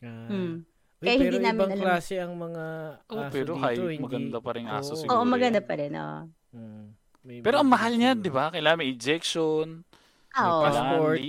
Ah. 0.00 0.28
Hmm. 0.28 0.54
Uy, 0.96 1.06
Kaya 1.06 1.18
pero 1.18 1.32
hindi 1.32 1.40
namin 1.42 1.58
ibang 1.58 1.72
alam. 1.74 1.84
klase 1.84 2.14
ang 2.16 2.34
mga 2.34 2.64
Oh, 3.06 3.20
aso 3.20 3.30
pero 3.30 3.52
dito. 3.52 3.62
hay, 3.62 3.76
hindi... 3.76 4.00
maganda 4.00 4.38
pa 4.38 4.50
rin 4.52 4.66
aso 4.66 4.90
Oo. 4.90 4.98
siguro. 4.98 5.12
Oo, 5.14 5.24
maganda 5.26 5.60
yan. 5.60 5.68
pa 5.68 5.74
rin, 5.74 5.92
oo. 5.94 6.20
Hmm. 6.50 6.84
May 7.20 7.40
Pero 7.40 7.56
ang 7.58 7.68
mahal 7.68 7.92
niyan, 7.94 8.16
siguro. 8.16 8.26
di 8.26 8.32
ba? 8.32 8.44
Kailangan 8.50 8.78
may 8.78 8.90
ejection. 8.90 9.66
Ah, 10.30 10.44
oo. 10.46 10.62
passport. 10.62 11.20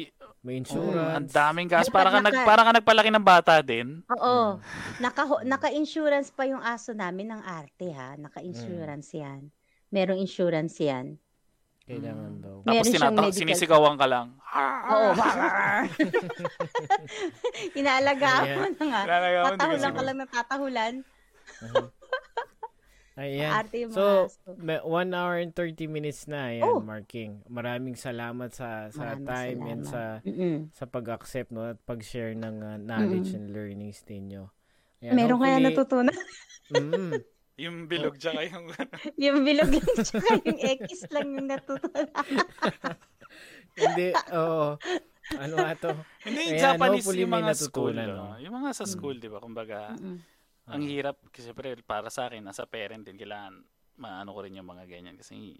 May 0.41 0.53
Oo, 0.53 0.61
insurance. 0.61 1.15
ang 1.17 1.27
daming 1.27 1.67
gas. 1.67 1.89
Para 1.89 2.07
ka, 2.07 2.19
nag, 2.19 2.29
naka- 2.29 2.45
para 2.45 2.61
ka 2.61 2.71
nagpalaki 2.71 3.09
ng 3.09 3.25
bata 3.25 3.53
din. 3.59 4.05
Oo. 4.07 4.61
Naka, 4.99 5.25
naka-insurance 5.41 6.29
pa 6.29 6.45
yung 6.45 6.61
aso 6.61 6.93
namin 6.93 7.33
ng 7.33 7.41
arte, 7.41 7.89
ha? 7.89 8.13
Naka-insurance 8.15 9.09
Mm. 9.09 9.19
yan. 9.19 9.41
Merong 9.95 10.19
insurance 10.19 10.75
yan. 10.77 11.17
Kailangan 11.85 12.31
Mm. 12.33 12.41
daw. 12.41 12.55
Tapos 12.59 12.67
Meron 12.67 12.85
tinata- 12.91 13.13
medical- 13.23 13.37
sinisigawan 13.37 13.95
ka 13.95 14.05
lang. 14.05 14.27
Oo. 14.91 15.09
Inaalagaan 17.75 18.43
Ayan. 18.43 18.57
mo 18.57 18.67
na 18.67 18.85
nga. 18.85 19.01
Tatahulan 19.53 19.91
ka 19.93 20.01
lang 20.01 20.17
na 20.17 20.25
tatahulan. 20.27 20.93
Mhm. 21.61 21.87
Ayan. 23.15 23.63
So, 23.95 24.27
may 24.59 24.75
1 24.83 25.15
hour 25.15 25.39
and 25.39 25.55
30 25.55 25.87
minutes 25.87 26.27
na. 26.27 26.51
Ayan, 26.51 26.67
Oh. 26.67 26.83
marking. 26.83 27.39
Maraming 27.47 27.95
salamat 27.95 28.51
sa 28.51 28.91
sa 28.91 29.15
Maraming 29.15 29.23
time 29.23 29.59
and 29.63 29.81
sa 29.85 30.19
salamat. 30.19 30.27
Mm-mm. 30.27 30.55
sa 30.73 30.83
pag-accept 30.83 31.49
no 31.49 31.63
at 31.65 31.79
pag-share 31.81 32.35
ng 32.35 32.55
uh, 32.59 32.75
knowledge 32.75 33.31
and 33.31 33.49
learnings 33.49 34.03
ninyo. 34.03 34.51
Ayan, 34.99 35.15
Meron 35.15 35.39
kaya 35.39 35.63
natutunan. 35.63 36.17
Mm, 36.67 37.23
Yung 37.55 37.87
bilog 37.87 38.15
tsaka 38.15 38.43
yung... 38.43 38.67
yung 39.23 39.37
bilog 39.41 39.71
lang 39.71 39.87
tsaka 39.95 40.43
yung 40.43 40.59
X 40.59 41.07
lang 41.07 41.27
yung 41.31 41.47
natutunan. 41.47 42.07
hindi, 43.79 44.07
oo. 44.31 44.75
Ano 45.35 45.53
nga 45.57 45.71
to? 45.73 45.91
Hindi, 46.21 46.41
Ayan, 46.53 46.61
Japanese 46.61 47.07
yung 47.11 47.33
mga 47.33 47.53
school. 47.53 47.95
natutunan, 47.95 48.07
No? 48.13 48.35
Yung 48.37 48.55
mga 48.55 48.71
sa 48.71 48.85
school, 48.85 49.15
di 49.17 49.27
ba? 49.27 49.39
Kumbaga, 49.39 49.95
Mm-mm. 49.95 50.17
ang 50.67 50.83
hirap. 50.83 51.17
Kasi 51.29 51.49
syempre, 51.49 51.73
para 51.81 52.07
sa 52.09 52.27
akin, 52.27 52.43
as 52.43 52.59
a 52.59 52.67
parent 52.67 53.01
din, 53.01 53.15
kailangan 53.15 53.63
maano 53.95 54.31
ko 54.31 54.43
rin 54.43 54.53
yung 54.53 54.67
mga 54.67 54.85
ganyan. 54.85 55.15
Kasi, 55.15 55.55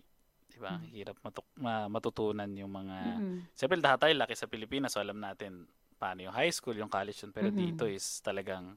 di 0.46 0.58
ba, 0.60 0.76
ang 0.76 0.86
hirap 0.88 1.18
matuk- 1.22 1.56
ma- 1.56 1.88
matutunan 1.88 2.52
yung 2.52 2.70
mga... 2.70 2.98
Mm-mm. 3.16 3.38
Siyempre, 3.52 3.80
lahat 3.80 4.00
tayo 4.02 4.14
laki 4.14 4.34
sa 4.34 4.46
Pilipinas, 4.46 4.92
so 4.92 5.00
alam 5.00 5.18
natin 5.18 5.64
paano 5.96 6.22
yung 6.22 6.36
high 6.36 6.52
school, 6.52 6.76
yung 6.76 6.92
college 6.92 7.18
yun. 7.18 7.32
Pero 7.32 7.50
Mhm. 7.50 7.58
dito 7.58 7.84
is 7.86 8.20
talagang 8.20 8.76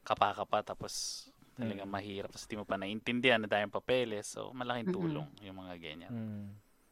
kapaka-pa, 0.00 0.64
tapos 0.64 1.26
talagang 1.60 1.90
mahirap. 1.90 2.30
Tapos 2.32 2.48
di 2.48 2.56
mo 2.56 2.64
pa 2.64 2.76
naintindihan 2.76 3.38
na 3.38 3.48
tayong 3.48 3.70
papeles. 3.70 4.26
So, 4.26 4.50
malaking 4.50 4.90
tulong 4.90 5.28
yung 5.44 5.56
mga 5.60 5.74
ganyan. 5.76 6.12
Mm. 6.12 6.46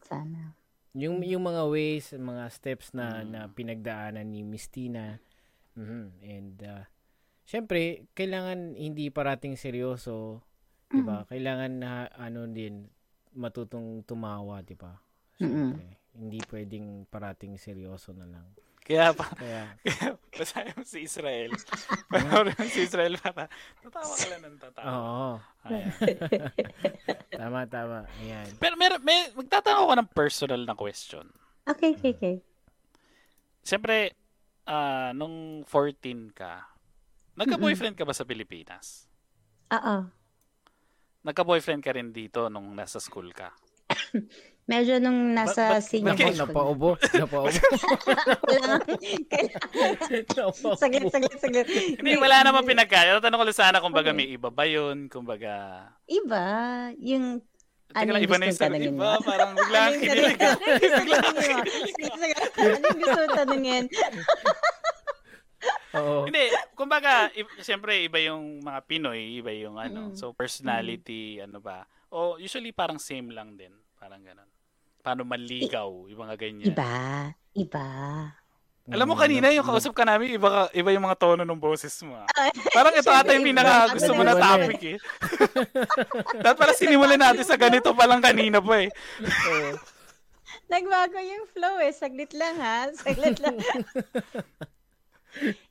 Sana. 0.05 0.41
Yung 0.97 1.21
yung 1.23 1.45
mga 1.45 1.63
ways, 1.69 2.13
mga 2.13 2.45
steps 2.49 2.93
na 2.93 3.23
Mm. 3.23 3.29
na 3.29 3.41
pinagdaanan 3.49 4.27
ni 4.29 4.41
Miss 4.43 4.69
Tina. 4.69 5.21
Mhm. 5.79 6.05
And 6.25 6.57
uh, 6.65 6.85
syempre, 7.45 8.09
kailangan 8.13 8.75
hindi 8.75 9.09
parating 9.09 9.55
seryoso, 9.55 10.43
'di 10.91 11.03
ba? 11.05 11.23
Kailangan 11.29 11.73
na 11.79 11.91
ano 12.13 12.49
din 12.51 12.89
matutong 13.37 14.03
tumawa, 14.03 14.65
'di 14.65 14.75
ba? 14.75 14.99
Syempre, 15.39 16.03
hindi 16.19 16.43
pwedeng 16.51 17.07
parating 17.07 17.55
seryoso 17.57 18.11
na 18.11 18.27
lang. 18.27 18.47
Kaya 18.89 19.13
pa, 19.13 19.29
Kaya 19.37 19.77
kaya 19.85 20.17
basahin 20.33 20.73
mo 20.73 20.85
si 20.89 21.05
Israel. 21.05 21.53
Panoorin 22.09 22.57
mo 22.57 22.67
si 22.73 22.89
Israel 22.89 23.21
para 23.21 23.53
tatawa 23.85 24.15
ka 24.17 24.27
lang 24.33 24.43
ng 24.49 24.57
tatawa. 24.57 24.89
oo, 24.89 25.31
Ayan. 25.69 25.93
tama 27.45 27.61
tama. 27.69 27.99
Ayan. 28.25 28.49
Pero 28.57 28.75
may, 28.81 28.89
may 29.05 29.29
magtatanong 29.37 29.85
ako 29.85 29.95
ng 30.01 30.11
personal 30.17 30.63
na 30.65 30.73
question. 30.73 31.29
Okay, 31.69 32.01
okay, 32.01 32.17
okay. 32.17 32.37
Siyempre, 33.61 34.17
ah, 34.65 35.13
nung 35.13 35.69
14 35.69 36.33
ka, 36.33 36.65
nagka-boyfriend 37.37 37.93
ka 37.93 38.09
ba 38.09 38.17
sa 38.17 38.25
Pilipinas? 38.25 39.05
Oo. 39.69 40.09
Nagka-boyfriend 41.29 41.85
ka 41.85 41.93
rin 41.93 42.09
dito 42.09 42.49
nung 42.49 42.73
nasa 42.73 42.97
school 43.05 43.37
ka? 43.37 43.53
Medyo 44.69 45.01
nung 45.01 45.33
Ba- 45.33 45.49
nasa 45.49 45.63
ba- 45.71 45.81
senior 45.81 46.13
Okay. 46.13 46.29
high 46.29 46.37
school. 46.37 46.53
Napaubo, 46.53 46.89
napaubo. 47.17 47.49
Saglit, 50.77 51.09
saglit, 51.09 51.39
saglit. 51.39 51.67
Hindi, 51.97 52.13
wala 52.17 52.45
naman 52.45 52.63
pinagkaya. 52.63 53.17
Tatanong 53.17 53.39
ko 53.39 53.47
lang 53.47 53.57
sana 53.57 53.81
kung 53.81 53.91
baga 53.91 54.13
may 54.13 54.29
iba 54.29 54.49
ba 54.49 54.65
yun? 54.65 55.09
Kung 55.09 55.25
baga... 55.25 55.89
Iba, 56.05 56.45
yung 56.97 57.41
Teka 57.89 58.05
Ano 58.05 58.11
lang, 58.13 58.21
yung 58.21 58.29
iba 58.29 58.37
na 58.37 58.45
yung 58.45 58.61
tanungin 58.61 58.93
Iba, 58.93 59.01
mo? 59.17 59.25
parang 59.25 59.51
bigla 59.57 59.79
ang 59.81 59.97
kinilig. 59.97 60.37
ano 60.37 60.61
yung 62.21 62.53
tanongin 62.53 62.97
gusto 63.01 63.17
mo 63.17 63.29
tanungin? 63.33 63.85
Oo. 65.97 66.29
Hindi, 66.29 66.45
kumbaga, 66.77 67.33
i- 67.33 67.57
siyempre 67.59 68.05
iba 68.05 68.21
yung 68.21 68.61
mga 68.61 68.85
Pinoy, 68.85 69.41
iba 69.41 69.49
yung 69.51 69.81
ano. 69.81 70.13
Mm. 70.13 70.15
So 70.15 70.37
personality, 70.37 71.41
ano 71.41 71.59
ba? 71.59 71.89
O 72.13 72.37
usually 72.37 72.71
parang 72.71 73.01
same 73.01 73.33
lang 73.33 73.57
din, 73.57 73.73
parang 73.97 74.21
ganun. 74.21 74.45
Paano 75.09 75.25
manligaw, 75.25 76.05
yung 76.05 76.21
mga 76.21 76.37
ganyan. 76.37 76.69
Iba, 76.69 76.93
iba. 77.57 77.87
Alam 78.89 79.09
mo 79.09 79.17
Mm, 79.17 79.23
kanina 79.25 79.49
yung 79.57 79.65
kausap 79.65 79.97
ka 79.97 80.05
namin, 80.05 80.37
iba 80.37 80.49
ka- 80.49 80.73
iba 80.77 80.93
yung 80.93 81.01
mga 81.01 81.17
tono 81.17 81.49
ng 81.49 81.57
boses 81.57 81.97
mo. 82.05 82.13
ah. 82.13 82.29
Parang 82.77 82.93
ito 82.93 83.09
ata 83.09 83.33
yung 83.33 83.49
pinaka 83.49 83.97
gusto 83.97 84.13
mo 84.13 84.21
na 84.21 84.37
topic 84.37 84.81
eh. 84.85 84.97
Dapat 86.45 86.57
pala 86.57 86.73
sinimulan 86.73 87.17
natin 87.17 87.41
sa 87.41 87.57
ganito 87.57 87.97
pa 87.97 88.05
lang 88.05 88.21
kanina 88.21 88.61
pa 88.61 88.85
eh. 88.85 88.93
Nagbago 90.69 91.17
yung 91.17 91.49
flow 91.49 91.81
eh. 91.81 91.89
Saglit 91.89 92.37
lang 92.37 92.61
ha. 92.61 92.93
Saglit 92.93 93.41
lang. 93.41 93.57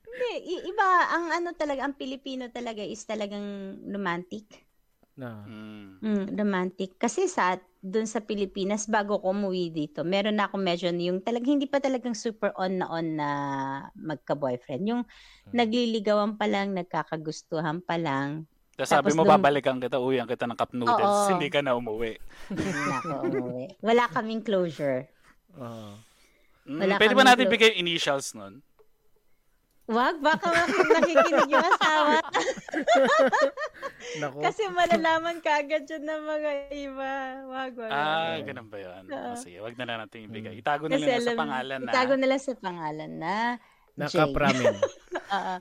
Hindi, 0.07 0.31
i- 0.49 0.65
iba. 0.65 0.87
Ang 1.11 1.25
ano 1.31 1.49
talaga, 1.53 1.85
ang 1.85 1.93
Pilipino 1.93 2.49
talaga 2.49 2.81
is 2.81 3.01
talagang 3.03 3.45
romantic. 3.83 4.65
Na. 5.17 5.41
Hmm. 5.49 5.97
Mm, 5.97 6.25
romantic. 6.37 7.01
Kasi 7.01 7.25
sa 7.25 7.57
doon 7.81 8.05
sa 8.05 8.21
Pilipinas, 8.21 8.85
bago 8.85 9.17
ko 9.17 9.33
umuwi 9.33 9.73
dito, 9.73 10.05
meron 10.05 10.37
na 10.37 10.45
ako 10.45 10.61
medyo 10.61 10.93
yung 10.93 11.25
talagang 11.25 11.57
hindi 11.57 11.65
pa 11.65 11.81
talagang 11.81 12.13
super 12.13 12.53
on 12.53 12.77
na 12.77 12.85
on 12.85 13.17
na 13.17 13.29
magka-boyfriend. 13.97 14.83
Yung 14.85 15.01
nagliligawan 15.49 16.37
pa 16.37 16.45
lang, 16.45 16.77
nagkakagustuhan 16.77 17.81
pa 17.81 17.97
lang. 17.97 18.45
Tapos 18.77 18.93
sabi 18.93 19.09
mo, 19.17 19.25
dum- 19.25 19.33
babalikan 19.33 19.81
kita, 19.81 19.97
uyan 19.97 20.29
kita 20.29 20.45
ng 20.45 20.53
cup 20.53 20.69
noodles, 20.77 21.01
Oo. 21.01 21.29
hindi 21.33 21.49
ka 21.49 21.65
na 21.65 21.73
umuwi. 21.73 22.21
Hindi 22.53 22.69
na 22.69 22.93
ako 23.01 23.15
umuwi. 23.25 23.65
Wala 23.81 24.03
kaming 24.13 24.43
closure. 24.45 25.09
Mm, 25.57 26.79
Wala 26.83 26.93
pwede 27.01 27.15
ba 27.17 27.25
natin 27.25 27.45
clo- 27.49 27.53
bigay 27.57 27.73
initials 27.81 28.37
nun? 28.37 28.61
Wag, 29.87 30.19
baka 30.19 30.51
nakikinig 30.67 31.47
yung 31.47 31.63
asawa. 31.63 32.19
Nako. 34.19 34.43
Kasi 34.43 34.67
malalaman 34.67 35.39
ka 35.39 35.63
agad 35.63 35.87
yun 35.87 36.03
ng 36.03 36.23
mga 36.27 36.51
iba. 36.75 37.11
Wag, 37.47 37.71
wag. 37.79 37.91
Ah, 37.95 38.35
wag. 38.35 38.43
ganun 38.51 38.67
ba 38.67 38.77
yun? 38.83 39.03
Oo. 39.07 39.31
Oh, 39.31 39.39
sige, 39.39 39.63
wag 39.63 39.79
na 39.79 39.87
lang 39.87 40.03
natin 40.03 40.27
ibigay. 40.27 40.59
Mm. 40.59 40.61
Itago 40.61 40.91
na 40.91 40.99
lang 40.99 41.23
sa 41.23 41.39
pangalan 41.39 41.79
na. 41.79 41.91
Itago 41.95 42.13
na 42.19 42.27
lang 42.27 42.41
sa 42.43 42.53
pangalan 42.59 43.11
na 43.15 43.35
Jay. 43.95 44.19
Nakapramin. 44.19 44.75
Oo. 45.39 45.55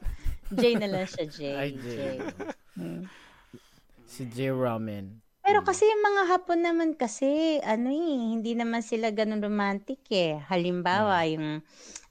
Jay 0.58 0.74
na 0.74 0.88
lang 0.90 1.06
siya, 1.06 1.24
Jay. 1.30 1.54
Ay, 1.54 1.70
Jay. 1.78 2.18
Mm. 2.74 3.02
Si 4.10 4.22
J 4.26 4.50
Ramen. 4.50 5.25
Pero 5.46 5.62
Mm. 5.62 5.66
kasi 5.70 5.86
yung 5.86 6.02
mga 6.02 6.22
hapon 6.26 6.58
naman 6.66 6.90
kasi, 6.98 7.62
ano 7.62 7.86
eh, 7.86 8.18
hindi 8.34 8.58
naman 8.58 8.82
sila 8.82 9.14
ganun 9.14 9.38
romantic 9.38 10.02
eh. 10.10 10.42
Halimbawa, 10.50 11.22
Mm. 11.22 11.30
yung 11.38 11.48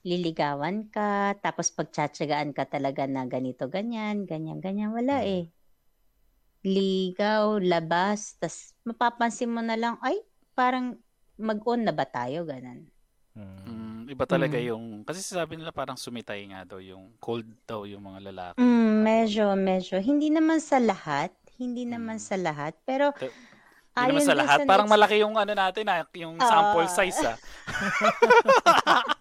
liligawan 0.08 0.88
ka, 0.88 1.36
tapos 1.44 1.68
pagtsatsagaan 1.76 2.56
ka 2.56 2.64
talaga 2.64 3.04
na 3.04 3.28
ganito, 3.28 3.68
ganyan, 3.68 4.24
ganyan, 4.24 4.64
ganyan. 4.64 4.88
Wala 4.96 5.20
Mm. 5.20 5.28
eh. 5.28 5.46
Ligaw, 6.64 7.60
labas, 7.60 8.40
tas 8.40 8.72
mapapansin 8.88 9.52
mo 9.52 9.60
na 9.60 9.76
lang, 9.76 10.00
ay, 10.00 10.16
parang 10.56 10.96
mag-on 11.36 11.84
na 11.84 11.92
ba 11.92 12.08
tayo, 12.08 12.48
ganon. 12.48 12.88
Mm. 13.36 14.00
Mm, 14.06 14.08
iba 14.08 14.24
talaga 14.24 14.56
Mm. 14.56 14.66
yung, 14.72 14.84
kasi 15.04 15.20
sabi 15.20 15.60
nila 15.60 15.74
parang 15.74 15.98
sumitay 15.98 16.40
nga 16.48 16.64
daw 16.64 16.80
yung 16.80 17.12
cold 17.20 17.44
daw 17.68 17.84
yung 17.84 18.00
mga 18.06 18.20
lalaki. 18.32 18.56
Mm, 18.56 19.04
medyo, 19.04 19.52
medyo. 19.52 20.00
Hindi 20.00 20.32
naman 20.32 20.64
sa 20.64 20.80
lahat, 20.80 21.28
hindi 21.56 21.84
naman 21.84 22.16
Mm. 22.16 22.22
sa 22.22 22.36
lahat, 22.36 22.74
pero 22.82 23.12
Hindi 23.96 24.12
naman 24.12 24.22
sa 24.22 24.36
lahat. 24.36 24.58
sa 24.58 24.64
Parang 24.64 24.84
next- 24.84 24.94
malaki 24.94 25.16
yung 25.18 25.34
ano 25.34 25.52
natin 25.52 25.84
ah, 25.86 26.04
yung 26.14 26.36
sample 26.38 26.84
Ah. 26.84 26.92
size 26.92 27.20
ah. 27.22 27.36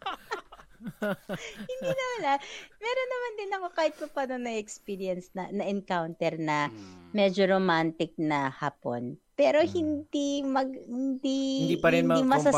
hindi 1.65 1.89
naman 1.89 2.21
ah. 2.27 2.39
Meron 2.77 3.09
naman 3.09 3.31
din 3.35 3.51
ako 3.51 3.67
kahit 3.71 3.93
pa 3.95 4.07
paano 4.07 4.35
na-experience 4.37 5.31
na, 5.31 5.49
na-encounter 5.49 6.35
na 6.37 6.67
Mm. 6.67 7.11
medyo 7.11 7.47
romantic 7.47 8.13
na 8.17 8.49
hapon. 8.49 9.15
Pero 9.33 9.59
Mm. 9.59 9.69
hindi 9.69 10.27
mag 10.41 10.69
hindi 10.69 11.39
Hindi 11.65 11.77
pa 11.77 11.89
rin 11.89 12.03
hindi 12.03 12.21
ma- 12.21 12.35
masasabing 12.35 12.51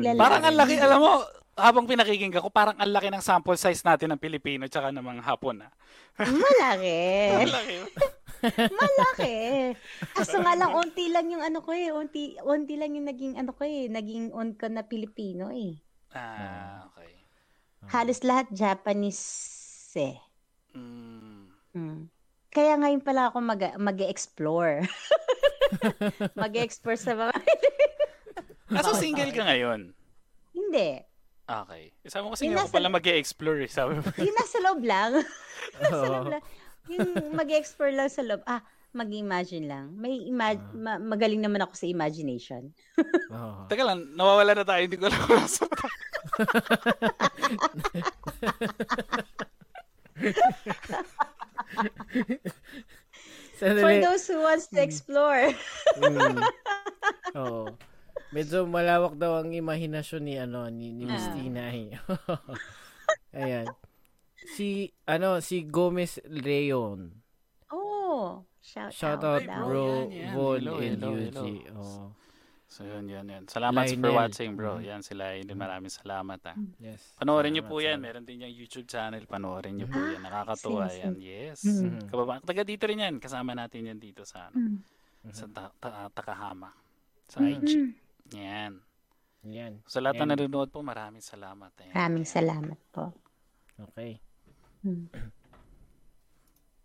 lalaki. 0.04 0.20
Parang 0.20 0.42
ang 0.44 0.56
laki, 0.56 0.74
alam 0.76 1.00
mo, 1.00 1.12
habang 1.54 1.86
pinakikinggan 1.86 2.40
ko, 2.40 2.50
parang 2.50 2.74
ang 2.74 2.90
laki 2.90 3.08
ng 3.08 3.20
sample 3.20 3.54
size 3.54 3.82
natin 3.82 4.10
ng 4.10 4.18
Pilipino 4.18 4.66
tsaka 4.66 4.90
ng 4.90 5.04
mga 5.04 5.22
Hapon 5.22 5.62
ah. 5.62 5.70
Malaki. 6.16 6.98
Ang 7.40 7.50
laki. 7.50 7.76
Malaki. 8.52 9.72
Kaso 10.12 10.40
nga 10.40 10.54
lang, 10.56 10.76
unti 10.76 11.08
lang 11.08 11.26
yung 11.32 11.44
ano 11.44 11.64
ko 11.64 11.72
eh. 11.72 11.90
Unti, 11.90 12.36
unti 12.44 12.74
lang 12.76 12.96
yung 12.96 13.08
naging 13.08 13.34
ano 13.40 13.56
ko 13.56 13.64
eh. 13.64 13.88
Naging 13.88 14.34
on 14.36 14.54
ko 14.54 14.68
na 14.68 14.84
Pilipino 14.84 15.48
eh. 15.50 15.80
Ah, 16.14 16.86
okay. 16.92 17.10
Halos 17.90 18.20
lahat 18.22 18.48
Japanese 18.54 19.24
eh. 19.96 20.16
Mm. 20.74 21.50
Mm. 21.74 22.02
Kaya 22.54 22.78
ngayon 22.78 23.02
pala 23.02 23.30
ako 23.30 23.42
mag, 23.42 23.62
mag-explore. 23.76 24.86
mag-explore 26.38 26.98
sa 26.98 27.12
mga... 27.18 27.34
Ah, 28.74 28.80
so 28.80 28.96
single 28.96 29.30
ka 29.30 29.44
ngayon? 29.44 29.92
Hindi. 30.50 31.04
Okay. 31.44 31.92
Sabi 32.08 32.22
mo 32.24 32.32
kasi 32.32 32.48
Yung 32.48 32.56
nga 32.56 32.64
ako 32.64 32.74
pala 32.74 32.88
mag-explore 32.88 33.60
eh. 33.68 33.70
Sabi 33.70 34.00
mo. 34.00 34.02
Yung 34.16 34.34
nasa 34.40 34.58
loob 34.64 34.80
lang. 34.80 35.20
nasa 35.84 35.94
Oo. 36.00 36.10
loob 36.10 36.28
lang. 36.32 36.42
Yung 36.86 37.06
mag-explore 37.32 37.90
lang 37.90 38.08
sa 38.08 38.20
loob. 38.20 38.44
Ah, 38.44 38.60
mag-imagine 38.92 39.66
lang. 39.66 39.90
May 39.92 40.22
ima- 40.24 40.54
ma- 40.72 41.02
magaling 41.02 41.40
naman 41.40 41.60
ako 41.60 41.74
sa 41.74 41.86
imagination. 41.86 42.70
Oo. 43.28 43.66
Teka 43.66 43.82
lang, 43.82 44.14
nawawala 44.14 44.54
na 44.54 44.62
tayo. 44.62 44.80
Hindi 44.80 44.96
ko 44.96 45.08
alam 45.08 45.20
kung 45.20 45.34
nasa 45.36 45.66
For 53.54 53.70
those 54.00 54.26
who 54.26 54.42
wants 54.42 54.66
to 54.68 54.80
explore. 54.82 55.50
Mm. 55.98 56.42
Oo. 57.38 57.70
Medyo 58.34 58.66
malawak 58.66 59.14
daw 59.14 59.38
ang 59.38 59.54
imahinasyon 59.54 60.22
ni 60.22 60.34
ano 60.36 60.66
ni, 60.66 60.90
ni 60.90 61.06
Miss 61.06 61.22
Ah. 61.22 61.34
Tina 61.34 61.64
eh. 61.70 61.94
Ayan. 63.38 63.66
Si 64.46 64.68
ano 65.04 65.40
si 65.40 65.64
Gomez 65.64 66.20
Leon. 66.24 67.10
Oh, 67.72 68.44
shout, 68.60 68.92
Shout 68.92 69.24
out. 69.24 69.42
out 69.42 69.64
bro 69.64 70.06
Yan, 70.06 70.12
yan. 70.12 70.32
Vol 70.32 70.64
and 70.78 71.00
UG. 71.02 71.38
Oh, 71.74 72.12
So 72.66 72.82
yun, 72.82 73.06
yun, 73.06 73.22
yun. 73.30 73.46
Salamat 73.46 73.86
for 73.86 73.94
Lionel. 74.02 74.18
watching 74.18 74.50
bro. 74.58 74.82
Mm. 74.82 74.84
Yan 74.84 75.00
sila. 75.00 75.30
Yun, 75.38 75.46
maraming 75.54 75.94
salamat 75.94 76.42
ah. 76.42 76.58
yes. 76.82 77.14
Panoorin 77.14 77.54
niyo 77.54 77.62
po 77.62 77.78
yan. 77.78 78.02
Meron 78.02 78.26
din 78.26 78.42
yung 78.42 78.50
YouTube 78.50 78.90
channel. 78.90 79.22
Panoorin 79.30 79.78
niyo 79.78 79.86
po 79.86 79.94
yan. 79.94 80.18
Ah, 80.18 80.42
Nakakatuwa 80.42 80.90
sige, 80.90 80.98
yan. 80.98 81.14
Yes. 81.14 81.62
Mm. 81.62 82.10
Kababa. 82.10 82.42
Taga 82.42 82.66
dito 82.66 82.82
rin 82.90 82.98
yan. 82.98 83.22
Kasama 83.22 83.54
natin 83.54 83.94
yan 83.94 84.02
dito 84.02 84.26
sa 84.26 84.50
ano, 84.50 84.58
Mm. 84.58 85.30
sa 85.30 85.46
ta- 85.46 85.70
ta- 85.78 86.10
Takahama. 86.10 86.74
Sa. 87.30 87.46
IG. 87.46 87.94
Yan. 88.34 88.82
Yan. 89.46 89.78
Sa 89.86 90.02
lahat 90.02 90.18
na 90.18 90.34
nanonood 90.34 90.74
po, 90.74 90.82
maraming 90.82 91.22
salamat. 91.22 91.70
Ayan. 91.78 91.94
Maraming 91.94 92.26
salamat 92.26 92.78
po. 92.90 93.14
Okay. 93.78 94.18
Mm. 94.84 95.08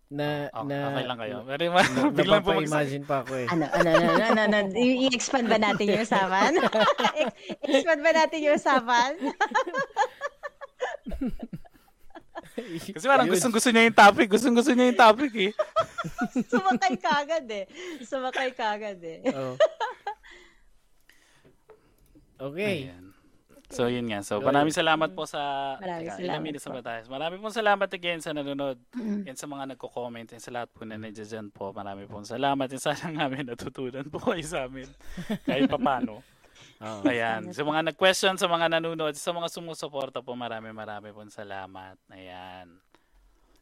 Na 0.10 0.50
Oh, 0.52 0.66
na 0.66 0.90
okay 0.90 1.06
lang 1.06 1.20
kayo. 1.20 1.36
Pero 1.46 1.62
ma- 1.70 1.86
na- 1.86 2.10
biglang 2.18 2.42
bumagsak. 2.42 2.66
napapa-imagine 2.66 3.04
pa 3.06 3.22
ako 3.22 3.34
eh. 3.36 3.48
Ano, 3.48 3.66
ano, 3.68 3.90
ano, 3.92 4.06
ano, 4.10 4.24
ano, 4.42 4.56
ano, 4.58 4.74
i- 4.74 5.06
i-expand 5.06 5.46
ba 5.46 5.60
natin 5.60 5.86
yung 5.86 6.02
usapan? 6.02 6.52
I- 7.22 7.34
expand 7.70 8.02
ba 8.02 8.12
natin 8.12 8.40
yung 8.42 8.56
usapan? 8.56 9.12
Kasi 12.90 13.06
parang 13.06 13.30
gustong 13.30 13.54
gusto 13.54 13.70
niya 13.70 13.86
yung 13.86 13.96
topic. 13.96 14.28
Gustong 14.28 14.52
gusto 14.54 14.72
niya 14.74 14.90
yung 14.90 15.00
topic 15.00 15.32
eh. 15.38 15.52
Sumakay 16.46 16.96
ka 16.98 17.12
agad 17.22 17.46
eh. 17.48 17.66
Sumakay 18.02 18.50
ka 18.52 18.66
agad 18.76 19.00
eh. 19.00 19.20
Oh. 19.30 19.56
Okay. 22.42 22.90
Ayan. 22.90 23.09
So 23.70 23.86
yun 23.86 24.10
nga. 24.10 24.26
So 24.26 24.42
maraming 24.42 24.74
salamat 24.74 25.14
po 25.14 25.30
sa 25.30 25.78
Maraming 25.78 26.10
Teka, 26.10 26.18
salamat 26.18 26.26
ilang 26.26 26.42
minutes 26.42 26.66
na 26.66 26.74
po. 26.74 26.82
ba 26.82 26.90
tayo? 26.90 27.06
Maraming 27.06 27.38
po 27.38 27.54
salamat 27.54 27.86
again 27.94 28.18
sa 28.18 28.34
nanonood. 28.34 28.82
Mm. 28.98 29.30
Yan 29.30 29.38
sa 29.38 29.46
mga 29.46 29.78
nagko-comment. 29.78 30.26
Yan 30.26 30.42
sa 30.42 30.50
lahat 30.50 30.74
po 30.74 30.90
na 30.90 30.98
nandiyan 30.98 31.54
po. 31.54 31.70
Maraming 31.70 32.10
po 32.10 32.18
salamat. 32.26 32.66
Yan 32.66 32.82
sana 32.82 33.14
namin 33.14 33.46
natutunan 33.46 34.10
po 34.10 34.18
kayo 34.26 34.42
sa 34.42 34.66
amin. 34.66 34.90
Kahit 35.46 35.70
papano. 35.70 36.26
Oh. 36.82 37.06
Ayan. 37.06 37.54
Sa 37.54 37.62
mga 37.62 37.94
nag-question, 37.94 38.42
sa 38.42 38.50
mga 38.50 38.74
nanonood, 38.74 39.14
sa 39.14 39.38
mga 39.38 39.54
sumusuporta 39.54 40.26
po, 40.26 40.34
maraming 40.34 40.74
maraming 40.74 41.14
po 41.14 41.22
salamat. 41.30 41.94
Ayan. 42.10 42.74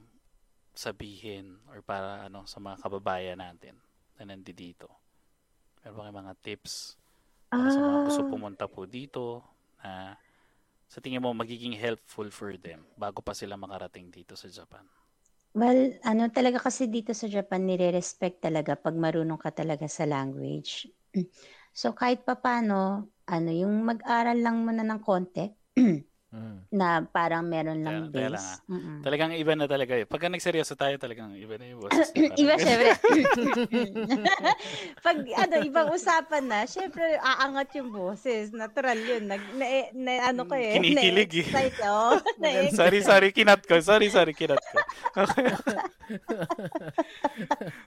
sabihin 0.70 1.58
or 1.72 1.80
para 1.80 2.26
ano 2.26 2.44
sa 2.44 2.60
mga 2.60 2.76
kababayan 2.78 3.38
natin 3.40 3.80
na 4.18 4.24
nandito? 4.28 4.86
Meron 5.82 5.96
ba 5.96 6.02
kayong 6.06 6.20
mga 6.22 6.34
tips 6.42 6.96
para 7.48 7.70
sa 7.70 7.80
mga 7.80 7.98
gusto 8.04 8.22
Ah, 8.22 8.30
pumunta 8.30 8.64
po 8.68 8.84
dito 8.84 9.42
na 9.80 10.14
sa 10.92 10.98
tingin 11.04 11.22
mo 11.24 11.30
magiging 11.34 11.74
helpful 11.84 12.28
for 12.38 12.50
them 12.66 12.80
bago 13.02 13.20
pa 13.26 13.32
sila 13.40 13.54
makarating 13.58 14.06
dito 14.16 14.34
sa 14.38 14.48
Japan? 14.50 14.86
well, 15.56 15.80
ano 16.04 16.28
talaga 16.30 16.58
kasi 16.62 16.86
dito 16.90 17.12
sa 17.16 17.26
Japan, 17.30 17.64
nire-respect 17.66 18.44
talaga 18.46 18.76
pag 18.78 18.94
marunong 18.94 19.40
ka 19.40 19.50
talaga 19.54 19.86
sa 19.90 20.04
language. 20.08 20.90
So, 21.76 21.92
kahit 21.92 22.24
papano, 22.24 23.12
ano, 23.28 23.50
yung 23.52 23.84
mag-aral 23.84 24.40
lang 24.40 24.64
muna 24.64 24.80
ng 24.80 24.96
konti, 25.04 25.44
Mm. 26.36 26.58
na 26.68 27.00
parang 27.02 27.42
meron 27.42 27.80
lang 27.80 28.06
lang, 28.06 28.36
base. 28.36 28.60
Mm-mm. 28.66 29.00
Talagang 29.00 29.30
iba 29.32 29.52
na 29.52 29.64
talaga 29.64 29.92
eh. 29.94 30.04
Pagka 30.04 30.28
nagseryoso 30.28 30.74
tayo, 30.74 30.94
talagang 30.96 31.32
iba 31.32 31.54
na 31.56 31.64
yung 31.66 31.80
boses. 31.80 32.12
parang- 32.12 32.36
Iba, 32.36 32.52
syempre. 32.60 32.90
Pag, 35.00 35.16
ano, 35.24 35.54
ibang 35.62 35.88
usapan 35.90 36.42
na, 36.44 36.64
syempre, 36.64 37.02
aangat 37.16 37.72
yung 37.74 37.88
boses. 37.88 38.50
Natural 38.52 38.96
yun. 38.98 39.24
Nag, 39.24 39.40
na, 39.54 39.64
na, 39.90 40.10
ano 40.28 40.44
ko 40.44 40.52
eh. 40.52 40.76
Kinikilig 40.76 41.30
eh. 41.32 41.46
Na-excite, 41.48 41.78
oh. 41.84 42.14
Na-excite. 42.38 42.76
sorry, 42.76 42.98
sorry, 43.00 43.28
kinat 43.30 43.60
ko. 43.62 43.72
Sorry, 43.78 44.06
sorry, 44.08 44.30
kinat 44.30 44.60
ko. 44.60 44.76
Okay. 45.16 45.46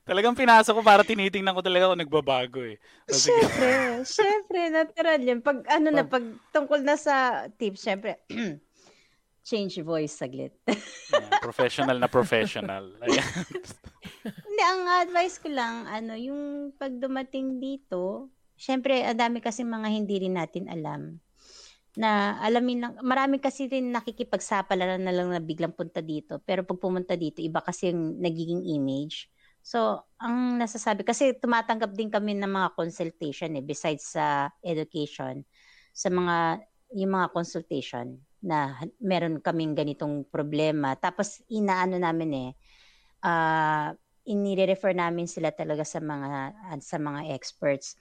Talagang 0.09 0.33
pinasok 0.33 0.73
ko 0.73 0.81
para 0.81 1.01
tinitingnan 1.03 1.53
ko 1.53 1.61
talaga 1.61 1.87
kung 1.87 2.01
nagbabago 2.01 2.59
eh. 2.65 2.75
Syempre, 3.05 4.01
syempre, 4.03 4.57
natural 4.69 5.19
yun. 5.19 5.39
Pag, 5.39 5.63
ano 5.67 5.87
na, 5.89 6.01
Pag- 6.01 6.11
pag 6.11 6.25
tungkol 6.51 6.79
na 6.81 6.95
sa 6.95 7.45
tips, 7.51 7.81
syempre, 7.81 8.17
change 9.49 9.81
voice 9.81 10.13
saglit. 10.13 10.53
Ayan, 11.17 11.41
professional 11.41 11.97
na 11.97 12.05
professional. 12.05 12.93
Hindi, 14.21 14.61
ang 14.61 14.81
advice 15.09 15.41
ko 15.41 15.49
lang, 15.49 15.89
ano, 15.89 16.13
yung 16.13 16.69
pag 16.77 16.93
dumating 16.93 17.57
dito, 17.57 18.29
syempre, 18.53 19.01
ang 19.01 19.17
dami 19.17 19.41
kasi 19.41 19.65
mga 19.65 19.89
hindi 19.89 20.15
rin 20.21 20.37
natin 20.37 20.69
alam 20.69 21.17
na 21.97 22.37
alamin 22.45 22.85
lang, 22.85 22.93
marami 23.01 23.41
kasi 23.41 23.65
rin 23.65 23.89
nakikipagsapalaran 23.89 25.01
na 25.01 25.09
lang 25.09 25.33
na 25.33 25.41
biglang 25.41 25.73
punta 25.73 25.99
dito. 25.99 26.37
Pero 26.45 26.61
pag 26.61 26.77
pumunta 26.77 27.17
dito, 27.17 27.41
iba 27.41 27.65
kasi 27.65 27.89
yung 27.89 28.21
nagiging 28.21 28.63
image. 28.69 29.27
So, 29.65 30.05
ang 30.21 30.61
nasasabi, 30.61 31.03
kasi 31.03 31.35
tumatanggap 31.35 31.91
din 31.97 32.13
kami 32.13 32.37
ng 32.37 32.47
mga 32.47 32.69
consultation 32.77 33.57
eh, 33.57 33.65
besides 33.65 34.15
sa 34.15 34.53
education, 34.63 35.43
sa 35.91 36.07
mga, 36.07 36.63
yung 36.95 37.11
mga 37.19 37.27
consultation 37.33 38.21
na 38.43 38.79
meron 39.03 39.43
kaming 39.43 39.75
ganitong 39.75 40.23
problema. 40.27 40.95
Tapos, 40.95 41.43
inaano 41.51 41.99
namin 41.99 42.29
eh, 42.33 42.51
uh, 43.25 43.91
inire-refer 44.29 44.93
namin 44.95 45.25
sila 45.25 45.51
talaga 45.51 45.83
sa 45.83 45.99
mga, 45.99 46.53
sa 46.79 46.97
mga 47.01 47.33
experts 47.33 47.97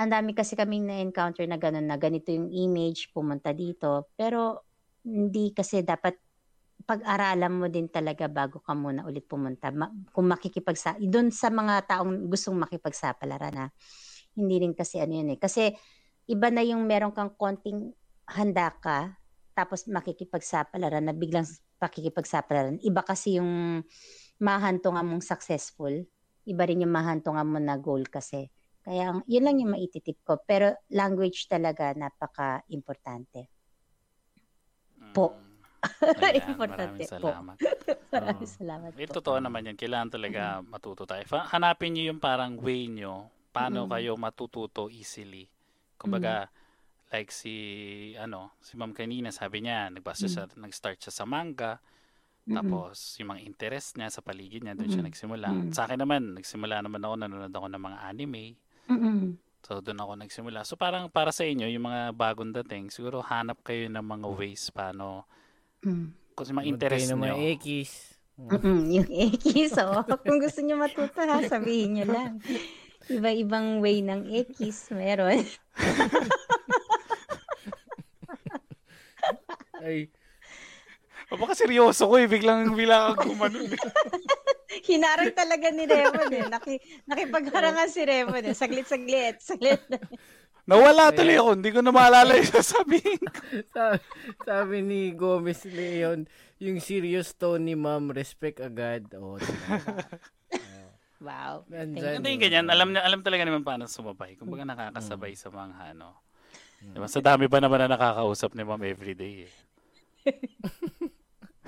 ang 0.00 0.08
dami 0.08 0.32
kasi 0.32 0.56
kaming 0.56 0.88
na-encounter 0.88 1.44
na 1.44 1.60
gano'n 1.60 1.84
na 1.84 2.00
ganito 2.00 2.32
yung 2.32 2.48
image, 2.48 3.12
pumunta 3.12 3.52
dito. 3.52 4.08
Pero 4.16 4.64
hindi 5.04 5.52
kasi 5.52 5.84
dapat 5.84 6.16
pag-aralan 6.88 7.52
mo 7.52 7.66
din 7.68 7.92
talaga 7.92 8.24
bago 8.24 8.64
ka 8.64 8.72
muna 8.72 9.04
ulit 9.04 9.28
pumunta. 9.28 9.68
Ma- 9.68 9.92
kung 10.08 10.32
makikipagsa 10.32 10.96
doon 11.04 11.28
sa 11.28 11.52
mga 11.52 11.84
taong 11.84 12.32
gustong 12.32 12.56
makipagsapalaran 12.56 13.52
na 13.52 13.66
hindi 14.32 14.64
rin 14.64 14.72
kasi 14.72 15.04
ano 15.04 15.20
yun 15.20 15.36
eh. 15.36 15.38
Kasi 15.38 15.68
iba 16.32 16.48
na 16.48 16.64
yung 16.64 16.88
meron 16.88 17.12
kang 17.12 17.36
konting 17.36 17.92
handa 18.24 18.72
ka 18.80 19.19
tapos 19.60 19.84
makikipagsapalaran 19.84 21.04
na 21.04 21.12
biglang 21.12 21.44
pakikipagsapalaran. 21.76 22.80
Iba 22.80 23.04
kasi 23.04 23.36
yung 23.36 23.84
mahantungan 24.40 25.04
mong 25.04 25.20
successful. 25.20 25.92
Iba 26.48 26.64
rin 26.64 26.80
yung 26.80 26.96
mahantungan 26.96 27.44
mo 27.44 27.60
na 27.60 27.76
goal 27.76 28.08
kasi. 28.08 28.48
Kaya 28.80 29.20
yun 29.28 29.44
lang 29.44 29.60
yung 29.60 29.76
maititip 29.76 30.24
ko. 30.24 30.40
Pero 30.48 30.72
language 30.88 31.44
talaga 31.44 31.92
napaka-importante. 31.92 33.52
Po. 35.12 35.36
Mm. 35.36 35.48
Ayan, 36.24 36.34
Importante 36.56 37.04
maraming 37.04 37.12
salamat. 37.20 37.56
maraming 38.16 38.48
oh. 38.48 38.56
salamat 38.56 38.90
po. 38.96 39.12
totoo 39.20 39.38
naman 39.44 39.68
yan. 39.68 39.76
Kailangan 39.76 40.08
talaga 40.08 40.42
mm-hmm. 40.56 40.72
matuto 40.72 41.04
tayo. 41.04 41.20
Hanapin 41.52 41.92
nyo 41.92 42.16
yung 42.16 42.20
parang 42.20 42.56
way 42.56 42.88
nyo. 42.88 43.28
Paano 43.52 43.84
mm-hmm. 43.84 43.92
kayo 43.92 44.12
matututo 44.16 44.88
easily. 44.88 45.52
Kumbaga, 46.00 46.48
mm-hmm. 46.48 46.59
Like 47.10 47.30
si, 47.34 47.54
ano, 48.14 48.54
si 48.62 48.78
ma'am 48.78 48.94
kanina, 48.94 49.34
sabi 49.34 49.66
niya, 49.66 49.90
nagbasa 49.90 50.30
mm-hmm. 50.30 50.54
siya, 50.54 50.60
nag-start 50.62 50.98
siya 51.02 51.12
sa 51.12 51.26
manga. 51.26 51.82
Mm-hmm. 52.46 52.56
Tapos, 52.56 53.18
yung 53.18 53.34
mga 53.34 53.42
interest 53.44 53.98
niya 53.98 54.08
sa 54.14 54.22
paligid 54.22 54.62
niya, 54.62 54.78
doon 54.78 54.86
mm-hmm. 54.86 54.94
siya 54.94 55.08
nagsimula. 55.10 55.48
Mm-hmm. 55.50 55.74
Sa 55.74 55.90
akin 55.90 55.98
naman, 55.98 56.22
nagsimula 56.38 56.82
naman 56.82 57.02
ako, 57.02 57.14
nanonood 57.18 57.54
ako 57.54 57.66
ng 57.66 57.82
mga 57.82 57.98
anime. 58.06 58.44
Mm. 58.90 59.38
So 59.64 59.78
doon 59.84 60.00
ako 60.00 60.12
nagsimula. 60.18 60.60
So 60.64 60.74
parang 60.74 61.12
para 61.12 61.30
sa 61.30 61.44
inyo 61.44 61.68
yung 61.68 61.84
mga 61.84 62.16
bagong 62.16 62.52
dating, 62.62 62.88
siguro 62.88 63.20
hanap 63.20 63.60
kayo 63.60 63.86
ng 63.92 64.02
mga 64.02 64.26
ways 64.32 64.72
paano 64.72 65.28
mm. 65.84 66.34
kasi 66.34 66.50
mga 66.56 66.66
interest 66.66 67.06
nyo. 67.12 67.20
Mga 67.20 67.38
ekis. 67.54 67.92
Mm-mm, 68.40 68.80
yung 68.88 69.08
ekis, 69.12 69.76
oh. 69.84 70.00
Kung 70.24 70.40
gusto 70.40 70.64
niyo 70.64 70.80
matuto 70.80 71.20
ha, 71.20 71.44
sabihin 71.44 72.00
niyo 72.00 72.06
lang. 72.08 72.40
Iba-ibang 73.12 73.84
way 73.84 74.00
ng 74.00 74.32
ekis 74.32 74.88
meron. 74.96 75.44
Ay. 79.80 80.12
O 81.30 81.38
baka 81.38 81.54
seryoso 81.54 82.10
ko 82.10 82.18
eh, 82.18 82.26
biglang 82.26 82.74
biglang 82.74 83.14
gumanon. 83.14 83.70
Eh. 83.70 83.78
Hinarang 84.90 85.34
talaga 85.34 85.70
ni 85.70 85.86
Remon 85.86 86.30
eh. 86.34 86.46
Naki, 86.46 86.74
nakipagharangan 87.06 87.86
si 87.86 88.02
Remon 88.02 88.42
eh. 88.42 88.54
Saglit-saglit. 88.54 89.38
Saglit. 89.38 89.78
Nawala 90.70 91.10
tuloy 91.14 91.38
ako. 91.38 91.50
Hindi 91.58 91.70
ko 91.70 91.80
na 91.82 91.90
maalala 91.94 92.34
yung 92.34 92.50
sasabihin 92.50 93.22
ko. 93.26 93.42
sabi, 93.74 93.98
sabi 94.42 94.76
ni 94.82 95.00
Gomez 95.14 95.62
Leon, 95.66 96.26
yung 96.58 96.78
serious 96.78 97.34
tone 97.34 97.62
ni 97.62 97.74
ma'am, 97.74 98.10
respect 98.14 98.58
agad. 98.62 99.06
Oh, 99.18 99.38
wow. 101.22 101.66
Nandyan, 101.66 102.22
Hindi 102.22 102.38
ganyan. 102.38 102.66
Alam, 102.70 102.94
alam 102.94 103.20
talaga 103.22 103.42
naman 103.46 103.66
paano 103.66 103.86
sumabay. 103.90 104.34
Kung 104.38 104.50
baga 104.50 104.66
nakakasabay 104.66 105.34
mm. 105.34 105.40
sa 105.40 105.48
mga 105.50 105.94
ano. 105.94 106.18
Diba? 106.80 107.06
Sa 107.10 107.22
dami 107.22 107.46
pa 107.50 107.58
naman 107.58 107.86
na 107.86 107.94
nakakausap 107.98 108.54
ni 108.54 108.62
ma'am 108.62 108.82
everyday 108.86 109.46
eh. 109.46 109.52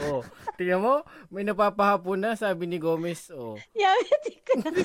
Oh, 0.02 0.24
tingnan 0.56 0.80
mo, 0.80 0.94
may 1.28 1.44
napapahapon 1.44 2.16
na, 2.16 2.32
sabi 2.32 2.64
ni 2.64 2.80
Gomez. 2.80 3.28
Oh. 3.28 3.60
Yeah, 3.76 3.92
hindi 4.08 4.34
ko 4.40 4.52
na 4.58 4.68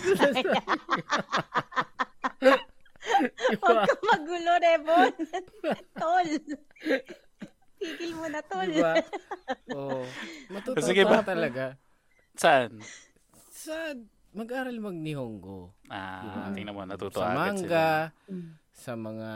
Huwag 3.63 3.87
ka 3.87 3.95
magulo, 4.03 4.51
Rebon. 4.59 5.13
tol. 5.95 6.27
Tigil 7.79 8.13
mo 8.19 8.27
na, 8.27 8.43
tol. 8.45 8.67
Diba? 8.67 8.99
Oh. 9.71 10.03
Matutuwa 10.51 10.85
Sige 10.85 11.07
ba? 11.07 11.23
talaga. 11.23 11.79
Saan? 12.35 12.77
Sa 13.49 13.95
mag-aral 14.35 14.75
mag-Nihongo. 14.77 15.71
Ah, 15.87 16.21
diba? 16.21 16.53
tingnan 16.53 16.75
mo, 16.75 16.83
natuto 16.83 17.23
Sa 17.23 17.31
manga, 17.33 18.11
sila. 18.13 18.45
sa 18.75 18.93
mga 18.93 19.29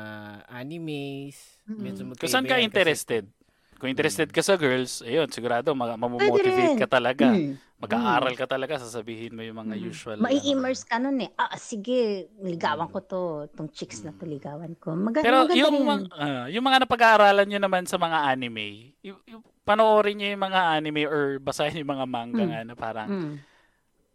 animes. 0.51 1.63
Mm-hmm. 1.65 1.79
Medyo 1.81 2.01
Kung 2.19 2.29
saan 2.29 2.45
ka 2.45 2.61
interested? 2.61 3.25
Kasi, 3.25 3.40
kung 3.81 3.89
interested 3.89 4.29
ka 4.29 4.45
sa 4.45 4.61
girls, 4.61 5.01
ayun, 5.01 5.25
sigurado 5.33 5.73
mag- 5.73 5.97
mamomotivate 5.97 6.77
ka 6.77 6.85
talaga. 6.85 7.33
Mm. 7.33 7.57
Mag-aaral 7.81 8.37
ka 8.37 8.45
talaga, 8.45 8.77
sasabihin 8.77 9.33
mo 9.33 9.41
yung 9.41 9.57
mga 9.57 9.73
mm. 9.73 9.89
usual. 9.89 10.17
Mai-immerse 10.21 10.85
ka 10.85 11.01
nun 11.01 11.17
eh. 11.25 11.33
Ah, 11.33 11.57
sige, 11.57 12.29
ligawan 12.45 12.85
ko 12.93 13.01
to. 13.01 13.21
Tong 13.57 13.73
chicks 13.73 14.05
na 14.05 14.13
to, 14.13 14.29
ligawan 14.29 14.77
ko. 14.77 14.93
Maganda, 14.93 15.25
Pero 15.25 15.49
maganda 15.49 15.57
yung, 15.57 15.73
rin. 15.81 16.05
Uh, 16.13 16.45
yung 16.53 16.61
mga 16.61 16.85
napag-aaralan 16.85 17.47
nyo 17.49 17.57
naman 17.57 17.89
sa 17.89 17.97
mga 17.97 18.37
anime, 18.37 18.93
y- 19.01 19.17
y- 19.17 19.45
panoorin 19.65 20.13
nyo 20.13 20.29
yung 20.29 20.43
mga 20.45 20.61
anime 20.77 21.01
or 21.09 21.41
basahin 21.41 21.81
yung 21.81 21.97
mga 21.97 22.05
manga 22.05 22.45
mm. 22.45 22.49
nga 22.53 22.61
na 22.61 22.75
parang 22.77 23.09
mm. 23.09 23.35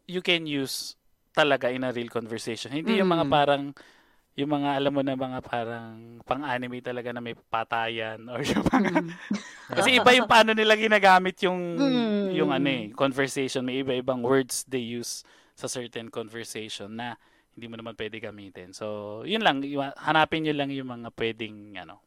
you 0.06 0.22
can 0.22 0.46
use 0.46 0.94
talaga 1.34 1.74
in 1.74 1.82
a 1.82 1.90
real 1.90 2.06
conversation. 2.06 2.70
Hindi 2.70 2.94
mm. 2.94 2.98
yung 3.02 3.10
mga 3.10 3.26
parang 3.26 3.74
yung 4.36 4.52
mga 4.52 4.76
alam 4.76 4.92
mo 4.92 5.00
na 5.00 5.16
mga 5.16 5.40
parang 5.40 6.20
pang-anime 6.28 6.84
talaga 6.84 7.08
na 7.08 7.24
may 7.24 7.32
patayan 7.32 8.20
or 8.28 8.44
yung 8.44 8.64
mga 8.68 8.92
mm. 9.00 9.10
kasi 9.80 9.96
iba 9.96 10.12
yung 10.12 10.28
paano 10.28 10.52
nila 10.52 10.76
ginagamit 10.76 11.40
yung 11.40 11.80
mm. 11.80 12.36
yung 12.36 12.52
ano 12.52 12.68
eh 12.68 12.92
conversation 12.92 13.64
may 13.64 13.80
iba-ibang 13.80 14.20
words 14.20 14.68
they 14.68 14.84
use 14.84 15.24
sa 15.56 15.72
certain 15.72 16.12
conversation 16.12 16.92
na 16.92 17.16
hindi 17.56 17.72
mo 17.72 17.80
naman 17.80 17.96
pwede 17.96 18.20
gamitin. 18.20 18.76
So, 18.76 19.24
yun 19.24 19.40
lang, 19.40 19.64
hanapin 19.96 20.44
niyo 20.44 20.52
lang 20.52 20.68
yung 20.68 20.92
mga 20.92 21.08
pwedeng 21.16 21.72
ano, 21.80 22.04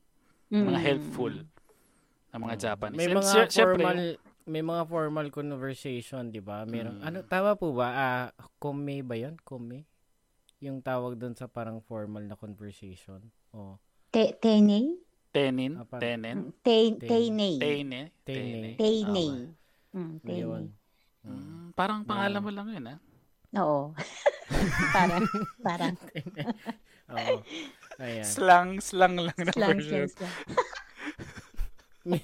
mm. 0.54 0.62
mga 0.62 0.80
helpful 0.86 1.34
na 2.30 2.38
mga 2.38 2.56
mm. 2.56 2.62
Japanese. 2.62 3.00
May 3.02 3.10
mga 3.10 3.34
And, 3.34 3.50
formal 3.50 4.00
may 4.50 4.64
mga 4.66 4.84
formal 4.90 5.28
conversation, 5.34 6.30
'di 6.30 6.42
ba? 6.42 6.66
Meron 6.70 7.02
mm. 7.02 7.06
ano 7.06 7.18
tama 7.26 7.58
po 7.58 7.74
ba? 7.74 7.88
Ah, 7.90 8.26
uh, 8.30 8.50
kome 8.62 9.02
ba 9.02 9.18
'yon? 9.18 9.42
Kome? 9.42 9.90
Yung 10.60 10.84
tawag 10.84 11.16
doon 11.16 11.36
sa 11.36 11.48
parang 11.48 11.80
formal 11.80 12.24
na 12.24 12.36
conversation. 12.36 13.20
Oh. 13.56 13.80
Te 14.12 14.36
tene? 14.36 15.00
Tenin? 15.30 15.78
Ah, 15.78 15.86
Tenen? 16.02 16.52
Tene. 16.66 16.98
Tene. 17.06 17.50
Tene. 17.62 18.02
Tene. 18.26 18.70
Tene. 18.76 19.26
Mm, 19.94 20.16
tene. 20.26 20.74
Mm, 21.22 21.66
parang 21.78 22.02
pangalan 22.02 22.42
mo 22.42 22.50
lang 22.50 22.68
yun, 22.74 22.86
ha? 22.90 22.96
Oo. 23.62 23.94
parang, 24.96 25.24
parang. 25.62 25.94
Oo. 27.14 27.46
Ayan. 28.00 28.26
Slang, 28.26 28.70
slang 28.82 29.22
lang 29.22 29.38
na 29.38 29.54
slang, 29.54 29.78
version. 29.78 30.08
Slang, 30.10 30.34
may, 32.08 32.22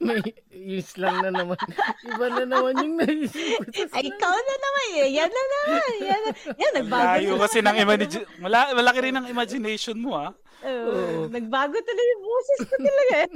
may 0.00 0.20
use 0.52 0.96
lang 1.00 1.24
na 1.24 1.30
naman. 1.32 1.56
Iba 2.04 2.26
na 2.28 2.44
naman 2.44 2.74
yung 2.76 2.96
naisip 3.00 3.64
ko. 3.64 3.96
Ay, 3.96 4.08
ikaw 4.12 4.34
na 4.36 4.54
naman 4.60 4.86
eh. 5.00 5.08
Yan 5.16 5.30
na 5.32 5.42
naman. 5.48 5.92
Yan, 6.02 6.22
yan 6.60 6.72
nagbago 6.76 7.06
Layo 7.08 7.32
kasi 7.40 7.58
ng 7.64 7.78
imagine, 7.80 8.24
Mala, 8.40 8.72
malaki 8.76 8.98
rin 9.00 9.16
ang 9.16 9.26
imagination 9.28 9.96
mo 9.96 10.16
ah. 10.16 10.32
Uh, 10.62 10.86
oh. 10.86 11.24
Nagbago 11.26 11.74
talaga 11.74 12.10
yung 12.12 12.24
boses 12.24 12.58
ko 12.68 12.74
talaga 12.78 13.14
eh. 13.16 13.30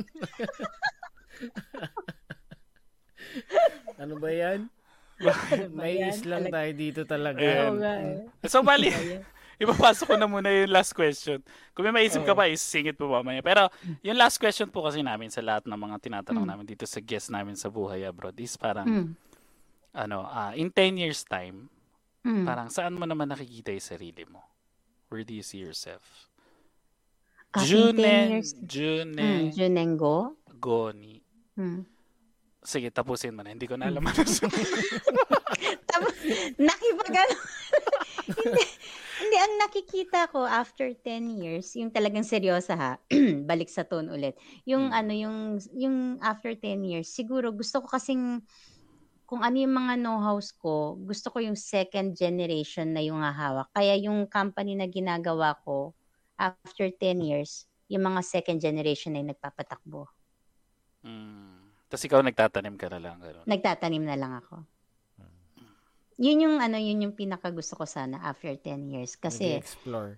ano 4.03 4.15
ba 4.21 4.31
yan? 4.31 4.61
May 5.73 6.05
is 6.05 6.29
lang 6.29 6.53
tayo 6.53 6.71
dito 6.77 7.03
talaga. 7.09 7.41
Eh. 7.41 8.29
So, 8.45 8.61
bali, 8.61 8.93
ipapasok 9.57 10.13
ko 10.13 10.15
na 10.21 10.29
muna 10.29 10.49
yung 10.53 10.73
last 10.73 10.93
question. 10.93 11.41
Kung 11.73 11.85
may 11.89 12.05
maisip 12.05 12.25
ka 12.25 12.37
pa, 12.37 12.49
isingit 12.49 12.97
po 12.97 13.09
mamaya. 13.09 13.41
Pero 13.41 13.69
yung 14.05 14.17
last 14.17 14.37
question 14.37 14.69
po 14.69 14.85
kasi 14.85 15.01
namin 15.01 15.33
sa 15.33 15.41
lahat 15.41 15.65
ng 15.65 15.77
mga 15.77 15.97
tinatanong 16.01 16.45
mm. 16.45 16.53
namin 16.53 16.67
dito 16.69 16.85
sa 16.85 17.01
guest 17.01 17.33
namin 17.33 17.57
sa 17.57 17.73
Buhay 17.73 18.05
Abroad 18.05 18.37
is 18.41 18.55
parang, 18.57 18.87
mm. 18.87 19.09
ano, 19.97 20.29
uh, 20.29 20.53
in 20.57 20.69
10 20.69 21.01
years 21.01 21.25
time, 21.25 21.69
mm. 22.25 22.45
parang 22.45 22.69
saan 22.69 22.97
mo 22.97 23.09
naman 23.09 23.29
nakikita 23.33 23.73
yung 23.73 23.87
sarili 23.87 24.25
mo? 24.29 24.45
Where 25.09 25.25
do 25.25 25.33
you 25.33 25.47
see 25.47 25.63
yourself? 25.63 26.29
Junen, 27.57 28.45
Junen, 28.69 29.49
mm, 29.49 29.57
Junengo? 29.57 30.37
Goni. 30.61 31.23
Mm. 31.57 31.97
Sige, 32.67 32.91
tapusin 32.91 33.31
mo 33.31 33.47
na. 33.47 33.55
Hindi 33.55 33.71
ko 33.71 33.79
na 33.79 33.87
alam. 33.87 34.03
Hmm. 34.03 34.11
Tapos, 35.91 36.15
nakipag 36.59 37.15
hindi, 38.43 38.65
hindi, 39.37 39.53
ang 39.53 39.69
nakikita 39.69 40.33
ko 40.33 40.49
after 40.49 40.97
10 40.97 41.37
years, 41.37 41.77
yung 41.77 41.93
talagang 41.93 42.25
seryosa 42.25 42.73
ha, 42.73 42.93
balik 43.51 43.69
sa 43.69 43.85
tone 43.85 44.09
ulit. 44.09 44.33
Yung 44.65 44.89
Hmm. 44.89 44.97
ano, 44.97 45.13
yung 45.13 45.37
yung 45.77 46.17
after 46.25 46.57
10 46.57 46.81
years, 46.81 47.13
siguro 47.13 47.53
gusto 47.53 47.85
ko 47.85 47.93
kasing 47.93 48.41
kung 49.29 49.45
ano 49.45 49.61
yung 49.61 49.77
mga 49.77 50.01
know-hows 50.01 50.57
ko, 50.57 50.97
gusto 51.05 51.29
ko 51.29 51.45
yung 51.45 51.59
second 51.59 52.17
generation 52.17 52.97
na 52.97 53.05
yung 53.05 53.21
hahawak. 53.21 53.69
Kaya 53.77 53.99
yung 54.01 54.25
company 54.25 54.73
na 54.73 54.89
ginagawa 54.89 55.53
ko 55.67 55.93
after 56.41 56.89
10 56.89 57.21
years, 57.21 57.69
yung 57.93 58.07
mga 58.09 58.25
second 58.25 58.57
generation 58.63 59.13
na 59.13 59.21
yung 59.21 59.37
nagpapatakbo. 59.37 60.09
Mm. 61.05 61.75
Tapos 61.91 62.03
ikaw 62.09 62.25
nagtatanim 62.25 62.79
ka 62.81 62.89
na 62.89 62.99
lang. 63.03 63.21
Ganun. 63.21 63.45
Nagtatanim 63.45 64.05
na 64.07 64.17
lang 64.17 64.33
ako. 64.41 64.65
Yun 66.17 66.39
yung 66.41 66.57
ano, 66.57 66.81
yun 66.81 67.05
yung 67.05 67.13
pinaka 67.13 67.53
gusto 67.53 67.77
ko 67.77 67.85
sana 67.85 68.17
after 68.25 68.49
10 68.51 68.89
years 68.89 69.15
kasi 69.15 69.61
explore. 69.61 70.17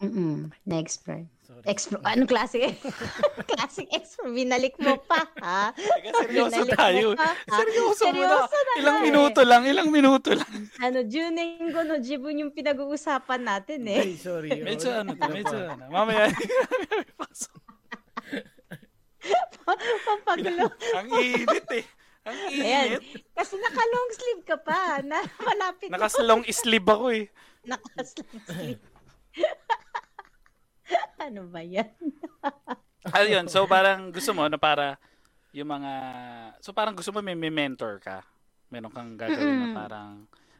mm 0.00 0.48
na-explore. 0.64 1.28
Sorry. 1.44 1.64
Explore. 1.68 2.00
Anong 2.08 2.24
klase? 2.26 2.72
Klaseng 3.52 3.88
explore. 3.92 4.32
Binalik 4.32 4.80
mo 4.80 4.96
pa, 5.04 5.28
ha? 5.44 5.76
Teka, 5.76 6.10
seryoso 6.24 6.64
Binalik 6.64 6.72
mo 6.72 6.74
tayo. 6.74 7.06
pa, 7.12 7.28
ha? 7.28 7.56
Seryoso, 7.60 8.02
Seryoso 8.02 8.48
muna. 8.48 8.64
na 8.64 8.72
Ilang 8.80 8.96
nga 8.96 9.04
minuto 9.04 9.40
lang, 9.44 9.62
ilang 9.68 9.88
minuto 9.92 10.30
lang. 10.32 10.48
Eh. 10.50 10.88
Ano, 10.88 11.04
Junengo 11.04 11.80
no 11.84 12.00
Jibun 12.00 12.40
yung 12.40 12.52
pinag-uusapan 12.56 13.40
natin 13.44 13.84
eh. 13.84 14.00
Ay, 14.00 14.16
sorry. 14.16 14.48
Medyo 14.66 14.88
ano, 14.96 15.12
na 15.12 15.28
medyo 15.28 15.52
pa. 15.52 15.76
ano. 15.76 15.84
Mamaya. 15.92 16.32
Papagulo. 20.04 20.68
Ang 20.96 21.08
init 21.16 21.68
eh. 21.72 21.84
Ang 22.24 22.38
Ayan. 22.50 22.86
init. 22.96 23.02
Kasi 23.36 23.54
naka-long 23.60 24.08
sleeve 24.16 24.42
ka 24.44 24.56
pa. 24.56 25.04
Na, 25.04 25.20
malapit 25.48 25.92
na 25.92 26.00
Nakasalong 26.00 26.42
sleeve 26.48 26.88
ako 26.88 27.06
eh. 27.12 27.24
naka-long 27.64 28.08
sleeve. 28.48 28.82
ano 31.24 31.40
ba 31.48 31.60
yan? 31.60 31.88
Ayun, 33.16 33.46
so 33.48 33.68
parang 33.68 34.08
gusto 34.08 34.32
mo 34.32 34.48
na 34.48 34.56
para 34.56 34.96
yung 35.52 35.68
mga 35.68 35.92
so 36.64 36.72
parang 36.72 36.96
gusto 36.96 37.12
mo 37.12 37.20
may, 37.20 37.36
may 37.36 37.52
mentor 37.52 38.00
ka. 38.00 38.24
Meron 38.72 38.90
kang 38.90 39.12
gagawin 39.14 39.60
na 39.60 39.68
Mm-mm. 39.70 39.76
parang 39.76 40.10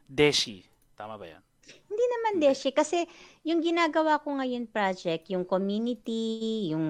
deshi. 0.05 0.61
Tama 0.93 1.17
ba 1.17 1.25
'yan? 1.25 1.41
Hindi 1.65 2.05
naman, 2.05 2.33
Deshi. 2.37 2.69
Kasi 2.69 3.09
yung 3.41 3.57
ginagawa 3.57 4.21
ko 4.21 4.37
ngayon 4.37 4.69
project, 4.69 5.33
yung 5.33 5.49
community, 5.49 6.69
yung 6.69 6.85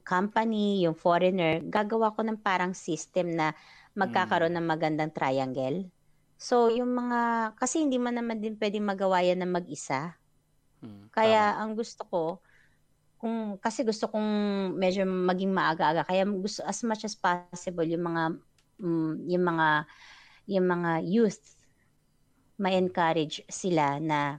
company, 0.00 0.80
yung 0.80 0.96
foreigner, 0.96 1.60
gagawa 1.60 2.08
ko 2.16 2.24
ng 2.24 2.40
parang 2.40 2.72
system 2.72 3.36
na 3.36 3.52
magkakaroon 3.94 4.54
ng 4.54 4.66
magandang 4.66 5.14
triangle. 5.14 5.90
So, 6.34 6.68
yung 6.68 6.92
mga, 6.92 7.54
kasi 7.56 7.86
hindi 7.86 7.96
man 7.96 8.18
naman 8.18 8.42
din 8.42 8.58
pwedeng 8.58 8.84
magawa 8.84 9.22
yan 9.22 9.40
ng 9.42 9.54
mag-isa. 9.54 10.18
Hmm, 10.82 11.08
Kaya 11.14 11.56
ang 11.56 11.78
gusto 11.78 12.02
ko, 12.10 12.22
kung 13.24 13.56
kasi 13.56 13.86
gusto 13.88 14.10
kong 14.12 14.28
medyo 14.76 15.08
maging 15.08 15.54
maaga-aga, 15.54 16.04
kaya 16.04 16.28
gusto 16.28 16.60
as 16.68 16.84
much 16.84 17.08
as 17.08 17.16
possible 17.16 17.86
yung 17.88 18.04
mga 18.04 18.22
mm, 18.84 19.12
yung 19.32 19.44
mga 19.48 19.68
yung 20.44 20.66
mga 20.68 20.90
youth 21.08 21.40
ma-encourage 22.60 23.42
sila 23.48 23.98
na 23.98 24.38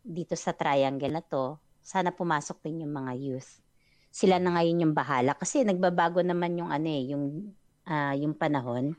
dito 0.00 0.34
sa 0.34 0.56
triangle 0.56 1.12
na 1.12 1.22
to, 1.22 1.60
sana 1.84 2.10
pumasok 2.10 2.64
din 2.64 2.88
yung 2.88 2.96
mga 2.96 3.12
youth. 3.14 3.60
Sila 4.08 4.40
na 4.40 4.56
ngayon 4.58 4.88
yung 4.88 4.94
bahala 4.96 5.36
kasi 5.36 5.62
nagbabago 5.62 6.24
naman 6.24 6.58
yung 6.58 6.70
ano 6.72 6.88
eh, 6.88 7.12
yung 7.14 7.54
ah, 7.86 8.16
yung 8.16 8.34
panahon. 8.34 8.96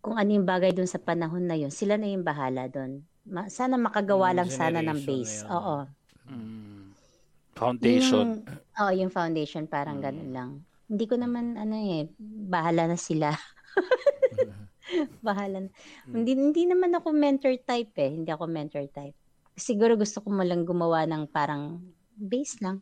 Kung 0.00 0.16
ano 0.16 0.30
yung 0.32 0.48
bagay 0.48 0.72
dun 0.72 0.88
sa 0.88 0.96
panahon 0.96 1.44
na 1.44 1.56
yun, 1.56 1.68
sila 1.68 2.00
na 2.00 2.08
yung 2.08 2.24
bahala 2.24 2.66
dun. 2.66 3.04
Ma- 3.28 3.52
sana 3.52 3.76
makagawa 3.76 4.32
Yung 4.32 4.38
lang 4.40 4.50
sana 4.50 4.80
ng 4.80 5.00
base. 5.04 5.44
Oo. 5.44 5.84
Mm, 6.30 6.96
foundation. 7.52 8.40
Yung, 8.40 8.80
oh, 8.80 8.92
yung 8.94 9.12
foundation 9.12 9.68
parang 9.68 10.00
Mm. 10.00 10.04
ganun 10.04 10.30
lang. 10.32 10.50
Hindi 10.90 11.04
ko 11.06 11.14
naman 11.20 11.54
ano 11.60 11.76
eh, 11.76 12.08
bahala 12.48 12.88
na 12.88 12.96
sila. 12.96 13.30
bahala 15.26 15.68
na. 15.68 15.70
Mm. 16.08 16.12
Hindi, 16.16 16.32
hindi 16.34 16.62
naman 16.66 16.96
ako 16.96 17.12
mentor 17.12 17.54
type 17.62 17.92
eh. 18.00 18.10
Hindi 18.10 18.30
ako 18.32 18.44
mentor 18.48 18.88
type. 18.90 19.14
Siguro 19.54 19.94
gusto 19.94 20.24
ko 20.24 20.32
mo 20.32 20.40
lang 20.40 20.64
gumawa 20.64 21.04
ng 21.04 21.28
parang 21.28 21.78
base 22.16 22.56
lang. 22.64 22.80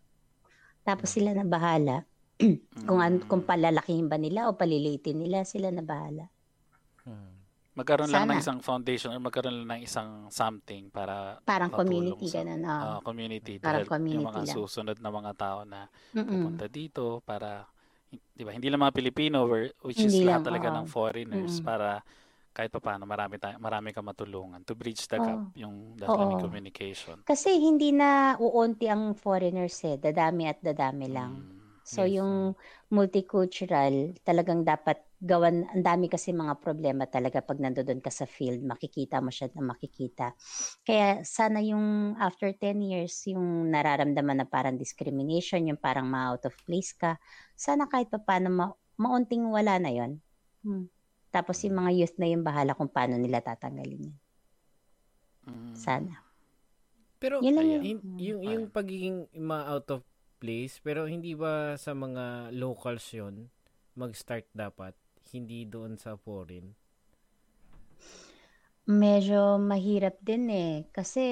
Tapos 0.87 1.11
sila 1.13 1.35
na 1.35 1.45
bahala. 1.45 2.07
Kung, 2.87 2.99
an, 2.99 3.19
kung 3.21 3.43
palalakihin 3.43 4.07
ba 4.07 4.15
nila 4.15 4.47
o 4.47 4.55
palilitin 4.55 5.19
nila, 5.19 5.43
sila 5.43 5.69
na 5.69 5.83
bahala. 5.83 6.31
Hmm. 7.03 7.35
magkaroon 7.73 8.11
lang 8.11 8.27
ng 8.27 8.35
sana. 8.35 8.43
isang 8.43 8.59
foundation 8.59 9.11
or 9.11 9.23
magkaroon 9.23 9.63
lang 9.63 9.79
ng 9.79 9.83
isang 9.83 10.11
something 10.29 10.91
para 10.91 11.39
Parang 11.41 11.71
community, 11.71 12.27
sa- 12.27 12.43
ganun. 12.43 12.63
oo. 12.63 12.75
ah, 12.91 13.01
community 13.01 13.55
Parang 13.57 13.87
community 13.87 14.19
yung 14.19 14.27
mga 14.27 14.43
lang. 14.45 14.51
susunod 14.53 14.97
na 14.99 15.09
mga 15.09 15.33
tao 15.33 15.59
na 15.63 15.87
Mm-mm. 16.11 16.27
pupunta 16.27 16.67
dito 16.67 17.23
para 17.23 17.71
di 18.09 18.43
ba 18.43 18.51
hindi 18.51 18.67
lang 18.67 18.83
mga 18.83 18.93
Pilipino 18.93 19.47
which 19.81 19.95
is 19.97 20.11
Hindi 20.11 20.27
lahat 20.27 20.43
lang, 20.43 20.49
talaga 20.51 20.67
oo. 20.69 20.77
ng 20.77 20.87
foreigners 20.87 21.55
Mm-mm. 21.55 21.65
para 21.65 22.03
kahit 22.51 22.69
pa 22.69 22.81
paano 22.83 23.07
marami 23.07 23.39
tayo, 23.39 23.55
marami 23.57 23.89
kang 23.89 24.03
matulungan 24.03 24.59
to 24.63 24.75
bridge 24.75 25.07
the 25.07 25.15
gap 25.17 25.47
yung 25.55 25.95
that 25.95 26.11
line 26.11 26.35
Oo. 26.35 26.43
communication. 26.43 27.23
Kasi 27.23 27.55
hindi 27.55 27.95
na 27.95 28.35
uunti 28.37 28.85
ang 28.85 29.15
foreigners 29.15 29.79
eh. 29.85 29.95
Dadami 29.97 30.45
at 30.45 30.59
dadami 30.59 31.07
lang. 31.07 31.33
Mm. 31.39 31.58
So 31.89 32.05
Yes, 32.05 32.21
yung 32.21 32.53
multicultural, 32.93 34.13
talagang 34.21 34.61
dapat 34.61 35.01
gawan, 35.17 35.65
ang 35.73 35.81
dami 35.81 36.13
kasi 36.13 36.37
mga 36.37 36.61
problema 36.61 37.09
talaga 37.09 37.41
pag 37.41 37.57
nandoon 37.57 38.05
ka 38.05 38.13
sa 38.13 38.29
field, 38.29 38.61
makikita 38.61 39.25
mo 39.25 39.33
siya 39.33 39.49
na 39.57 39.73
makikita. 39.73 40.37
Kaya 40.85 41.25
sana 41.25 41.65
yung 41.65 42.13
after 42.21 42.53
10 42.53 42.85
years, 42.85 43.25
yung 43.25 43.73
nararamdaman 43.73 44.45
na 44.45 44.47
parang 44.47 44.77
discrimination, 44.77 45.65
yung 45.65 45.81
parang 45.81 46.05
ma-out 46.05 46.45
of 46.45 46.53
place 46.69 46.93
ka, 46.93 47.17
sana 47.57 47.89
kahit 47.89 48.13
pa 48.13 48.21
paano 48.21 48.53
ma- 48.53 48.79
maunting 49.01 49.49
wala 49.49 49.81
na 49.81 49.89
yon. 49.89 50.21
Hmm. 50.61 50.93
Tapos 51.33 51.57
yung 51.65 51.81
mga 51.81 51.91
youth 51.97 52.17
na 52.21 52.29
yung 52.29 52.45
bahala 52.45 52.77
kung 52.77 52.93
paano 52.93 53.17
nila 53.17 53.41
tatanggalin 53.41 54.13
yun. 54.13 54.17
Mm. 55.49 55.73
Sana. 55.73 56.15
Pero 57.17 57.41
Yun 57.41 57.55
lang 57.57 57.65
Ayan. 57.65 57.73
yung... 57.73 57.85
yung, 57.85 58.01
yung, 58.21 58.41
yung 58.45 58.65
pagiging 58.69 59.25
ma-out 59.33 59.89
of 59.89 60.01
place, 60.39 60.79
pero 60.81 61.05
hindi 61.11 61.35
ba 61.35 61.75
sa 61.75 61.93
mga 61.93 62.55
locals 62.55 63.07
yon 63.13 63.51
mag-start 63.99 64.47
dapat? 64.55 64.95
Hindi 65.35 65.67
doon 65.69 65.99
sa 65.99 66.15
foreign? 66.17 66.73
Medyo 68.89 69.61
mahirap 69.61 70.17
din 70.25 70.49
eh. 70.49 70.75
Kasi 70.95 71.25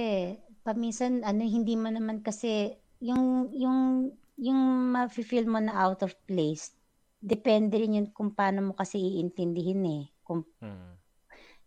paminsan 0.66 1.24
ano 1.24 1.46
hindi 1.46 1.78
mo 1.78 1.88
naman 1.88 2.20
kasi 2.20 2.76
yung 3.00 3.48
yung 3.54 4.12
yung 4.36 4.92
ma-feel 4.92 5.48
mo 5.48 5.62
na 5.62 5.72
out 5.72 6.04
of 6.04 6.12
place. 6.28 6.76
Depende 7.16 7.80
rin 7.80 7.96
yun 7.96 8.08
kung 8.12 8.36
paano 8.36 8.70
mo 8.70 8.72
kasi 8.76 9.00
iintindihin 9.00 9.82
eh. 9.88 10.04
Kung 10.20 10.44
Hmm. 10.60 11.00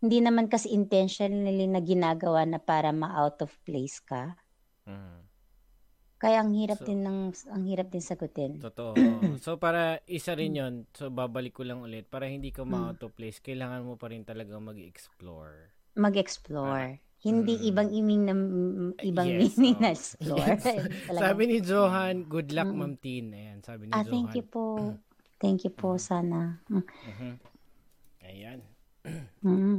hindi 0.00 0.22
naman 0.22 0.46
kasi 0.46 0.70
intentionally 0.70 1.66
na 1.66 1.82
ginagawa 1.82 2.46
na 2.46 2.62
para 2.62 2.94
ma-out 2.94 3.42
of 3.42 3.52
place 3.66 3.98
ka. 3.98 4.38
Hmm. 4.86 5.19
Kaya 6.20 6.44
ang 6.44 6.52
hirap 6.52 6.76
So- 6.76 6.84
din 6.84 7.00
ng 7.00 7.18
ang 7.48 7.64
hirap 7.64 7.88
din 7.88 8.04
sagutin. 8.04 8.60
Totoo. 8.60 8.92
so, 9.40 9.56
para 9.56 10.04
isa 10.04 10.36
rin 10.36 10.52
yon 10.52 10.74
so 10.92 11.08
babalik 11.08 11.56
ko 11.56 11.64
lang 11.64 11.80
ulit, 11.80 12.04
para 12.06 12.28
hindi 12.28 12.52
ka 12.52 12.60
Mm. 12.60 12.68
ma-out 12.68 13.00
of 13.00 13.16
place, 13.16 13.40
kailangan 13.40 13.80
mo 13.82 13.96
pa 13.96 14.06
rin 14.06 14.20
talaga 14.22 14.52
mag-explore. 14.54 15.72
Mag-explore. 15.96 17.00
Hindi 17.18 17.54
Mm. 17.54 17.64
ibang 17.66 17.88
iming 17.90 18.22
na 18.22 18.34
ibang 19.02 19.28
Yes, 19.28 19.56
meaning 19.56 19.74
oo. 19.74 19.82
na 19.82 19.90
explore. 19.96 20.56
Talagang- 21.08 21.20
Sabi 21.24 21.42
ni 21.46 21.58
Johan, 21.60 22.16
good 22.26 22.48
luck, 22.50 22.68
Mm. 22.68 22.76
Ma'am 22.78 22.94
Tin. 22.94 23.24
Ayan, 23.30 23.58
sabi 23.60 23.82
ni 23.82 23.90
ah, 23.90 24.00
Johan. 24.00 24.08
thank 24.12 24.30
you 24.34 24.44
po. 24.44 24.64
Thank 25.36 25.64
you 25.64 25.72
po 25.72 25.96
sana. 25.96 26.60
Mm. 26.70 26.84
Mhm. 26.84 27.32
Ayan. 28.22 28.58
Mm. 29.40 29.78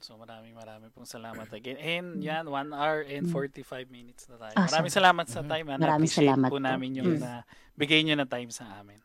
So 0.00 0.16
maraming 0.16 0.56
maraming 0.56 0.88
pong 0.90 1.04
salamat 1.04 1.44
again. 1.52 1.76
And 1.76 2.18
yan, 2.18 2.48
1 2.48 2.72
hour 2.72 3.04
and 3.04 3.28
45 3.28 3.62
minutes 3.88 4.24
na 4.26 4.40
tayo. 4.40 4.52
Mm. 4.52 4.58
Ah, 4.58 4.66
Maraming 4.66 4.94
salamat 4.94 5.26
sa 5.28 5.40
time. 5.44 5.66
ha. 5.68 5.76
Maraming 5.76 6.08
salamat 6.10 6.48
po 6.48 6.56
namin 6.58 6.90
yung 6.96 7.16
Mm. 7.16 7.20
na 7.20 7.44
bigay 7.76 8.00
nyo 8.02 8.16
na 8.16 8.24
time 8.24 8.48
sa 8.48 8.80
amin. 8.80 8.96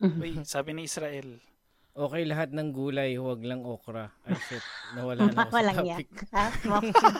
Mhm. 0.00 0.18
Uy, 0.18 0.32
sabi 0.44 0.72
ni 0.72 0.86
Israel, 0.86 1.42
Okay 1.90 2.22
lahat 2.22 2.54
ng 2.54 2.70
gulay, 2.70 3.18
huwag 3.18 3.42
lang 3.42 3.66
okra. 3.66 4.14
Ay 4.22 4.38
shit, 4.46 4.62
nawala 4.94 5.26
na 5.26 5.42
ako 5.42 5.50
sa 5.50 5.54
Walang 5.58 5.78
topic. 5.82 6.10
Ha? 6.30 6.46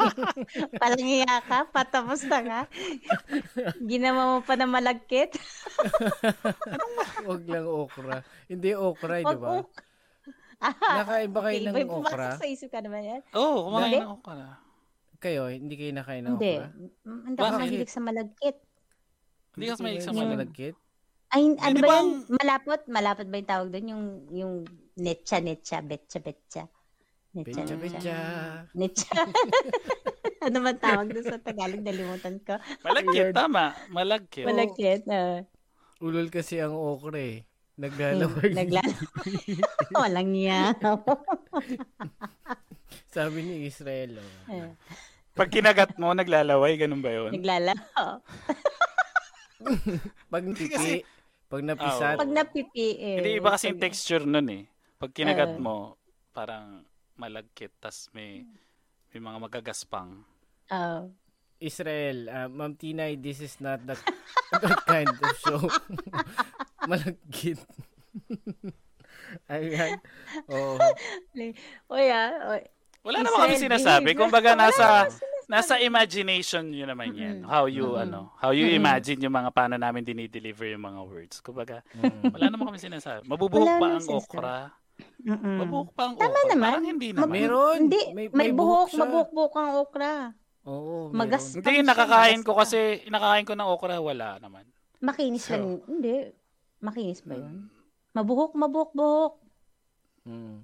Palang 0.81 1.05
iya 1.05 1.35
ka? 1.43 1.67
Patapos 1.67 2.23
na 2.25 2.39
nga? 2.39 2.61
Ginawa 3.83 4.23
mo 4.31 4.39
pa 4.41 4.55
na 4.55 4.71
malagkit? 4.71 5.35
Huwag 7.27 7.43
lang 7.51 7.67
okra. 7.67 8.23
Hindi 8.47 8.71
okra, 8.73 9.15
di 9.21 9.37
ba? 9.37 9.59
Ah, 10.61 10.75
Nakaiba 11.03 11.39
kayo 11.41 11.57
okay. 11.57 11.67
ng 11.67 11.75
May 11.75 11.85
okra? 11.89 11.97
pumasok 11.97 12.41
sa 12.41 12.49
isip 12.49 12.69
ka 12.69 12.81
naman 12.85 13.01
yan? 13.03 13.21
oh, 13.33 13.69
kumain 13.73 13.97
Hindi. 13.97 14.21
ka 14.21 14.33
na. 14.37 14.49
Kayo, 15.21 15.43
hindi 15.53 15.75
kayo 15.77 15.93
nakain 15.93 16.25
ng 16.25 16.37
Hindi. 16.37 16.55
okra? 16.57 16.69
Mm, 17.05 17.21
Hindi 17.27 17.39
ako 17.41 17.57
mahilig 17.57 17.93
sa 17.93 18.01
malagkit. 18.01 18.57
Hindi 19.51 19.65
ka 19.67 19.75
may 19.81 19.93
kayo 19.97 20.05
sa 20.05 20.13
malagkit? 20.13 20.75
Ay, 21.31 21.43
ano 21.57 21.75
di 21.75 21.83
ba 21.83 21.87
ba 21.87 21.97
yan? 21.97 22.09
Malapot? 22.29 22.81
Malapot 22.91 23.27
ba 23.27 23.37
yung 23.39 23.51
tawag 23.51 23.69
doon? 23.71 23.87
Yung, 23.87 24.05
yung 24.31 24.55
netcha, 24.99 25.39
netcha, 25.39 25.79
betcha, 25.81 26.19
betcha. 26.19 26.65
Nitsa, 27.31 27.63
Betcha, 27.63 27.77
betcha. 27.79 28.17
Nitsa. 28.75 29.15
ano 30.51 30.57
man 30.59 30.75
tawag 30.83 31.15
doon 31.15 31.23
sa 31.23 31.39
Tagalog? 31.39 31.79
Nalimutan 31.79 32.43
ko. 32.43 32.59
Malagkit, 32.83 33.31
tama. 33.31 33.71
Malagkit. 33.95 34.43
Malagkit. 34.43 35.07
Uh, 35.07 35.47
Ulol 36.03 36.27
kasi 36.27 36.59
ang 36.59 36.75
okra 36.75 37.23
eh. 37.23 37.47
Naglalawag. 37.81 38.53
Naglalaway. 38.53 39.35
Walang 39.97 40.29
niya. 40.37 40.77
Sabi 43.15 43.39
ni 43.41 43.65
Israel. 43.65 44.21
Oh. 44.47 44.71
Pag 45.33 45.49
kinagat 45.49 45.97
mo, 45.97 46.13
naglalaway, 46.13 46.77
ganun 46.77 47.01
ba 47.01 47.11
yun? 47.11 47.33
Naglalaro. 47.33 48.21
Pag 50.33 50.45
pipi, 50.57 51.05
pag 51.53 51.61
napisat, 51.61 52.17
Pag 52.17 52.33
napipi 52.33 52.97
eh. 52.97 53.21
Hindi 53.21 53.37
iba 53.37 53.53
kasi 53.53 53.69
yung 53.69 53.83
texture 53.83 54.25
nun 54.25 54.49
eh. 54.49 54.65
Pag 54.97 55.13
kinagat 55.13 55.57
Ah. 55.57 55.61
mo, 55.61 55.77
parang 56.33 56.81
malagkit, 57.21 57.77
tas 57.77 58.09
may, 58.17 58.49
may 59.13 59.21
mga 59.21 59.37
magagaspang. 59.37 60.25
Oh. 60.73 61.13
Israel, 61.61 62.19
uh, 62.27 62.49
Ma'am 62.49 62.73
Tinay, 62.75 63.15
this 63.15 63.39
is 63.39 63.61
not 63.61 63.85
that, 63.85 64.01
that 64.57 64.81
kind 64.85 65.09
of 65.09 65.31
show. 65.39 65.61
Malagkit. 66.91 67.61
Ayan. 69.47 70.01
Oh. 70.49 70.75
Uy, 71.87 72.07
ah. 72.11 72.59
Wala 73.01 73.17
naman 73.21 73.39
kami 73.39 73.57
sinasabi. 73.57 74.13
Kumbaga 74.13 74.53
nasa 74.53 75.09
nasa 75.47 75.79
imagination 75.79 76.69
yun 76.71 76.87
naman 76.87 77.11
yan. 77.11 77.43
Mm-mm. 77.43 77.49
How 77.49 77.65
you 77.65 77.95
Mm-mm. 77.95 78.05
ano, 78.05 78.21
how 78.37 78.51
you 78.51 78.67
Mm-mm. 78.67 78.77
imagine 78.77 79.19
yung 79.19 79.33
mga 79.33 79.51
paano 79.51 79.75
namin 79.75 80.03
dinideliver 80.03 80.71
yung 80.71 80.85
mga 80.85 81.01
words. 81.03 81.37
Kumbaga, 81.41 81.81
Mm. 81.97 82.31
wala 82.31 82.47
naman 82.49 82.65
kami 82.67 82.79
sinasabi. 82.79 83.25
Mabubuhok 83.25 83.67
Wala 83.67 83.77
pa 83.77 83.87
ang 83.89 84.01
sinasabi. 84.01 84.21
okra. 84.21 84.57
Mm-mm. 85.21 85.57
Mabuhok 85.59 85.91
pa 85.91 86.03
ang 86.05 86.15
Tama 86.15 86.29
okra. 86.35 86.51
naman. 86.51 86.71
Parang 86.71 86.87
hindi 86.87 87.09
naman. 87.11 87.29
Meron. 87.31 87.77
Hindi, 87.83 88.03
May, 88.13 88.27
may, 88.29 88.29
may 88.31 88.51
buhok, 88.53 88.89
siya. 88.91 89.01
mabuhok-buhok 89.01 89.55
ang 89.57 89.71
okra. 89.81 90.13
Oo, 90.71 91.11
Magas-. 91.11 91.59
Hindi, 91.59 91.83
nakakain 91.83 92.47
ko 92.47 92.55
kasi, 92.55 93.03
nakakain 93.11 93.43
ko 93.43 93.59
ng 93.59 93.69
okra, 93.69 93.99
wala 93.99 94.39
naman. 94.39 94.63
Makinis 95.03 95.43
So- 95.43 95.59
lang. 95.59 95.83
Hindi. 95.85 96.31
Makinis 96.79 97.21
ba 97.21 97.35
yun? 97.35 97.67
Mabuhok, 98.11 98.55
mabuhok, 98.55 98.91
buhok. 98.93 99.35
Mm. 100.25 100.63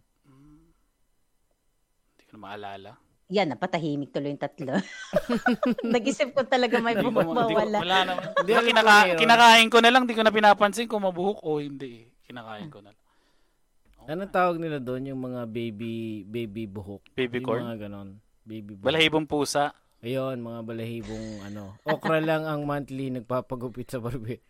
Hindi 2.09 2.23
ko 2.23 2.33
na 2.33 2.41
maalala. 2.41 2.91
Yan, 3.27 3.51
napatahimik 3.51 4.15
tuloy 4.15 4.31
yung 4.31 4.39
tatlo. 4.39 4.79
Nag-isip 5.95 6.31
ko 6.31 6.47
talaga 6.47 6.79
may 6.79 6.95
Hindi 6.95 7.11
buhok 7.11 7.27
ma- 7.27 7.43
hindi 7.43 7.55
ko, 7.55 7.61
mawala. 7.61 7.79
wala 7.83 7.99
naman. 8.07 8.23
Hindi, 8.39 8.53
kinaka- 8.63 9.19
kinakain 9.19 9.69
ko 9.69 9.79
na 9.83 9.91
lang, 9.91 10.03
di 10.07 10.15
ko 10.15 10.23
na 10.23 10.31
pinapansin 10.31 10.87
kung 10.87 11.03
mabuhok 11.03 11.43
o 11.43 11.59
hindi. 11.59 12.07
Kinakain 12.23 12.71
ko 12.71 12.79
na 12.79 12.95
lang. 12.95 13.03
Anong 14.07 14.31
tawag 14.31 14.63
nila 14.63 14.79
doon 14.79 15.11
yung 15.11 15.19
mga 15.19 15.51
baby 15.51 16.23
baby 16.23 16.63
buhok? 16.65 17.03
Baby 17.11 17.43
yung 17.43 17.47
corn? 17.51 17.63
mga 17.67 17.91
ganon. 17.91 18.09
Baby 18.47 18.79
buhok. 18.79 18.87
Balahibong 18.87 19.27
pusa. 19.27 19.75
Ayun, 20.05 20.45
mga 20.45 20.61
balahibong 20.67 21.41
ano. 21.47 21.81
Okra 21.89 22.21
lang 22.21 22.45
ang 22.45 22.69
monthly 22.69 23.09
nagpapagupit 23.09 23.89
sa 23.89 24.01
barber. 24.01 24.41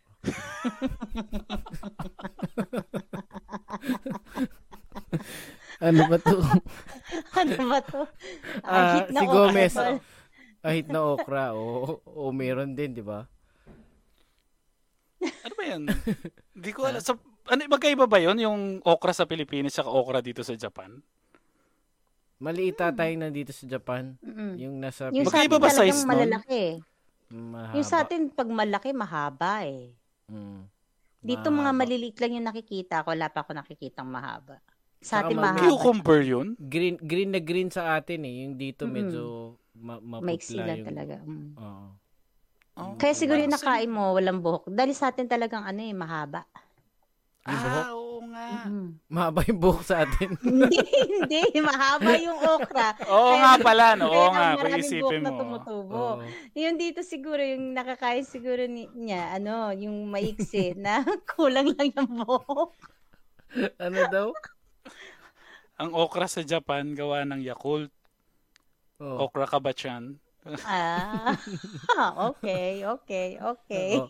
ano 5.79 6.01
ba 6.11 6.17
to? 6.19 6.37
ano 7.41 7.55
ba 7.71 7.79
to? 7.85 8.03
Ah, 8.67 8.95
hit 8.99 9.15
na 9.15 9.21
si 9.23 9.27
okra 9.27 9.35
Gomez. 9.39 9.75
to. 9.75 10.03
Ahit 10.67 10.91
na 10.91 11.01
okra. 11.15 11.55
O, 11.55 12.03
o 12.03 12.35
meron 12.35 12.75
din, 12.75 12.91
di 12.91 13.05
ba? 13.07 13.23
Ano 15.23 15.55
ba 15.55 15.63
yan? 15.63 15.87
Hindi 16.59 16.71
ko 16.75 16.91
alam. 16.91 16.99
Sa, 16.99 17.15
ano, 17.47 17.61
magkaiba 17.71 18.11
ba 18.11 18.19
yun? 18.19 18.35
Yung 18.43 18.83
okra 18.83 19.15
sa 19.15 19.31
Pilipinas 19.31 19.79
at 19.79 19.87
okra 19.87 20.19
dito 20.19 20.43
sa 20.43 20.59
Japan? 20.59 20.99
Maliit 22.37 22.77
tayo 22.77 23.13
nandito 23.17 23.49
sa 23.51 23.65
Japan. 23.65 24.13
Mm-mm. 24.21 24.53
Yung 24.61 24.75
nasa 24.77 25.09
Yung 25.09 25.25
sa 25.25 25.41
atin 25.41 25.57
ba 25.57 25.73
size 25.73 26.05
nun? 26.05 26.11
malalaki. 26.13 26.53
eh. 26.53 26.75
mahaba. 27.33 27.75
Yung 27.75 27.87
sa 27.87 27.97
atin, 28.01 28.21
pag 28.29 28.47
malaki, 28.47 28.91
mahaba 28.93 29.65
eh. 29.65 29.97
Mm. 30.29 30.69
Dito 31.19 31.49
mga 31.49 31.73
Mahaba. 31.73 31.81
maliliit 31.81 32.17
lang 32.21 32.33
yung 32.37 32.47
nakikita 32.47 33.03
ko. 33.03 33.11
Wala 33.11 33.33
pa 33.33 33.43
ako 33.43 33.57
nakikitang 33.57 34.07
mahaba. 34.07 34.61
Sa 35.01 35.19
Saka 35.19 35.27
atin 35.27 35.37
mag- 35.37 35.57
mahaba. 35.57 35.65
Cucumber 35.67 36.21
yun? 36.23 36.55
Green, 36.57 36.97
green 36.97 37.31
na 37.33 37.41
green 37.41 37.67
sa 37.67 37.97
atin 37.97 38.23
eh. 38.23 38.45
Yung 38.45 38.55
dito 38.55 38.85
Mm-mm. 38.85 38.95
medyo 38.95 39.23
ma- 39.75 39.99
maputla 39.99 40.29
Maiksi 40.29 40.55
lang 40.55 40.85
yung... 40.85 40.87
talaga. 40.87 41.17
Mm. 41.25 41.51
Oo. 41.57 41.87
Oh, 42.77 42.93
Kaya 42.95 43.17
siguro 43.17 43.41
yung 43.41 43.51
nakain 43.51 43.89
mo, 43.89 44.13
walang 44.13 44.45
buhok. 44.45 44.69
Dahil 44.69 44.93
sa 44.93 45.09
atin 45.09 45.25
talagang 45.25 45.65
ano 45.65 45.81
eh, 45.81 45.97
mahaba. 45.97 46.45
Yung 47.47 47.63
buhok? 47.63 47.79
Ah, 47.79 47.91
oo 47.95 48.19
nga. 48.27 48.47
Mm. 48.67 48.89
Mahaba 49.07 49.41
yung 49.47 49.61
buhok 49.61 49.83
sa 49.83 49.97
atin. 50.03 50.29
hindi, 50.43 50.83
hindi. 50.83 51.43
Mahaba 51.59 52.13
yung 52.19 52.39
okra. 52.39 52.89
Oo 53.07 53.31
Kaya- 53.31 53.41
nga 53.41 53.53
pala, 53.63 53.87
no? 53.95 54.05
Oo 54.07 54.13
kaya 54.13 54.29
nga, 54.29 54.47
maraming 54.57 54.67
kung 54.67 54.83
isipin 54.83 55.21
na 55.21 55.31
mo. 55.31 55.39
tumutubo. 55.39 55.95
Oo. 55.95 56.23
Yung 56.53 56.77
dito 56.77 57.01
siguro, 57.01 57.39
yung 57.39 57.71
nakakain 57.73 58.27
siguro 58.27 58.67
ni, 58.67 58.91
niya, 58.93 59.35
ano, 59.35 59.71
yung 59.71 60.07
maiksi 60.07 60.75
na 60.79 61.07
kulang 61.29 61.71
lang 61.71 61.91
yung 61.93 62.11
buhok. 62.21 62.75
ano 63.79 64.01
daw? 64.11 64.29
Ang 65.81 65.93
okra 65.93 66.25
sa 66.25 66.41
Japan, 66.41 66.97
gawa 66.97 67.23
ng 67.23 67.45
Yakult. 67.45 67.93
Oh. 68.97 69.29
Okra 69.29 69.45
kabachan. 69.45 70.17
Ah, 70.65 71.37
okay, 72.31 72.81
okay, 72.81 73.37
okay. 73.37 73.99
Oo. 73.99 74.09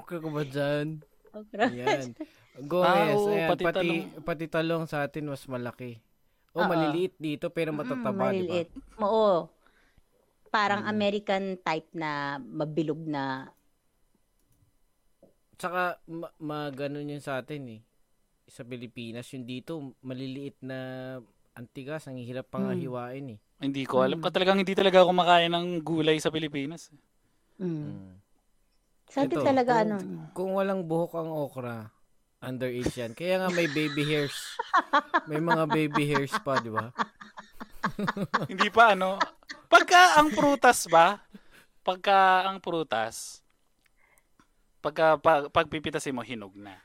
Okay 0.00 0.16
ka 0.16 0.28
ba 0.30 0.42
dyan? 0.42 0.86
Okra. 1.30 1.68
Yan. 1.68 2.16
Gomez, 2.56 3.12
Ah, 3.12 3.16
oo, 3.20 3.28
ayan, 3.36 3.48
pati 3.52 3.64
pati, 3.68 3.76
talong. 3.76 4.00
pati 4.24 4.46
talong 4.48 4.84
sa 4.88 5.04
atin 5.04 5.28
mas 5.28 5.44
malaki. 5.44 6.00
O, 6.56 6.64
Oo. 6.64 6.68
maliliit 6.72 7.12
dito 7.20 7.52
pero 7.52 7.68
Mm, 7.68 7.76
matataba, 7.76 8.32
di 8.32 8.44
ba? 8.48 8.64
maliliit. 8.64 8.68
Oo. 9.04 9.52
Parang 10.48 10.80
Mm. 10.80 10.88
American 10.88 11.44
type 11.60 11.88
na 11.92 12.40
mabilog 12.40 13.00
na 13.04 13.52
Tsaka, 15.56 15.96
ma, 16.12 16.28
ma 16.36 16.68
ganun 16.68 17.08
yun 17.08 17.20
sa 17.24 17.40
atin 17.40 17.80
eh. 17.80 17.80
Sa 18.48 18.62
Pilipinas, 18.62 19.26
yung 19.32 19.44
dito, 19.48 19.96
maliliit 20.04 20.56
na 20.60 20.78
antigas, 21.56 22.04
ang 22.06 22.20
hirap 22.20 22.52
pang 22.52 22.68
Hmm. 22.68 22.76
hiwain 22.76 23.36
eh. 23.36 23.38
Hindi 23.56 23.88
ko 23.88 24.04
alam. 24.04 24.20
Mm. 24.20 24.28
Talagang 24.32 24.60
hindi 24.60 24.76
talaga 24.76 25.00
ako 25.00 25.12
makain 25.16 25.48
ng 25.52 25.80
gulay 25.80 26.20
sa 26.20 26.28
Pilipinas. 26.28 26.92
mm. 27.60 27.66
Mm. 27.88 28.20
Sa 29.08 29.24
atin 29.24 29.32
Ito, 29.32 29.40
talaga 29.40 29.72
kung, 29.72 29.80
ano. 29.88 29.96
Kung 30.36 30.50
walang 30.60 30.84
buhok 30.84 31.12
ang 31.16 31.30
okra, 31.32 31.88
underage 32.46 32.94
yan. 32.94 33.12
Kaya 33.12 33.42
nga 33.42 33.50
may 33.50 33.66
baby 33.66 34.06
hairs. 34.06 34.38
May 35.26 35.42
mga 35.42 35.66
baby 35.66 36.06
hairs 36.06 36.32
pa, 36.40 36.62
di 36.62 36.70
ba? 36.70 36.94
hindi 38.50 38.70
pa 38.70 38.94
ano. 38.94 39.18
Pagka 39.66 40.22
ang 40.22 40.30
prutas 40.30 40.86
ba? 40.86 41.18
Pagka 41.82 42.46
ang 42.46 42.58
prutas, 42.58 43.42
pagka 44.82 45.18
pag, 45.18 45.50
pagpipitasin 45.50 46.14
mo, 46.14 46.22
hinog 46.22 46.54
na. 46.54 46.78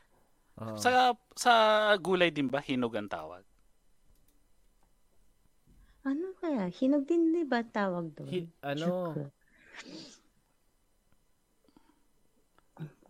Oo. 0.58 0.78
Sa 0.78 1.14
sa 1.34 1.52
gulay 1.98 2.30
din 2.34 2.50
ba, 2.50 2.62
hinog 2.62 2.94
ang 2.94 3.10
tawag? 3.10 3.42
Ano 6.02 6.34
kaya? 6.42 6.66
Hinog 6.70 7.06
din, 7.06 7.30
di 7.30 7.46
ba 7.46 7.62
tawag 7.62 8.10
doon? 8.18 8.26
Hi- 8.30 8.54
ano, 8.66 8.86
Chuka. 8.86 9.24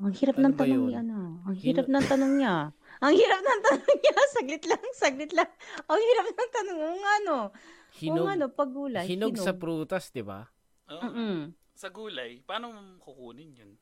Ang 0.02 0.12
hirap 0.12 0.34
Ano 0.34 0.44
ng 0.44 0.52
ba 0.52 0.58
tanong 0.58 0.74
yun? 0.74 0.88
niya, 0.88 1.00
ano? 1.00 1.18
Ang 1.40 1.54
Hino- 1.54 1.62
hirap 1.64 1.86
ng 1.86 2.04
tanong 2.04 2.32
niya. 2.34 2.54
Ang 3.04 3.14
hirap 3.14 3.40
ng 3.40 3.60
tanong 3.62 3.94
niya. 3.96 4.14
Saglit 4.34 4.64
lang, 4.64 4.84
saglit 4.92 5.32
lang. 5.32 5.50
Ang 5.86 6.00
hirap 6.00 6.26
ng 6.28 6.50
tanong. 6.52 6.78
Oo 6.80 6.96
nga, 6.98 7.14
no? 7.20 7.38
Oo 7.40 7.94
hinog, 7.94 8.24
nga, 8.24 8.34
no? 8.36 8.46
Pagulay. 8.50 9.04
hinog 9.06 9.36
sa 9.36 9.52
prutas, 9.52 10.10
di 10.10 10.22
ba? 10.22 10.50
Oo. 10.88 11.02
Mm-mm. 11.02 11.38
Sa 11.72 11.88
gulay, 11.88 12.42
paano 12.42 12.70
kukunin 12.98 13.54
yun? 13.54 13.72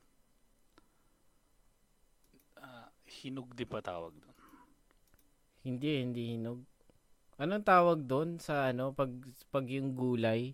Ah, 2.55 2.89
hinog 3.03 3.51
di 3.51 3.65
pa 3.65 3.81
tawag 3.81 4.13
doon. 4.15 4.37
Hindi, 5.61 5.91
hindi 5.99 6.23
hinog. 6.33 6.61
Anong 7.35 7.65
tawag 7.65 7.99
doon 8.03 8.37
sa 8.37 8.69
ano, 8.69 8.93
pag, 8.93 9.09
pag 9.49 9.65
yung 9.65 9.93
gulay? 9.93 10.53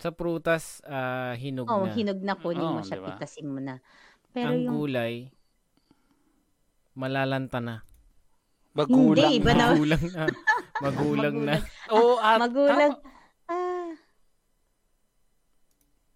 Sa 0.00 0.10
prutas, 0.10 0.80
ah, 0.82 1.36
hinog 1.36 1.68
Oo, 1.68 1.84
na. 1.84 1.92
hinog 1.92 2.20
na 2.20 2.34
kunin 2.34 2.64
mo 2.64 2.80
Oo, 2.80 2.86
siya, 2.86 2.96
diba? 2.96 3.12
pitasin 3.12 3.46
mo 3.46 3.60
na. 3.60 3.84
Pero 4.32 4.48
ang 4.48 4.58
yung... 4.58 4.72
gulay, 4.74 5.28
malalanta 6.94 7.60
na. 7.60 7.84
Magulang. 8.72 9.28
Hindi, 9.28 9.38
iba 9.38 9.52
na. 9.52 9.64
Magulang 9.74 10.04
na. 10.06 10.24
Magulang 10.80 11.36
na. 11.42 11.54
Oo, 11.94 12.16
at, 12.16 12.38
Magulang. 12.38 12.92
tama. 12.96 13.08
Ah, 13.46 13.92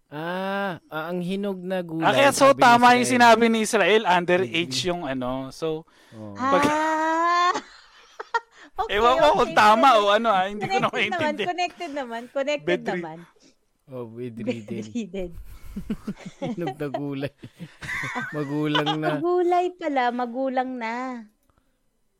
Ah, 0.07 0.79
ah, 0.87 1.11
ang 1.11 1.19
hinog 1.19 1.59
na 1.59 1.81
gulay. 1.81 2.07
Ah, 2.07 2.13
kaya 2.13 2.31
so 2.31 2.47
sabi 2.47 2.55
ni 2.55 2.63
tama 2.63 2.87
yung 2.87 3.03
Israel. 3.03 3.13
sinabi 3.19 3.45
ni 3.51 3.59
Israel, 3.61 4.01
underage 4.07 4.77
yung 4.85 5.03
ano. 5.03 5.51
So, 5.51 5.83
Oo. 6.13 6.33
ah. 6.37 7.51
okay, 8.79 8.95
ewan 8.95 9.17
ko 9.17 9.27
kung 9.35 9.51
okay. 9.51 9.59
tama 9.59 9.87
o 9.99 10.07
ano 10.07 10.29
ah, 10.31 10.45
hindi 10.47 10.63
ko 10.63 10.77
na 10.77 10.87
Connected 10.87 11.11
naman, 11.11 11.19
maintindihan. 11.19 11.49
connected 11.51 11.91
naman, 11.91 12.21
connected 12.31 12.79
Bedri- 12.79 12.91
naman. 12.95 13.17
Oh, 13.85 14.05
bedridden. 14.05 14.81
Bedridden. 14.81 15.31
hinog 16.41 16.75
na 16.81 16.87
gulay. 16.87 17.33
Magulang 18.35 18.89
na. 18.95 19.07
Magulay 19.13 19.65
pala, 19.75 20.03
magulang 20.09 20.71
na. 20.73 20.93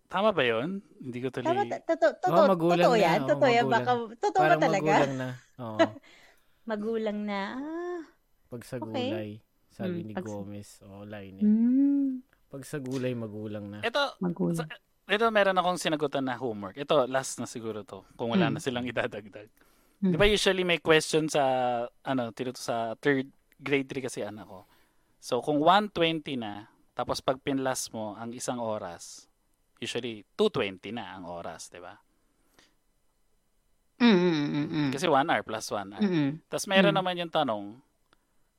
Tama 0.06 0.30
ba 0.30 0.44
yun? 0.44 0.86
Hindi 1.02 1.18
ko 1.20 1.34
tuloy... 1.34 1.50
Tama, 1.50 1.64
totoo, 1.82 2.12
Oo, 2.12 2.22
totoo, 2.22 2.46
magulang 2.46 2.86
totoo 2.86 2.96
na, 2.96 3.02
yan, 3.02 3.20
oo, 3.20 3.30
totoo 3.32 3.50
yan, 3.50 3.66
baka, 3.66 3.92
totoo 4.16 4.44
ba 4.44 4.56
talaga? 4.56 4.92
magulang 4.94 5.14
na. 5.16 5.30
Oo. 5.58 5.80
Magulang 6.66 7.20
na, 7.22 7.40
ah, 7.56 8.02
Pag 8.48 8.62
sa 8.64 8.78
Okay. 8.78 8.86
gulay, 9.10 9.30
sabi 9.70 9.98
Hmm, 9.98 10.06
ni 10.06 10.14
pag 10.14 10.24
Gomez. 10.24 10.70
Oo, 10.84 11.02
line. 11.04 11.38
hmm, 11.40 12.10
Pag 12.48 12.64
sa 12.64 12.78
gulay, 12.78 13.12
magulang 13.12 13.66
na. 13.68 13.80
Ito, 13.82 14.16
magulang. 14.20 14.62
Sa- 14.62 14.70
ito 15.06 15.26
meron 15.28 15.56
akong 15.56 15.78
sinagutan 15.78 16.24
na 16.24 16.36
homework. 16.36 16.76
Ito, 16.76 17.06
last 17.06 17.38
na 17.38 17.46
siguro 17.46 17.82
to. 17.82 18.06
Kung 18.14 18.30
wala 18.30 18.48
Hmm. 18.48 18.56
na 18.56 18.60
silang 18.60 18.84
idadagdag. 18.84 19.50
Hmm. 20.06 20.14
Di 20.14 20.18
ba 20.22 20.30
usually 20.30 20.62
may 20.62 20.78
question 20.78 21.26
sa, 21.26 21.42
ano, 22.06 22.30
tinuto 22.30 22.62
sa 22.62 22.94
third 23.02 23.26
grade 23.58 23.90
3 23.90 24.06
kasi 24.06 24.22
anak 24.22 24.46
ko. 24.46 24.70
So, 25.18 25.42
kung 25.42 25.58
120 25.58 26.38
na, 26.38 26.70
tapos 26.94 27.26
pag 27.26 27.42
pinlas 27.42 27.90
mo 27.90 28.14
ang 28.14 28.30
isang 28.30 28.62
oras, 28.62 29.26
usually 29.82 30.22
220 30.38 30.94
na 30.94 31.18
ang 31.18 31.26
oras, 31.26 31.74
di 31.74 31.82
ba? 31.82 31.98
Mm, 33.98 34.06
mm, 34.14 34.46
mm, 34.46 34.68
mm. 34.70 34.90
Kasi 34.94 35.10
1 35.10 35.26
hour 35.26 35.42
plus 35.42 35.66
1 35.74 35.90
hour. 35.90 36.04
Mm, 36.06 36.14
mm. 36.14 36.32
Tapos 36.54 36.70
meron 36.70 36.94
Mm. 36.94 37.00
naman 37.02 37.18
yung 37.18 37.34
tanong, 37.34 37.66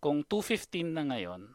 kung 0.03 0.27
2.15 0.27 0.91
na 0.91 1.07
ngayon, 1.07 1.55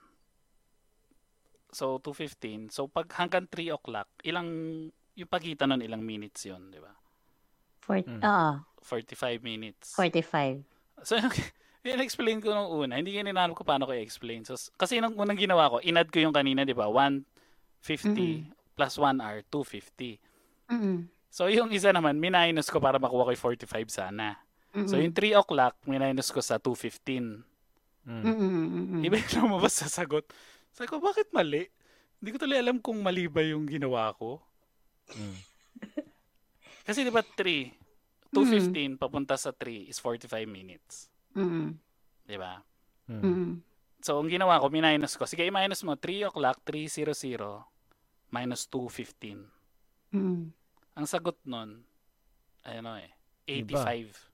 so 1.68 2.00
2.15, 2.00 2.72
so 2.72 2.88
pag 2.88 3.12
hanggang 3.20 3.44
3 3.52 3.76
o'clock, 3.76 4.08
ilang, 4.24 4.48
yung 5.20 5.28
pagitan 5.28 5.76
nun, 5.76 5.84
ilang 5.84 6.00
minutes 6.00 6.48
yun, 6.48 6.72
di 6.72 6.80
ba? 6.80 6.96
Fort- 7.84 8.08
Mm. 8.08 8.22
Oo, 8.24 8.52
45 8.84 9.42
minutes. 9.42 9.94
45. 9.96 10.62
So, 11.06 11.18
yun 11.88 12.02
explain 12.02 12.42
ko 12.42 12.54
nung 12.54 12.70
una. 12.86 12.98
Hindi 12.98 13.18
yun 13.18 13.30
inanap 13.30 13.58
ko 13.58 13.64
paano 13.66 13.90
ko 13.90 13.94
i-explain. 13.94 14.46
So, 14.46 14.58
kasi 14.78 15.02
nung 15.02 15.18
unang 15.18 15.38
ginawa 15.38 15.70
ko, 15.70 15.78
inad 15.82 16.10
ko 16.10 16.22
yung 16.22 16.34
kanina, 16.34 16.66
di 16.66 16.74
ba? 16.74 16.90
150 16.90 18.52
plus 18.78 18.94
1 18.98 19.22
hour, 19.22 19.40
250. 19.50 20.18
Mm, 20.72 21.00
So, 21.32 21.48
yung 21.48 21.72
isa 21.72 21.96
naman, 21.96 22.20
minus 22.20 22.68
ko 22.68 22.84
para 22.84 23.00
makuha 23.00 23.24
ko 23.24 23.32
yung 23.32 23.56
45 23.56 23.88
sana. 23.88 24.36
mm, 24.76 24.84
So, 24.84 25.00
yung 25.00 25.16
3 25.16 25.40
o'clock, 25.40 25.80
minus 25.88 26.28
ko 26.28 26.44
sa 26.44 26.60
215. 26.60 27.48
Mm. 28.04 28.22
mm, 28.22 28.36
mm, 28.36 28.36
mm, 28.36 28.86
mm. 28.98 29.02
Iba 29.08 29.16
yung 29.22 29.48
lumabas 29.48 29.80
sa 29.80 29.88
sagot. 29.88 30.26
Sabi 30.76 30.92
ko, 30.92 31.00
bakit 31.00 31.30
mali? 31.32 31.70
Hindi 32.20 32.30
ko 32.34 32.38
tuloy 32.38 32.58
alam 32.60 32.78
kung 32.84 33.00
mali 33.00 33.26
ba 33.32 33.42
yung 33.42 33.64
ginawa 33.66 34.12
ko. 34.18 34.42
Mm. 35.16 35.38
Kasi 36.84 37.06
di 37.06 37.12
ba 37.14 37.22
3, 37.24 37.72
215 38.32 38.96
papunta 38.96 39.36
sa 39.36 39.52
3 39.52 39.88
is 39.88 40.00
45 40.00 40.32
minutes. 40.48 41.12
Mm, 41.36 41.76
Di 42.24 42.38
ba? 42.40 42.60
Mm. 43.08 43.22
mm, 43.22 43.52
So, 44.02 44.18
ang 44.18 44.34
ginawa 44.34 44.58
ko, 44.58 44.74
minus 44.74 45.14
ko. 45.14 45.30
Sige, 45.30 45.46
i-minus 45.46 45.86
mo. 45.86 45.94
3 45.94 46.26
o'clock, 46.26 46.66
300, 46.66 47.62
minus 48.32 48.66
215. 48.66 49.46
mm. 50.10 50.42
Ang 50.92 51.06
sagot 51.08 51.38
nun, 51.46 51.86
ano 52.66 52.90
eh, 52.98 53.12
Iba. 53.46 53.86
85. 53.86 54.32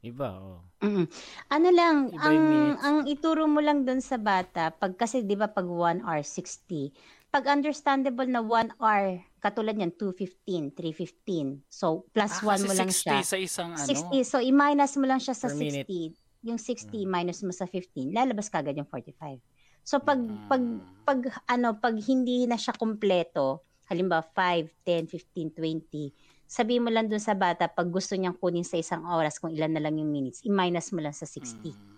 Iba, 0.00 0.28
oh. 0.32 0.64
Mm. 0.80 1.04
Ano 1.50 1.68
lang, 1.74 1.96
Iba 2.08 2.22
ang 2.22 2.38
minutes. 2.40 2.80
ang 2.80 2.96
ituro 3.04 3.44
mo 3.44 3.60
lang 3.60 3.84
doon 3.84 4.00
sa 4.00 4.16
bata, 4.16 4.72
pag 4.72 4.96
kasi 4.96 5.20
'di 5.20 5.36
ba 5.36 5.44
pag 5.44 5.68
1 5.68 6.00
hour 6.00 6.24
60. 6.24 6.88
Pag 7.30 7.46
understandable 7.46 8.26
na 8.26 8.42
1 8.42 8.74
hour, 8.76 9.22
katulad 9.38 9.78
niyan 9.78 9.94
215, 9.94 10.74
315. 10.74 11.62
So 11.70 12.02
plus 12.10 12.42
Ah, 12.42 12.58
1 12.58 12.58
kasi 12.58 12.66
mo 12.66 12.72
lang 12.74 12.90
60 12.90 12.98
siya. 12.98 13.16
sa 13.22 13.38
isang 13.38 13.70
ano. 13.72 13.86
60. 13.86 14.26
So 14.26 14.42
i-minus 14.42 14.98
mo 14.98 15.06
lang 15.06 15.22
siya 15.22 15.38
sa 15.38 15.46
Per 15.46 15.54
minute. 15.54 15.86
60. 15.86 16.18
Yung 16.42 16.58
60 16.58 17.06
minus 17.06 17.38
mo 17.40 17.52
sa 17.52 17.70
15, 17.70 18.10
lalabas 18.10 18.50
kagad 18.50 18.74
yung 18.74 18.88
45. 18.88 19.38
So 19.80 20.02
pag 20.02 20.18
pag 20.50 20.58
Mm. 20.58 20.82
pag 21.06 21.20
ano, 21.46 21.78
pag 21.78 21.94
hindi 21.96 22.44
na 22.44 22.58
siya 22.58 22.74
kumpleto, 22.74 23.62
halimbawa 23.86 24.26
5, 24.26 24.66
10, 24.82 25.06
15, 25.06 25.54
20, 25.54 26.10
sabihin 26.46 26.82
mo 26.82 26.90
lang 26.90 27.06
dun 27.06 27.22
sa 27.22 27.32
bata 27.32 27.66
pag 27.66 27.86
gusto 27.86 28.18
niyang 28.18 28.34
kunin 28.34 28.66
sa 28.66 28.74
isang 28.74 29.06
oras 29.06 29.38
kung 29.38 29.54
ilan 29.54 29.70
na 29.70 29.80
lang 29.80 29.94
yung 29.94 30.10
minutes, 30.10 30.42
i-minus 30.42 30.90
mo 30.90 30.98
lang 30.98 31.14
sa 31.14 31.24
60. 31.24 31.70
Mm. 31.70 31.94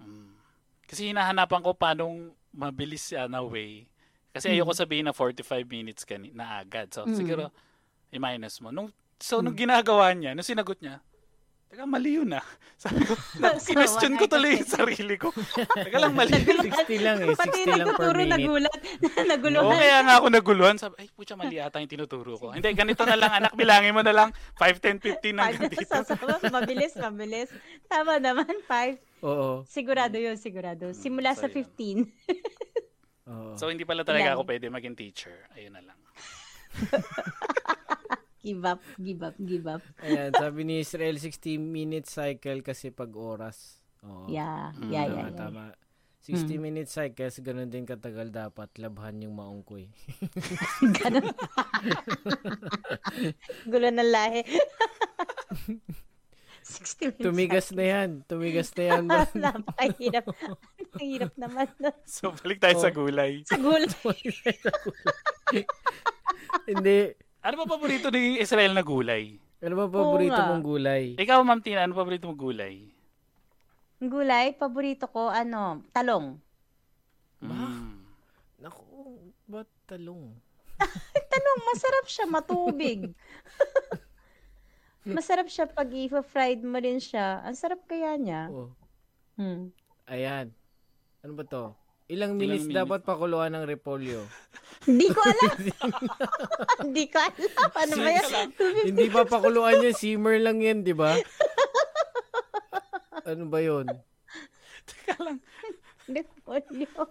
Mm. 0.00 0.28
Kasi 0.84 1.12
hinahanapan 1.12 1.60
ko 1.60 1.76
paano 1.76 2.08
mabilis 2.50 3.12
na 3.28 3.44
way. 3.44 3.84
Kasi 4.34 4.50
Mm. 4.50 4.54
ayoko 4.58 4.72
sabihin 4.74 5.06
na 5.06 5.14
45 5.14 5.62
minutes 5.64 6.02
kani 6.02 6.34
na 6.34 6.58
agad. 6.58 6.90
So, 6.90 7.06
Mm. 7.06 7.14
siguro, 7.14 7.44
i-minus 8.10 8.58
mo. 8.58 8.74
Nung, 8.74 8.90
so, 9.16 9.38
nung 9.38 9.54
ginagawa 9.54 10.10
niya, 10.10 10.34
nung 10.34 10.42
sinagot 10.42 10.82
niya, 10.82 10.98
Teka, 11.64 11.90
mali 11.90 12.14
yun 12.14 12.30
ah. 12.30 12.44
Sabi 12.86 13.02
ko, 13.02 13.18
So, 13.58 13.74
question 13.74 14.14
ko 14.14 14.30
tuloy 14.30 14.62
yung 14.62 14.68
sarili 14.68 15.18
ko. 15.18 15.34
Teka 15.82 15.98
lang, 15.98 16.14
mali. 16.14 16.30
60 16.30 17.02
lang 17.02 17.18
eh. 17.18 17.34
60 17.34 17.66
lang 17.66 17.90
per 17.90 18.14
minute. 18.14 18.30
nagulat. 18.30 18.78
Oo, 18.78 19.26
naguluhan. 19.26 19.74
kaya 19.74 19.98
nga 20.06 20.14
ako 20.22 20.26
naguluhan. 20.30 20.76
Sabi, 20.78 20.94
ay, 21.02 21.08
putya, 21.10 21.34
mali 21.34 21.58
ata 21.58 21.82
yung 21.82 21.90
tinuturo 21.90 22.38
ko. 22.38 22.54
Hindi, 22.54 22.70
ganito 22.78 23.02
na 23.02 23.18
lang, 23.18 23.32
anak. 23.32 23.58
Bilangin 23.58 23.90
mo 23.90 24.06
na 24.06 24.14
lang. 24.14 24.30
5, 24.54 24.78
10, 24.78 25.02
15 25.02 25.34
hanggang 25.34 25.66
dito. 25.66 25.82
Sasama, 25.82 26.38
mabilis, 26.46 26.94
mabilis. 26.94 27.50
Tama 27.90 28.22
naman, 28.22 28.54
5. 28.70 28.94
Oo. 29.26 29.66
Sigurado 29.66 30.14
yun, 30.14 30.38
sigurado. 30.38 30.94
Simula 30.94 31.34
so 31.34 31.42
sa 31.42 31.48
yun. 31.50 32.06
15. 32.06 32.06
Oo. 33.24 33.54
So, 33.54 33.68
hindi 33.68 33.82
pala 33.82 34.02
talaga 34.02 34.30
Ilan? 34.30 34.34
ako 34.36 34.42
pwede 34.44 34.66
maging 34.68 34.94
teacher. 34.94 35.48
Ayun 35.52 35.72
na 35.72 35.82
lang. 35.82 35.98
Give 38.44 38.60
up, 38.60 38.76
give 39.00 39.24
up, 39.24 39.34
give 39.40 39.64
up. 39.64 39.80
Ayan, 40.04 40.28
sabi 40.30 40.68
ni 40.68 40.78
Israel, 40.78 41.16
60 41.16 41.56
minute 41.56 42.04
cycle 42.04 42.60
kasi 42.60 42.92
pag 42.92 43.08
oras. 43.08 43.80
Oo. 44.04 44.28
Yeah, 44.28 44.68
Mm, 44.76 44.92
yeah, 44.92 45.08
Tama, 45.08 45.08
yeah. 45.08 45.24
yeah. 45.24 45.32
tama. 45.32 45.62
60 46.20 46.56
minute 46.58 46.88
cycles, 46.88 47.40
ganun 47.40 47.68
din 47.68 47.84
katagal 47.84 48.28
dapat 48.28 48.68
labhan 48.76 49.20
yung 49.20 49.32
maungkoy. 49.32 49.88
Ganun. 51.00 51.24
Gulo 53.64 53.88
ng 53.88 54.08
lahi. 54.08 54.44
60 56.64 57.20
minutes. 57.20 57.20
Tumigas 57.20 57.68
na 57.76 57.84
yan. 57.84 58.10
Tumigas 58.24 58.68
na 58.72 58.82
yan. 58.88 59.04
Napakahirap. 59.36 60.24
Ang 60.96 61.04
hirap 61.04 61.32
naman. 61.36 61.68
So, 62.08 62.32
balik 62.40 62.58
tayo 62.58 62.80
sa 62.80 62.88
Oh. 62.88 62.96
gulay. 62.96 63.44
Sa 63.44 63.60
gulo. 63.60 63.84
Hindi. 66.72 67.12
Ano 67.44 67.54
ba 67.60 67.64
paborito 67.68 68.08
ni 68.08 68.40
Israel 68.40 68.72
na 68.72 68.80
gulay? 68.80 69.36
Ano 69.60 69.76
ba 69.76 69.84
paborito 69.84 70.40
mong 70.40 70.64
gulay? 70.64 71.04
Ikaw, 71.20 71.44
Ma'am 71.44 71.60
Tina, 71.60 71.84
ano 71.84 71.92
paborito 71.92 72.24
mong 72.24 72.40
gulay? 72.40 72.88
Ang 74.00 74.08
gulay, 74.08 74.56
paborito 74.56 75.04
ko, 75.08 75.28
ano, 75.28 75.84
talong. 75.92 76.40
Mm. 77.44 78.00
Naku, 78.60 78.84
ba't 79.44 79.68
talong? 79.84 80.32
Talong, 81.28 81.60
masarap 81.68 82.06
siya, 82.08 82.24
matubig. 82.24 83.12
masarap 85.16 85.48
siya 85.48 85.68
pag 85.68 85.92
i-fried 85.92 86.64
mo 86.64 86.80
rin 86.80 86.96
siya. 86.96 87.44
Ang 87.44 87.56
sarap 87.56 87.84
kaya 87.84 88.16
niya. 88.16 88.48
Oh. 88.48 88.72
Hmm. 89.36 89.74
Ayan. 90.08 90.52
Ano 91.20 91.32
ba 91.36 91.44
to? 91.44 91.72
Ilang 92.04 92.36
Ilang 92.36 92.40
minutes 92.40 92.68
minutes? 92.68 92.76
dapat 92.76 93.00
pakuluan 93.00 93.52
ng 93.56 93.64
repolyo? 93.64 94.24
Hindi 94.88 95.08
ko 95.08 95.20
alam. 95.24 95.56
Hindi 96.84 97.04
ko 97.08 97.16
alam. 97.16 97.36
Ano 97.72 97.94
ba 97.96 98.10
yan? 98.12 98.48
Hindi 98.84 99.06
pa 99.08 99.22
pakuluan 99.24 99.80
yan. 99.80 99.96
Simmer 99.96 100.36
lang 100.40 100.60
yan, 100.60 100.84
di 100.84 100.92
ba? 100.92 101.16
ano 103.24 103.44
ba 103.48 103.58
yun? 103.64 103.88
Teka 104.84 105.16
lang. 105.24 105.38
Repolyo. 106.04 107.08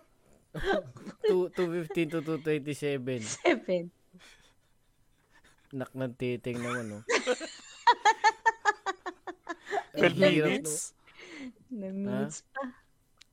Two- 1.25 1.49
215 1.57 2.13
to 2.13 2.19
227. 2.21 3.25
Seven. 3.25 3.89
Nak 5.73 5.89
ng 5.97 6.13
titing 6.13 6.61
naman, 6.61 7.01
oh. 7.01 7.03
12 9.93 10.17
Hirap, 10.17 10.49
minutes? 10.49 10.73
Na 11.69 11.87
minutes 11.89 12.37
pa. 12.49 12.63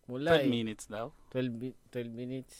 Mula 0.06 0.30
12 0.36 0.44
eh. 0.44 0.48
minutes 0.50 0.84
daw. 0.90 1.06
12, 1.32 1.48
mi- 1.54 1.78
12 1.88 2.10
minutes. 2.12 2.54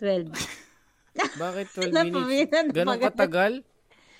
12. 0.00 0.32
Bakit 1.42 1.66
12 1.70 1.94
Wala 1.94 2.02
pa, 2.02 2.20
minutes? 2.26 2.50
bagat- 2.74 3.14
katagal? 3.14 3.52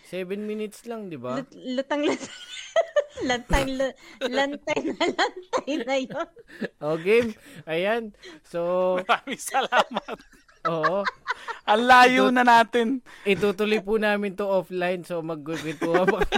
7 0.06 0.38
minutes 0.38 0.78
lang, 0.86 1.10
di 1.10 1.18
ba? 1.18 1.40
Lut- 1.42 1.56
lutang 1.56 2.06
lutang. 2.06 2.34
lantay, 3.30 3.64
lu- 3.70 3.96
lantay 4.26 4.78
na 4.90 5.04
lantay 5.06 5.72
na 5.86 5.94
yun. 5.96 6.28
O, 6.84 6.98
game. 6.98 7.30
Ayan. 7.64 8.12
So, 8.44 8.98
Maraming 9.02 9.40
salamat. 9.40 10.16
Oo. 10.66 11.04
Ang 11.64 11.82
layo 11.84 12.28
na 12.28 12.44
natin. 12.44 13.00
Itutuloy 13.24 13.80
po 13.80 13.96
namin 13.96 14.36
to 14.36 14.44
offline. 14.44 15.00
So, 15.00 15.24
magkukwentuhan 15.24 16.04
pa. 16.04 16.20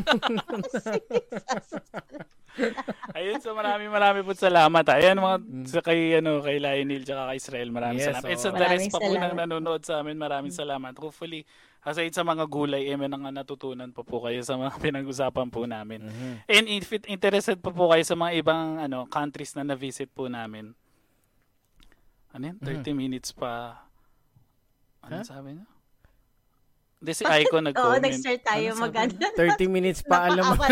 Ayun, 3.12 3.36
so 3.38 3.52
maraming 3.52 3.92
maraming 3.92 4.24
po 4.24 4.32
salamat. 4.32 4.80
Ayan 4.88 5.20
mga 5.20 5.36
sa 5.68 5.80
kay 5.84 6.16
ano 6.16 6.40
kay 6.40 6.56
Lionel 6.56 7.04
tsaka 7.04 7.28
kay 7.28 7.36
Israel, 7.36 7.68
maraming 7.68 8.00
Yes, 8.00 8.08
salamat. 8.08 8.24
And 8.24 8.32
oo. 8.32 8.40
sa 8.40 8.50
the 8.50 8.64
rest 8.64 8.88
pa 8.88 8.98
po 8.98 9.12
nang 9.12 9.36
nanonood 9.36 9.82
sa 9.84 10.00
amin, 10.00 10.16
maraming 10.16 10.54
salamat. 10.54 10.96
Hopefully, 10.96 11.44
aside 11.84 12.16
sa 12.16 12.24
mga 12.24 12.48
gulay, 12.48 12.88
eh, 12.88 12.96
may 12.96 13.12
nang 13.12 13.28
natutunan 13.28 13.92
pa 13.92 14.00
po 14.00 14.24
kayo 14.24 14.40
sa 14.40 14.56
mga 14.56 14.72
pinag-usapan 14.84 15.52
po 15.52 15.68
namin. 15.68 16.08
Mhm. 16.08 16.48
And 16.48 16.64
if 16.72 16.88
it- 16.96 17.08
interested 17.12 17.60
pa 17.60 17.68
po 17.68 17.92
kayo 17.92 18.04
sa 18.08 18.16
mga 18.16 18.40
ibang 18.40 18.80
ano 18.80 19.04
countries 19.04 19.52
na 19.52 19.68
na-visit 19.68 20.08
po 20.08 20.24
namin, 20.24 20.72
ano 22.32 22.42
yan? 22.42 22.56
30 22.56 22.96
minutes 22.96 23.36
pa. 23.36 23.84
Ano 25.06 25.16
Huh? 25.16 25.24
sabi 25.24 25.48
niya? 25.54 25.66
Hindi 26.96 27.12
si 27.12 27.22
Aiko 27.22 27.60
nag-comment. 27.60 27.92
Oo, 27.92 28.02
nag-start 28.02 28.42
tayo 28.42 28.68
Ano 28.72 28.80
mag 28.82 28.94
sabi? 28.96 29.14
30 29.36 29.68
minutes 29.68 30.00
pa 30.02 30.26
alam 30.26 30.44
mo. 30.48 30.54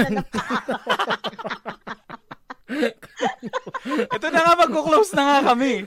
Ito 4.11 4.27
na 4.29 4.41
nga, 4.41 4.55
magko-close 4.57 5.13
na 5.15 5.23
nga 5.23 5.53
kami. 5.53 5.85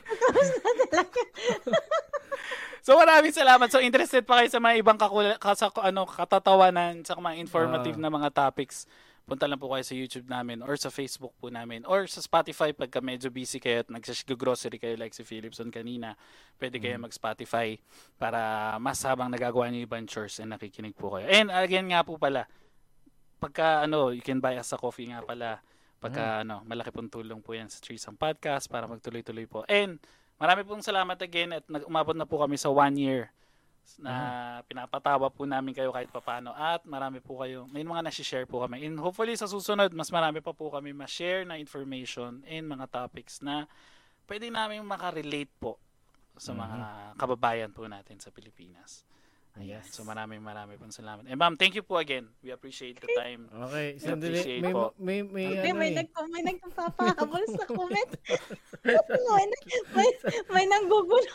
so 2.86 2.96
maraming 2.96 3.34
salamat. 3.34 3.68
So 3.68 3.82
interested 3.82 4.24
pa 4.24 4.40
kayo 4.40 4.50
sa 4.50 4.62
mga 4.62 4.80
ibang 4.80 4.96
kakula, 4.96 5.36
sa, 5.58 5.74
ano, 5.84 6.06
katatawanan, 6.06 7.04
sa 7.04 7.18
mga 7.18 7.36
informative 7.38 7.98
Ah. 7.98 8.02
na 8.06 8.14
mga 8.14 8.30
topics, 8.32 8.86
punta 9.28 9.44
lang 9.44 9.60
po 9.60 9.68
kayo 9.68 9.84
sa 9.84 9.92
YouTube 9.92 10.32
namin 10.32 10.64
or 10.64 10.80
sa 10.80 10.88
Facebook 10.88 11.36
po 11.36 11.52
namin 11.52 11.84
or 11.84 12.08
sa 12.08 12.24
Spotify 12.24 12.72
pagka 12.72 13.04
medyo 13.04 13.28
busy 13.28 13.60
kayo 13.60 13.84
at 13.84 13.92
nagsas-grocery 13.92 14.80
kayo 14.80 14.96
like 14.96 15.12
si 15.12 15.28
Philipson 15.28 15.68
kanina. 15.68 16.16
Pwede 16.56 16.80
kayo 16.80 16.96
mag-Spotify 16.96 17.76
para 18.16 18.74
mas 18.80 19.04
habang 19.04 19.28
nagagawa 19.28 19.68
niyo 19.68 19.84
ibang 19.84 20.08
chores 20.08 20.40
and 20.40 20.56
nakikinig 20.56 20.96
po 20.96 21.20
kayo. 21.20 21.28
And 21.28 21.52
again 21.52 21.92
nga 21.92 22.08
po 22.08 22.16
pala, 22.16 22.48
pagka 23.44 23.84
ano, 23.84 24.16
you 24.16 24.24
can 24.24 24.40
buy 24.40 24.56
us 24.56 24.72
a 24.72 24.80
coffee 24.80 25.12
nga 25.12 25.20
pala. 25.20 25.60
Pagka 26.00 26.48
ano, 26.48 26.64
malaki 26.64 26.96
pong 26.96 27.12
tulong 27.12 27.44
po 27.44 27.52
yan 27.52 27.68
sa 27.68 27.84
Threesome 27.84 28.16
Podcast 28.16 28.72
para 28.72 28.88
magtuloy-tuloy 28.88 29.44
po. 29.44 29.68
And 29.68 30.00
marami 30.40 30.64
pong 30.64 30.88
salamat 30.88 31.20
again 31.20 31.52
at 31.52 31.68
nag- 31.68 31.84
umabot 31.84 32.16
na 32.16 32.24
po 32.24 32.40
kami 32.40 32.56
sa 32.56 32.72
one 32.72 32.96
year 32.96 33.28
na 33.98 34.14
pinapatawa 34.68 35.32
po 35.32 35.48
namin 35.48 35.72
kayo 35.72 35.90
kahit 35.90 36.12
papano 36.12 36.52
at 36.52 36.84
marami 36.84 37.24
po 37.24 37.40
kayo 37.40 37.64
may 37.72 37.82
mga 37.82 38.04
nasi-share 38.04 38.44
po 38.44 38.60
kami 38.60 38.84
and 38.84 39.00
hopefully 39.00 39.32
sa 39.34 39.48
susunod 39.48 39.90
mas 39.96 40.12
marami 40.12 40.44
pa 40.44 40.52
po 40.52 40.68
kami 40.68 40.92
ma-share 40.92 41.48
na 41.48 41.56
information 41.56 42.44
and 42.44 42.68
mga 42.68 42.86
topics 42.92 43.40
na 43.40 43.64
pwede 44.28 44.52
namin 44.52 44.84
makarelate 44.84 45.50
po 45.58 45.80
sa 46.36 46.52
mga 46.52 46.78
kababayan 47.18 47.72
po 47.74 47.90
natin 47.90 48.22
sa 48.22 48.30
Pilipinas. 48.30 49.02
Ayan. 49.58 49.82
Yes. 49.82 49.90
So 49.90 50.06
maraming 50.06 50.38
maraming 50.38 50.78
pong 50.78 50.94
salamat. 50.94 51.26
And 51.26 51.34
ma'am, 51.34 51.58
thank 51.58 51.74
you 51.74 51.82
po 51.82 51.98
again. 51.98 52.30
We 52.46 52.54
appreciate 52.54 53.02
the 53.02 53.10
time. 53.18 53.50
Okay, 53.50 53.98
We 53.98 54.06
sandali. 54.06 54.38
appreciate 54.38 54.62
May, 54.62 54.70
po. 54.70 54.94
may, 55.02 55.26
may, 55.26 55.46
Hindi, 55.50 55.70
ano 55.74 55.80
may, 55.82 55.90
eh. 55.90 55.98
nag, 55.98 56.10
may 56.30 56.44
nagpapahabol 56.46 57.44
sa 57.58 57.64
comment. 57.74 58.12
may, 58.86 59.46
may, 59.98 60.10
may 60.54 60.66
nanggugulo. 60.70 61.26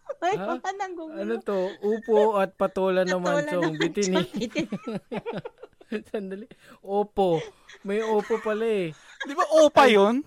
May 0.20 0.36
Ha? 0.36 0.44
mga 0.58 0.70
nanggugulo. 0.76 1.20
Ano 1.20 1.34
to? 1.40 1.58
Upo 1.80 2.36
at 2.36 2.52
patola 2.54 3.08
chong 3.08 3.24
naman, 3.24 3.78
bitini. 3.80 4.20
Sandali. 6.10 6.46
Opo. 6.86 7.42
May 7.82 8.04
opo 8.04 8.38
pala 8.38 8.62
eh. 8.62 8.94
Di 9.26 9.34
ba 9.34 9.42
opa 9.58 9.90
yun? 9.90 10.22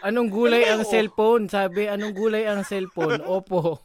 Anong 0.00 0.32
gulay 0.32 0.64
Ano 0.64 0.80
ang 0.80 0.82
cellphone? 0.88 1.44
Sabi, 1.52 1.86
anong 1.86 2.16
gulay 2.16 2.48
ang 2.48 2.64
cellphone? 2.64 3.20
Opo. 3.20 3.84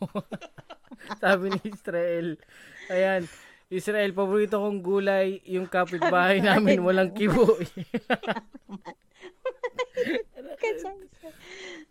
Sabi 1.23 1.51
ni 1.53 1.59
Israel. 1.67 2.39
Ayan. 2.87 3.27
Israel, 3.69 4.17
paborito 4.17 4.57
kong 4.57 4.81
gulay, 4.81 5.45
yung 5.45 5.69
kapitbahay 5.69 6.41
namin 6.41 6.81
walang 6.81 7.13
kibo. 7.13 7.45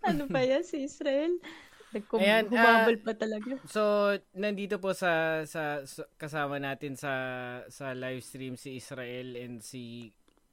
Ano 0.03 0.27
ba 0.27 0.43
yan 0.43 0.67
si 0.67 0.83
Israel? 0.83 1.39
Nagkum- 1.91 2.21
Ayan, 2.21 2.45
humabol 2.47 2.97
pa 2.99 3.13
talaga. 3.15 3.57
so, 3.65 3.83
nandito 4.33 4.77
po 4.77 4.93
sa, 4.93 5.11
sa, 5.45 5.63
sa- 5.83 6.05
kasama 6.15 6.57
natin 6.59 6.95
sa 6.95 7.13
sa 7.67 7.93
live 7.93 8.21
stream 8.21 8.55
si 8.55 8.77
Israel 8.77 9.35
and 9.35 9.61
si 9.61 10.13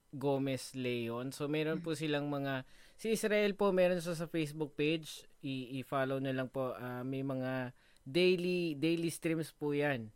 Gomez 0.09 0.71
Leon. 0.73 1.29
So, 1.29 1.45
meron 1.45 1.79
po 1.79 1.91
silang 1.91 2.27
mga 2.27 2.63
si 2.95 3.11
Israel 3.11 3.51
po 3.53 3.69
meron 3.69 3.99
siya 3.99 4.15
sa 4.15 4.25
Facebook 4.25 4.73
page. 4.73 5.27
I- 5.41 5.77
i-follow 5.77 6.17
na 6.17 6.31
lang 6.31 6.47
po. 6.47 6.71
Ah, 6.71 7.03
may 7.03 7.21
mga 7.21 7.75
daily 8.01 8.73
daily 8.73 9.09
streams 9.09 9.51
po 9.51 9.71
'yan. 9.71 10.07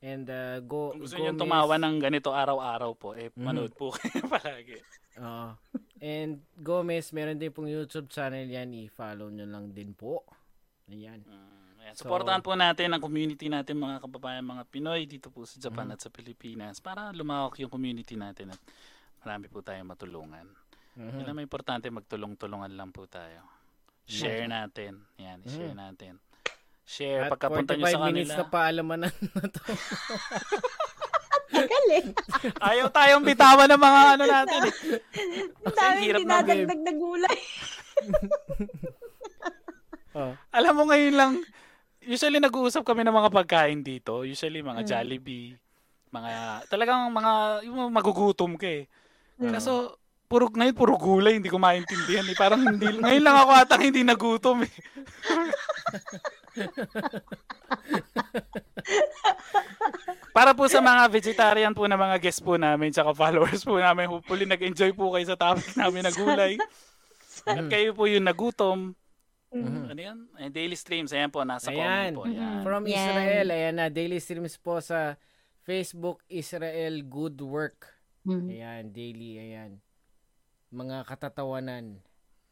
And 0.00 0.24
uh, 0.26 0.60
go 0.60 0.92
Kung 0.92 1.00
gusto 1.02 1.16
niyo 1.18 1.32
Gomez- 1.32 1.40
tumawa 1.40 1.74
ng 1.76 1.96
ganito 1.98 2.28
araw-araw 2.30 2.92
po, 2.94 3.12
eh, 3.12 3.28
Mhm. 3.30 3.40
manood 3.42 3.72
po 3.72 3.88
kayo 3.94 4.24
palagi. 4.26 4.80
Oo. 5.16 5.56
and 5.98 6.40
Gomez, 6.54 7.08
meron 7.10 7.36
din 7.36 7.48
pong 7.48 7.66
YouTube 7.66 8.08
channel 8.08 8.44
yan. 8.44 8.72
I-follow 8.74 9.28
nyo 9.28 9.44
lang 9.44 9.70
din 9.70 9.92
po. 9.92 10.24
Ayan. 10.86 11.20
Mm, 11.20 11.80
ayan. 11.80 11.94
So- 11.94 12.04
Supportahan 12.04 12.40
po 12.40 12.52
natin 12.54 12.92
ang 12.92 13.00
community 13.00 13.48
natin, 13.48 13.78
mga 13.78 14.00
kababayan, 14.00 14.44
mga 14.44 14.64
Pinoy 14.66 15.06
dito 15.06 15.28
po 15.28 15.44
sa 15.44 15.56
Japan 15.56 15.88
Mhm. 15.88 15.94
at 15.94 16.00
sa 16.00 16.10
Pilipinas 16.10 16.76
para 16.78 17.08
lumawak 17.10 17.56
yung 17.58 17.68
community 17.68 18.14
natin 18.14 18.52
at 18.52 18.60
marami 19.20 19.48
po 19.48 19.60
tayong 19.60 19.88
matulungan. 19.88 20.44
Mhm. 20.94 21.18
Yun 21.18 21.26
ang 21.26 21.36
may 21.36 21.42
importante, 21.42 21.88
magtulong-tulungan 21.88 22.70
lang 22.70 22.90
po 22.90 23.06
tayo. 23.06 23.42
Share 24.04 24.44
natin. 24.44 25.00
Yan, 25.16 25.40
share 25.42 25.72
natin. 25.72 26.20
Share. 26.84 27.24
At 27.24 27.32
Pagkapunta 27.32 27.72
45 27.72 27.80
nyo 27.80 27.88
sa 27.88 28.04
minutes 28.04 28.28
kanila. 28.28 28.36
na 28.36 28.52
paalaman 28.52 28.98
na, 29.00 29.08
na 29.34 29.46
to. 29.48 29.60
Tagal 31.48 31.86
eh. 31.88 32.04
Ayaw 32.68 32.86
tayong 32.92 33.24
bitawan 33.24 33.64
ng 33.66 33.80
mga 33.80 34.00
ano 34.12 34.24
natin. 34.26 34.60
eh. 34.60 34.72
Ang 35.64 35.72
na, 35.72 35.86
dinadagdag 35.96 36.80
na 36.84 36.92
gulay. 36.92 37.38
Oh. 40.14 40.32
Alam 40.54 40.74
mo 40.78 40.82
ngayon 40.88 41.14
lang, 41.18 41.32
usually 42.06 42.38
nag-uusap 42.38 42.86
kami 42.86 43.02
ng 43.02 43.14
mga 43.14 43.30
pagkain 43.34 43.82
dito. 43.82 44.22
Usually 44.22 44.62
mga 44.62 44.86
Jollibee, 44.86 45.58
mga 46.14 46.62
talagang 46.70 47.10
mga 47.10 47.66
yung 47.66 47.90
magugutom 47.90 48.54
ka 48.54 48.70
eh. 48.70 48.86
Kaso 49.42 49.98
puro 50.30 50.46
ngayon 50.50 50.74
puro 50.78 50.94
gulay, 50.94 51.42
hindi 51.42 51.50
ko 51.50 51.58
maintindihan 51.58 52.22
eh. 52.30 52.36
Parang 52.38 52.62
hindi 52.62 52.86
ngayon 52.86 53.24
lang 53.26 53.36
ako 53.42 53.50
atang 53.58 53.82
hindi 53.82 54.06
nagutom 54.06 54.62
eh. 54.62 54.70
Para 60.34 60.50
po 60.54 60.66
sa 60.66 60.82
mga 60.82 61.06
vegetarian 61.10 61.74
po 61.74 61.86
na 61.86 61.98
mga 61.98 62.18
guest 62.18 62.42
po 62.42 62.58
namin 62.58 62.90
tsaka 62.90 63.14
followers 63.14 63.62
po 63.62 63.78
namin, 63.78 64.10
hopefully 64.10 64.46
nag-enjoy 64.46 64.90
po 64.94 65.14
kayo 65.14 65.26
sa 65.26 65.38
topic 65.38 65.74
namin 65.78 66.02
na 66.06 66.12
gulay. 66.14 66.58
At 67.50 67.66
kayo 67.70 67.94
po 67.94 68.06
yung 68.06 68.26
nagutom. 68.26 68.94
Ano 69.54 69.94
yan? 69.94 70.18
Eh, 70.36 70.50
daily 70.50 70.74
streams. 70.74 71.14
Ayan 71.14 71.30
po, 71.30 71.46
nasa 71.46 71.70
Ayan. 71.70 71.78
comment 71.78 72.14
po. 72.18 72.22
Ayan. 72.26 72.60
From 72.66 72.82
Yan. 72.90 72.98
Israel, 72.98 73.46
ayan 73.54 73.74
na. 73.78 73.86
Daily 73.86 74.18
streams 74.18 74.58
po 74.58 74.82
sa 74.82 75.14
Facebook 75.62 76.18
Israel 76.26 77.06
Good 77.06 77.38
Work. 77.38 77.86
Mhm. 78.26 78.50
Ayan, 78.50 78.84
daily, 78.90 79.38
ayan. 79.38 79.78
Mga 80.74 81.06
katatawanan. 81.06 82.02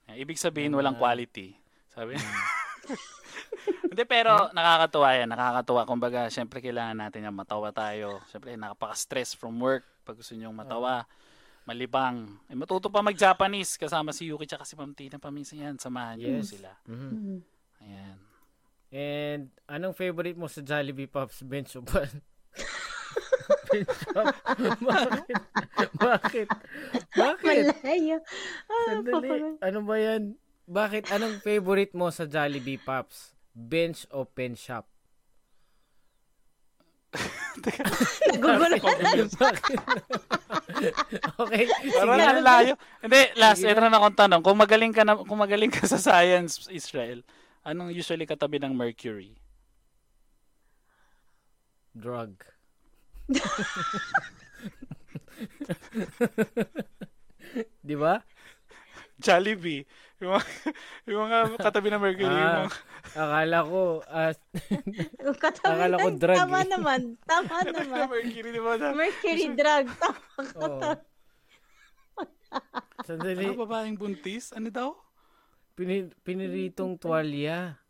Ibig 0.06 0.38
sabihin, 0.38 0.70
walang 0.76 0.94
quality. 0.94 1.58
Sabi. 1.90 2.14
Hindi, 3.92 4.02
pero 4.08 4.48
nakakatuwa 4.56 5.08
yan. 5.12 5.28
Nakakatuwa. 5.28 5.82
Kumbaga, 5.84 6.20
syempre 6.32 6.64
kailangan 6.64 6.96
natin 6.96 7.28
yan 7.28 7.34
matawa 7.36 7.68
tayo. 7.74 8.24
Syempre, 8.30 8.56
nakapaka-stress 8.56 9.36
from 9.36 9.60
work. 9.60 9.84
Pag 10.06 10.16
gusto 10.16 10.32
nyong 10.32 10.54
matawa, 10.56 11.04
malibang. 11.64 12.38
Eh, 12.46 12.54
matuto 12.54 12.90
pa 12.90 13.00
mag-Japanese 13.00 13.78
kasama 13.78 14.10
si 14.10 14.26
Yuki 14.28 14.46
tsaka 14.46 14.66
si 14.66 14.74
Ma'am 14.74 14.92
Tina 14.92 15.18
paminsan 15.18 15.62
yan. 15.62 15.76
Samahan 15.78 16.18
niyo 16.18 16.38
Yes. 16.42 16.50
sila. 16.50 16.72
Mhm. 16.86 17.10
Mhm. 17.10 17.38
Ayan. 17.80 18.18
And 18.92 19.42
anong 19.66 19.96
favorite 19.96 20.36
mo 20.36 20.46
sa 20.46 20.60
Jollibee 20.60 21.08
Pops 21.08 21.40
bench 21.42 21.72
o 21.74 21.80
ban? 21.80 22.12
Bakit? 24.82 25.38
Bakit? 25.96 26.48
Bakit? 27.16 27.64
Malayo. 27.72 28.18
Ah, 28.68 28.84
Sandali. 28.86 29.56
Ano 29.60 29.78
ba 29.82 29.96
yan? 29.96 30.22
Bakit? 30.68 31.08
Anong 31.08 31.40
favorite 31.40 31.96
mo 31.96 32.12
sa 32.12 32.28
Jollibee 32.28 32.76
Pops? 32.76 33.32
Bench 33.52 34.04
o 34.08 34.24
pen 34.24 34.52
shop? 34.54 34.84
Nagugulo. 38.32 38.76
Bakit? 38.80 39.28
okay. 41.42 41.64
Parang 41.92 42.18
Sige. 42.18 42.28
ang 42.32 42.42
layo. 42.42 42.74
Hindi, 43.04 43.20
last, 43.36 43.62
ito 43.62 43.80
na 43.80 43.92
akong 43.92 44.16
tanong. 44.16 44.40
Kung 44.42 44.56
magaling 44.58 44.92
ka 44.92 45.04
na, 45.04 45.20
kung 45.20 45.38
magaling 45.38 45.70
ka 45.70 45.84
sa 45.86 46.00
science, 46.00 46.66
Israel, 46.72 47.22
anong 47.62 47.92
usually 47.92 48.26
katabi 48.26 48.58
ng 48.58 48.72
mercury? 48.74 49.36
Drug. 51.92 52.32
Di 57.84 57.96
ba? 57.96 58.24
Jollibee. 59.20 59.84
Yung 60.22 60.32
mga, 60.32 60.46
yung 61.10 61.20
mga 61.20 61.38
katabi 61.58 61.88
ng 61.88 61.98
mercury. 62.00 62.30
yung 62.30 62.46
Ah, 62.46 62.62
mga- 62.62 62.80
akala 63.18 63.58
ko, 63.64 63.80
ah, 64.06 64.32
Yung 65.20 65.36
katabi 65.36 65.74
Akala 65.74 65.96
ko 65.98 66.08
drug 66.14 66.38
Tama 66.38 66.58
eh. 66.58 66.68
naman. 66.68 67.00
Tama 67.22 67.54
naman. 67.66 68.06
mercury, 68.08 68.48
di 68.48 68.62
ba? 68.62 68.72
Mercury 68.92 69.46
drug. 69.52 69.84
Tama 69.92 70.20
ka. 70.38 70.58
oo. 70.62 70.90
Sandali, 73.02 73.42
ano 73.44 73.58
babaeng 73.58 73.96
buntis? 73.96 74.52
Ano 74.52 74.68
daw? 74.68 74.94
pini- 75.74 76.12
piniritong 76.20 76.94
tuwalya. 76.94 77.80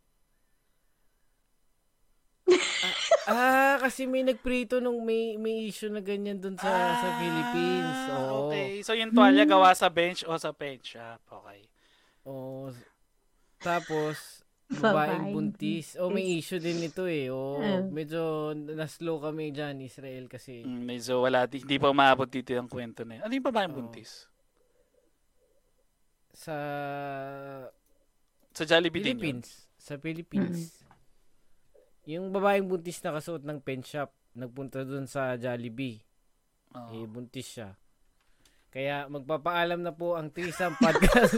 ah, 3.23 3.31
ah, 3.31 3.75
kasi 3.77 4.03
may 4.03 4.21
nagprito 4.21 4.79
nung 4.79 4.99
may 5.01 5.35
may 5.37 5.67
issue 5.67 5.87
na 5.87 5.99
ganyan 5.99 6.35
dun 6.37 6.55
sa 6.55 6.67
sa 6.93 7.09
Philippines. 7.17 7.99
Ah, 8.05 8.19
Oo. 8.25 8.49
Okay. 8.49 8.81
So 8.81 8.91
yung 8.93 9.11
tuwalya 9.11 9.43
gawa 9.45 9.71
sa 9.71 9.87
bench 9.87 10.23
o 10.23 10.35
sa 10.35 10.51
pen 10.51 10.79
shop. 10.81 11.19
Okay. 11.23 11.67
Oo. 12.25 12.71
Tapos 13.57 14.41
Babaeng 14.73 15.29
buntis. 15.29 15.93
Oh, 15.95 16.09
may 16.09 16.33
issue 16.33 16.57
din 16.57 16.81
ito 16.81 17.05
eh. 17.05 17.29
Oh, 17.29 17.59
Uh. 17.59 17.85
medyo 17.85 18.21
na-slow 18.55 19.21
kami 19.21 19.51
dyan, 19.51 19.77
Israel, 19.79 20.25
kasi 20.25 20.65
Mm, 20.65 20.87
medyo 20.87 21.21
wala, 21.21 21.45
di- 21.45 21.61
hindi 21.61 21.77
pa 21.77 21.87
umabot 21.87 22.25
dito 22.25 22.51
yung 22.51 22.65
kwento 22.65 23.03
na 23.03 23.19
yun. 23.19 23.23
Ano 23.23 23.33
yung 23.33 23.45
babaeng 23.45 23.71
Oo. 23.71 23.79
buntis? 23.83 24.25
sa 26.33 26.55
Sa 28.49 28.63
Jollibee 28.65 28.99
din 28.99 29.13
yun. 29.13 29.21
Philippines. 29.39 29.49
Sa 29.77 29.93
Philippines. 29.95 30.81
Yung 32.05 32.29
babaeng 32.29 32.65
buntis 32.65 32.97
na 32.99 33.13
kasuot 33.13 33.41
ng 33.41 33.61
pen 33.61 33.81
shop, 33.81 34.09
nagpunta 34.33 34.81
dun 34.81 35.05
sa 35.05 35.33
Jollibee. 35.35 36.01
Oo. 36.73 36.89
Eh, 36.91 37.05
buntis 37.05 37.45
siya. 37.47 37.77
Kaya 38.73 39.05
magpapaalam 39.05 39.85
na 39.85 39.93
po 39.93 40.17
ang 40.17 40.33
Trisam 40.33 40.73
Podcast. 40.81 41.37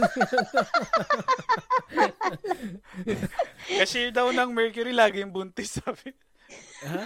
Cashier 3.76 4.08
daw 4.08 4.32
ng 4.32 4.56
Mercury 4.56 4.96
laging 4.96 5.28
buntis, 5.28 5.76
sabi. 5.76 6.16
ha? 6.80 7.04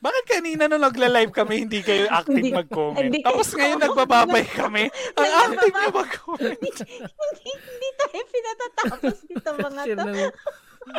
Bakit 0.00 0.24
kanina 0.24 0.64
nung 0.64 0.80
nagla-live 0.80 1.28
kami, 1.28 1.68
hindi 1.68 1.84
kayo 1.84 2.08
active 2.08 2.40
Hindi- 2.40 2.56
mag-comment? 2.56 3.04
hindi. 3.04 3.20
Tapos 3.20 3.52
ngayon 3.52 3.80
nagbababay 3.84 4.44
kami. 4.48 4.84
Ang 5.12 5.30
active 5.44 5.74
nyo 5.76 5.90
mag-comment. 5.92 6.60
hindi, 6.60 7.52
hindi 7.52 7.88
tayo 8.00 8.20
pinatatapos 8.32 9.16
dito 9.28 9.48
mga 9.60 9.82
to. 9.92 10.12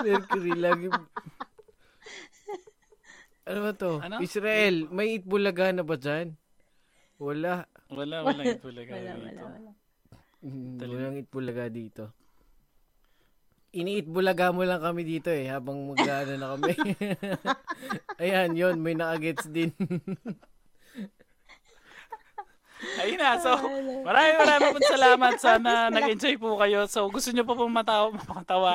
Mercury 0.05 0.53
lagi. 0.53 0.87
Ano 3.45 3.59
ba 3.61 3.71
to? 3.73 3.91
Ano? 4.01 4.15
Israel, 4.21 4.89
may 4.89 5.17
itbulaga 5.17 5.69
na 5.69 5.81
ba 5.81 5.97
dyan? 5.97 6.33
Wala. 7.19 7.63
Wala, 7.91 8.17
wala 8.27 8.41
ito 8.43 8.67
talaga 8.67 8.91
Wala, 8.95 9.11
wala, 9.15 9.29
dito. 9.29 9.45
wala. 9.45 9.71
Mm, 10.45 10.77
Talino. 10.77 10.95
Walang 10.99 11.17
itbulaga 11.23 11.65
dito. 11.71 12.03
Iniitbulaga 13.75 14.55
mo 14.55 14.63
lang 14.63 14.79
kami 14.79 15.03
dito 15.03 15.27
eh, 15.27 15.51
habang 15.51 15.91
mag-ano 15.91 16.33
na 16.39 16.47
kami. 16.55 16.73
Ayan, 18.23 18.55
yon 18.55 18.79
may 18.79 18.95
nakagets 18.95 19.51
din. 19.51 19.75
Ayun 23.03 23.19
na, 23.19 23.35
so 23.41 23.51
maraming 24.07 24.37
maraming 24.39 24.71
po 24.71 24.79
salamat. 24.79 25.33
Sana 25.41 25.91
nag-enjoy 25.91 26.39
po 26.39 26.55
kayo. 26.55 26.87
So 26.87 27.11
gusto 27.11 27.35
nyo 27.35 27.43
pa 27.43 27.55
po 27.57 27.67
matawa, 27.67 28.15
matawa. 28.31 28.73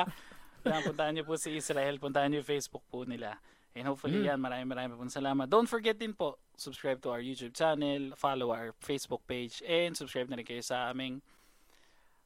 Yan, 0.69 0.85
puntahan 0.85 1.13
nyo 1.17 1.25
po 1.25 1.33
si 1.39 1.57
Israel, 1.57 1.97
puntahan 1.97 2.29
nyo 2.29 2.45
yung 2.45 2.51
Facebook 2.51 2.85
po 2.85 3.01
nila. 3.01 3.41
And 3.73 3.87
hopefully 3.89 4.27
yan, 4.27 4.37
maraming 4.37 4.69
maraming 4.69 4.99
po 4.99 5.07
salamat. 5.09 5.49
Don't 5.49 5.65
forget 5.65 5.97
din 5.97 6.13
po, 6.13 6.37
subscribe 6.61 7.01
to 7.01 7.09
our 7.09 7.25
YouTube 7.25 7.57
channel, 7.57 8.13
follow 8.13 8.53
our 8.53 8.77
Facebook 8.77 9.25
page, 9.25 9.65
and 9.65 9.97
subscribe 9.97 10.29
na 10.29 10.37
rin 10.37 10.45
kayo 10.45 10.61
sa 10.61 10.93
aming 10.93 11.25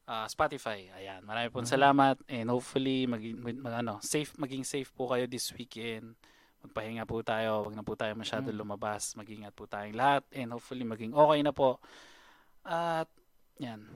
ah, 0.04 0.28
Spotify. 0.28 0.92
Ayan, 0.92 1.24
maraming 1.24 1.56
po 1.56 1.64
salamat. 1.64 2.20
And 2.28 2.52
hopefully, 2.52 3.08
maging, 3.08 3.40
mag, 3.40 3.56
mag- 3.56 3.80
ano, 3.80 3.96
safe, 4.04 4.36
maging 4.36 4.68
safe 4.68 4.92
po 4.92 5.08
kayo 5.08 5.24
this 5.24 5.48
weekend. 5.56 6.12
Magpahinga 6.60 7.08
po 7.08 7.24
tayo, 7.24 7.64
wag 7.64 7.72
na 7.72 7.86
po 7.86 7.96
tayo 7.96 8.12
masyado 8.12 8.52
lumabas. 8.52 9.16
Mag-ingat 9.16 9.56
po 9.56 9.64
tayong 9.64 9.96
lahat. 9.96 10.22
And 10.36 10.52
hopefully, 10.52 10.84
maging 10.84 11.16
okay 11.16 11.40
na 11.40 11.56
po. 11.56 11.80
At, 12.60 13.08
yan. 13.56 13.88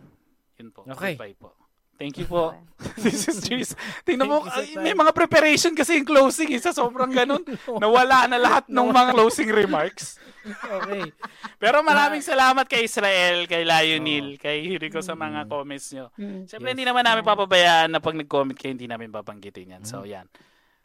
Yun 0.56 0.72
po. 0.72 0.88
Okay. 0.88 1.20
Goodbye 1.20 1.36
po. 1.36 1.59
Thank 2.00 2.16
you 2.16 2.24
po. 2.24 2.56
This 3.04 3.28
is 3.28 3.44
Tris. 3.44 3.76
Tingnan 4.08 4.24
mo, 4.24 4.40
ay, 4.48 4.72
may 4.80 4.96
mga 4.96 5.12
preparation 5.12 5.76
kasi 5.76 6.00
yung 6.00 6.08
closing. 6.08 6.48
Isa 6.48 6.72
sobrang 6.72 7.12
ganun. 7.12 7.44
Nawala 7.84 8.24
na 8.24 8.40
lahat 8.40 8.72
ng 8.72 8.88
mga 8.88 9.12
closing 9.12 9.52
remarks. 9.52 10.16
okay. 10.80 11.12
Pero 11.60 11.84
maraming 11.84 12.24
salamat 12.24 12.64
kay 12.64 12.88
Israel, 12.88 13.44
kay 13.44 13.68
Lionel, 13.68 14.40
kay 14.40 14.64
Hiriko 14.64 15.04
sa 15.04 15.12
mga 15.12 15.44
comments 15.44 15.92
nyo. 15.92 16.08
Mm. 16.16 16.48
Siyempre, 16.48 16.72
hindi 16.72 16.88
naman 16.88 17.04
namin 17.04 17.20
papabayaan 17.20 17.92
na 17.92 18.00
pag 18.00 18.16
nag-comment 18.16 18.56
kayo, 18.56 18.72
hindi 18.72 18.88
namin 18.88 19.12
babanggitin 19.12 19.76
yan. 19.76 19.82
So, 19.84 20.08
yan. 20.08 20.24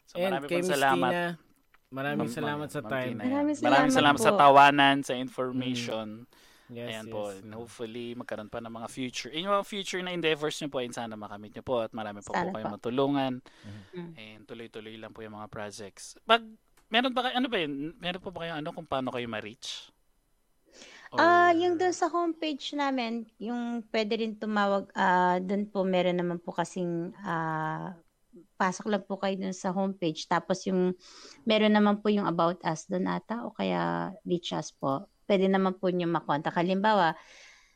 So, 0.04 0.20
And 0.20 0.36
maraming 0.36 0.52
Miss 0.52 0.68
salamat. 0.68 1.10
Tina, 1.16 1.24
maraming 1.88 2.28
salamat 2.28 2.68
sa 2.68 2.80
time. 2.84 3.16
Tina, 3.16 3.24
yan. 3.24 3.32
Maraming 3.32 3.56
Maraming 3.56 3.92
salamat 3.96 4.20
salamat 4.20 4.20
sa 4.20 4.32
po. 4.36 4.40
tawanan, 4.44 4.96
sa 5.00 5.16
information. 5.16 6.28
Yes, 6.66 6.90
Ayan 6.90 7.06
yes. 7.06 7.14
po. 7.14 7.20
And 7.30 7.52
hopefully, 7.54 8.18
magkaroon 8.18 8.50
pa 8.50 8.58
ng 8.58 8.74
mga 8.74 8.88
future. 8.90 9.30
In 9.30 9.46
yung 9.46 9.54
mga 9.54 9.68
future 9.70 10.02
na 10.02 10.10
endeavors 10.10 10.58
nyo 10.58 10.66
po, 10.66 10.82
and 10.82 10.90
sana 10.90 11.14
makamit 11.14 11.54
nyo 11.54 11.62
po 11.62 11.86
at 11.86 11.94
marami 11.94 12.26
pa 12.26 12.34
po 12.34 12.34
Sana 12.34 12.50
po. 12.50 12.74
matulungan. 12.74 13.38
Mm. 13.94 14.10
And 14.18 14.40
tuloy-tuloy 14.44 14.98
lang 14.98 15.14
po 15.14 15.22
yung 15.22 15.38
mga 15.38 15.46
projects. 15.46 16.18
Pag, 16.26 16.42
meron 16.90 17.14
ba 17.14 17.30
kayo, 17.30 17.34
ano 17.38 17.46
ba 17.46 17.58
yun? 17.62 17.94
Meron 18.02 18.18
po 18.22 18.34
ba 18.34 18.42
kayo 18.42 18.58
ano 18.58 18.74
kung 18.74 18.86
paano 18.86 19.14
kayo 19.14 19.30
ma-reach? 19.30 19.94
Or- 21.14 21.22
Ah, 21.22 21.54
yung 21.54 21.78
doon 21.78 21.94
sa 21.94 22.10
homepage 22.10 22.74
namin, 22.74 23.30
yung 23.38 23.86
pwede 23.94 24.18
rin 24.18 24.34
tumawag, 24.34 24.90
ah 24.98 25.38
doon 25.38 25.70
po 25.70 25.86
meron 25.86 26.18
naman 26.18 26.42
po 26.42 26.50
kasing 26.50 27.14
ah 27.22 27.94
pasok 28.58 28.90
lang 28.90 29.04
po 29.06 29.16
kayo 29.16 29.38
doon 29.38 29.54
sa 29.54 29.70
homepage. 29.70 30.26
Tapos 30.26 30.66
yung 30.66 30.98
meron 31.46 31.72
naman 31.72 32.02
po 32.02 32.10
yung 32.10 32.26
about 32.26 32.58
us 32.66 32.90
doon 32.90 33.06
ata 33.06 33.46
o 33.46 33.54
kaya 33.54 34.10
reach 34.26 34.50
us 34.50 34.74
po. 34.74 35.06
Pwede 35.26 35.50
naman 35.50 35.74
po 35.74 35.90
niyo 35.90 36.06
makontak. 36.06 36.54
Halimbawa, 36.54 37.18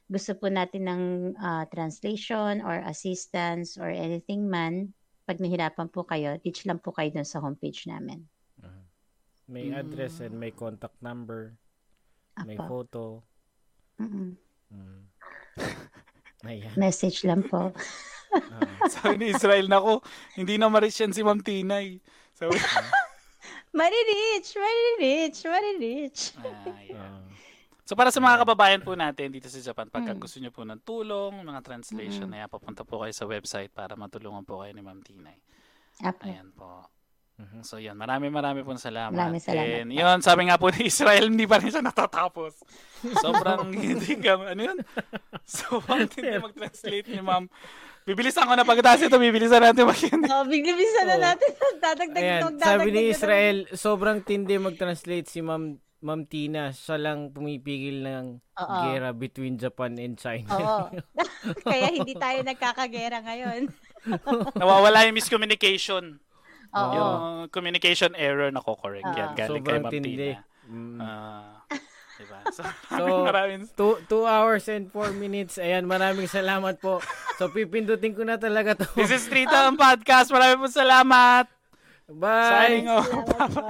gusto 0.07 0.35
po 0.35 0.47
natin 0.47 0.87
ng 0.87 1.03
ah, 1.37 1.67
translation 1.67 2.63
or 2.63 2.83
assistance 2.87 3.75
or 3.75 3.91
anything 3.91 4.47
man, 4.47 4.95
pag 5.23 5.39
nahirapan 5.39 5.87
po 5.87 6.03
kayo, 6.03 6.39
reach 6.41 6.65
lang 6.65 6.79
po 6.79 6.91
kayo 6.91 7.11
doon 7.13 7.27
sa 7.27 7.39
homepage 7.39 7.87
namin. 7.87 8.27
May 9.47 9.71
Mm. 9.71 9.83
address 9.83 10.23
and 10.23 10.39
may 10.39 10.51
contact 10.51 10.95
number. 10.99 11.59
May 12.47 12.55
Apo. 12.55 12.67
photo. 12.71 13.03
Mm-mm. 13.99 14.39
Mm. 14.71 15.03
Ayan. 16.47 16.73
Message 16.75 17.27
lang 17.27 17.43
po. 17.43 17.75
Ah. 18.31 18.87
Sabi 18.95 19.19
ni 19.19 19.35
Israel, 19.35 19.67
nako, 19.67 20.07
hindi 20.39 20.55
na 20.55 20.71
ma-reach 20.71 21.03
yan 21.03 21.11
si 21.11 21.21
Ma'am 21.21 21.43
Tinay. 21.43 21.99
Sabi, 22.33 22.55
Maririch! 23.77 24.51
Maririch! 24.55 25.39
Maririch! 25.45 26.21
Ah, 26.39 26.79
yeah. 26.81 27.19
So 27.91 27.99
para 27.99 28.15
sa 28.15 28.23
mga 28.23 28.47
kababayan 28.47 28.87
po 28.87 28.95
natin 28.95 29.35
dito 29.35 29.51
sa 29.51 29.59
Japan, 29.59 29.91
pagka 29.91 30.15
Mm. 30.15 30.23
gusto 30.23 30.39
nyo 30.39 30.55
po 30.55 30.63
ng 30.63 30.79
tulong, 30.87 31.43
mga 31.43 31.59
translation, 31.59 32.31
na 32.31 32.47
papunta 32.47 32.87
po 32.87 33.03
kayo 33.03 33.11
sa 33.11 33.27
website 33.27 33.75
para 33.75 33.99
matulungan 33.99 34.47
po 34.47 34.63
kayo 34.63 34.71
ni 34.71 34.79
Ma'am 34.79 35.03
Tinay. 35.03 35.35
Apo. 36.07 36.23
Ayan 36.23 36.55
po. 36.55 36.87
Mhm. 37.35 37.67
So 37.67 37.83
yan, 37.83 37.99
marami 37.99 38.31
marami 38.31 38.63
pong 38.63 38.79
salamat. 38.79 39.11
Maraming 39.11 39.43
salamat 39.43 39.75
And 39.83 39.91
po. 39.91 39.99
yun, 39.99 40.19
sabi 40.23 40.43
nga 40.47 40.55
po 40.55 40.71
ni 40.71 40.87
Israel, 40.87 41.27
hindi 41.27 41.51
pa 41.51 41.59
rin 41.59 41.75
siya 41.75 41.83
natatapos. 41.83 42.63
Sobrang 43.19 43.75
hindi 43.75 44.15
ka, 44.23 44.39
ano 44.39 44.63
yun? 44.71 44.79
Sobrang 45.43 46.07
hindi 46.07 46.31
mag-translate 46.39 47.11
ni 47.11 47.19
ma'am. 47.19 47.51
Bibilisan 48.07 48.47
ko 48.47 48.55
na 48.55 48.63
pagkatapos 48.63 49.03
ito, 49.03 49.19
bibilisan 49.19 49.67
natin 49.67 49.91
mag 49.91 49.99
Oh, 50.31 50.47
biglibisan 50.47 51.11
na 51.11 51.17
Oo. 51.19 51.25
natin. 51.27 51.49
Dadagdag 51.83 52.23
Ayan, 52.23 52.43
magdadagdag 52.47 52.71
sabi 52.71 52.89
ni. 52.95 53.11
Israel, 53.11 53.57
sobrang 53.75 54.23
tindi 54.23 54.55
mag-translate 54.63 55.27
si 55.27 55.43
Ma'am 55.43 55.75
Ma'am 56.01 56.25
Tina. 56.25 56.73
Siya 56.73 56.97
lang 56.97 57.29
pumipigil 57.31 58.01
ng 58.01 58.27
Oo. 58.41 58.77
gera 58.89 59.13
between 59.13 59.61
Japan 59.61 60.01
and 60.01 60.17
China. 60.17 60.49
Oo. 60.49 60.85
Kaya 61.69 61.93
hindi 61.93 62.17
tayo 62.17 62.41
nagkakagera 62.41 63.21
ngayon. 63.21 63.69
Nawawala 64.61 65.05
yung 65.05 65.17
miscommunication. 65.21 66.17
Oo. 66.73 66.93
Yung 66.97 67.15
communication 67.53 68.17
error 68.17 68.49
na 68.49 68.65
ko 68.65 68.81
correct 68.81 69.13
Oo. 69.13 69.19
yan. 69.19 69.31
Galing 69.37 69.61
kay 69.61 69.77
Sobrang 69.77 69.85
Ma'am 69.85 69.93
tindi. 69.93 70.11
Tina. 70.17 70.41
Mm. 70.71 70.99
Ah, 71.03 71.67
diba? 72.17 72.39
So, 72.57 72.63
So, 72.93 73.05
maraming 73.27 73.65
two, 73.77 73.97
two 74.07 74.25
hours 74.25 74.69
and 74.73 74.89
four 74.89 75.13
minutes. 75.13 75.57
Ayan, 75.57 75.85
maraming 75.85 76.29
salamat 76.29 76.81
po. 76.81 77.01
So, 77.37 77.49
pipindutin 77.53 78.13
ko 78.13 78.25
na 78.25 78.41
talaga 78.41 78.77
to. 78.77 78.87
This 78.97 79.13
is 79.13 79.25
Trita 79.29 79.69
ang 79.69 79.77
podcast. 79.77 80.33
Maraming 80.33 80.65
po 80.65 80.69
salamat. 80.69 81.45
Bye! 82.11 82.51
Signing 82.51 82.89
off. 82.89 83.07
Salamat 83.07 83.51
po. 83.53 83.69